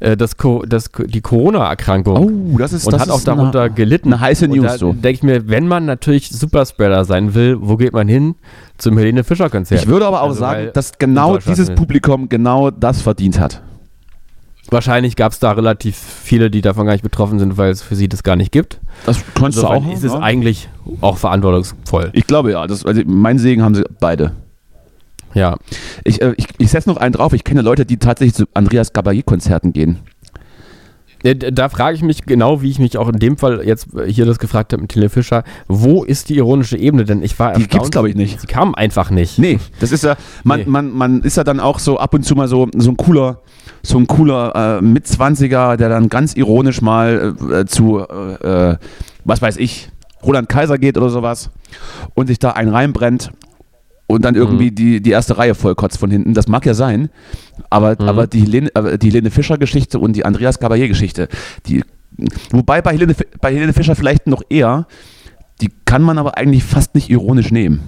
äh, 0.00 0.16
das, 0.16 0.36
das 0.66 0.90
die 1.06 1.20
Corona 1.20 1.68
Erkrankung 1.68 2.52
Oh, 2.54 2.58
das 2.58 2.72
ist 2.72 2.86
und 2.86 2.92
das 2.92 3.02
hat 3.02 3.10
auch 3.10 3.18
ist 3.18 3.28
darunter 3.28 3.62
eine, 3.62 3.74
gelitten. 3.74 4.12
eine 4.12 4.20
heiße 4.20 4.46
und 4.46 4.52
News 4.56 4.66
da 4.72 4.78
so. 4.78 4.92
denke 4.92 5.10
ich 5.10 5.22
mir, 5.22 5.48
wenn 5.48 5.66
man 5.68 5.84
natürlich 5.86 6.30
Superspreader 6.30 7.04
sein 7.04 7.34
will, 7.34 7.56
wo 7.60 7.76
geht 7.76 7.92
man 7.92 8.08
hin? 8.08 8.34
Zum 8.78 8.98
Helene 8.98 9.24
Fischer 9.24 9.48
Konzert. 9.50 9.82
Ich 9.82 9.88
würde 9.88 10.06
aber 10.06 10.22
auch 10.22 10.28
Also, 10.28 10.40
sagen, 10.40 10.68
dass 10.74 10.98
genau 10.98 11.38
dieses. 11.38 11.74
Publikum 11.74 12.28
genau 12.28 12.70
das 12.70 13.02
verdient 13.02 13.38
hat. 13.40 13.62
Wahrscheinlich 14.70 15.14
gab 15.14 15.30
es 15.32 15.38
da 15.38 15.52
relativ 15.52 15.96
viele, 15.96 16.50
die 16.50 16.60
davon 16.60 16.86
gar 16.86 16.92
nicht 16.92 17.02
betroffen 17.04 17.38
sind, 17.38 17.56
weil 17.56 17.70
es 17.70 17.82
für 17.82 17.94
sie 17.94 18.08
das 18.08 18.24
gar 18.24 18.34
nicht 18.34 18.50
gibt. 18.50 18.80
Das 19.06 19.18
kannst 19.34 19.58
du 19.58 19.62
Insofern 19.62 19.84
auch. 19.84 19.92
ist 19.92 20.02
es 20.04 20.12
ja? 20.12 20.18
eigentlich 20.18 20.68
auch 21.00 21.18
verantwortungsvoll. 21.18 22.10
Ich 22.14 22.26
glaube 22.26 22.50
ja. 22.50 22.66
Das, 22.66 22.84
also 22.84 23.00
mein 23.06 23.38
Segen 23.38 23.62
haben 23.62 23.76
sie 23.76 23.84
beide. 24.00 24.32
Ja. 25.36 25.56
Ich, 26.04 26.22
äh, 26.22 26.32
ich, 26.36 26.46
ich 26.58 26.70
setze 26.70 26.88
noch 26.88 26.96
einen 26.96 27.12
drauf. 27.12 27.32
Ich 27.34 27.44
kenne 27.44 27.60
Leute, 27.60 27.84
die 27.84 27.98
tatsächlich 27.98 28.34
zu 28.34 28.44
Andreas 28.54 28.92
Gabayé-Konzerten 28.94 29.72
gehen. 29.72 29.98
D- 31.24 31.34
Da 31.34 31.68
frage 31.68 31.96
ich 31.96 32.02
mich 32.02 32.24
genau, 32.24 32.62
wie 32.62 32.70
ich 32.70 32.78
mich 32.78 32.96
auch 32.98 33.08
in 33.08 33.18
dem 33.18 33.36
Fall 33.36 33.62
jetzt 33.66 33.88
äh, 33.94 34.10
hier 34.10 34.26
das 34.26 34.38
gefragt 34.38 34.72
habe 34.72 34.82
mit 34.82 34.94
Helene 34.94 35.10
Fischer, 35.10 35.44
wo 35.66 36.04
ist 36.04 36.28
die 36.28 36.36
ironische 36.36 36.76
Ebene? 36.78 37.04
Denn 37.04 37.22
ich 37.22 37.38
war 37.38 37.52
Die 37.54 37.60
gibt's, 37.62 37.74
erstaunt, 37.74 37.92
glaub 37.92 38.06
ich, 38.06 38.14
nicht. 38.14 38.40
Sie 38.40 38.46
kam 38.46 38.74
einfach 38.74 39.10
nicht. 39.10 39.38
Nee, 39.38 39.58
das 39.80 39.92
ist 39.92 40.04
ja, 40.04 40.16
man, 40.44 40.60
Nee. 40.60 40.66
man, 40.68 40.90
man 40.90 41.22
ist 41.22 41.36
ja 41.36 41.44
dann 41.44 41.60
auch 41.60 41.78
so 41.80 41.98
ab 41.98 42.14
und 42.14 42.22
zu 42.24 42.34
mal 42.34 42.48
so, 42.48 42.68
so 42.76 42.90
ein 42.90 42.96
cooler, 42.96 43.40
so 43.82 43.98
ein 43.98 44.06
cooler 44.06 44.78
äh, 44.78 44.82
Mitzwanziger, 44.82 45.76
der 45.76 45.88
dann 45.88 46.08
ganz 46.08 46.34
ironisch 46.34 46.80
mal 46.80 47.34
äh, 47.52 47.64
zu, 47.66 47.98
äh, 48.00 48.70
äh, 48.72 48.76
was 49.24 49.42
weiß 49.42 49.56
ich, 49.58 49.90
Roland 50.22 50.48
Kaiser 50.48 50.78
geht 50.78 50.96
oder 50.96 51.08
sowas 51.10 51.50
und 52.14 52.26
sich 52.28 52.38
da 52.38 52.50
einen 52.52 52.70
reinbrennt 52.70 53.30
und 54.06 54.24
dann 54.24 54.34
irgendwie 54.34 54.70
die, 54.70 55.00
die 55.00 55.10
erste 55.10 55.36
Reihe 55.38 55.54
vollkotzt 55.54 55.98
von 55.98 56.10
hinten. 56.10 56.34
Das 56.34 56.46
mag 56.48 56.64
ja 56.66 56.74
sein, 56.74 57.08
aber, 57.70 57.96
Mhm. 58.00 58.08
aber 58.08 58.26
die 58.26 58.40
Helene, 58.40 58.70
aber 58.74 58.98
die 58.98 59.08
Helene 59.08 59.30
Fischer-Geschichte 59.30 59.98
und 59.98 60.14
die 60.14 60.24
Andreas 60.24 60.60
Gabayé-Geschichte, 60.60 61.28
die, 61.66 61.82
wobei 62.50 62.82
bei 62.82 62.92
Helene, 62.92 63.14
bei 63.40 63.52
Helene 63.52 63.72
Fischer 63.72 63.96
vielleicht 63.96 64.26
noch 64.26 64.42
eher, 64.48 64.86
die 65.60 65.70
kann 65.84 66.02
man 66.02 66.18
aber 66.18 66.36
eigentlich 66.36 66.64
fast 66.64 66.94
nicht 66.94 67.10
ironisch 67.10 67.50
nehmen. 67.50 67.80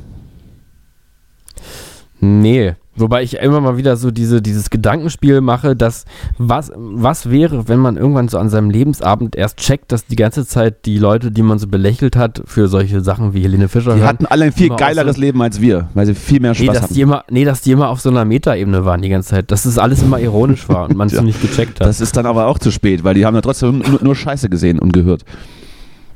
Nee. 2.21 2.75
Wobei 2.97 3.23
ich 3.23 3.37
immer 3.37 3.61
mal 3.61 3.77
wieder 3.77 3.97
so 3.97 4.11
diese, 4.11 4.43
dieses 4.43 4.71
Gedankenspiel 4.71 5.41
mache, 5.41 5.77
dass 5.77 6.05
was, 6.37 6.73
was 6.75 7.31
wäre, 7.31 7.69
wenn 7.69 7.79
man 7.79 7.97
irgendwann 7.97 8.27
so 8.27 8.39
an 8.39 8.49
seinem 8.49 8.71
Lebensabend 8.71 9.37
erst 9.37 9.59
checkt, 9.59 9.93
dass 9.93 10.07
die 10.07 10.16
ganze 10.16 10.45
Zeit 10.45 10.85
die 10.85 10.99
Leute, 10.99 11.31
die 11.31 11.43
man 11.43 11.61
so 11.61 11.69
belächelt 11.69 12.16
hat, 12.16 12.43
für 12.47 12.66
solche 12.66 13.01
Sachen 13.01 13.35
wie 13.35 13.43
Helene 13.43 13.69
Fischer 13.69 13.95
Die 13.95 14.01
hören, 14.01 14.09
hatten 14.09 14.27
alle 14.27 14.47
ein 14.47 14.53
viel 14.53 14.71
geileres 14.71 15.14
so- 15.14 15.21
Leben 15.21 15.41
als 15.43 15.61
wir, 15.61 15.89
weil 15.95 16.07
sie 16.07 16.16
viel 16.16 16.41
mehr 16.41 16.51
Nee 16.59 16.64
Spaß 16.64 16.75
dass, 16.75 16.83
hatten. 16.85 16.95
die 16.95 17.01
immer, 17.03 17.23
nee, 17.31 17.45
dass 17.45 17.61
die 17.61 17.71
immer 17.71 17.89
auf 17.91 18.01
so 18.01 18.11
einer 18.11 18.25
Metaebene 18.25 18.85
waren 18.85 19.01
die 19.01 19.11
ganze 19.11 19.29
Zeit. 19.29 19.53
Dass 19.53 19.62
das 19.62 19.79
alles 19.79 20.03
immer 20.03 20.19
ironisch 20.19 20.69
war 20.69 20.89
und 20.89 20.97
man 20.97 21.07
es 21.07 21.12
Ja. 21.12 21.23
nicht 21.23 21.41
gecheckt 21.41 21.79
hat. 21.79 21.87
Das 21.87 22.01
ist 22.01 22.16
dann 22.16 22.27
aber 22.27 22.49
auch 22.49 22.59
zu 22.59 22.73
spät, 22.73 23.05
weil 23.05 23.14
die 23.14 23.25
haben 23.27 23.37
ja 23.37 23.43
trotzdem 23.43 23.79
nur, 23.79 24.03
nur 24.03 24.16
Scheiße 24.16 24.49
gesehen 24.49 24.81
und 24.81 24.93
gehört. 24.93 25.25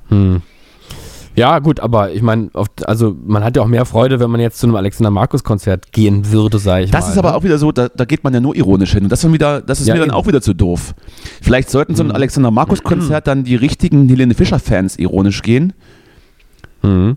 Hm. 0.09 0.43
Ja, 1.35 1.59
gut, 1.61 1.81
aber 1.81 2.13
ich 2.13 2.21
meine, 2.21 2.51
also 2.85 3.17
man 3.25 3.43
hat 3.43 3.57
ja 3.57 3.63
auch 3.63 3.67
mehr 3.67 3.87
Freude, 3.87 4.21
wenn 4.21 4.31
man 4.31 4.41
jetzt 4.41 4.59
zu 4.59 4.67
einem 4.67 4.77
Alexander 4.77 5.11
Markus 5.11 5.43
Konzert 5.45 5.91
gehen 5.93 6.31
würde, 6.31 6.59
sage 6.59 6.85
ich 6.85 6.91
Das 6.91 7.07
mal. 7.07 7.13
ist 7.13 7.19
aber 7.19 7.31
ne? 7.31 7.37
auch 7.37 7.43
wieder 7.43 7.57
so, 7.57 7.73
da, 7.73 7.89
da 7.89 8.05
geht 8.05 8.23
man 8.23 8.35
ja 8.35 8.41
nur 8.41 8.55
ironisch 8.55 8.93
hin. 8.93 9.05
Und 9.05 9.09
das 9.13 9.25
ist, 9.25 9.33
wieder, 9.33 9.63
das 9.63 9.81
ist 9.81 9.87
Ja, 9.87 9.95
mir 9.95 10.01
dann 10.01 10.11
eben. 10.11 10.17
auch 10.17 10.27
wieder 10.27 10.43
zu 10.43 10.53
doof. 10.53 10.95
Vielleicht 11.41 11.71
sollten 11.71 11.95
so 11.95 12.03
ein 12.03 12.09
Mhm. 12.09 12.15
Alexander 12.17 12.51
Markus 12.51 12.83
Konzert 12.83 13.27
dann 13.27 13.45
die 13.45 13.55
richtigen 13.57 14.09
Helene 14.09 14.35
Fischer 14.35 14.59
Fans 14.59 14.99
ironisch 14.99 15.41
gehen 15.43 15.73
Mhm. 16.83 17.17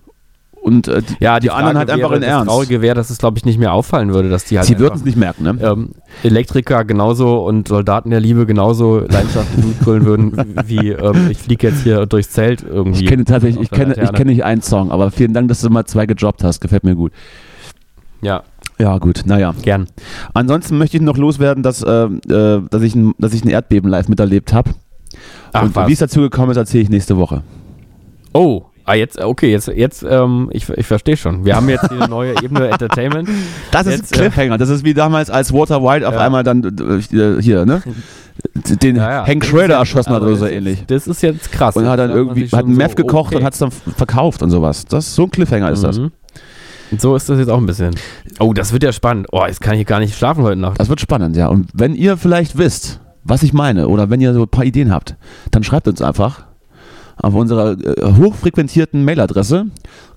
Und 0.65 0.87
äh, 0.87 1.03
die, 1.03 1.15
Ja, 1.19 1.39
die, 1.39 1.43
die 1.45 1.51
anderen 1.51 1.77
halt 1.77 1.91
einfach 1.91 2.11
in 2.11 2.21
das 2.21 2.29
Ernst. 2.29 2.47
Traurige 2.47 2.81
wäre, 2.81 2.95
dass 2.95 3.11
es, 3.11 3.19
glaube 3.19 3.37
ich, 3.37 3.45
nicht 3.45 3.59
mehr 3.59 3.71
auffallen 3.71 4.15
würde, 4.15 4.29
dass 4.29 4.45
die 4.45 4.57
halt. 4.57 4.67
Sie 4.67 4.79
würden 4.79 4.95
es 4.95 5.05
nicht 5.05 5.15
merken, 5.15 5.43
ne? 5.43 5.57
ähm, 5.61 5.91
Elektriker 6.23 6.83
genauso 6.85 7.45
und 7.45 7.67
Soldaten 7.67 8.09
der 8.09 8.19
Liebe 8.19 8.47
genauso 8.47 9.01
Leidenschaftlich 9.01 9.77
brüllen 9.79 10.05
würden, 10.07 10.55
wie 10.65 10.89
ähm, 10.89 11.29
ich 11.29 11.37
fliege 11.37 11.67
jetzt 11.67 11.83
hier 11.83 12.07
durchs 12.07 12.31
Zelt 12.31 12.63
irgendwie. 12.63 13.03
Ich 13.03 13.07
kenne 13.07 13.25
tatsächlich, 13.25 13.61
ich 13.61 13.69
kenne, 13.69 13.93
ich 13.93 14.11
kenne 14.13 14.31
nicht 14.31 14.43
einen 14.43 14.63
Song, 14.63 14.89
aber 14.89 15.11
vielen 15.11 15.33
Dank, 15.33 15.49
dass 15.49 15.61
du 15.61 15.69
mal 15.69 15.85
zwei 15.85 16.07
gedroppt 16.07 16.43
hast. 16.43 16.61
Gefällt 16.61 16.83
mir 16.83 16.95
gut. 16.95 17.11
Ja, 18.23 18.41
Ja, 18.79 18.97
gut, 18.97 19.21
naja. 19.27 19.53
gern. 19.61 19.85
Ansonsten 20.33 20.79
möchte 20.79 20.97
ich 20.97 21.03
noch 21.03 21.17
loswerden, 21.17 21.61
dass, 21.61 21.83
äh, 21.83 22.05
äh, 22.05 22.61
dass, 22.71 22.81
ich 22.81 22.95
ein, 22.95 23.13
dass 23.19 23.35
ich 23.35 23.45
ein 23.45 23.49
Erdbeben 23.49 23.87
live 23.87 24.07
miterlebt 24.07 24.51
habe. 24.51 24.71
Und 25.53 25.75
was? 25.75 25.87
wie 25.87 25.93
es 25.93 25.99
dazu 25.99 26.21
gekommen 26.21 26.49
ist, 26.49 26.57
erzähle 26.57 26.81
ich 26.81 26.89
nächste 26.89 27.17
Woche. 27.17 27.43
Oh, 28.33 28.63
ah, 28.85 28.93
jetzt, 28.93 29.19
okay, 29.19 29.51
jetzt, 29.51 29.67
jetzt, 29.67 30.03
ähm, 30.07 30.49
ich, 30.51 30.69
ich 30.69 30.85
verstehe 30.85 31.17
schon. 31.17 31.45
Wir 31.45 31.55
haben 31.55 31.67
jetzt 31.69 31.89
die 31.91 31.95
neue 32.09 32.33
Ebene 32.41 32.69
Entertainment. 32.69 33.29
Das 33.71 33.87
ist 33.87 34.13
ein 34.13 34.19
Cliffhanger. 34.19 34.57
Das 34.57 34.69
ist 34.69 34.83
wie 34.85 34.93
damals, 34.93 35.29
als 35.29 35.51
Walter 35.51 35.83
White 35.83 36.07
auf 36.07 36.13
Ja. 36.13 36.21
einmal 36.21 36.43
dann 36.43 36.63
äh, 36.63 37.41
hier, 37.41 37.65
ne? 37.65 37.81
Den 38.81 38.97
Ja, 38.97 39.11
ja. 39.11 39.27
Hank 39.27 39.45
Schrader 39.45 39.75
erschossen 39.75 40.11
hat 40.11 40.17
aber 40.17 40.27
oder 40.27 40.35
so 40.35 40.45
ähnlich. 40.45 40.83
Das 40.87 41.07
ist 41.07 41.21
jetzt 41.23 41.51
krass. 41.51 41.75
Und 41.75 41.87
hat 41.87 41.99
dann 41.99 42.11
irgendwie, 42.11 42.43
hat 42.43 42.61
schon 42.61 42.71
ein 42.71 42.75
Meth 42.75 42.91
so, 42.91 42.95
gekocht 42.95 43.27
okay. 43.27 43.37
und 43.37 43.43
hat 43.43 43.53
es 43.53 43.59
dann 43.59 43.71
verkauft 43.71 44.43
und 44.43 44.49
sowas. 44.49 44.85
Das, 44.85 45.15
so 45.15 45.23
ein 45.23 45.31
Cliffhanger 45.31 45.71
ist 45.71 45.83
das. 45.83 45.99
Mhm. 45.99 46.11
So 46.97 47.15
ist 47.15 47.27
das 47.29 47.39
jetzt 47.39 47.49
auch 47.49 47.57
ein 47.57 47.65
bisschen. 47.65 47.95
Oh, 48.39 48.53
das 48.53 48.71
wird 48.71 48.83
ja 48.83 48.91
spannend. 48.91 49.27
Oh, 49.31 49.43
jetzt 49.45 49.61
kann 49.61 49.75
ich 49.75 49.87
gar 49.87 49.99
nicht 49.99 50.15
schlafen 50.15 50.43
heute 50.43 50.59
Nacht. 50.59 50.79
Das 50.79 50.89
wird 50.89 51.01
spannend, 51.01 51.35
ja. 51.35 51.47
Und 51.47 51.69
wenn 51.73 51.95
ihr 51.95 52.17
vielleicht 52.17 52.57
wisst, 52.57 52.99
was 53.23 53.41
ich 53.41 53.53
meine, 53.53 53.87
oder 53.87 54.09
wenn 54.09 54.21
ihr 54.21 54.33
so 54.33 54.43
ein 54.43 54.47
paar 54.49 54.65
Ideen 54.65 54.91
habt, 54.91 55.15
dann 55.51 55.63
schreibt 55.63 55.87
uns 55.87 56.01
einfach 56.01 56.45
auf 57.17 57.33
unserer 57.33 57.77
äh, 57.79 58.13
hochfrequentierten 58.17 59.03
Mailadresse 59.03 59.67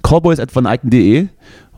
cowboys.vaneiken.de 0.02 1.28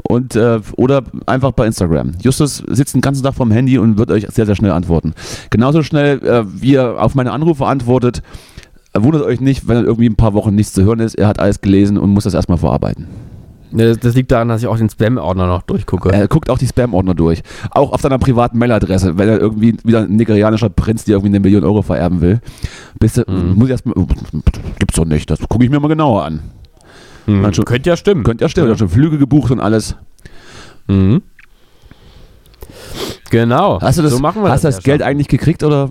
und 0.09 0.37
äh, 0.37 0.61
oder 0.77 1.03
einfach 1.27 1.53
bei 1.53 1.67
Instagram. 1.67 2.13
Justus 2.23 2.63
sitzt 2.69 2.95
den 2.95 3.01
ganzen 3.01 3.23
Tag 3.23 3.35
vorm 3.35 3.51
Handy 3.51 3.79
und 3.79 3.99
wird 3.99 4.11
euch 4.11 4.27
sehr, 4.31 4.47
sehr 4.47 4.57
schnell 4.57 4.73
antworten. 4.73 5.15
Genauso 5.51 5.83
schnell, 5.83 6.23
äh, 6.25 6.45
wie 6.47 6.75
er 6.75 7.03
auf 7.03 7.15
meine 7.15 7.33
Anrufe 7.33 7.67
antwortet. 7.67 8.23
Äh, 8.93 9.03
Wundert 9.03 9.23
euch 9.23 9.41
nicht, 9.41 9.69
wenn 9.69 9.85
irgendwie 9.85 10.09
ein 10.09 10.17
paar 10.17 10.35
Wochen 10.35 10.55
nichts 10.55 10.73
zu 10.73 10.83
hören 10.83 11.01
ist. 11.01 11.15
Er 11.15 11.29
hat 11.29 11.39
alles 11.41 11.61
gelesen 11.61 11.99
und 11.99 12.11
muss 12.11 12.25
das 12.25 12.35
erstmal 12.35 12.59
verarbeiten. 12.59 13.07
Das, 13.73 13.99
das 13.99 14.15
liegt 14.15 14.33
daran, 14.33 14.49
dass 14.49 14.63
ich 14.63 14.67
auch 14.69 14.77
den 14.77 14.89
Spam-Ordner 14.91 15.47
noch 15.47 15.63
durchgucke. 15.63 16.11
Er 16.11 16.27
guckt 16.29 16.51
auch 16.51 16.59
die 16.59 16.67
Spam-Ordner 16.67 17.15
durch. 17.15 17.43
Auch 17.71 17.93
auf 17.93 18.01
seiner 18.01 18.19
privaten 18.19 18.59
Mailadresse, 18.59 19.17
wenn 19.17 19.29
er 19.29 19.39
irgendwie 19.39 19.77
wieder 19.85 20.01
ein 20.01 20.17
nigerianischer 20.17 20.71
Prinz 20.71 21.05
dir 21.05 21.13
irgendwie 21.13 21.29
eine 21.29 21.41
Million 21.41 21.63
Euro 21.65 21.83
vererben 21.83 22.21
will. 22.21 22.41
Bist 22.99 23.17
du, 23.19 23.25
Mhm. 23.31 23.55
muss 23.55 23.67
ich 23.67 23.71
erstmal, 23.71 23.95
gibt's 24.79 24.97
doch 24.97 25.05
nicht, 25.05 25.31
das 25.31 25.39
gucke 25.49 25.65
ich 25.65 25.71
mir 25.71 25.79
mal 25.79 25.89
genauer 25.89 26.25
an. 26.25 26.41
Hm, 27.27 27.43
man 27.43 27.55
schon- 27.55 27.65
Könnte 27.65 27.91
ja 27.91 27.97
stimmen. 27.97 28.25
Könnte 28.25 28.45
ja 28.45 28.49
stimmen, 28.49 28.69
er 28.69 28.73
hat 28.73 28.79
schon 28.81 28.89
Flüge 28.89 29.19
gebucht 29.19 29.51
und 29.53 29.61
alles. 29.61 29.95
Mhm. 30.89 31.23
Genau. 33.31 33.81
Hast 33.81 33.99
du 33.99 34.03
das, 34.03 34.13
so 34.13 34.19
machen 34.19 34.43
wir 34.43 34.51
hast 34.51 34.65
du 34.65 34.69
das 34.69 34.77
ja 34.77 34.83
Geld 34.83 35.01
schon. 35.03 35.09
eigentlich 35.09 35.29
gekriegt 35.29 35.63
oder? 35.63 35.91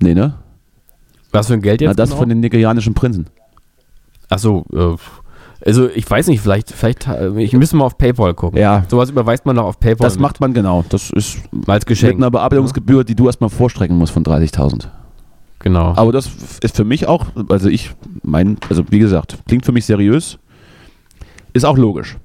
Nee, 0.00 0.14
ne? 0.14 0.34
Was 1.32 1.48
für 1.48 1.54
ein 1.54 1.62
Geld 1.62 1.80
jetzt? 1.80 1.88
Na, 1.88 1.94
das 1.94 2.10
genau? 2.10 2.20
von 2.20 2.28
den 2.28 2.40
nigerianischen 2.40 2.94
Prinzen. 2.94 3.26
Achso, 4.28 4.64
äh, 4.72 4.94
also 5.64 5.88
ich 5.88 6.08
weiß 6.10 6.26
nicht, 6.28 6.40
vielleicht, 6.40 6.70
vielleicht, 6.72 7.06
äh, 7.06 7.30
ich 7.42 7.52
müsste 7.52 7.76
mal 7.76 7.84
auf 7.84 7.98
PayPal 7.98 8.34
gucken. 8.34 8.58
Ja. 8.58 8.84
Sowas 8.88 9.10
überweist 9.10 9.46
man 9.46 9.56
noch 9.56 9.64
auf 9.64 9.80
PayPal. 9.80 10.06
Das 10.06 10.18
macht 10.18 10.40
man 10.40 10.54
genau. 10.54 10.84
Das 10.88 11.10
ist 11.10 11.38
mit, 11.52 11.68
als 11.68 11.82
mit 11.82 11.86
Geschenk. 11.88 12.16
einer 12.16 12.30
Bearbeitungsgebühr, 12.30 13.04
die 13.04 13.14
du 13.14 13.26
erstmal 13.26 13.50
vorstrecken 13.50 13.96
musst 13.96 14.12
von 14.12 14.24
30.000. 14.24 14.88
Genau. 15.60 15.92
Aber 15.96 16.12
das 16.12 16.30
ist 16.62 16.76
für 16.76 16.84
mich 16.84 17.06
auch, 17.06 17.26
also 17.50 17.68
ich 17.68 17.90
mein, 18.22 18.56
also 18.70 18.82
wie 18.90 18.98
gesagt, 18.98 19.38
klingt 19.46 19.64
für 19.66 19.72
mich 19.72 19.84
seriös. 19.84 20.38
Ist 21.52 21.64
auch 21.66 21.76
logisch. 21.76 22.16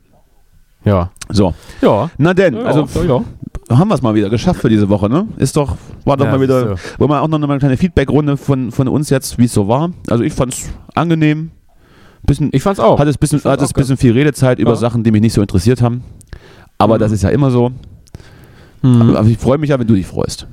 Ja. 0.85 1.09
So, 1.29 1.53
Ja. 1.81 2.09
na 2.17 2.33
denn, 2.33 2.53
Ja, 2.53 2.61
also 2.61 2.87
ja, 3.01 3.23
haben 3.75 3.87
wir 3.89 3.95
es 3.95 4.01
mal 4.03 4.13
wieder 4.13 4.29
geschafft 4.29 4.61
für 4.61 4.69
diese 4.69 4.87
Woche, 4.87 5.09
ne? 5.09 5.27
Ist 5.37 5.57
doch, 5.57 5.75
war 6.05 6.15
doch 6.15 6.25
Ja, 6.25 6.31
mal 6.31 6.41
wieder, 6.41 6.77
siehst 6.77 6.99
wollen 6.99 7.09
wir 7.09 7.21
auch 7.21 7.27
noch 7.27 7.41
eine 7.41 7.57
kleine 7.57 7.75
Feedback-Runde 7.75 8.37
von, 8.37 8.71
von 8.71 8.87
uns 8.87 9.09
jetzt, 9.09 9.37
wie 9.39 9.45
es 9.45 9.53
so 9.53 9.67
war. 9.67 9.89
Also 10.07 10.23
ich 10.23 10.31
fand 10.33 10.53
es 10.53 10.69
angenehm. 10.93 11.49
Bisschen, 12.25 12.49
Ich 12.53 12.63
fand's 12.63 12.79
auch. 12.79 12.99
hat 12.99 13.07
es 13.07 13.17
bisschen, 13.17 13.39
ich 13.39 13.45
hat 13.45 13.61
es 13.61 13.73
bisschen 13.73 13.97
viel 13.97 14.13
Redezeit 14.13 14.59
über 14.59 14.71
Ja. 14.71 14.75
Sachen, 14.75 15.03
die 15.03 15.11
mich 15.11 15.21
nicht 15.21 15.33
so 15.33 15.41
interessiert 15.41 15.81
haben. 15.81 16.03
Aber 16.77 16.95
Mhm. 16.95 16.99
das 16.99 17.11
ist 17.11 17.23
ja 17.23 17.29
immer 17.29 17.51
so. 17.51 17.71
Mhm. 18.81 19.15
Aber 19.15 19.27
ich 19.27 19.37
freue 19.37 19.57
mich 19.57 19.69
ja, 19.69 19.79
wenn 19.79 19.87
du 19.87 19.95
dich 19.95 20.05
freust. 20.07 20.47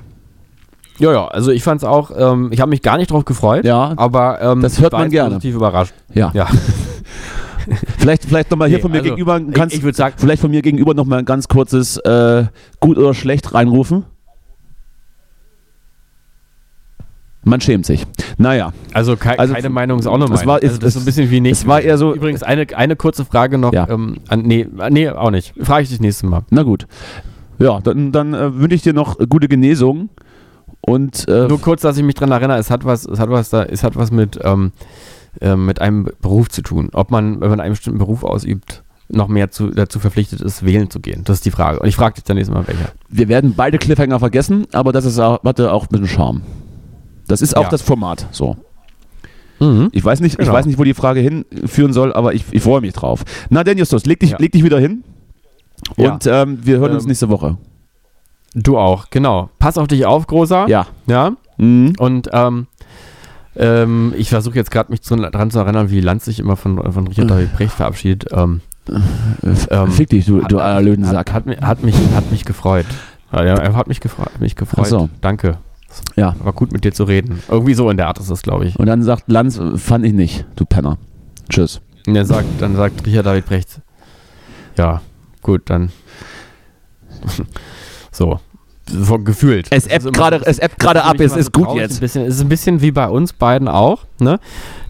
Ja, 0.99 1.11
ja, 1.11 1.27
also 1.27 1.51
ich 1.51 1.63
fand's 1.63 1.83
auch, 1.83 2.11
ähm, 2.15 2.49
ich 2.51 2.61
habe 2.61 2.69
mich 2.69 2.81
gar 2.83 2.97
nicht 2.97 3.09
drauf 3.11 3.25
gefreut, 3.25 3.65
Ja, 3.65 3.93
aber 3.97 4.39
ähm, 4.41 4.61
Das 4.61 4.79
hört 4.79 4.93
war 4.93 4.99
man 4.99 5.09
gerne. 5.09 5.31
positiv 5.35 5.55
überrascht. 5.55 5.93
ja. 6.13 6.31
Ja. 6.33 6.47
Vielleicht, 7.97 8.25
vielleicht 8.25 8.51
nochmal 8.51 8.67
hier 8.67 8.77
Nee, 8.79 8.81
von 8.81 8.91
mir 8.91 8.97
also, 8.97 9.09
gegenüber 9.09 9.35
ein 9.35 9.47
ich, 9.47 9.55
ganz, 9.55 9.73
ich 9.73 9.83
würde 9.83 9.95
sagen, 9.95 10.15
vielleicht 10.17 10.41
von 10.41 10.51
mir 10.51 10.61
gegenüber 10.61 10.93
nochmal 10.93 11.19
ein 11.19 11.25
ganz 11.25 11.47
kurzes 11.47 11.95
äh, 11.97 12.43
gut 12.81 12.97
oder 12.97 13.13
schlecht 13.13 13.53
reinrufen. 13.53 14.03
Man 17.45 17.59
schämt 17.61 17.85
sich. 17.85 18.05
Naja, 18.37 18.71
also, 18.93 19.17
kei 19.17 19.37
Also, 19.37 19.53
keine 19.53 19.69
Meinung 19.69 19.99
ist 19.99 20.07
auch 20.07 20.17
noch 20.17 20.25
es 20.25 20.45
meine. 20.45 20.47
war- 20.47 20.63
also 20.63 20.77
das 20.77 20.87
ist 20.89 20.93
so 20.93 20.99
ein 21.01 21.05
bisschen 21.05 21.29
wie 21.29 21.41
nicht. 21.41 21.51
es 21.53 21.67
war 21.67 21.81
eher 21.81 21.97
so- 21.97 22.13
Übrigens 22.15 22.41
eine, 22.43 22.65
eine 22.75 22.95
kurze 22.95 23.25
Frage 23.25 23.57
noch. 23.57 23.73
Ja. 23.73 23.87
Ähm, 23.89 24.17
an, 24.29 24.41
nee, 24.43 24.67
nee, 24.89 25.09
auch 25.09 25.29
nicht. 25.31 25.53
Frage 25.61 25.83
ich 25.83 25.89
dich 25.89 25.99
nächstes 25.99 26.29
Mal. 26.29 26.43
na 26.49 26.63
gut. 26.63 26.87
Ja, 27.59 27.79
dann, 27.81 28.11
dann 28.11 28.33
äh, 28.33 28.57
wünsche 28.59 28.75
ich 28.75 28.81
dir 28.81 28.93
noch 28.93 29.17
gute 29.29 29.47
Genesung 29.47 30.09
und 30.81 31.27
äh, 31.27 31.47
Nur 31.47 31.61
kurz, 31.61 31.81
dass 31.81 31.97
ich 31.97 32.03
mich 32.03 32.15
dran 32.15 32.31
erinnere, 32.31 32.57
es 32.57 32.69
hat 32.71 32.83
was, 32.85 33.05
es 33.05 33.19
hat 33.19 33.29
was 33.29 33.49
da, 33.49 33.63
es 33.63 33.83
hat 33.83 33.95
was 33.95 34.11
mit, 34.11 34.39
ähm, 34.43 34.71
äh, 35.41 35.55
mit 35.55 35.79
einem 35.81 36.09
Beruf 36.21 36.49
zu 36.49 36.61
tun. 36.61 36.89
Ob 36.93 37.11
man, 37.11 37.41
wenn 37.41 37.49
man 37.49 37.59
einen 37.59 37.73
bestimmten 37.73 37.99
Beruf 37.99 38.23
ausübt, 38.23 38.83
noch 39.09 39.27
mehr 39.27 39.51
zu, 39.51 39.69
dazu 39.69 39.99
verpflichtet 39.99 40.41
ist, 40.41 40.65
wählen 40.65 40.89
zu 40.89 40.99
gehen. 40.99 41.23
Das 41.25 41.37
ist 41.37 41.45
die 41.45 41.51
Frage. 41.51 41.79
Und 41.79 41.87
ich 41.87 41.95
frage 41.95 42.15
dich 42.15 42.23
dann 42.23 42.35
nächstes 42.37 42.55
Mal 42.55 42.65
welcher. 42.67 42.89
wir 43.09 43.27
werden 43.27 43.53
beide 43.55 43.77
Cliffhanger 43.77 44.17
vergessen, 44.19 44.65
aber 44.73 44.91
das 44.91 45.05
ist 45.05 45.19
auch, 45.19 45.43
hatte 45.43 45.71
auch 45.71 45.83
ein 45.83 45.89
bisschen 45.89 46.07
Charme. 46.07 46.41
Das 47.27 47.41
ist 47.41 47.55
auch 47.57 47.63
Ja. 47.63 47.69
das 47.69 47.81
Format. 47.81 48.27
So. 48.31 48.57
Mhm. 49.59 49.89
Ich 49.91 50.03
weiß 50.03 50.19
nicht, 50.19 50.33
ich 50.33 50.37
Genau. 50.39 50.53
weiß 50.53 50.65
nicht, 50.65 50.77
wo 50.77 50.83
die 50.83 50.93
Frage 50.93 51.19
hinführen 51.21 51.93
soll, 51.93 52.11
aber 52.13 52.33
ich, 52.33 52.43
ich 52.51 52.61
freue 52.63 52.81
mich 52.81 52.93
drauf. 52.93 53.23
Na 53.49 53.63
denn, 53.63 53.77
Justus, 53.77 54.05
leg 54.05 54.19
dich, 54.19 54.31
Ja. 54.31 54.37
leg 54.39 54.51
dich 54.51 54.63
wieder 54.63 54.79
hin. 54.79 55.03
Ja. 55.97 56.13
Und 56.13 56.27
ähm, 56.27 56.59
wir 56.63 56.79
hören 56.79 56.93
uns 56.93 57.03
Ähm, 57.03 57.07
nächste 57.09 57.29
Woche. 57.29 57.57
Du 58.55 58.77
auch, 58.77 59.09
genau. 59.09 59.49
Pass 59.59 59.77
auf 59.77 59.87
dich 59.87 60.05
auf, 60.05 60.27
Großer. 60.27 60.67
Ja. 60.67 60.87
Ja. 61.07 61.33
Mhm. 61.57 61.93
Und 61.97 62.29
ähm, 62.33 62.67
ähm, 63.55 64.13
ich 64.17 64.29
versuche 64.29 64.55
jetzt 64.55 64.71
gerade 64.71 64.91
mich 64.91 65.01
zu, 65.01 65.15
dran 65.15 65.51
zu 65.51 65.59
erinnern, 65.59 65.89
wie 65.91 66.01
Lanz 66.01 66.25
sich 66.25 66.39
immer 66.39 66.55
von, 66.55 66.91
von 66.91 67.07
Richard 67.07 67.29
David 67.29 67.53
Brecht 67.55 67.73
verabschiedet. 67.73 68.25
Ähm, 68.31 68.61
ähm, 69.69 69.91
Fick 69.91 70.09
dich, 70.09 70.25
du, 70.25 70.41
du 70.41 70.59
aller 70.59 70.75
hat, 70.75 70.83
Löwensack. 70.83 71.31
hat, 71.31 71.45
mi- 71.45 71.55
hat, 71.57 71.83
mich, 71.83 71.95
hat 72.15 72.31
mich 72.31 72.43
gefreut. 72.45 72.85
Ja, 73.31 73.43
ja, 73.45 73.55
er 73.55 73.75
hat 73.75 73.87
mich 73.87 73.99
gefreut. 74.01 74.25
Hat 74.33 74.41
mich 74.41 74.55
gefreut. 74.55 74.87
So. 74.87 75.09
Danke. 75.21 75.57
Ja. 76.15 76.35
War 76.43 76.53
gut 76.53 76.71
mit 76.71 76.83
dir 76.83 76.93
zu 76.93 77.03
reden. 77.03 77.41
Irgendwie 77.49 77.73
so 77.73 77.89
in 77.89 77.97
der 77.97 78.07
Art 78.07 78.19
ist 78.19 78.29
das, 78.31 78.41
glaube 78.41 78.65
ich. 78.65 78.77
Und 78.79 78.85
dann 78.85 79.03
sagt 79.03 79.23
Lanz, 79.27 79.59
fand 79.77 80.05
ich 80.05 80.13
nicht, 80.13 80.45
du 80.55 80.65
Penner. 80.65 80.97
Tschüss. 81.49 81.81
Und 82.07 82.15
er 82.15 82.25
sagt, 82.25 82.45
dann 82.59 82.75
sagt 82.75 83.05
Richard 83.05 83.25
David 83.25 83.45
Brecht, 83.45 83.79
ja, 84.77 85.01
gut, 85.41 85.61
dann 85.65 85.89
so. 88.11 88.39
So 88.85 89.17
gefühlt. 89.17 89.67
Es 89.71 89.87
ebbt 89.87 90.11
gerade- 90.13 91.03
ab, 91.05 91.15
es 91.21 91.37
ist 91.37 91.51
so 91.55 91.63
gut 91.63 91.77
jetzt. 91.77 91.95
Ein 91.95 91.99
bisschen, 92.01 92.25
es 92.25 92.35
ist 92.35 92.41
ein 92.41 92.49
bisschen 92.49 92.81
wie 92.81 92.91
bei 92.91 93.07
uns 93.07 93.31
beiden 93.31 93.69
auch, 93.69 94.03
ne? 94.19 94.39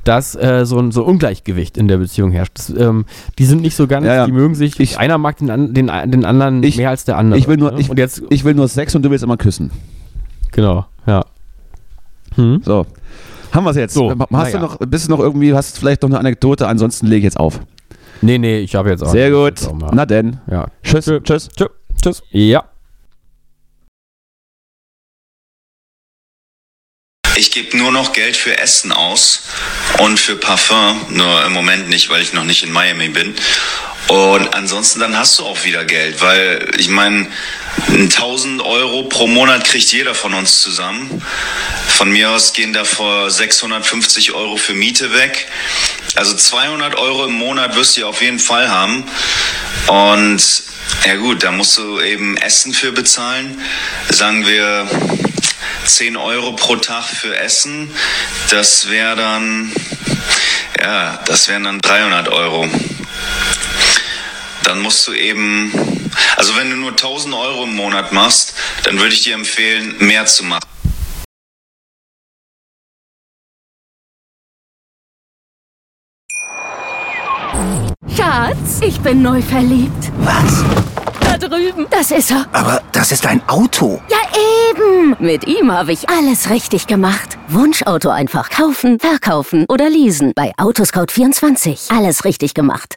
Dass 0.04 0.34
äh, 0.36 0.66
so 0.66 0.80
ein 0.80 0.92
so 0.92 1.04
Ungleichgewicht 1.06 1.78
in 1.78 1.88
der 1.88 1.98
Beziehung 1.98 2.32
herrscht. 2.32 2.54
Das, 2.56 2.70
ähm, 2.72 3.06
die 3.38 3.46
sind 3.46 3.62
nicht 3.62 3.76
so 3.76 3.86
ganz, 3.86 4.08
Ja, 4.08 4.16
ja. 4.16 4.26
die 4.26 4.32
mögen 4.32 4.56
sich, 4.56 4.80
Ich- 4.80 4.98
einer 4.98 5.20
mag 5.20 5.38
den, 5.38 5.52
an, 5.52 5.76
den, 5.76 5.92
den 6.08 6.26
anderen 6.26 6.64
Ich- 6.64 6.78
mehr 6.78 6.90
als 6.90 7.06
der 7.06 7.18
andere. 7.20 7.38
ich 7.40 7.48
will 7.48 7.58
nur- 7.58 7.74
ne? 7.74 7.80
ich- 7.80 7.90
Und 7.92 8.00
jetzt, 8.00 8.24
Ich 8.32 8.44
will 8.44 8.56
nur 8.56 8.68
Sex 8.68 8.96
und 8.96 9.04
du 9.04 9.12
willst 9.12 9.24
immer 9.24 9.38
küssen. 9.38 9.70
Genau, 10.54 10.86
ja. 11.06 11.26
Hm? 12.36 12.62
So. 12.64 12.86
Haben 13.52 13.66
wir 13.66 13.72
es 13.72 13.78
jetzt? 13.78 13.94
So, 13.94 14.10
hast 14.10 14.32
naja. 14.32 14.52
du 14.52 14.60
noch, 14.60 14.78
bist 14.80 15.08
du 15.08 15.12
noch 15.12 15.20
irgendwie, 15.20 15.54
hast 15.54 15.78
vielleicht 15.78 16.02
noch 16.02 16.10
eine 16.10 16.18
Anekdote, 16.18 16.68
ansonsten 16.68 17.06
lege 17.06 17.20
ich 17.20 17.24
jetzt 17.26 17.40
auf. 17.40 17.60
Nee, 18.22 18.38
nee, 18.38 18.60
ich 18.60 18.74
habe 18.74 18.90
jetzt 18.90 19.04
auch. 19.04 19.12
Sehr 19.12 19.30
gut. 19.32 19.62
auch 19.68 19.92
Na 19.92 20.06
denn. 20.06 20.40
Ja. 20.50 20.68
Tschüss. 20.82 21.12
Tschüss. 21.24 21.50
Tschö. 21.50 21.68
Tschüss. 22.02 22.24
Ja. 22.32 22.64
Ich 27.36 27.52
gebe 27.52 27.78
nur 27.78 27.92
noch 27.92 28.14
Geld 28.14 28.38
für 28.38 28.58
Essen 28.58 28.92
aus 28.92 29.44
und 30.00 30.20
für 30.20 30.36
Parfum, 30.36 31.02
nur 31.10 31.46
im 31.46 31.52
Moment 31.52 31.90
nicht, 31.90 32.10
weil 32.10 32.22
ich 32.22 32.34
noch 32.34 32.46
nicht 32.46 32.64
in 32.64 32.72
Miami 32.72 33.10
bin. 33.10 33.34
Und 34.08 34.54
ansonsten 34.54 35.00
dann 35.00 35.18
hast 35.18 35.40
du 35.40 35.46
auch 35.46 35.64
wieder 35.64 35.86
Geld, 35.86 36.22
weil 36.22 36.72
ich 36.78 36.90
meine, 36.90 37.28
1000 37.88 38.62
Euro 38.62 39.04
pro 39.04 39.28
Monat 39.28 39.66
kriegt 39.66 39.92
jeder 39.92 40.14
von 40.14 40.34
uns 40.34 40.62
zusammen. 40.62 41.22
Von 41.88 42.12
mir 42.12 42.32
aus 42.32 42.54
gehen 42.54 42.74
davor 42.74 43.30
650 43.30 44.34
Euro 44.34 44.58
für 44.58 44.74
Miete 44.74 45.14
weg. 45.14 45.48
Also 46.16 46.36
200 46.36 46.96
Euro 46.96 47.26
im 47.26 47.34
Monat 47.34 47.76
wirst 47.76 47.98
du 47.98 48.06
auf 48.06 48.22
jeden 48.22 48.40
Fall 48.40 48.70
haben. 48.70 49.04
Und 49.88 50.64
ja 51.06 51.16
gut, 51.16 51.44
da 51.44 51.52
musst 51.52 51.78
du 51.78 52.00
eben 52.02 52.38
Essen 52.38 52.74
für 52.74 52.92
bezahlen. 52.92 53.62
Sagen 54.10 54.46
wir 54.46 54.88
10 55.86 56.18
Euro 56.18 56.54
pro 56.54 56.76
Tag 56.76 57.06
für 57.06 57.38
Essen. 57.38 57.94
Das 58.50 58.90
wäre 58.90 59.16
dann, 59.16 59.72
ja, 60.80 61.20
das 61.26 61.48
wären 61.48 61.64
dann 61.64 61.80
300 61.80 62.30
Euro. 62.30 62.70
Dann 64.64 64.82
musst 64.82 65.08
du 65.08 65.14
eben, 65.14 65.72
also 66.36 66.56
wenn 66.56 66.70
du 66.70 66.76
nur 66.76 66.92
1000 66.92 67.34
Euro 67.36 67.64
im 67.64 67.76
Monat 67.76 68.12
machst, 68.12 68.56
dann 68.84 69.00
würde 69.00 69.14
ich 69.14 69.22
dir 69.22 69.36
empfehlen, 69.36 69.96
mehr 70.00 70.26
zu 70.26 70.44
machen. 70.44 70.68
Schatz, 78.16 78.80
ich 78.82 79.00
bin 79.00 79.22
neu 79.22 79.42
verliebt. 79.42 80.12
Was? 80.20 80.64
Da 81.20 81.38
drüben. 81.38 81.88
Das 81.90 82.12
ist 82.12 82.32
er. 82.32 82.46
Aber 82.52 82.82
das 82.92 83.12
ist 83.12 83.26
ein 83.26 83.42
Auto. 83.48 84.02
Ja, 84.10 84.18
eben. 84.72 85.16
Mit 85.20 85.48
ihm 85.48 85.72
habe 85.72 85.92
ich 85.92 86.10
alles 86.10 86.50
richtig 86.50 86.88
gemacht. 86.88 87.38
Wunschauto 87.48 88.10
einfach 88.10 88.50
kaufen, 88.50 89.00
verkaufen 89.00 89.66
oder 89.70 89.90
leasen. 89.90 90.34
Bei 90.36 90.52
Autoscout24. 90.58 91.96
Alles 91.96 92.26
richtig 92.26 92.54
gemacht. 92.54 92.92